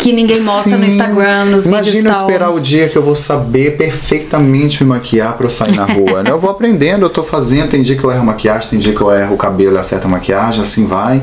que 0.00 0.12
ninguém 0.12 0.40
mostra 0.42 0.76
no 0.78 0.84
Sim. 0.84 0.88
Instagram, 0.90 1.44
nos 1.46 1.66
Imagina 1.66 2.08
eu 2.08 2.12
esperar 2.12 2.50
o 2.50 2.58
dia 2.58 2.88
que 2.88 2.96
eu 2.96 3.02
vou 3.02 3.14
saber 3.14 3.76
perfeitamente 3.76 4.82
me 4.82 4.88
maquiar 4.88 5.36
pra 5.36 5.46
eu 5.46 5.50
sair 5.50 5.76
na 5.76 5.84
rua. 5.84 6.22
né? 6.22 6.30
Eu 6.30 6.40
vou 6.40 6.50
aprendendo, 6.50 7.04
eu 7.04 7.10
tô 7.10 7.22
fazendo. 7.22 7.68
Tem 7.68 7.82
dia 7.82 7.96
que 7.96 8.02
eu 8.02 8.10
erro 8.10 8.24
maquiagem, 8.24 8.70
tem 8.70 8.78
dia 8.78 8.94
que 8.94 9.00
eu 9.00 9.10
erro 9.12 9.34
o 9.34 9.36
cabelo 9.36 9.76
e 9.76 9.78
acerto 9.78 10.06
a 10.06 10.10
maquiagem, 10.10 10.62
assim 10.62 10.86
vai. 10.86 11.20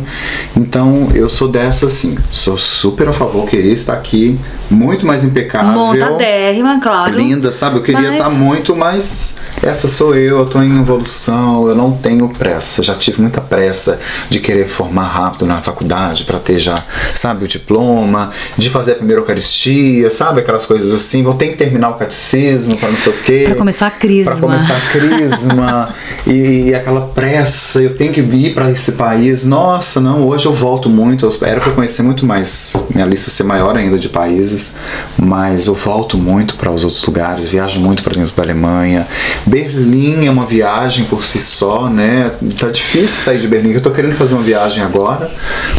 Então 0.55 1.09
eu 1.15 1.27
sou 1.27 1.47
dessa 1.47 1.87
assim. 1.87 2.15
Sou 2.31 2.57
super 2.57 3.07
a 3.09 3.13
favor, 3.13 3.45
queria 3.47 3.73
estar 3.73 3.93
aqui, 3.93 4.39
muito 4.69 5.05
mais 5.05 5.23
impecável. 5.23 5.71
Montadérrima, 5.71 6.79
claro. 6.79 7.15
Linda, 7.17 7.51
sabe? 7.51 7.77
Eu 7.77 7.83
queria 7.83 8.11
Mas- 8.11 8.19
estar 8.19 8.29
muito, 8.29 8.75
mas 8.75 9.37
essa 9.63 9.87
sou 9.87 10.15
eu, 10.15 10.37
eu 10.39 10.45
tô 10.45 10.61
em 10.61 10.77
evolução, 10.79 11.67
eu 11.67 11.75
não 11.75 11.91
tenho 11.93 12.29
pressa. 12.29 12.83
Já 12.83 12.93
tive 12.93 13.21
muita 13.21 13.41
pressa 13.41 13.99
de 14.29 14.39
querer 14.39 14.67
formar 14.67 15.07
rápido 15.07 15.45
na 15.47 15.61
faculdade 15.61 16.25
para 16.25 16.37
ter 16.39 16.59
já, 16.59 16.75
sabe, 17.15 17.45
o 17.45 17.47
diploma, 17.47 18.29
de 18.57 18.66
fazer 18.69 18.93
a 18.93 18.95
primeira 18.95 19.21
Eucaristia, 19.21 20.09
sabe? 20.09 20.41
Aquelas 20.41 20.65
coisas 20.65 20.93
assim. 20.93 21.23
Vou 21.23 21.33
ter 21.33 21.49
que 21.49 21.57
terminar 21.57 21.89
o 21.89 21.93
catecismo 21.95 22.77
para 22.77 22.89
não 22.89 22.97
sei 22.97 23.13
o 23.13 23.17
quê. 23.17 23.43
Pra 23.45 23.55
começar 23.55 23.87
a 23.87 23.91
crisma. 23.91 24.31
Pra 24.31 24.41
começar 24.41 24.77
a 24.77 24.81
crisma 24.91 25.93
e, 26.27 26.69
e 26.69 26.75
aquela 26.75 27.01
pressa, 27.07 27.81
eu 27.81 27.95
tenho 27.95 28.13
que 28.13 28.21
vir 28.21 28.53
para 28.53 28.71
esse 28.71 28.93
país. 28.93 29.45
Nossa, 29.45 29.99
não, 29.99 30.27
hoje 30.27 30.45
eu 30.45 30.53
volto 30.53 30.89
muito. 30.89 31.25
Eu 31.25 31.29
espero 31.29 31.61
para 31.61 31.71
conhecer 31.71 32.03
muito 32.03 32.25
mais, 32.25 32.73
minha 32.93 33.05
lista 33.05 33.29
ser 33.29 33.43
maior 33.43 33.75
ainda 33.75 33.97
de 33.97 34.09
países, 34.09 34.75
mas 35.17 35.67
eu 35.67 35.75
volto 35.75 36.17
muito 36.17 36.55
para 36.55 36.71
os 36.71 36.83
outros 36.83 37.03
lugares, 37.05 37.47
viajo 37.47 37.79
muito 37.79 38.03
para 38.03 38.13
dentro 38.13 38.35
da 38.35 38.43
Alemanha. 38.43 39.07
Berlim 39.45 40.25
é 40.25 40.31
uma 40.31 40.45
viagem 40.45 41.05
por 41.05 41.23
si 41.23 41.39
só, 41.39 41.89
né? 41.89 42.31
Tá 42.59 42.69
difícil 42.69 43.17
sair 43.17 43.39
de 43.39 43.47
Berlim. 43.47 43.71
Eu 43.71 43.81
tô 43.81 43.91
querendo 43.91 44.15
fazer 44.15 44.35
uma 44.35 44.43
viagem 44.43 44.83
agora, 44.83 45.31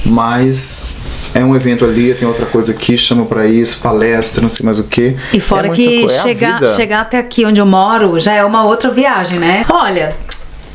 mas 0.04 0.96
é 1.38 1.44
um 1.44 1.54
evento 1.54 1.84
ali, 1.84 2.14
tem 2.14 2.26
outra 2.26 2.46
coisa 2.46 2.72
aqui, 2.72 2.98
chama 2.98 3.24
para 3.24 3.46
isso, 3.46 3.80
palestra, 3.80 4.42
não 4.42 4.48
sei 4.48 4.64
mais 4.64 4.78
o 4.78 4.84
que. 4.84 5.16
E 5.32 5.40
fora 5.40 5.68
que 5.70 6.08
chegar, 6.08 6.60
chegar 6.70 7.00
até 7.02 7.18
aqui 7.18 7.44
onde 7.44 7.60
eu 7.60 7.66
moro 7.66 8.18
já 8.18 8.34
é 8.34 8.44
uma 8.44 8.64
outra 8.64 8.90
viagem, 8.90 9.38
né? 9.38 9.64
Olha. 9.68 10.14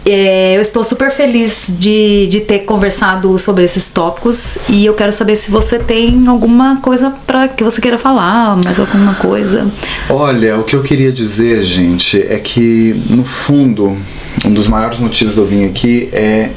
é, 0.05 0.55
eu 0.55 0.61
estou 0.61 0.83
super 0.83 1.11
feliz 1.11 1.75
de, 1.79 2.27
de 2.27 2.41
ter 2.41 2.59
conversado 2.59 3.37
sobre 3.39 3.63
esses 3.63 3.89
tópicos 3.89 4.57
e 4.67 4.85
eu 4.85 4.93
quero 4.93 5.13
saber 5.13 5.35
se 5.35 5.49
você 5.49 5.79
tem 5.79 6.27
alguma 6.27 6.77
coisa 6.77 7.13
para 7.25 7.47
que 7.47 7.63
você 7.63 7.79
queira 7.79 7.97
falar, 7.97 8.59
mais 8.63 8.79
alguma 8.79 9.13
coisa. 9.15 9.65
Olha, 10.09 10.57
o 10.57 10.63
que 10.63 10.75
eu 10.75 10.83
queria 10.83 11.11
dizer, 11.11 11.61
gente, 11.61 12.21
é 12.21 12.37
que 12.37 13.01
no 13.09 13.23
fundo, 13.23 13.97
um 14.45 14.51
dos 14.51 14.67
maiores 14.67 14.99
motivos 14.99 15.35
de 15.35 15.39
eu 15.39 15.45
vir 15.45 15.65
aqui 15.65 16.09
é 16.11 16.49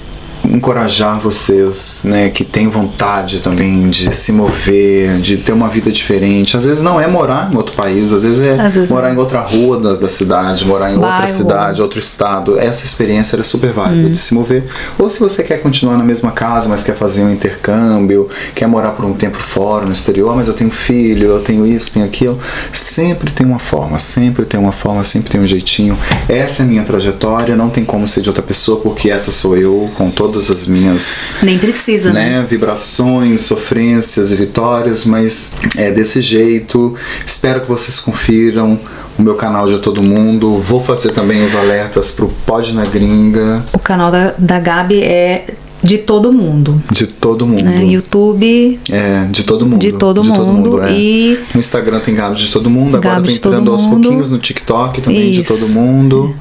encorajar 0.51 1.19
vocês, 1.21 2.01
né, 2.05 2.29
que 2.31 2.45
têm 2.45 2.69
vontade 2.69 3.41
também 3.41 3.89
de 3.89 4.11
se 4.15 4.33
mover, 4.33 5.17
de 5.19 5.37
ter 5.39 5.53
uma 5.53 5.69
vida 5.69 5.91
diferente. 5.91 6.57
Às 6.57 6.65
vezes 6.65 6.83
não 6.83 7.01
é 7.01 7.07
morar 7.09 7.51
em 7.53 7.57
outro 7.57 7.75
país, 7.75 8.13
às 8.13 8.23
vezes 8.23 8.41
é 8.41 8.59
Às 8.61 8.75
vezes 8.75 8.91
morar 8.91 9.11
é. 9.11 9.15
em 9.15 9.17
outra 9.17 9.41
rua 9.41 9.79
da, 9.81 9.95
da 9.95 10.09
cidade, 10.09 10.65
morar 10.65 10.91
em 10.91 10.95
outra 10.95 11.11
Bairro. 11.11 11.29
cidade, 11.29 11.83
outro 11.83 11.99
estado. 11.99 12.59
Essa 12.59 12.85
experiência 12.85 13.37
era 13.37 13.43
super 13.43 13.71
válida 13.73 14.09
de 14.11 14.17
se 14.19 14.35
mover. 14.35 14.65
Ou 14.99 15.09
se 15.11 15.19
você 15.21 15.43
quer 15.43 15.59
continuar 15.61 15.97
na 15.97 16.05
mesma 16.05 16.31
casa, 16.31 16.69
mas 16.69 16.83
quer 16.83 16.95
fazer 16.97 17.23
um 17.23 17.31
intercâmbio, 17.33 18.29
quer 18.55 18.67
morar 18.67 18.91
por 18.91 19.05
um 19.05 19.13
tempo 19.13 19.39
fora, 19.39 19.85
no 19.87 19.93
exterior, 19.93 20.31
"Ah, 20.33 20.37
mas 20.37 20.49
eu 20.49 20.55
tenho 20.55 20.71
filho, 20.71 21.29
eu 21.29 21.41
tenho 21.41 21.67
isso, 21.67 21.93
tenho 21.93 22.05
aquilo. 22.05 22.39
Sempre 22.73 23.31
tem 23.31 23.47
uma 23.47 23.59
forma, 23.59 23.99
sempre 23.99 24.45
tem 24.45 24.59
uma 24.59 24.73
forma, 24.73 25.03
sempre 25.05 25.31
tem 25.31 25.41
um 25.41 25.47
jeitinho. 25.47 25.99
Essa 26.29 26.63
é 26.63 26.67
a 26.67 26.69
minha 26.69 26.83
trajetória, 26.83 27.57
não 27.57 27.69
tem 27.71 27.85
como 27.85 28.07
ser 28.07 28.21
de 28.21 28.29
outra 28.29 28.43
pessoa, 28.43 28.81
porque 28.81 29.11
essa 29.11 29.31
sou 29.31 29.57
eu, 29.57 29.91
com 29.97 30.11
todas 30.37 30.51
as 30.51 30.67
minhas 30.67 31.25
Nem 31.43 31.59
precisa, 31.59 32.13
né? 32.13 32.41
né, 32.41 32.47
vibrações, 32.49 33.41
sofrências 33.43 34.33
e 34.33 34.37
vitórias, 34.37 35.07
mas 35.07 35.53
é 35.77 35.91
desse 35.91 36.21
jeito. 36.21 36.95
Espero 37.27 37.63
que 37.63 37.69
vocês 37.69 37.99
confiram 37.99 38.79
o 39.19 39.23
meu 39.23 39.35
canal 39.35 39.67
de 39.67 39.79
todo 39.79 40.03
mundo. 40.03 40.59
Vou 40.59 40.81
fazer 40.81 41.13
também 41.13 41.43
os 41.43 41.55
alertas 41.55 42.11
pro 42.13 42.29
Pod 42.45 42.75
na 42.75 42.85
Gringa 42.85 43.65
O 43.73 43.79
canal 43.79 44.11
da, 44.11 44.35
da 44.37 44.61
Gabi 44.61 45.03
é 45.03 45.55
de 45.83 45.99
todo 45.99 46.31
mundo. 46.33 46.83
de 46.93 47.07
todo 47.07 47.47
mundo. 47.47 47.63
Né? 47.65 47.85
YouTube, 47.87 48.79
É, 48.91 49.25
de 49.31 49.43
todo 49.43 49.65
mundo. 49.65 49.81
De 49.81 49.93
todo 49.93 50.23
mundo, 50.23 50.83
é. 50.83 50.93
e- 50.93 51.39
No 51.55 51.61
Instagram 51.61 52.01
tem 52.01 52.15
Gabi 52.15 52.37
de 52.37 52.51
todo 52.51 52.69
mundo. 52.69 52.97
Agora 52.99 53.15
Gabi 53.17 53.29
eu 53.29 53.33
tô 53.33 53.35
de 53.37 53.41
todo 53.41 53.53
entrando 53.55 53.73
aos 53.73 53.85
mundo. 53.87 54.03
pouquinhos 54.03 54.31
no 54.31 54.39
TikTok 54.39 55.01
também 55.01 55.31
de 55.31 55.41
Isso. 55.43 55.55
todo 55.57 55.69
mundo. 55.71 56.37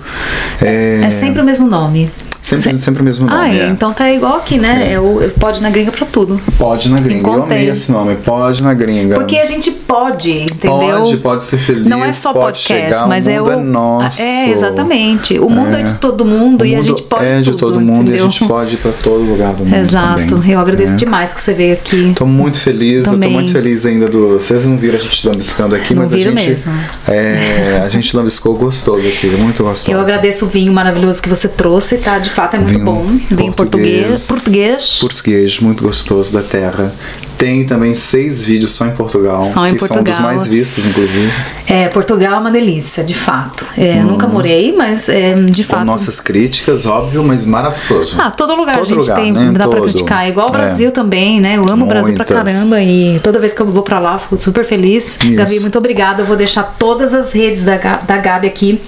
É, 0.62 1.02
é 1.06 1.12
sempre 1.12 1.42
o 1.42 1.46
mesmo 1.46 1.68
nome. 1.68 2.10
Sempre, 2.46 2.80
sempre 2.80 3.02
o 3.02 3.06
mesmo 3.06 3.28
Ah, 3.30 3.44
nome. 3.46 3.58
é. 3.60 3.62
é. 3.64 3.68
Então 3.68 3.94
tá 3.94 4.12
igual 4.12 4.38
aqui, 4.38 4.58
né? 4.58 4.94
É. 4.94 5.00
o 5.00 5.22
pode 5.40 5.62
na 5.62 5.70
gringa 5.70 5.92
pra 5.92 6.06
tudo. 6.06 6.40
Pode 6.58 6.90
na 6.90 7.00
Gringa. 7.00 7.28
Eu 7.28 7.34
Encontrei. 7.36 7.58
amei 7.60 7.70
esse 7.70 7.92
nome. 7.92 8.16
Pode 8.18 8.62
na 8.64 8.74
Gringa. 8.74 9.16
Porque 9.16 9.38
a 9.38 9.44
gente 9.44 9.72
pode, 9.72 10.32
entendeu? 10.44 11.00
Pode, 11.00 11.18
pode 11.18 11.44
ser 11.44 11.58
feliz. 11.58 11.86
Não 11.86 12.04
é 12.04 12.12
só 12.12 12.32
pode 12.32 12.46
podcast, 12.60 12.86
chegar, 12.86 13.08
mas 13.08 13.26
o 13.28 13.30
é 13.30 13.40
mundo 13.40 13.48
o. 13.50 13.52
é 13.52 13.56
nosso. 13.58 14.22
É, 14.22 14.50
exatamente. 14.52 15.40
O 15.40 15.50
mundo 15.50 15.76
é, 15.76 15.84
de 15.84 15.96
todo 15.96 16.24
mundo 16.26 16.62
O 16.62 16.66
e 16.66 16.76
a 16.76 16.82
gente 16.82 17.02
pode. 17.04 17.26
É 17.26 17.40
de 17.42 17.52
tudo, 17.52 17.58
todo 17.60 17.82
mundo 17.82 18.04
entendeu? 18.04 18.16
e 18.16 18.20
a 18.28 18.30
gente 18.30 18.46
pode 18.48 18.76
ir 18.76 18.78
pra 18.78 18.92
todo 18.92 19.20
lugar 19.22 19.54
do 19.54 19.66
mundo. 19.66 19.76
Exato. 19.76 20.28
Também, 20.30 20.52
eu 20.52 20.60
agradeço 20.60 20.94
né? 20.94 20.98
demais 21.00 21.34
que 21.34 21.42
você 21.42 21.54
veio 21.54 21.74
aqui. 21.74 22.14
Tô 22.16 22.26
muito 22.26 22.60
feliz, 22.60 23.06
eu 23.06 23.12
Também. 23.14 23.30
tô 23.30 23.34
muito 23.36 23.52
feliz 23.52 23.86
ainda 23.86 24.08
do. 24.08 24.34
Vocês 24.40 24.68
não 24.68 24.78
viram 24.78 24.98
a 24.98 25.00
gente 25.00 25.28
lambiscando 25.28 25.76
aqui, 25.76 25.94
Não 25.94 26.04
mas 26.04 26.14
a 26.14 26.18
gente. 26.18 26.34
mesmo. 26.34 26.74
É, 27.08 27.82
a 27.84 27.90
gente 27.90 28.16
lambiscou 28.16 28.56
gostoso 28.56 29.08
aqui, 29.08 29.28
muito 29.32 29.64
gostoso. 29.64 29.92
Eu 29.96 30.00
agradeço 30.02 30.46
o 30.46 30.50
vinho 30.50 30.72
maravilhoso 30.72 31.22
que 31.22 31.30
você 31.30 31.48
trouxe, 31.48 31.98
tá? 31.98 32.18
De 32.20 32.30
fato 32.36 32.56
é 32.56 32.60
muito 32.60 32.74
Vinho 32.74 32.86
bom. 32.86 33.06
Vinho 33.32 33.54
português. 33.54 34.28
Português. 34.28 35.00
Português, 35.00 35.60
muito 35.60 35.84
gostoso 35.84 36.34
da 36.34 36.44
terra. 36.44 36.94
Tem 37.38 37.66
também 37.66 37.94
seis 37.94 38.44
vídeos 38.46 38.72
só 38.72 38.86
em 38.86 38.92
Portugal, 38.92 39.44
Só 39.44 39.68
em 39.68 39.74
que 39.76 39.80
são 39.86 39.98
um 39.98 40.04
dos 40.04 40.14
Portugal. 40.14 40.22
mais 40.22 40.48
vistos, 40.48 40.86
inclusive. 40.86 41.32
É, 41.68 41.88
Portugal 41.90 42.36
é 42.36 42.40
uma 42.40 42.52
delícia, 42.52 43.04
de 43.04 43.14
fato. 43.14 43.66
É, 43.78 43.96
Nunca 44.02 44.26
morei, 44.28 44.74
mas 44.76 45.10
é, 45.10 45.34
de 45.34 45.64
Com 45.64 45.74
fato. 45.74 45.86
nossas 45.86 46.20
críticas, 46.20 46.86
óbvio, 46.86 47.24
mas 47.24 47.46
maravilhoso. 47.46 48.16
Ah, 48.20 48.32
todo 48.32 48.56
lugar 48.56 48.76
Todo 48.76 48.84
a 48.84 48.88
gente 48.88 48.98
lugar, 48.98 49.16
tem, 49.20 49.32
né? 49.32 49.46
dá 49.52 49.68
pra 49.68 49.78
Todo. 49.80 49.84
criticar. 49.90 50.30
Igual 50.30 50.48
o 50.50 50.56
É. 50.56 50.58
Brasil 50.60 50.92
também, 50.92 51.42
né? 51.42 51.58
Eu 51.58 51.66
amo 51.70 51.86
o 51.86 51.88
Brasil 51.88 52.14
pra 52.16 52.26
Muitas. 52.26 52.54
caramba 52.54 52.82
e 52.82 53.20
toda 53.24 53.40
vez 53.40 53.54
que 53.54 53.62
eu 53.62 53.66
vou 53.66 53.84
pra 53.84 54.00
lá, 54.00 54.14
eu 54.14 54.20
fico 54.20 54.38
super 54.40 54.64
feliz. 54.66 55.18
Isso. 55.24 55.36
Gabi, 55.36 55.60
muito 55.60 55.78
obrigada. 55.78 56.22
Eu 56.22 56.26
vou 56.26 56.38
deixar 56.38 56.64
todas 56.78 57.14
as 57.14 57.34
redes 57.34 57.64
da, 57.66 57.78
da 57.78 58.18
Gabi 58.18 58.48
aqui. 58.48 58.80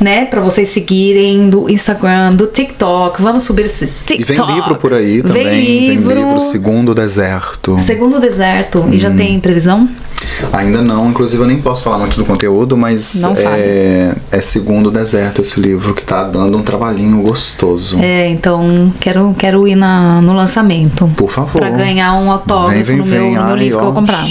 né, 0.00 0.24
para 0.24 0.40
vocês 0.40 0.68
seguirem 0.70 1.48
do 1.48 1.70
Instagram, 1.70 2.30
do 2.34 2.46
TikTok. 2.48 3.22
Vamos 3.22 3.44
subir 3.44 3.66
esse 3.66 3.84
E 3.84 3.88
TikTok. 4.16 4.46
vem 4.48 4.56
livro 4.56 4.74
por 4.76 4.92
aí 4.92 5.22
também. 5.22 5.44
Vem 5.44 5.88
livro. 5.90 6.08
Tem 6.14 6.24
livro 6.24 6.40
Segundo 6.40 6.92
Deserto. 6.94 7.76
Segundo 7.82 8.20
Deserto. 8.20 8.88
E 8.90 8.98
já 8.98 9.10
Hum. 9.10 9.16
tem 9.16 9.40
previsão? 9.40 9.88
Ainda 10.52 10.80
não, 10.80 11.10
inclusive 11.10 11.42
eu 11.42 11.46
nem 11.46 11.60
posso 11.60 11.82
falar 11.82 11.98
muito 11.98 12.16
do 12.16 12.24
conteúdo, 12.24 12.76
mas 12.76 13.22
é, 13.36 14.14
é 14.30 14.40
Segundo 14.40 14.88
Deserto 14.90 15.40
esse 15.42 15.58
livro 15.60 15.92
que 15.94 16.04
tá 16.04 16.22
dando 16.24 16.56
um 16.56 16.62
trabalhinho 16.62 17.20
gostoso. 17.22 17.98
É, 18.00 18.28
então 18.28 18.92
quero, 19.00 19.34
quero 19.36 19.66
ir 19.66 19.74
na, 19.74 20.20
no 20.20 20.32
lançamento. 20.32 21.10
Por 21.16 21.28
favor. 21.28 21.60
Pra 21.60 21.70
ganhar 21.70 22.14
um 22.14 22.30
autógrafo 22.30 22.72
Vem, 22.84 22.84
vem, 22.84 22.96
no, 22.98 23.04
meu, 23.06 23.20
vem. 23.22 23.34
no 23.34 23.44
meu 23.46 23.56
livro 23.56 23.78
que 23.78 23.82
eu 23.84 23.92
vou 23.92 23.94
comprar. 23.94 24.24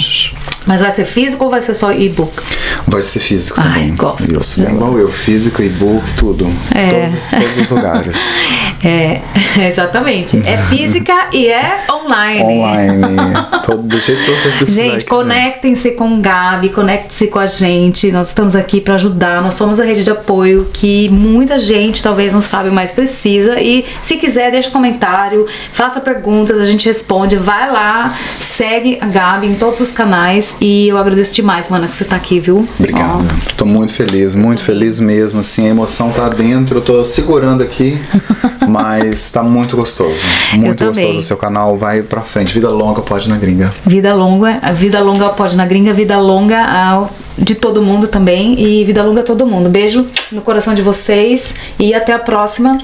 Mas 0.64 0.80
vai 0.80 0.92
ser 0.92 1.04
físico 1.04 1.44
ou 1.44 1.50
vai 1.50 1.60
ser 1.60 1.74
só 1.74 1.92
e-book? 1.92 2.40
Vai 2.86 3.02
ser 3.02 3.18
físico 3.18 3.58
Ai, 3.60 3.80
também. 3.80 3.96
gosto. 3.96 4.38
Isso, 4.40 4.62
bem 4.62 4.74
igual 4.74 4.96
eu. 4.96 5.10
Físico, 5.10 5.60
e-book, 5.62 6.04
tudo. 6.16 6.50
É. 6.74 7.06
Todos, 7.08 7.30
todos 7.30 7.58
os 7.58 7.70
lugares. 7.70 8.16
É, 8.84 9.20
exatamente. 9.68 10.42
É 10.44 10.56
física 10.62 11.28
e 11.32 11.46
é 11.46 11.84
online. 11.88 12.42
Online. 12.42 13.06
todo, 13.62 13.82
do 13.82 14.00
jeito 14.00 14.24
que 14.24 14.30
você 14.30 14.48
precisar. 14.50 14.80
e 14.80 14.84
Gente, 14.84 15.06
conectem-se 15.06 15.92
com 15.92 16.14
o 16.14 16.16
Gabi, 16.18 16.68
conectem-se 16.68 17.28
com 17.28 17.38
a 17.38 17.46
gente. 17.46 18.10
Nós 18.12 18.28
estamos 18.28 18.56
aqui 18.56 18.80
para 18.80 18.94
ajudar. 18.94 19.42
Nós 19.42 19.54
somos 19.54 19.80
a 19.80 19.84
rede 19.84 20.04
de 20.04 20.10
apoio 20.10 20.68
que 20.72 21.08
muita 21.08 21.58
gente 21.58 22.02
talvez 22.02 22.32
não 22.32 22.42
sabe, 22.42 22.70
mas 22.70 22.92
precisa. 22.92 23.60
E 23.60 23.84
se 24.00 24.16
quiser, 24.16 24.50
deixa 24.50 24.68
um 24.68 24.72
comentário, 24.72 25.46
faça 25.72 26.00
perguntas, 26.00 26.58
a 26.58 26.64
gente 26.64 26.86
responde. 26.86 27.36
Vai 27.36 27.70
lá, 27.70 28.16
segue 28.38 28.98
a 29.00 29.06
Gabi 29.06 29.46
em 29.48 29.54
todos 29.54 29.80
os 29.80 29.92
canais. 29.92 30.56
E 30.60 30.88
eu 30.88 30.98
agradeço 30.98 31.34
demais, 31.34 31.68
mana, 31.68 31.86
que 31.88 31.94
você 31.94 32.04
tá 32.04 32.16
aqui, 32.16 32.40
viu? 32.40 32.68
Obrigado. 32.78 33.24
Tô 33.56 33.64
muito 33.64 33.92
feliz, 33.92 34.34
muito 34.34 34.62
feliz 34.62 35.00
mesmo. 35.00 35.40
Assim, 35.40 35.66
a 35.66 35.70
emoção 35.70 36.10
tá 36.10 36.28
dentro. 36.28 36.78
Eu 36.78 36.82
tô 36.82 37.04
segurando 37.04 37.62
aqui, 37.62 38.00
mas 38.72 39.30
tá 39.30 39.42
muito 39.42 39.76
gostoso. 39.76 40.26
Muito 40.54 40.84
gostoso. 40.84 41.18
O 41.18 41.22
seu 41.22 41.36
canal 41.36 41.76
vai 41.76 42.02
pra 42.02 42.20
frente. 42.22 42.52
Vida 42.54 42.68
longa, 42.70 43.00
pode 43.02 43.28
na 43.28 43.36
gringa. 43.36 43.72
Vida 43.86 44.14
longa, 44.14 44.58
vida 44.74 45.00
longa 45.00 45.28
pode 45.30 45.56
na 45.56 45.66
gringa, 45.66 45.92
vida 45.92 46.18
longa 46.18 46.62
ao- 46.64 47.10
de 47.38 47.54
todo 47.54 47.80
mundo 47.82 48.08
também 48.08 48.60
e 48.60 48.84
vida 48.84 49.02
longa 49.02 49.20
a 49.22 49.24
todo 49.24 49.46
mundo. 49.46 49.68
Beijo 49.70 50.06
no 50.30 50.42
coração 50.42 50.74
de 50.74 50.82
vocês 50.82 51.54
e 51.78 51.94
até 51.94 52.12
a 52.12 52.18
próxima 52.18 52.78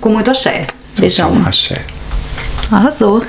com 0.00 0.08
muito 0.10 0.30
axé. 0.30 0.66
Beijão. 0.98 1.30
Axé. 1.46 1.84
Arrasou. 2.70 3.22